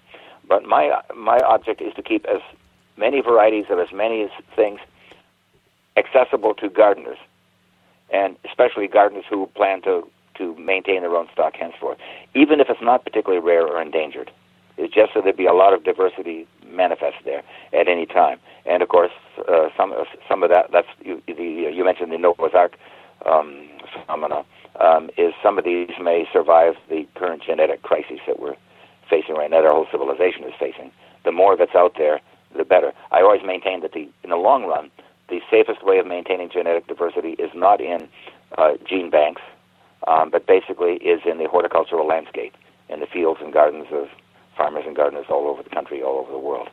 But 0.47 0.65
my, 0.65 1.01
my 1.17 1.39
object 1.41 1.81
is 1.81 1.95
to 1.95 2.03
keep 2.03 2.27
as 2.27 2.43
many 2.97 3.21
varieties 3.23 3.67
of 3.71 3.79
as 3.79 3.89
many 3.93 4.29
things 4.55 4.81
accessible 5.97 6.55
to 6.55 6.69
gardeners, 6.69 7.19
and 8.13 8.37
especially 8.45 8.89
gardeners 8.89 9.25
who 9.29 9.47
plan 9.55 9.83
to 9.83 10.09
to 10.37 10.57
maintain 10.57 11.03
their 11.03 11.15
own 11.15 11.29
stock 11.33 11.55
henceforth, 11.55 11.97
even 12.35 12.59
if 12.59 12.69
it's 12.69 12.83
not 12.83 13.05
particularly 13.05 13.41
rare 13.41 13.65
or 13.65 13.81
endangered. 13.81 14.33
It's 14.77 14.93
just 14.93 15.15
so 15.15 15.21
there'd 15.21 15.37
be 15.37 15.47
a 15.47 15.53
lot 15.53 15.73
of 15.73 15.85
diversity 15.85 16.49
manifest 16.77 17.17
there 17.25 17.43
at 17.73 17.89
any 17.89 18.07
time. 18.07 18.39
And 18.67 18.83
of 18.83 18.89
course, 18.89 19.13
uh, 19.49 19.69
some 19.77 19.93
uh, 19.93 20.05
some 20.29 20.43
of 20.43 20.51
that 20.51 20.71
that's 20.73 20.89
you, 21.05 21.23
the 21.27 21.71
you 21.73 21.85
mentioned 21.85 22.13
the 22.13 22.19
Noah's 22.19 22.55
Ark 22.55 22.77
um, 23.27 23.69
phenomena 23.93 24.45
um, 24.81 25.11
is 25.17 25.33
some 25.43 25.59
of 25.59 25.65
these 25.65 25.91
may 26.01 26.27
survive 26.33 26.75
the 26.89 27.07
current 27.15 27.43
genetic 27.43 27.83
crises 27.83 28.21
that 28.27 28.41
we're 28.41 28.57
facing 29.09 29.35
right 29.35 29.51
now. 29.51 29.63
That 29.63 29.69
our 29.69 29.75
whole 29.75 29.89
civilization 29.91 30.45
is 30.45 30.55
facing. 30.59 30.91
The 31.25 31.33
more 31.33 31.57
that's 31.57 31.75
out 31.75 31.95
there, 31.97 32.21
the 32.57 32.65
better. 32.65 32.93
I 33.11 33.21
always 33.21 33.43
maintain 33.45 33.81
that 33.81 33.93
the 33.93 34.09
in 34.23 34.31
the 34.31 34.37
long 34.37 34.65
run, 34.65 34.91
the 35.29 35.41
safest 35.51 35.85
way 35.85 35.99
of 35.99 36.07
maintaining 36.07 36.51
genetic 36.51 36.87
diversity 36.87 37.31
is 37.33 37.51
not 37.55 37.81
in 37.81 38.09
uh, 38.59 38.75
gene 38.89 39.11
banks 39.11 39.43
um, 40.07 40.31
but 40.31 40.47
basically 40.47 40.95
is 40.97 41.21
in 41.25 41.39
the 41.39 41.49
horticultural 41.49 42.07
landscape, 42.07 42.55
in 42.89 43.01
the 43.01 43.07
fields 43.07 43.41
and 43.43 43.53
gardens 43.53 43.87
of 43.93 44.09
farmers 44.57 44.85
and 44.87 44.97
gardeners 44.97 45.27
all 45.29 45.49
over 45.49 45.63
the 45.63 45.71
country, 45.71 46.03
all 46.03 46.19
over 46.19 46.33
the 46.33 46.39
world, 46.39 46.69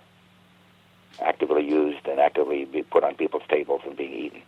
actively 1.21 1.67
used 1.67 2.07
and 2.07 2.19
actively 2.19 2.65
be 2.65 2.83
put 2.83 3.03
on 3.03 3.15
people's 3.15 3.43
tables 3.49 3.81
and 3.85 3.95
being 3.95 4.13
eaten. 4.13 4.41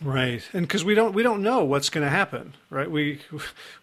Right, 0.00 0.42
and 0.52 0.66
because 0.66 0.84
we 0.84 0.94
don't 0.94 1.14
we 1.14 1.22
don't 1.22 1.42
know 1.42 1.62
what's 1.62 1.88
going 1.88 2.04
to 2.04 2.10
happen, 2.10 2.54
right? 2.70 2.90
We 2.90 3.20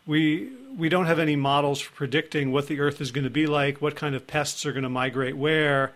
we 0.06 0.52
we 0.76 0.90
don't 0.90 1.06
have 1.06 1.20
any 1.20 1.38
models 1.38 1.80
for 1.80 1.94
predicting 1.94 2.52
what 2.52 2.68
the 2.68 2.82
Earth 2.82 3.00
is 3.00 3.12
going 3.12 3.24
to 3.24 3.30
be 3.30 3.48
like, 3.48 3.82
what 3.82 3.96
kind 3.96 4.16
of 4.16 4.28
pests 4.28 4.66
are 4.66 4.74
going 4.74 4.84
to 4.84 4.90
migrate 4.90 5.38
where. 5.38 5.94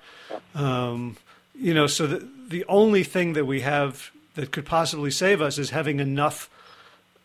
Um, 0.55 1.17
you 1.53 1.73
know, 1.73 1.87
so 1.87 2.07
the 2.07 2.27
the 2.47 2.63
only 2.69 3.03
thing 3.03 3.33
that 3.33 3.45
we 3.45 3.61
have 3.61 4.11
that 4.35 4.51
could 4.51 4.65
possibly 4.65 5.11
save 5.11 5.41
us 5.41 5.57
is 5.57 5.71
having 5.71 5.99
enough 5.99 6.49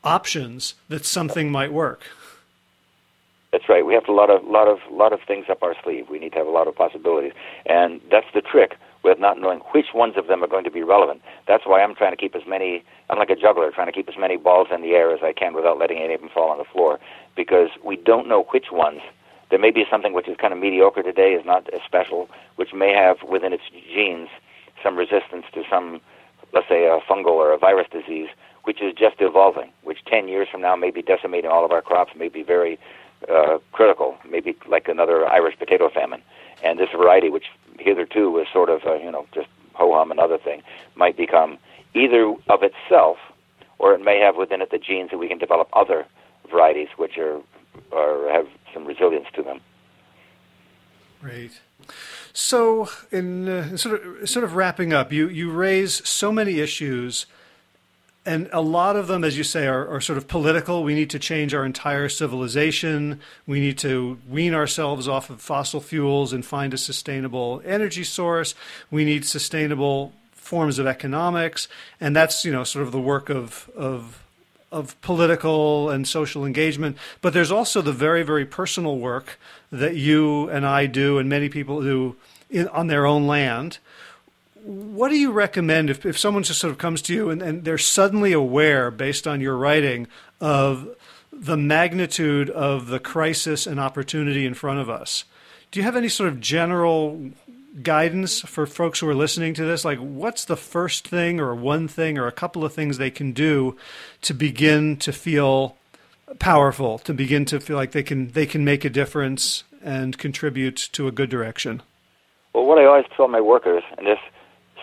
options 0.02 0.74
that 0.88 1.04
something 1.04 1.52
might 1.52 1.72
work. 1.72 2.02
That's 3.50 3.68
right. 3.68 3.84
We 3.84 3.94
have 3.94 4.08
a 4.08 4.12
lot 4.12 4.28
of 4.28 4.44
lot 4.44 4.68
of 4.68 4.78
lot 4.90 5.12
of 5.12 5.20
things 5.26 5.46
up 5.48 5.62
our 5.62 5.74
sleeve. 5.82 6.06
We 6.10 6.18
need 6.18 6.32
to 6.32 6.38
have 6.38 6.46
a 6.46 6.50
lot 6.50 6.68
of 6.68 6.76
possibilities, 6.76 7.32
and 7.64 8.00
that's 8.10 8.26
the 8.34 8.42
trick 8.42 8.76
with 9.02 9.18
not 9.18 9.40
knowing 9.40 9.60
which 9.72 9.86
ones 9.94 10.14
of 10.18 10.26
them 10.26 10.44
are 10.44 10.46
going 10.46 10.64
to 10.64 10.70
be 10.70 10.82
relevant. 10.82 11.22
That's 11.46 11.64
why 11.64 11.82
I'm 11.82 11.94
trying 11.94 12.10
to 12.12 12.16
keep 12.16 12.34
as 12.34 12.42
many. 12.46 12.84
I'm 13.08 13.18
like 13.18 13.30
a 13.30 13.36
juggler, 13.36 13.70
trying 13.70 13.86
to 13.86 13.92
keep 13.92 14.08
as 14.08 14.16
many 14.18 14.36
balls 14.36 14.68
in 14.74 14.82
the 14.82 14.90
air 14.90 15.14
as 15.14 15.20
I 15.22 15.32
can 15.32 15.54
without 15.54 15.78
letting 15.78 15.98
any 15.98 16.12
of 16.12 16.20
them 16.20 16.28
fall 16.28 16.50
on 16.50 16.58
the 16.58 16.64
floor, 16.64 16.98
because 17.36 17.70
we 17.82 17.96
don't 17.96 18.28
know 18.28 18.42
which 18.50 18.66
ones. 18.70 19.00
There 19.48 19.58
may 19.58 19.70
be 19.70 19.84
something 19.90 20.12
which 20.12 20.28
is 20.28 20.36
kind 20.36 20.52
of 20.52 20.58
mediocre 20.58 21.02
today, 21.02 21.32
is 21.32 21.46
not 21.46 21.72
as 21.72 21.80
special, 21.86 22.28
which 22.56 22.74
may 22.74 22.92
have 22.92 23.16
within 23.26 23.54
its 23.54 23.64
genes 23.72 24.28
some 24.82 24.96
resistance 24.96 25.46
to 25.54 25.62
some, 25.70 26.02
let's 26.52 26.68
say, 26.68 26.84
a 26.84 27.00
fungal 27.10 27.32
or 27.32 27.52
a 27.52 27.58
virus 27.58 27.86
disease 27.90 28.28
which 28.64 28.82
is 28.82 28.92
just 28.92 29.16
evolving, 29.20 29.72
which 29.82 30.04
10 30.04 30.28
years 30.28 30.46
from 30.52 30.60
now 30.60 30.76
may 30.76 30.90
be 30.90 31.00
decimating 31.00 31.50
all 31.50 31.64
of 31.64 31.72
our 31.72 31.80
crops, 31.80 32.12
may 32.14 32.28
be 32.28 32.42
very 32.42 32.78
uh, 33.28 33.58
critical, 33.72 34.16
maybe 34.28 34.56
like 34.68 34.88
another 34.88 35.26
Irish 35.26 35.58
potato 35.58 35.88
famine. 35.88 36.22
And 36.62 36.78
this 36.78 36.88
variety, 36.90 37.30
which 37.30 37.46
hitherto 37.78 38.30
was 38.30 38.46
sort 38.52 38.68
of, 38.68 38.84
uh, 38.84 38.94
you 38.94 39.10
know, 39.10 39.26
just 39.32 39.48
ho-hum 39.74 40.10
another 40.10 40.38
thing, 40.38 40.62
might 40.96 41.16
become 41.16 41.58
either 41.94 42.34
of 42.48 42.62
itself, 42.62 43.18
or 43.78 43.94
it 43.94 44.02
may 44.02 44.18
have 44.20 44.36
within 44.36 44.60
it 44.60 44.70
the 44.70 44.78
genes 44.78 45.10
that 45.10 45.18
we 45.18 45.28
can 45.28 45.38
develop 45.38 45.68
other 45.72 46.06
varieties 46.50 46.88
which 46.96 47.18
are 47.18 47.40
or 47.92 48.28
have 48.30 48.46
some 48.72 48.84
resilience 48.84 49.26
to 49.34 49.42
them. 49.42 49.60
Great. 51.20 51.60
So, 52.32 52.88
in 53.10 53.48
uh, 53.48 53.76
sort 53.76 54.02
of 54.02 54.28
sort 54.28 54.44
of 54.44 54.54
wrapping 54.54 54.92
up, 54.92 55.12
you 55.12 55.28
you 55.28 55.50
raise 55.50 56.06
so 56.08 56.30
many 56.30 56.60
issues, 56.60 57.26
and 58.28 58.50
a 58.52 58.60
lot 58.60 58.94
of 58.96 59.06
them, 59.06 59.24
as 59.24 59.38
you 59.38 59.44
say, 59.44 59.66
are, 59.66 59.88
are 59.88 60.02
sort 60.02 60.18
of 60.18 60.28
political. 60.28 60.84
We 60.84 60.94
need 60.94 61.08
to 61.10 61.18
change 61.18 61.54
our 61.54 61.64
entire 61.64 62.10
civilization. 62.10 63.20
We 63.46 63.58
need 63.58 63.78
to 63.78 64.18
wean 64.28 64.52
ourselves 64.52 65.08
off 65.08 65.30
of 65.30 65.40
fossil 65.40 65.80
fuels 65.80 66.34
and 66.34 66.44
find 66.44 66.74
a 66.74 66.78
sustainable 66.78 67.62
energy 67.64 68.04
source. 68.04 68.54
We 68.90 69.06
need 69.06 69.24
sustainable 69.24 70.12
forms 70.32 70.78
of 70.78 70.86
economics, 70.86 71.68
and 72.00 72.14
that's 72.14 72.44
you 72.44 72.52
know 72.52 72.64
sort 72.64 72.84
of 72.84 72.92
the 72.92 73.00
work 73.00 73.30
of 73.30 73.70
of 73.74 74.22
of 74.70 75.00
political 75.00 75.88
and 75.88 76.06
social 76.06 76.44
engagement, 76.44 76.98
but 77.22 77.32
there's 77.32 77.50
also 77.50 77.80
the 77.80 77.92
very, 77.92 78.22
very 78.22 78.44
personal 78.44 78.98
work 78.98 79.38
that 79.72 79.96
you 79.96 80.50
and 80.50 80.66
I 80.66 80.84
do, 80.84 81.16
and 81.16 81.26
many 81.26 81.48
people 81.48 81.80
do 81.80 82.16
in, 82.50 82.68
on 82.68 82.88
their 82.88 83.06
own 83.06 83.26
land. 83.26 83.78
What 84.68 85.08
do 85.08 85.18
you 85.18 85.32
recommend 85.32 85.88
if, 85.88 86.04
if 86.04 86.18
someone 86.18 86.42
just 86.42 86.60
sort 86.60 86.70
of 86.70 86.76
comes 86.76 87.00
to 87.02 87.14
you 87.14 87.30
and, 87.30 87.40
and 87.40 87.64
they're 87.64 87.78
suddenly 87.78 88.32
aware, 88.34 88.90
based 88.90 89.26
on 89.26 89.40
your 89.40 89.56
writing, 89.56 90.08
of 90.42 90.94
the 91.32 91.56
magnitude 91.56 92.50
of 92.50 92.88
the 92.88 92.98
crisis 92.98 93.66
and 93.66 93.80
opportunity 93.80 94.44
in 94.44 94.52
front 94.52 94.78
of 94.78 94.90
us? 94.90 95.24
Do 95.70 95.80
you 95.80 95.84
have 95.84 95.96
any 95.96 96.10
sort 96.10 96.28
of 96.28 96.38
general 96.38 97.30
guidance 97.82 98.42
for 98.42 98.66
folks 98.66 99.00
who 99.00 99.08
are 99.08 99.14
listening 99.14 99.54
to 99.54 99.64
this? 99.64 99.86
Like, 99.86 100.00
what's 100.00 100.44
the 100.44 100.56
first 100.56 101.08
thing, 101.08 101.40
or 101.40 101.54
one 101.54 101.88
thing, 101.88 102.18
or 102.18 102.26
a 102.26 102.32
couple 102.32 102.62
of 102.62 102.74
things 102.74 102.98
they 102.98 103.10
can 103.10 103.32
do 103.32 103.74
to 104.20 104.34
begin 104.34 104.98
to 104.98 105.14
feel 105.14 105.76
powerful, 106.38 106.98
to 106.98 107.14
begin 107.14 107.46
to 107.46 107.58
feel 107.58 107.76
like 107.76 107.92
they 107.92 108.02
can 108.02 108.32
they 108.32 108.44
can 108.44 108.66
make 108.66 108.84
a 108.84 108.90
difference 108.90 109.64
and 109.82 110.18
contribute 110.18 110.76
to 110.92 111.08
a 111.08 111.12
good 111.12 111.30
direction? 111.30 111.80
Well, 112.52 112.66
what 112.66 112.76
I 112.76 112.84
always 112.84 113.06
tell 113.16 113.28
my 113.28 113.40
workers, 113.40 113.82
and 113.96 114.06
this 114.06 114.18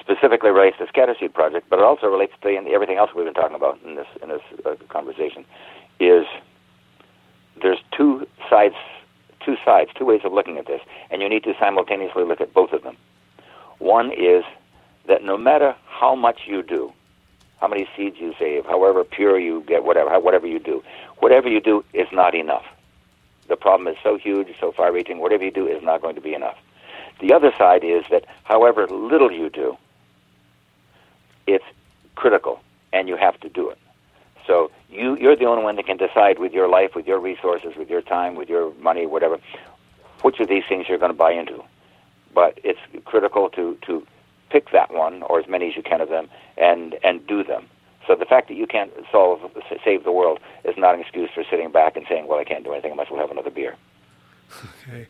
specifically 0.06 0.52
relates 0.52 0.78
to 0.78 0.86
the 0.86 0.92
Scatterseed 0.92 1.34
project, 1.34 1.68
but 1.70 1.80
it 1.80 1.86
also 1.86 2.08
relates 2.08 2.34
to 2.42 2.50
everything 2.50 2.98
else 2.98 3.12
we've 3.16 3.26
been 3.26 3.34
talking 3.34 3.56
about 3.56 3.80
in 3.84 3.96
this 3.96 4.08
in 4.22 4.30
this 4.30 4.42
uh, 4.66 4.76
conversation, 4.90 5.44
is 6.00 6.26
there's 7.62 7.80
two 7.92 8.28
sides 8.50 8.76
two 9.46 9.56
sides, 9.64 9.92
two 9.96 10.06
ways 10.06 10.22
of 10.24 10.34
looking 10.34 10.58
at 10.58 10.66
this, 10.66 10.82
and 11.12 11.22
you 11.22 11.30
need 11.30 11.44
to 11.44 11.54
simultaneously 11.60 12.24
look 12.24 12.42
at 12.42 12.54
both 12.54 12.74
of 12.74 12.82
them. 12.82 12.98
One 13.78 14.12
is 14.12 14.44
that 15.08 15.24
no 15.24 15.38
matter 15.38 15.76
how 15.86 16.16
much 16.16 16.42
you 16.48 16.64
do, 16.64 16.92
how 17.62 17.68
many 17.68 17.88
seeds 17.96 18.18
you 18.20 18.34
save, 18.40 18.66
however 18.66 19.04
pure 19.04 19.40
you 19.40 19.64
get, 19.68 19.84
whatever, 19.84 20.20
whatever 20.20 20.48
you 20.48 20.60
do, 20.60 20.84
whatever 21.20 21.48
you 21.48 21.62
do 21.62 21.86
is 21.94 22.08
not 22.12 22.34
enough. 22.34 22.66
The 23.48 23.56
problem 23.56 23.88
is 23.88 23.98
so 24.02 24.18
huge, 24.18 24.48
so 24.60 24.72
far-reaching. 24.72 25.20
Whatever 25.20 25.44
you 25.44 25.52
do 25.52 25.68
is 25.68 25.84
not 25.84 26.02
going 26.02 26.16
to 26.16 26.22
be 26.22 26.34
enough. 26.34 26.58
The 27.22 27.32
other 27.32 27.54
side 27.58 27.84
is 27.84 28.04
that 28.10 28.26
however 28.44 28.88
little 28.88 29.32
you 29.32 29.50
do, 29.50 29.78
it's 31.48 31.66
critical, 32.16 32.62
and 32.94 33.08
you 33.08 33.18
have 33.18 33.40
to 33.42 33.50
do 33.50 33.70
it. 33.70 33.78
So 34.48 34.72
you 34.90 35.18
you're 35.18 35.36
the 35.36 35.46
only 35.46 35.64
one 35.64 35.76
that 35.76 35.86
can 35.86 35.98
decide 35.98 36.40
with 36.40 36.54
your 36.54 36.68
life, 36.68 36.96
with 36.96 37.08
your 37.08 37.20
resources, 37.20 37.76
with 37.76 37.90
your 37.90 38.02
time, 38.02 38.36
with 38.36 38.50
your 38.50 38.74
money, 38.76 39.06
whatever, 39.06 39.40
which 40.22 40.40
of 40.40 40.48
these 40.48 40.64
things 40.68 40.88
you're 40.88 40.98
going 40.98 41.12
to 41.12 41.18
buy 41.18 41.32
into. 41.32 41.64
But 42.34 42.60
it's 42.64 42.80
critical 43.06 43.50
to 43.50 43.78
to 43.88 44.06
pick 44.50 44.72
that 44.72 44.94
one 44.94 45.24
or 45.24 45.40
as 45.40 45.48
many 45.48 45.68
as 45.70 45.76
you 45.76 45.84
can 45.84 46.02
of 46.02 46.10
them 46.10 46.30
and 46.58 46.96
and 47.04 47.26
do 47.26 47.44
them. 47.44 47.68
So 48.08 48.16
the 48.16 48.26
fact 48.26 48.48
that 48.50 48.56
you 48.56 48.68
can't 48.68 48.92
solve 49.12 49.40
save 49.84 50.04
the 50.04 50.12
world 50.12 50.40
is 50.64 50.76
not 50.78 50.94
an 50.94 51.02
excuse 51.02 51.30
for 51.34 51.44
sitting 51.50 51.72
back 51.72 51.96
and 51.96 52.06
saying, 52.08 52.28
"Well, 52.28 52.40
I 52.40 52.44
can't 52.44 52.64
do 52.64 52.72
anything. 52.72 52.92
I 52.92 52.96
might 52.96 53.08
as 53.08 53.12
well 53.12 53.22
have 53.22 53.32
another 53.32 53.52
beer." 53.52 53.76
Okay, 54.88 55.08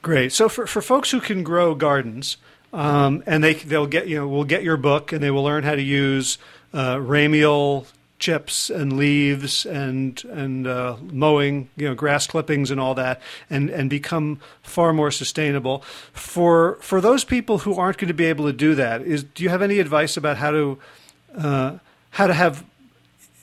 great. 0.00 0.32
So 0.32 0.48
for 0.48 0.66
for 0.66 0.80
folks 0.80 1.10
who 1.10 1.20
can 1.20 1.42
grow 1.42 1.74
gardens, 1.74 2.36
um, 2.72 3.22
and 3.26 3.42
they 3.42 3.54
they'll 3.54 3.86
get 3.86 4.08
you 4.08 4.16
know 4.16 4.28
will 4.28 4.44
get 4.44 4.62
your 4.62 4.76
book 4.76 5.12
and 5.12 5.22
they 5.22 5.30
will 5.30 5.44
learn 5.44 5.64
how 5.64 5.74
to 5.74 5.82
use 5.82 6.38
uh, 6.72 6.96
ramial 6.96 7.86
chips 8.18 8.70
and 8.70 8.94
leaves 8.94 9.66
and 9.66 10.24
and 10.24 10.66
uh, 10.66 10.96
mowing, 11.12 11.68
you 11.76 11.88
know, 11.88 11.94
grass 11.94 12.26
clippings 12.26 12.70
and 12.70 12.80
all 12.80 12.94
that, 12.94 13.20
and 13.50 13.70
and 13.70 13.90
become 13.90 14.40
far 14.62 14.92
more 14.92 15.10
sustainable. 15.10 15.80
For 16.12 16.78
for 16.80 17.00
those 17.00 17.24
people 17.24 17.58
who 17.58 17.74
aren't 17.74 17.98
going 17.98 18.08
to 18.08 18.14
be 18.14 18.26
able 18.26 18.46
to 18.46 18.52
do 18.52 18.74
that, 18.74 19.02
is 19.02 19.22
do 19.22 19.42
you 19.42 19.50
have 19.50 19.62
any 19.62 19.78
advice 19.78 20.16
about 20.16 20.36
how 20.38 20.50
to 20.50 20.78
uh, 21.36 21.78
how 22.10 22.26
to 22.26 22.34
have 22.34 22.64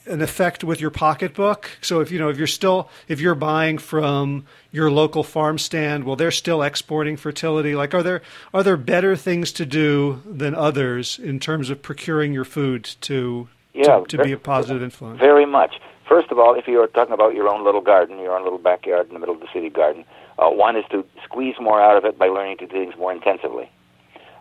an 0.06 0.22
effect 0.22 0.64
with 0.64 0.82
your 0.82 0.89
pocketbook. 0.89 1.72
So 1.82 1.99
if 1.99 2.12
you 2.12 2.20
know 2.20 2.30
if 2.30 2.38
you're 2.38 2.47
still 2.47 2.89
if 3.08 3.20
you're 3.20 3.36
buying 3.36 3.78
from 3.78 4.45
your 4.72 4.91
local 4.91 5.24
farm 5.24 5.58
stand, 5.58 6.04
well, 6.04 6.16
they're 6.16 6.32
still 6.32 6.62
exporting 6.62 7.18
fertility. 7.18 7.76
Like, 7.76 7.93
are 7.93 8.04
there 8.04 8.22
are 8.54 8.64
there 8.64 8.78
better 8.78 9.16
things 9.16 9.51
to 9.54 9.66
do 9.66 10.22
than 10.26 10.56
others 10.56 11.20
in 11.20 11.39
terms 11.39 11.70
of 11.70 11.82
procuring 11.82 12.34
your 12.34 12.45
food 12.45 12.84
to 13.01 13.47
yeah, 13.74 13.99
to, 13.99 14.06
to 14.06 14.18
very, 14.18 14.30
be 14.30 14.34
a 14.34 14.38
positive 14.38 14.84
influence? 14.84 15.20
Very 15.20 15.45
much. 15.45 15.76
First 16.08 16.32
of 16.32 16.39
all, 16.39 16.54
if 16.56 16.68
you're 16.68 16.88
talking 16.88 17.14
about 17.14 17.34
your 17.34 17.47
own 17.47 17.64
little 17.64 17.82
garden, 17.82 18.20
your 18.20 18.36
own 18.36 18.43
little 18.43 18.60
backyard 18.60 19.08
in 19.08 19.14
the 19.14 19.20
middle 19.20 19.36
of 19.36 19.41
the 19.41 19.47
city 19.54 19.70
garden, 19.70 20.04
uh, 20.38 20.49
one 20.49 20.76
is 20.76 20.84
to 20.91 21.06
squeeze 21.24 21.56
more 21.60 21.82
out 21.82 21.97
of 21.97 22.06
it 22.06 22.18
by 22.18 22.28
learning 22.28 22.58
to 22.58 22.68
do 22.68 22.74
things 22.74 22.97
more 22.97 23.12
intensively. 23.12 23.70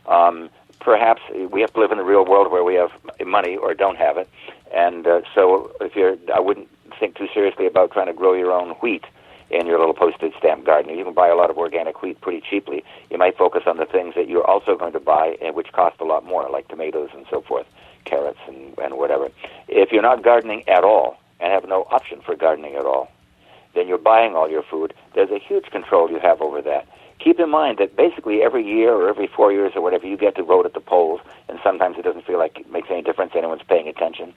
Um, 0.06 0.50
perhaps 0.80 1.22
we 1.50 1.60
have 1.60 1.72
to 1.74 1.80
live 1.80 1.92
in 1.92 1.98
the 1.98 2.04
real 2.04 2.24
world 2.24 2.50
where 2.50 2.64
we 2.64 2.74
have 2.74 2.90
money 3.24 3.56
or 3.56 3.74
don't 3.74 3.96
have 3.96 4.16
it, 4.16 4.28
and 4.74 5.06
uh, 5.06 5.20
so 5.34 5.72
if 5.80 5.94
you're, 5.96 6.16
I 6.34 6.40
wouldn't 6.40 6.68
think 6.98 7.16
too 7.16 7.28
seriously 7.32 7.66
about 7.66 7.92
trying 7.92 8.06
to 8.06 8.12
grow 8.12 8.34
your 8.34 8.52
own 8.52 8.70
wheat 8.80 9.04
in 9.50 9.66
your 9.66 9.78
little 9.78 9.94
postage 9.94 10.32
stamp 10.38 10.64
garden. 10.64 10.96
You 10.96 11.04
can 11.04 11.12
buy 11.14 11.28
a 11.28 11.36
lot 11.36 11.50
of 11.50 11.58
organic 11.58 12.00
wheat 12.02 12.20
pretty 12.20 12.42
cheaply. 12.48 12.82
You 13.10 13.18
might 13.18 13.36
focus 13.36 13.64
on 13.66 13.76
the 13.76 13.84
things 13.84 14.14
that 14.14 14.28
you're 14.28 14.46
also 14.46 14.76
going 14.76 14.92
to 14.94 15.00
buy, 15.00 15.36
and 15.42 15.54
which 15.54 15.72
cost 15.72 16.00
a 16.00 16.04
lot 16.04 16.24
more, 16.24 16.48
like 16.50 16.68
tomatoes 16.68 17.10
and 17.14 17.26
so 17.30 17.42
forth 17.42 17.66
carrots 18.04 18.38
and, 18.48 18.76
and 18.78 18.96
whatever. 18.96 19.28
If 19.68 19.92
you're 19.92 20.02
not 20.02 20.22
gardening 20.22 20.68
at 20.68 20.84
all 20.84 21.18
and 21.38 21.52
have 21.52 21.68
no 21.68 21.86
option 21.90 22.20
for 22.20 22.34
gardening 22.34 22.74
at 22.74 22.84
all, 22.84 23.10
then 23.74 23.88
you're 23.88 23.98
buying 23.98 24.34
all 24.34 24.50
your 24.50 24.62
food. 24.62 24.92
There's 25.14 25.30
a 25.30 25.38
huge 25.38 25.66
control 25.66 26.10
you 26.10 26.18
have 26.18 26.40
over 26.40 26.60
that. 26.62 26.86
Keep 27.18 27.38
in 27.38 27.50
mind 27.50 27.78
that 27.78 27.94
basically 27.96 28.42
every 28.42 28.66
year 28.66 28.92
or 28.92 29.08
every 29.08 29.28
four 29.28 29.52
years 29.52 29.72
or 29.76 29.82
whatever, 29.82 30.06
you 30.06 30.16
get 30.16 30.34
to 30.36 30.42
vote 30.42 30.66
at 30.66 30.74
the 30.74 30.80
polls, 30.80 31.20
and 31.48 31.58
sometimes 31.62 31.96
it 31.96 32.02
doesn't 32.02 32.26
feel 32.26 32.38
like 32.38 32.58
it 32.58 32.70
makes 32.70 32.88
any 32.90 33.02
difference. 33.02 33.32
Anyone's 33.36 33.62
paying 33.62 33.86
attention. 33.86 34.34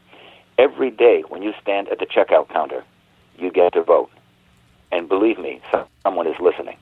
Every 0.58 0.90
day 0.90 1.24
when 1.28 1.42
you 1.42 1.54
stand 1.62 1.90
at 1.90 2.00
the 2.00 2.06
checkout 2.06 2.50
counter, 2.50 2.84
you 3.38 3.52
get 3.52 3.74
to 3.74 3.84
vote. 3.84 4.10
And 4.92 5.10
believe 5.10 5.38
me, 5.38 5.62
someone 6.04 6.28
is 6.28 6.40
listening. 6.40 6.78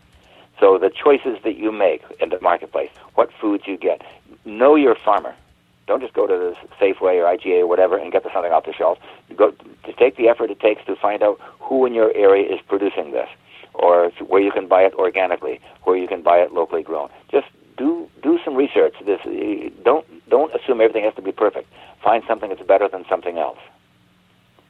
So 0.59 0.77
the 0.77 0.91
choices 0.91 1.39
that 1.43 1.57
you 1.57 1.71
make 1.71 2.03
in 2.19 2.29
the 2.29 2.39
marketplace, 2.39 2.91
what 3.15 3.31
foods 3.41 3.63
you 3.65 3.77
get, 3.77 4.01
know 4.45 4.75
your 4.75 4.95
farmer. 4.95 5.33
Don't 5.87 6.01
just 6.01 6.13
go 6.13 6.27
to 6.27 6.33
the 6.33 6.55
Safeway 6.79 7.19
or 7.19 7.37
IGA 7.37 7.61
or 7.61 7.67
whatever 7.67 7.97
and 7.97 8.11
get 8.11 8.23
the 8.23 8.31
something 8.31 8.51
off 8.51 8.65
the 8.65 8.73
shelf. 8.73 8.99
Go 9.35 9.51
to 9.51 9.93
take 9.93 10.15
the 10.15 10.29
effort 10.29 10.51
it 10.51 10.59
takes 10.59 10.85
to 10.85 10.95
find 10.95 11.23
out 11.23 11.39
who 11.59 11.85
in 11.85 11.93
your 11.93 12.13
area 12.15 12.53
is 12.53 12.61
producing 12.67 13.11
this, 13.11 13.27
or 13.73 14.11
where 14.27 14.41
you 14.41 14.51
can 14.51 14.67
buy 14.67 14.83
it 14.83 14.93
organically, 14.93 15.59
where 15.83 15.97
you 15.97 16.07
can 16.07 16.21
buy 16.21 16.37
it 16.37 16.53
locally 16.53 16.83
grown. 16.83 17.09
Just 17.29 17.47
do 17.77 18.09
do 18.21 18.39
some 18.43 18.55
research. 18.55 18.95
This 19.05 19.19
don't 19.83 20.05
don't 20.29 20.53
assume 20.55 20.81
everything 20.81 21.03
has 21.03 21.15
to 21.15 21.21
be 21.21 21.31
perfect. 21.31 21.71
Find 22.03 22.23
something 22.27 22.49
that's 22.49 22.61
better 22.61 22.87
than 22.87 23.05
something 23.09 23.37
else, 23.37 23.59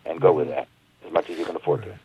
and 0.05 0.19
go 0.19 0.29
mm-hmm. 0.29 0.37
with 0.37 0.47
that 0.49 0.67
as 1.05 1.11
much 1.11 1.29
as 1.29 1.37
you 1.37 1.45
can 1.45 1.55
afford 1.55 1.81
right. 1.81 1.89
to. 1.89 1.99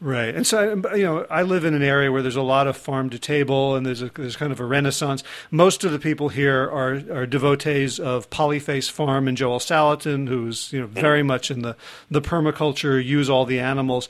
Right, 0.00 0.34
and 0.34 0.46
so 0.46 0.82
you 0.94 1.04
know, 1.04 1.26
I 1.30 1.42
live 1.42 1.64
in 1.64 1.72
an 1.72 1.82
area 1.82 2.12
where 2.12 2.20
there's 2.20 2.36
a 2.36 2.42
lot 2.42 2.66
of 2.66 2.76
farm 2.76 3.08
to 3.10 3.18
table, 3.18 3.74
and 3.74 3.86
there's 3.86 4.02
a, 4.02 4.10
there's 4.10 4.36
kind 4.36 4.52
of 4.52 4.60
a 4.60 4.64
renaissance. 4.64 5.22
Most 5.50 5.82
of 5.82 5.92
the 5.92 5.98
people 5.98 6.28
here 6.28 6.62
are 6.64 7.00
are 7.10 7.26
devotees 7.26 7.98
of 7.98 8.28
Polyface 8.28 8.90
Farm 8.90 9.28
and 9.28 9.36
Joel 9.36 9.60
Salatin, 9.60 10.28
who's 10.28 10.72
you 10.72 10.80
know 10.80 10.86
very 10.86 11.22
much 11.22 11.50
in 11.50 11.62
the 11.62 11.76
the 12.10 12.20
permaculture, 12.20 13.02
use 13.02 13.30
all 13.30 13.46
the 13.46 13.60
animals. 13.60 14.08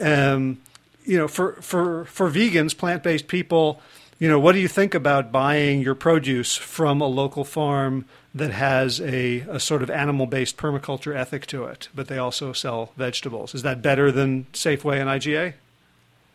Um, 0.00 0.62
you 1.04 1.18
know, 1.18 1.28
for 1.28 1.54
for 1.56 2.06
for 2.06 2.30
vegans, 2.30 2.74
plant 2.76 3.02
based 3.02 3.28
people, 3.28 3.82
you 4.18 4.28
know, 4.28 4.38
what 4.38 4.52
do 4.52 4.58
you 4.58 4.68
think 4.68 4.94
about 4.94 5.32
buying 5.32 5.80
your 5.80 5.94
produce 5.94 6.56
from 6.56 7.00
a 7.00 7.06
local 7.06 7.44
farm 7.44 8.04
that 8.34 8.50
has 8.50 9.00
a, 9.00 9.40
a 9.40 9.60
sort 9.60 9.82
of 9.82 9.90
animal 9.90 10.26
based 10.26 10.56
permaculture 10.56 11.14
ethic 11.14 11.46
to 11.46 11.64
it, 11.64 11.88
but 11.94 12.08
they 12.08 12.18
also 12.18 12.52
sell 12.52 12.92
vegetables. 12.96 13.54
Is 13.54 13.62
that 13.62 13.80
better 13.80 14.10
than 14.10 14.44
Safeway 14.52 15.00
and 15.00 15.08
IGA? 15.08 15.54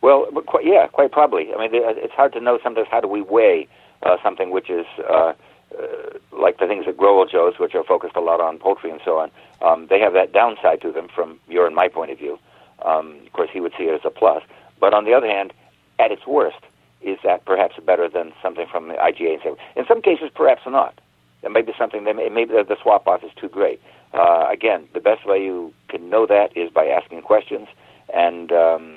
Well, 0.02 0.28
quite, 0.46 0.66
yeah, 0.66 0.88
quite 0.88 1.12
probably. 1.12 1.54
I 1.54 1.60
mean, 1.60 1.72
it's 1.74 2.14
hard 2.14 2.32
to 2.34 2.40
know 2.40 2.58
sometimes 2.64 2.88
how 2.90 3.02
do 3.02 3.08
we 3.10 3.22
weigh 3.22 3.68
uh, 4.04 4.16
something 4.24 4.50
which 4.52 4.70
is 4.70 4.86
uh, 5.10 5.34
uh, 5.78 5.86
like 6.32 6.58
the 6.58 6.68
things 6.68 6.86
at 6.88 6.96
Grow 6.96 7.26
Joe's, 7.26 7.60
which 7.60 7.76
are 7.76 7.84
focused 7.84 8.16
a 8.16 8.22
lot 8.22 8.40
on 8.40 8.60
poultry 8.60 8.92
and 8.92 9.02
so 9.04 9.20
on. 9.20 9.30
Um, 9.62 9.88
they 9.90 10.00
have 10.00 10.14
that 10.14 10.32
downside 10.32 10.82
to 10.82 10.92
them 10.94 11.10
from 11.14 11.40
your 11.50 11.68
and 11.68 11.76
my 11.76 11.90
point 11.90 12.12
of 12.12 12.18
view. 12.18 12.40
Um, 12.84 13.20
of 13.26 13.34
course, 13.34 13.50
he 13.52 13.60
would 13.60 13.74
see 13.78 13.84
it 13.84 13.94
as 13.94 14.02
a 14.06 14.10
plus. 14.10 14.42
But 14.80 14.94
on 14.94 15.04
the 15.04 15.14
other 15.14 15.28
hand, 15.28 15.52
at 16.00 16.12
its 16.12 16.26
worst, 16.26 16.60
is 17.02 17.18
that 17.24 17.46
perhaps 17.46 17.76
better 17.86 18.10
than 18.10 18.34
something 18.42 18.68
from 18.70 18.90
the 18.90 18.96
IGA 18.96 19.46
and? 19.46 19.58
In 19.76 19.86
some 19.88 20.02
cases, 20.02 20.30
perhaps 20.34 20.62
not. 20.66 21.00
That 21.42 21.52
may 21.52 21.62
be 21.62 21.74
something 21.78 22.04
that 22.04 22.16
may, 22.16 22.30
maybe 22.30 22.54
the 22.54 22.78
swap 22.82 23.08
off 23.08 23.24
is 23.24 23.32
too 23.40 23.48
great. 23.48 23.82
Uh, 24.14 24.48
again, 24.52 24.88
the 24.94 25.00
best 25.00 25.26
way 25.26 25.44
you 25.44 25.74
can 25.88 26.10
know 26.10 26.26
that 26.26 26.56
is 26.58 26.70
by 26.72 26.88
asking 26.88 27.22
questions 27.22 27.68
and 28.14 28.52
um, 28.52 28.96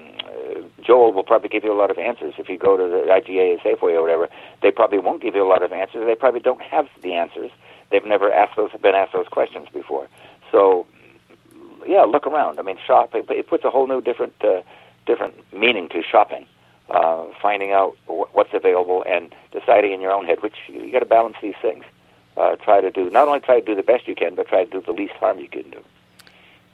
Joel 0.85 1.13
will 1.13 1.23
probably 1.23 1.49
give 1.49 1.65
you 1.65 1.73
a 1.73 1.79
lot 1.79 1.91
of 1.91 1.99
answers. 1.99 2.35
If 2.39 2.49
you 2.49 2.59
go 2.59 2.77
to 2.77 2.85
the 2.85 3.11
IGA 3.11 3.57
or 3.57 3.59
Safeway 3.59 3.95
or 3.95 4.03
whatever, 4.03 4.29
they 4.63 4.71
probably 4.71 4.99
won't 4.99 5.23
give 5.23 5.35
you 5.35 5.47
a 5.47 5.49
lot 5.49 5.63
of 5.63 5.73
answers. 5.73 6.07
They 6.07 6.15
probably 6.15 6.41
don't 6.41 6.63
have 6.63 6.89
the 7.03 7.13
answers. 7.13 7.51
They've 7.91 8.05
never 8.05 8.33
asked 8.33 8.57
those, 8.57 8.71
been 8.81 8.95
asked 8.95 9.13
those 9.13 9.29
questions 9.29 9.69
before. 9.73 10.09
So, 10.51 10.87
yeah, 11.87 12.03
look 12.03 12.27
around. 12.27 12.59
I 12.59 12.63
mean, 12.63 12.79
shop. 12.85 13.15
It, 13.15 13.31
it 13.31 13.49
puts 13.49 13.65
a 13.65 13.71
whole 13.71 13.87
new 13.87 14.01
different, 14.01 14.35
uh, 14.43 14.63
different 15.07 15.35
meaning 15.53 15.89
to 15.91 16.03
shopping. 16.03 16.47
Uh, 16.91 17.27
finding 17.41 17.73
out 17.73 17.97
what's 18.07 18.53
available 18.53 19.03
and 19.09 19.35
deciding 19.51 19.93
in 19.93 20.01
your 20.03 20.13
own 20.13 20.27
head 20.27 20.43
which 20.43 20.57
you, 20.69 20.83
you 20.83 20.93
got 20.93 20.99
to 20.99 21.07
balance 21.07 21.37
these 21.41 21.55
things. 21.63 21.85
Uh, 22.37 22.57
try 22.57 22.81
to 22.81 22.91
do 22.91 23.09
not 23.09 23.29
only 23.29 23.41
try 23.41 23.61
to 23.61 23.65
do 23.65 23.75
the 23.75 23.83
best 23.83 24.07
you 24.07 24.15
can, 24.15 24.35
but 24.35 24.47
try 24.47 24.65
to 24.65 24.71
do 24.71 24.83
the 24.85 24.93
least 24.93 25.15
harm 25.15 25.39
you 25.39 25.49
can 25.49 25.71
do. 25.71 25.83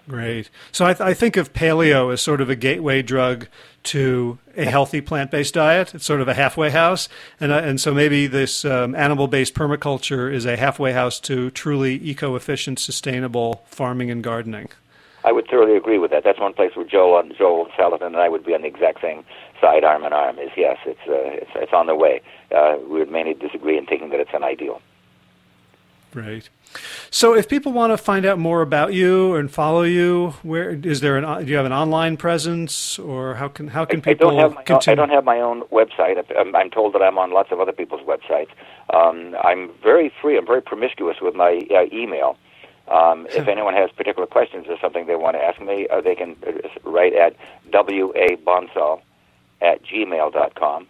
Great. 0.09 0.49
So 0.73 0.87
I, 0.87 0.95
th- 0.95 1.07
I, 1.07 1.13
think 1.13 1.37
of 1.37 1.53
paleo 1.53 2.11
as 2.11 2.23
sort 2.23 2.41
of 2.41 2.49
a 2.49 2.57
gateway 2.57 3.03
drug 3.03 3.47
to 3.85 4.39
a 4.57 4.65
healthy 4.65 5.03
plant-based 5.03 5.53
diet. 5.53 5.95
It's 5.95 6.07
sort 6.07 6.23
of 6.23 6.29
a 6.29 6.35
halfway 6.35 6.71
house, 6.71 7.11
and 7.39 7.53
uh, 7.53 7.57
and 7.57 7.79
so 7.79 7.93
maybe 7.93 8.27
this 8.27 8.65
um, 8.65 8.95
animal-based 8.95 9.53
permaculture 9.53 10.33
is 10.33 10.47
a 10.47 10.57
halfway 10.57 10.93
house 10.95 11.21
to 11.21 11.51
truly 11.51 11.97
eco-efficient, 11.97 12.79
sustainable 12.79 13.65
farming 13.67 14.11
and 14.11 14.25
gardening. 14.25 14.71
I 15.25 15.33
would 15.33 15.47
thoroughly 15.47 15.77
agree 15.77 15.99
with 15.99 16.11
that. 16.13 16.25
That's 16.25 16.41
one 16.41 16.55
place 16.55 16.75
where 16.75 16.87
Joel 16.87 17.21
and 17.21 17.37
Joel 17.37 17.67
Salatin 17.79 18.07
and 18.07 18.17
I 18.17 18.31
would 18.31 18.47
be 18.47 18.55
on 18.55 18.63
the 18.63 18.69
exact 18.69 19.03
same 19.03 19.25
side, 19.61 19.85
arm 19.85 20.05
in 20.05 20.13
arm. 20.13 20.39
Is 20.39 20.51
yes, 20.57 20.79
it's 20.87 21.01
uh, 21.09 21.43
it's 21.43 21.51
it's 21.55 21.73
on 21.73 21.87
the 21.87 21.95
way. 21.95 22.21
Uh, 22.55 22.77
we 22.83 22.99
would 22.99 23.11
mainly 23.11 23.35
disagree 23.35 23.77
in 23.77 23.87
thinking 23.87 24.11
that 24.11 24.21
it's 24.21 24.35
an 24.35 24.45
ideal. 24.45 24.81
Right. 26.15 26.49
So, 27.11 27.35
if 27.35 27.49
people 27.49 27.73
want 27.73 27.93
to 27.93 27.99
find 27.99 28.25
out 28.25 28.39
more 28.39 28.63
about 28.63 28.93
you 28.93 29.35
and 29.35 29.51
follow 29.51 29.83
you, 29.83 30.35
where 30.43 30.71
is 30.71 31.01
there 31.01 31.17
an? 31.17 31.45
Do 31.45 31.51
you 31.51 31.57
have 31.57 31.67
an 31.67 31.73
online 31.73 32.17
presence, 32.17 32.99
or 32.99 33.35
how 33.35 33.49
can 33.49 33.69
how 33.69 33.85
can 33.85 34.01
people? 34.01 34.29
I 34.29 34.33
don't 34.33 34.41
have 34.41 34.55
my, 34.55 34.63
continue? 34.63 34.93
I 34.93 35.07
don't 35.07 35.15
have 35.15 35.25
my 35.25 35.41
own 35.41 35.63
website. 35.65 36.23
I'm, 36.39 36.55
I'm, 36.55 36.71
told 36.71 36.95
that 36.95 37.03
I'm 37.03 37.19
on 37.19 37.33
lots 37.33 37.53
of 37.53 37.61
other 37.61 37.73
people's 37.73 38.03
websites. 38.03 38.49
Um, 38.93 39.37
I'm 39.43 39.71
very 39.83 40.13
free. 40.21 40.37
I'm 40.39 40.47
very 40.47 40.63
promiscuous 40.63 41.19
with 41.21 41.35
my 41.35 41.67
uh, 41.71 41.85
email. 41.93 42.37
Um, 42.89 43.27
if 43.31 43.47
anyone 43.55 43.75
has 43.75 43.91
particular 43.91 44.27
questions 44.27 44.67
or 44.69 44.79
something 44.81 45.07
they 45.07 45.17
want 45.17 45.37
to 45.37 45.43
ask 45.43 45.61
me, 45.61 45.89
uh, 45.89 46.01
they 46.01 46.15
can 46.15 46.37
write 46.85 47.15
at 47.15 47.37
wabonsall 47.71 49.03
at 49.61 49.83
gmail.com. 49.85 50.87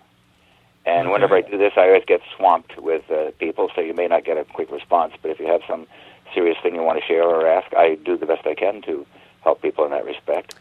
And 0.86 1.07
okay. 1.07 1.12
whenever 1.12 1.36
I 1.36 1.43
do 1.43 1.59
this, 1.59 1.73
I 1.77 1.89
always 1.89 2.05
get 2.07 2.20
swamped 2.36 2.78
with 2.78 3.11
uh, 3.11 3.32
people, 3.39 3.70
so 3.74 3.81
you 3.81 3.95
may 3.95 4.07
not 4.07 4.24
get 4.24 4.39
a 4.39 4.45
quick 4.45 4.70
response. 4.70 5.12
But 5.20 5.31
if 5.31 5.39
you 5.39 5.47
have 5.47 5.61
some 5.69 5.86
serious 6.35 6.57
thing 6.62 6.74
you 6.74 6.82
want 6.82 6.99
to 6.99 7.07
share 7.07 7.24
or 7.24 7.47
ask, 7.47 7.74
I 7.74 7.97
do 7.97 8.16
the 8.16 8.27
best 8.27 8.47
I 8.47 8.55
can 8.55 8.82
to 8.82 9.07
help 9.43 9.61
people 9.61 9.85
in 9.85 9.90
that 9.90 10.05
respect. 10.05 10.55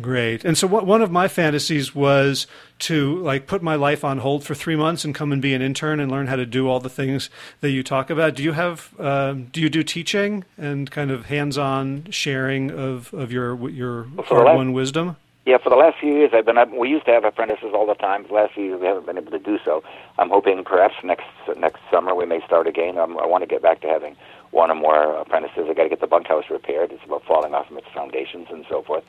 Great. 0.00 0.44
And 0.44 0.56
so 0.56 0.68
one 0.68 1.02
of 1.02 1.10
my 1.10 1.26
fantasies 1.26 1.96
was 1.96 2.46
to 2.80 3.18
like 3.18 3.48
put 3.48 3.60
my 3.60 3.74
life 3.74 4.04
on 4.04 4.18
hold 4.18 4.44
for 4.44 4.54
three 4.54 4.76
months 4.76 5.04
and 5.04 5.12
come 5.12 5.32
and 5.32 5.42
be 5.42 5.52
an 5.52 5.62
intern 5.62 5.98
and 5.98 6.12
learn 6.12 6.28
how 6.28 6.36
to 6.36 6.46
do 6.46 6.68
all 6.68 6.78
the 6.78 6.88
things 6.88 7.28
that 7.60 7.70
you 7.70 7.82
talk 7.82 8.08
about. 8.08 8.36
Do 8.36 8.44
you 8.44 8.52
have 8.52 8.94
uh, 9.00 9.32
do 9.32 9.60
you 9.60 9.68
do 9.68 9.82
teaching 9.82 10.44
and 10.56 10.88
kind 10.88 11.10
of 11.10 11.26
hands-on 11.26 12.06
sharing 12.10 12.70
of, 12.70 13.12
of 13.12 13.32
your 13.32 13.68
your 13.68 14.06
hard-won 14.26 14.72
wisdom? 14.72 15.16
Yeah, 15.50 15.58
for 15.58 15.68
the 15.68 15.74
last 15.74 15.98
few 15.98 16.14
years, 16.14 16.30
I've 16.32 16.46
been. 16.46 16.78
We 16.78 16.88
used 16.88 17.06
to 17.06 17.10
have 17.10 17.24
apprentices 17.24 17.74
all 17.74 17.84
the 17.84 17.94
time. 17.94 18.24
The 18.28 18.34
last 18.34 18.54
few 18.54 18.66
years, 18.66 18.80
we 18.80 18.86
haven't 18.86 19.04
been 19.04 19.18
able 19.18 19.32
to 19.32 19.38
do 19.40 19.58
so. 19.64 19.82
I'm 20.16 20.30
hoping 20.30 20.62
perhaps 20.62 20.94
next 21.02 21.26
next 21.58 21.80
summer 21.90 22.14
we 22.14 22.24
may 22.24 22.40
start 22.46 22.68
again. 22.68 22.96
I'm, 22.96 23.18
I 23.18 23.26
want 23.26 23.42
to 23.42 23.48
get 23.48 23.60
back 23.60 23.80
to 23.80 23.88
having 23.88 24.14
one 24.52 24.70
or 24.70 24.76
more 24.76 25.16
apprentices. 25.16 25.66
I 25.68 25.74
got 25.74 25.82
to 25.82 25.88
get 25.88 26.00
the 26.00 26.06
bunkhouse 26.06 26.44
repaired. 26.50 26.92
It's 26.92 27.02
about 27.04 27.24
falling 27.24 27.52
off 27.52 27.66
from 27.66 27.78
its 27.78 27.88
foundations 27.92 28.46
and 28.48 28.64
so 28.70 28.82
forth. 28.82 29.02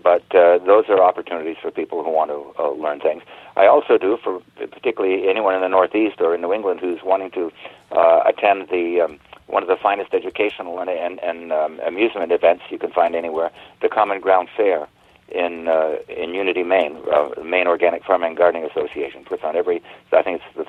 But 0.00 0.22
uh, 0.32 0.58
those 0.64 0.84
are 0.88 1.02
opportunities 1.02 1.56
for 1.60 1.72
people 1.72 2.04
who 2.04 2.12
want 2.12 2.30
to 2.30 2.54
uh, 2.62 2.70
learn 2.70 3.00
things. 3.00 3.24
I 3.56 3.66
also 3.66 3.98
do 3.98 4.18
for 4.22 4.40
particularly 4.56 5.28
anyone 5.28 5.56
in 5.56 5.62
the 5.62 5.68
Northeast 5.68 6.20
or 6.20 6.32
in 6.32 6.42
New 6.42 6.52
England 6.52 6.78
who's 6.78 7.00
wanting 7.02 7.32
to 7.32 7.50
uh, 7.90 8.22
attend 8.24 8.68
the 8.70 9.00
um, 9.00 9.18
one 9.48 9.64
of 9.64 9.68
the 9.68 9.76
finest 9.82 10.14
educational 10.14 10.78
and, 10.78 10.90
and, 10.90 11.18
and 11.24 11.52
um, 11.52 11.80
amusement 11.80 12.30
events 12.30 12.62
you 12.70 12.78
can 12.78 12.92
find 12.92 13.16
anywhere, 13.16 13.50
the 13.82 13.88
Common 13.88 14.20
Ground 14.20 14.48
Fair 14.56 14.86
in 15.30 15.68
uh, 15.68 15.96
in 16.08 16.34
Unity, 16.34 16.62
Maine. 16.62 16.98
Uh, 17.12 17.42
Maine 17.42 17.66
Organic 17.66 18.04
Farming 18.04 18.28
and 18.28 18.36
Gardening 18.36 18.64
Association 18.64 19.24
puts 19.24 19.44
on 19.44 19.56
every. 19.56 19.82
I 20.12 20.22
think 20.22 20.40
it's 20.42 20.56
the 20.56 20.66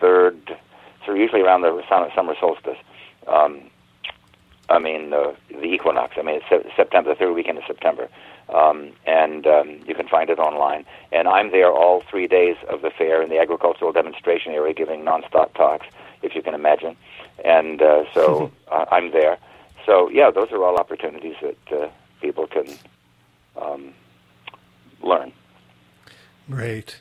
third. 0.00 0.56
So 1.06 1.14
usually 1.14 1.42
around 1.42 1.62
the 1.62 1.82
summer 1.88 2.34
solstice. 2.40 2.78
Um, 3.26 3.70
I 4.68 4.78
mean 4.78 5.12
uh, 5.12 5.32
the 5.48 5.64
equinox. 5.64 6.14
I 6.18 6.22
mean 6.22 6.40
it's 6.42 6.76
September, 6.76 7.10
the 7.10 7.16
third 7.16 7.34
weekend 7.34 7.58
of 7.58 7.64
September, 7.66 8.08
um, 8.54 8.92
and 9.06 9.46
um, 9.46 9.80
you 9.86 9.94
can 9.94 10.08
find 10.08 10.28
it 10.28 10.38
online. 10.38 10.84
And 11.12 11.26
I'm 11.28 11.50
there 11.50 11.72
all 11.72 12.02
three 12.10 12.26
days 12.26 12.56
of 12.68 12.82
the 12.82 12.90
fair 12.90 13.22
in 13.22 13.30
the 13.30 13.38
agricultural 13.38 13.92
demonstration 13.92 14.52
area, 14.52 14.74
giving 14.74 15.04
nonstop 15.04 15.54
talks, 15.54 15.86
if 16.22 16.34
you 16.34 16.42
can 16.42 16.54
imagine. 16.54 16.96
And 17.44 17.80
uh, 17.80 18.04
so 18.12 18.52
uh, 18.70 18.84
I'm 18.90 19.12
there. 19.12 19.38
So 19.86 20.10
yeah, 20.10 20.30
those 20.30 20.52
are 20.52 20.62
all 20.62 20.76
opportunities 20.76 21.36
that 21.40 21.72
uh, 21.72 21.88
people 22.20 22.46
can 22.46 22.66
um, 23.60 23.94
learn. 25.02 25.32
Great. 26.48 27.00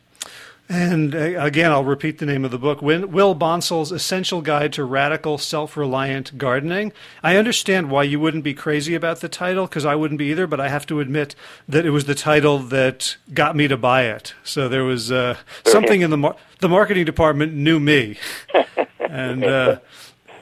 And 0.69 1.15
uh, 1.15 1.19
again, 1.37 1.71
I'll 1.71 1.85
repeat 1.85 2.17
the 2.17 2.25
name 2.25 2.43
of 2.43 2.51
the 2.51 2.57
book 2.57 2.81
Will 2.81 3.33
Bonsall's 3.33 3.93
Essential 3.93 4.41
Guide 4.41 4.73
to 4.73 4.83
Radical 4.83 5.37
Self 5.37 5.77
Reliant 5.77 6.37
Gardening. 6.37 6.91
I 7.23 7.37
understand 7.37 7.89
why 7.89 8.03
you 8.03 8.19
wouldn't 8.19 8.43
be 8.43 8.53
crazy 8.53 8.93
about 8.93 9.21
the 9.21 9.29
title, 9.29 9.67
because 9.67 9.85
I 9.85 9.95
wouldn't 9.95 10.17
be 10.17 10.25
either, 10.25 10.45
but 10.45 10.59
I 10.59 10.67
have 10.67 10.85
to 10.87 10.99
admit 10.99 11.35
that 11.69 11.85
it 11.85 11.91
was 11.91 12.03
the 12.03 12.15
title 12.15 12.59
that 12.59 13.15
got 13.33 13.55
me 13.55 13.69
to 13.69 13.77
buy 13.77 14.03
it. 14.03 14.33
So 14.43 14.67
there 14.67 14.83
was 14.83 15.09
uh, 15.09 15.37
something 15.65 16.01
in 16.01 16.09
the, 16.09 16.17
mar- 16.17 16.35
the 16.59 16.69
marketing 16.69 17.05
department 17.05 17.53
knew 17.53 17.79
me. 17.79 18.17
and. 18.99 19.43
Uh, 19.43 19.79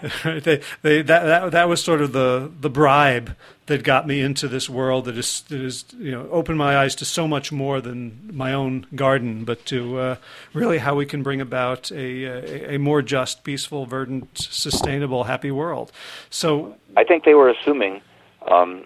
they, 0.24 0.62
they, 0.82 1.02
that, 1.02 1.24
that, 1.24 1.52
that 1.52 1.70
was 1.70 1.84
sort 1.84 2.02
of 2.02 2.12
the, 2.12 2.52
the 2.60 2.70
bribe 2.70 3.36
that 3.68 3.84
got 3.84 4.06
me 4.06 4.22
into 4.22 4.48
this 4.48 4.70
world 4.70 5.06
that 5.06 5.18
is, 5.18 5.42
that 5.50 5.60
is 5.60 5.86
you 5.98 6.12
know, 6.12 6.28
opened 6.30 6.58
my 6.58 6.78
eyes 6.78 6.94
to 6.96 7.06
so 7.06 7.28
much 7.28 7.52
more 7.52 7.82
than 7.82 8.30
my 8.32 8.54
own 8.54 8.86
garden, 8.94 9.44
but 9.44 9.66
to 9.66 9.98
uh, 9.98 10.16
really 10.54 10.78
how 10.78 10.96
we 10.96 11.06
can 11.06 11.24
bring 11.24 11.42
about 11.42 11.92
a, 11.92 12.24
a, 12.26 12.76
a, 12.76 12.80
more 12.80 13.02
just, 13.02 13.44
peaceful, 13.44 13.86
verdant, 13.86 14.38
sustainable, 14.38 15.24
happy 15.24 15.50
world. 15.50 15.92
So 16.30 16.76
I 16.96 17.04
think 17.04 17.24
they 17.24 17.34
were 17.34 17.50
assuming 17.50 18.02
um, 18.48 18.84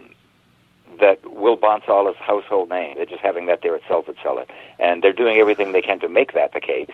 that 0.99 1.19
Will 1.29 1.57
Bonsall 1.57 2.09
is 2.09 2.15
household 2.17 2.69
name. 2.69 2.95
They're 2.95 3.05
just 3.05 3.21
having 3.21 3.47
that 3.47 3.61
there 3.61 3.75
itself 3.75 4.07
would 4.07 4.17
sell 4.23 4.37
it. 4.39 4.49
And 4.79 5.03
they're 5.03 5.13
doing 5.13 5.37
everything 5.37 5.73
they 5.73 5.81
can 5.81 5.99
to 5.99 6.09
make 6.09 6.33
that 6.33 6.53
the 6.53 6.61
case. 6.61 6.91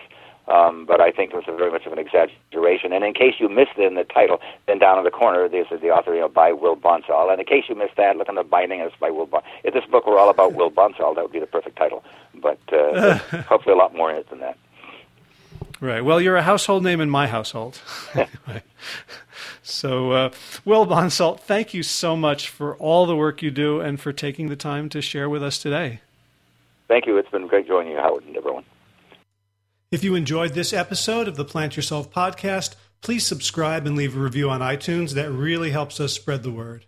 Um, 0.48 0.86
but 0.86 1.00
I 1.00 1.10
think 1.10 1.32
it 1.32 1.36
was 1.36 1.44
a 1.48 1.56
very 1.56 1.72
much 1.72 1.86
of 1.86 1.92
an 1.92 1.98
exaggeration. 1.98 2.92
And 2.92 3.04
in 3.04 3.14
case 3.14 3.34
you 3.38 3.48
missed 3.48 3.72
it 3.76 3.84
in 3.84 3.94
the 3.94 4.04
title, 4.04 4.40
then 4.66 4.78
down 4.78 4.98
in 4.98 5.04
the 5.04 5.10
corner, 5.10 5.48
this 5.48 5.66
is 5.70 5.80
the 5.80 5.88
author, 5.88 6.14
you 6.14 6.20
know, 6.20 6.28
by 6.28 6.52
Will 6.52 6.76
Bonsall. 6.76 7.30
And 7.30 7.40
in 7.40 7.46
case 7.46 7.64
you 7.68 7.74
missed 7.74 7.96
that, 7.96 8.16
look 8.16 8.28
on 8.28 8.36
the 8.36 8.44
binding, 8.44 8.80
it's 8.80 8.94
by 8.96 9.10
Will 9.10 9.26
Bonsall. 9.26 9.48
If 9.64 9.74
this 9.74 9.84
book 9.86 10.06
were 10.06 10.18
all 10.18 10.30
about 10.30 10.54
Will 10.54 10.70
Bonsall, 10.70 11.14
that 11.16 11.22
would 11.22 11.32
be 11.32 11.40
the 11.40 11.46
perfect 11.46 11.76
title. 11.76 12.04
But 12.34 12.60
uh, 12.72 13.18
hopefully 13.48 13.74
a 13.74 13.76
lot 13.76 13.94
more 13.94 14.10
in 14.10 14.16
it 14.16 14.30
than 14.30 14.38
that. 14.40 14.56
Right. 15.80 16.04
Well, 16.04 16.20
you're 16.20 16.36
a 16.36 16.42
household 16.42 16.84
name 16.84 17.00
in 17.00 17.10
my 17.10 17.26
household. 17.26 17.80
so, 19.62 20.12
uh, 20.12 20.30
Will 20.64 20.86
Bonsall, 20.86 21.38
thank 21.40 21.74
you 21.74 21.82
so 21.82 22.16
much 22.16 22.48
for 22.48 22.76
all 22.76 23.04
the 23.04 23.16
work 23.16 23.42
you 23.42 23.50
do 23.50 23.80
and 23.80 24.00
for 24.00 24.12
taking 24.12 24.48
the 24.48 24.56
time 24.56 24.88
to 24.90 25.02
share 25.02 25.28
with 25.28 25.42
us 25.42 25.58
today. 25.58 26.00
Thank 26.88 27.06
you. 27.06 27.18
It's 27.18 27.30
been 27.30 27.46
great 27.48 27.66
joining 27.66 27.92
you, 27.92 27.98
Howard, 27.98 28.24
and 28.24 28.36
everyone. 28.36 28.64
If 29.96 30.04
you 30.04 30.14
enjoyed 30.14 30.52
this 30.52 30.74
episode 30.74 31.26
of 31.26 31.36
the 31.36 31.44
Plant 31.46 31.74
Yourself 31.74 32.12
podcast, 32.12 32.74
please 33.00 33.24
subscribe 33.24 33.86
and 33.86 33.96
leave 33.96 34.14
a 34.14 34.20
review 34.20 34.50
on 34.50 34.60
iTunes. 34.60 35.12
That 35.12 35.32
really 35.32 35.70
helps 35.70 36.00
us 36.00 36.12
spread 36.12 36.42
the 36.42 36.50
word. 36.50 36.84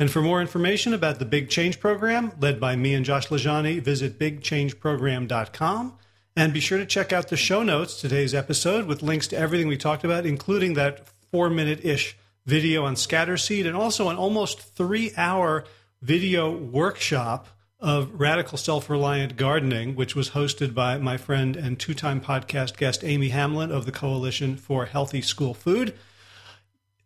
And 0.00 0.10
for 0.10 0.20
more 0.20 0.40
information 0.40 0.92
about 0.92 1.20
the 1.20 1.24
Big 1.24 1.50
Change 1.50 1.78
Program, 1.78 2.32
led 2.40 2.58
by 2.58 2.74
me 2.74 2.94
and 2.94 3.04
Josh 3.04 3.28
LaJaunie, 3.28 3.80
visit 3.80 4.18
bigchangeprogram.com. 4.18 5.98
And 6.34 6.52
be 6.52 6.58
sure 6.58 6.78
to 6.78 6.84
check 6.84 7.12
out 7.12 7.28
the 7.28 7.36
show 7.36 7.62
notes 7.62 8.00
today's 8.00 8.34
episode 8.34 8.86
with 8.86 9.04
links 9.04 9.28
to 9.28 9.38
everything 9.38 9.68
we 9.68 9.76
talked 9.76 10.02
about, 10.02 10.26
including 10.26 10.74
that 10.74 11.06
four 11.30 11.48
minute 11.50 11.84
ish 11.84 12.16
video 12.44 12.84
on 12.84 12.96
Scatterseed 12.96 13.68
and 13.68 13.76
also 13.76 14.08
an 14.08 14.16
almost 14.16 14.60
three 14.74 15.12
hour 15.16 15.62
video 16.02 16.50
workshop 16.50 17.46
of 17.80 18.20
Radical 18.20 18.58
Self 18.58 18.90
Reliant 18.90 19.36
Gardening, 19.36 19.94
which 19.94 20.16
was 20.16 20.30
hosted 20.30 20.74
by 20.74 20.98
my 20.98 21.16
friend 21.16 21.56
and 21.56 21.78
two 21.78 21.94
time 21.94 22.20
podcast 22.20 22.76
guest 22.76 23.04
Amy 23.04 23.28
Hamlin 23.28 23.70
of 23.70 23.86
the 23.86 23.92
Coalition 23.92 24.56
for 24.56 24.86
Healthy 24.86 25.22
School 25.22 25.54
Food. 25.54 25.94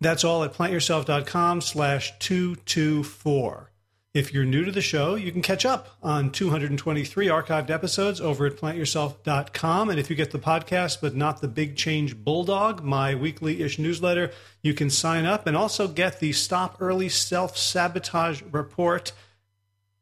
That's 0.01 0.25
all 0.25 0.43
at 0.43 0.55
plantyourself.com 0.55 1.61
slash 1.61 2.19
224. 2.19 3.71
If 4.15 4.35
you're 4.35 4.45
new 4.45 4.65
to 4.65 4.73
the 4.73 4.83
show, 4.83 5.15
you 5.15 5.33
can 5.33 5.41
catch 5.41 5.65
up 5.65 5.97
on 6.03 6.31
223 6.33 7.29
archived 7.29 7.71
episodes 7.71 8.21
over 8.21 8.45
at 8.45 8.57
plantyourself.com. 8.57 9.89
And 9.89 9.99
if 9.99 10.11
you 10.11 10.17
get 10.17 10.33
the 10.33 10.39
podcast, 10.39 11.01
but 11.01 11.15
not 11.15 11.41
the 11.41 11.49
Big 11.49 11.77
Change 11.77 12.23
Bulldog, 12.23 12.83
my 12.83 13.15
weekly 13.15 13.63
ish 13.63 13.79
newsletter, 13.79 14.31
you 14.61 14.75
can 14.75 14.91
sign 14.91 15.25
up 15.25 15.47
and 15.47 15.57
also 15.57 15.89
get 15.89 16.21
the 16.21 16.33
Stop 16.33 16.77
Early 16.81 17.09
Self 17.09 17.57
Sabotage 17.57 18.43
Report 18.51 19.13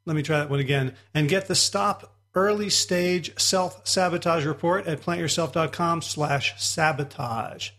let 0.07 0.17
me 0.17 0.23
try 0.23 0.39
that 0.39 0.51
one 0.51 0.61
again, 0.61 0.95
and 1.15 1.29
get 1.29 1.47
the 1.47 1.55
Stop 1.55 2.17
early 2.35 2.71
stage 2.71 3.39
self 3.41 3.87
sabotage 3.87 4.45
report 4.45 4.87
at 4.87 5.01
plantyourself.com 5.01 6.03
slash 6.03 6.63
sabotage. 6.63 7.71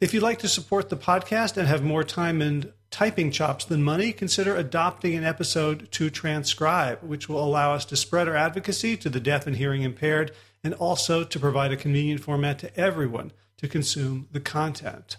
If 0.00 0.14
you'd 0.14 0.22
like 0.22 0.38
to 0.40 0.48
support 0.48 0.88
the 0.88 0.96
podcast 0.96 1.56
and 1.56 1.66
have 1.66 1.82
more 1.82 2.04
time 2.04 2.40
and 2.40 2.72
typing 2.90 3.30
chops 3.30 3.64
than 3.64 3.82
money, 3.82 4.12
consider 4.12 4.56
adopting 4.56 5.14
an 5.14 5.24
episode 5.24 5.90
to 5.92 6.08
transcribe, 6.08 7.02
which 7.02 7.28
will 7.28 7.44
allow 7.44 7.74
us 7.74 7.84
to 7.86 7.96
spread 7.96 8.28
our 8.28 8.36
advocacy 8.36 8.96
to 8.96 9.10
the 9.10 9.20
deaf 9.20 9.46
and 9.46 9.56
hearing 9.56 9.82
impaired 9.82 10.32
and 10.64 10.74
also 10.74 11.24
to 11.24 11.38
provide 11.40 11.72
a 11.72 11.76
convenient 11.76 12.20
format 12.20 12.58
to 12.60 12.76
everyone 12.78 13.32
to 13.58 13.68
consume 13.68 14.28
the 14.32 14.40
content. 14.40 15.16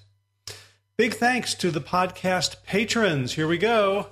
Big 0.98 1.14
thanks 1.14 1.54
to 1.56 1.72
the 1.72 1.82
podcast 1.82 2.64
patrons. 2.64 3.34
Here 3.34 3.48
we 3.48 3.58
go. 3.58 4.08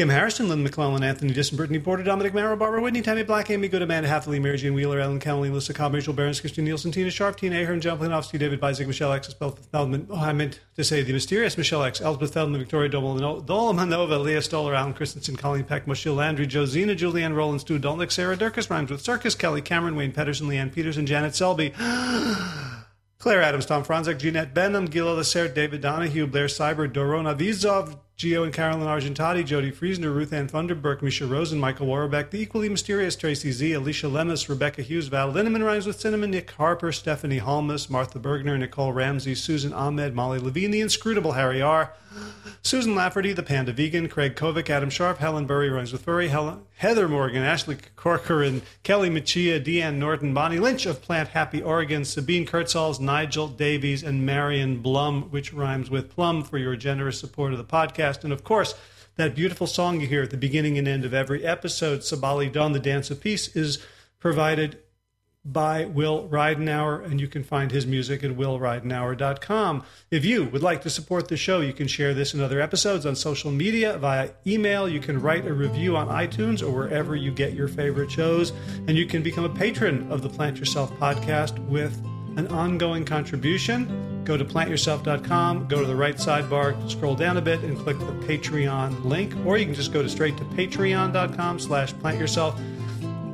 Kim 0.00 0.08
Harrison, 0.08 0.48
Lynn 0.48 0.62
McClellan, 0.62 1.02
Anthony 1.02 1.34
Disson, 1.34 1.58
Brittany 1.58 1.78
Porter, 1.78 2.02
Dominic 2.02 2.32
Marrow, 2.32 2.56
Barbara 2.56 2.80
Whitney, 2.80 3.02
Tammy 3.02 3.22
Black, 3.22 3.50
Amy 3.50 3.68
Good, 3.68 3.82
Amanda 3.82 4.08
Hathaway, 4.08 4.38
Mary 4.38 4.56
Jane 4.56 4.72
Wheeler, 4.72 4.98
Ellen 4.98 5.20
Connelly, 5.20 5.50
Melissa 5.50 5.74
Cobb, 5.74 5.92
Rachel 5.92 6.14
Barons, 6.14 6.40
Christine 6.40 6.64
Nielsen, 6.64 6.90
Tina 6.90 7.10
Sharp, 7.10 7.36
Tina 7.36 7.60
Ahern, 7.60 7.82
John 7.82 7.98
Planovsky, 7.98 8.38
David 8.38 8.62
Bizek, 8.62 8.86
Michelle 8.86 9.12
X, 9.12 9.34
Elspeth 9.38 9.66
Feldman. 9.66 10.06
Oh, 10.08 10.16
I 10.16 10.32
meant 10.32 10.58
to 10.76 10.84
say 10.84 11.02
the 11.02 11.12
mysterious 11.12 11.58
Michelle 11.58 11.82
X, 11.82 12.00
Elspeth 12.00 12.32
Feldman, 12.32 12.58
Victoria 12.58 12.88
Dolomanova, 12.88 14.22
Leah 14.24 14.40
Stoller, 14.40 14.74
Alan 14.74 14.94
Christensen, 14.94 15.36
Colleen 15.36 15.64
Peck, 15.64 15.84
Moshil 15.84 16.16
Landry, 16.16 16.46
Josina, 16.46 16.94
Julianne 16.94 17.36
Roland, 17.36 17.60
Stu 17.60 17.78
Dolnick, 17.78 18.10
Sarah 18.10 18.38
Durkis, 18.38 18.70
Rhymes 18.70 18.90
with 18.90 19.02
Circus, 19.02 19.34
Kelly 19.34 19.60
Cameron, 19.60 19.96
Wayne 19.96 20.12
Pedersen, 20.12 20.48
Leanne 20.48 20.72
Peterson, 20.72 21.04
Janet 21.04 21.34
Selby. 21.34 21.74
Claire 23.18 23.42
Adams, 23.42 23.66
Tom 23.66 23.84
Franzek, 23.84 24.16
Jeanette 24.16 24.54
Benham, 24.54 24.86
Gila 24.86 25.20
Lacerte, 25.20 25.52
David 25.52 25.82
Donahue, 25.82 26.26
Blair 26.26 26.46
Cyber, 26.46 26.90
Dorona 26.90 27.38
Vizov, 27.38 27.98
Gio 28.20 28.44
and 28.44 28.52
Carolyn 28.52 28.86
Argentati, 28.86 29.42
Jody 29.42 29.72
Friesner, 29.72 30.14
Ruth 30.14 30.34
Ann 30.34 30.46
Thunderberg, 30.46 31.00
Misha 31.00 31.24
Rosen, 31.24 31.58
Michael 31.58 31.86
Warbeck, 31.86 32.28
the 32.28 32.38
equally 32.38 32.68
mysterious 32.68 33.16
Tracy 33.16 33.50
Z, 33.50 33.72
Alicia 33.72 34.08
Lemus, 34.08 34.46
Rebecca 34.46 34.82
Hughes, 34.82 35.08
Val 35.08 35.32
Linneman 35.32 35.64
rhymes 35.64 35.86
with 35.86 35.98
Cinnamon, 35.98 36.30
Nick 36.30 36.50
Harper, 36.50 36.92
Stephanie 36.92 37.38
Holmes, 37.38 37.88
Martha 37.88 38.18
Bergner, 38.18 38.58
Nicole 38.58 38.92
Ramsey, 38.92 39.34
Susan 39.34 39.72
Ahmed, 39.72 40.14
Molly 40.14 40.38
Levine, 40.38 40.70
the 40.70 40.82
inscrutable 40.82 41.32
Harry 41.32 41.62
R., 41.62 41.94
Susan 42.62 42.94
Lafferty, 42.94 43.32
the 43.32 43.42
Panda 43.42 43.72
Vegan, 43.72 44.08
Craig 44.08 44.36
Kovic, 44.36 44.68
Adam 44.68 44.90
Sharp, 44.90 45.18
Helen 45.18 45.46
Burry, 45.46 45.70
rhymes 45.70 45.92
with 45.92 46.02
Furry, 46.02 46.28
Helen, 46.28 46.62
Heather 46.76 47.08
Morgan, 47.08 47.42
Ashley 47.42 47.78
Corcoran, 47.96 48.62
Kelly 48.82 49.08
Machia, 49.08 49.64
Deanne 49.64 49.96
Norton, 49.96 50.34
Bonnie 50.34 50.58
Lynch 50.58 50.86
of 50.86 51.00
Plant 51.02 51.30
Happy 51.30 51.62
Oregon, 51.62 52.04
Sabine 52.04 52.46
Kurtzals, 52.46 53.00
Nigel 53.00 53.48
Davies, 53.48 54.02
and 54.02 54.26
Marion 54.26 54.82
Blum, 54.82 55.30
which 55.30 55.52
rhymes 55.52 55.90
with 55.90 56.10
Plum, 56.10 56.42
for 56.42 56.58
your 56.58 56.76
generous 56.76 57.18
support 57.18 57.52
of 57.52 57.58
the 57.58 57.64
podcast. 57.64 58.24
And 58.24 58.32
of 58.32 58.44
course, 58.44 58.74
that 59.16 59.34
beautiful 59.34 59.66
song 59.66 60.00
you 60.00 60.06
hear 60.06 60.22
at 60.22 60.30
the 60.30 60.36
beginning 60.36 60.78
and 60.78 60.88
end 60.88 61.04
of 61.04 61.14
every 61.14 61.44
episode, 61.44 62.00
Sabali 62.00 62.52
Dawn, 62.52 62.72
the 62.72 62.78
Dance 62.78 63.10
of 63.10 63.20
Peace, 63.20 63.54
is 63.56 63.84
provided 64.18 64.78
by 65.44 65.86
Will 65.86 66.28
Ridenauer, 66.28 67.04
and 67.04 67.20
you 67.20 67.26
can 67.26 67.42
find 67.42 67.70
his 67.70 67.86
music 67.86 68.22
at 68.22 68.32
willridenauer.com. 68.32 69.84
If 70.10 70.24
you 70.24 70.44
would 70.44 70.62
like 70.62 70.82
to 70.82 70.90
support 70.90 71.28
the 71.28 71.36
show, 71.36 71.60
you 71.60 71.72
can 71.72 71.86
share 71.86 72.12
this 72.12 72.34
and 72.34 72.42
other 72.42 72.60
episodes 72.60 73.06
on 73.06 73.16
social 73.16 73.50
media 73.50 73.96
via 73.98 74.30
email. 74.46 74.88
You 74.88 75.00
can 75.00 75.20
write 75.20 75.46
a 75.46 75.54
review 75.54 75.96
on 75.96 76.08
iTunes 76.08 76.62
or 76.62 76.70
wherever 76.70 77.16
you 77.16 77.30
get 77.30 77.54
your 77.54 77.68
favorite 77.68 78.10
shows, 78.10 78.52
and 78.86 78.98
you 78.98 79.06
can 79.06 79.22
become 79.22 79.44
a 79.44 79.54
patron 79.54 80.10
of 80.12 80.22
the 80.22 80.28
Plant 80.28 80.58
Yourself 80.58 80.92
podcast 80.98 81.58
with 81.66 81.96
an 82.36 82.46
ongoing 82.48 83.04
contribution. 83.04 84.22
Go 84.24 84.36
to 84.36 84.44
plantyourself.com, 84.44 85.68
go 85.68 85.80
to 85.80 85.86
the 85.86 85.96
right 85.96 86.16
sidebar, 86.16 86.90
scroll 86.90 87.14
down 87.14 87.38
a 87.38 87.40
bit, 87.40 87.60
and 87.60 87.78
click 87.78 87.98
the 87.98 88.12
Patreon 88.26 89.04
link, 89.04 89.34
or 89.46 89.56
you 89.56 89.64
can 89.64 89.74
just 89.74 89.92
go 89.92 90.02
to 90.02 90.08
straight 90.08 90.36
to 90.36 90.44
patreon.com 90.44 91.58
slash 91.58 91.94
plantyourself. 91.94 92.60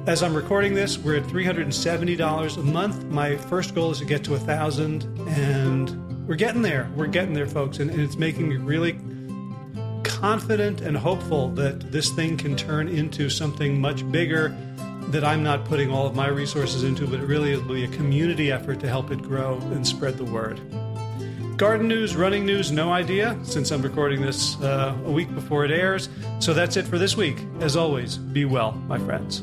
As 0.07 0.23
I'm 0.23 0.37
recording 0.37 0.73
this, 0.73 0.99
we're 0.99 1.17
at 1.17 1.25
$370 1.25 2.57
a 2.57 2.63
month. 2.63 3.05
My 3.07 3.37
first 3.37 3.75
goal 3.75 3.91
is 3.91 3.99
to 3.99 4.05
get 4.05 4.23
to 4.25 4.37
a 4.37 4.39
thousand, 4.39 5.03
and 5.31 6.29
we're 6.29 6.37
getting 6.37 6.63
there. 6.63 6.89
We're 6.95 7.09
getting 7.09 7.35
there, 7.35 7.49
folks, 7.49 7.81
and, 7.81 7.91
and 7.91 8.01
it's 8.01 8.17
making 8.17 8.49
me 8.49 8.55
really 8.55 8.97
confident 10.05 10.81
and 10.81 10.97
hopeful 10.97 11.49
that 11.55 11.91
this 11.91 12.11
thing 12.11 12.37
can 12.37 12.55
turn 12.55 12.87
into 12.87 13.29
something 13.29 13.81
much 13.81 14.09
bigger 14.13 14.57
that 15.09 15.25
I'm 15.25 15.43
not 15.43 15.65
putting 15.65 15.91
all 15.91 16.07
of 16.07 16.15
my 16.15 16.29
resources 16.29 16.85
into, 16.85 17.09
but 17.09 17.19
it 17.19 17.27
really 17.27 17.57
will 17.57 17.75
be 17.75 17.83
a 17.83 17.89
community 17.89 18.53
effort 18.53 18.79
to 18.81 18.89
help 18.89 19.11
it 19.11 19.21
grow 19.23 19.57
and 19.73 19.85
spread 19.85 20.19
the 20.19 20.25
word. 20.25 20.61
Garden 21.57 21.89
news, 21.89 22.15
running 22.15 22.47
news, 22.47 22.71
no 22.71 22.93
idea, 22.93 23.37
since 23.43 23.73
I'm 23.73 23.83
recording 23.83 24.23
this 24.23 24.57
uh, 24.63 24.97
a 25.05 25.11
week 25.11 25.35
before 25.35 25.65
it 25.65 25.73
airs. 25.73 26.09
So 26.39 26.55
that's 26.55 26.77
it 26.77 26.87
for 26.87 26.97
this 26.97 27.17
week. 27.17 27.45
As 27.59 27.75
always, 27.75 28.19
be 28.19 28.45
well, 28.45 28.71
my 28.71 29.01
friends. 29.01 29.43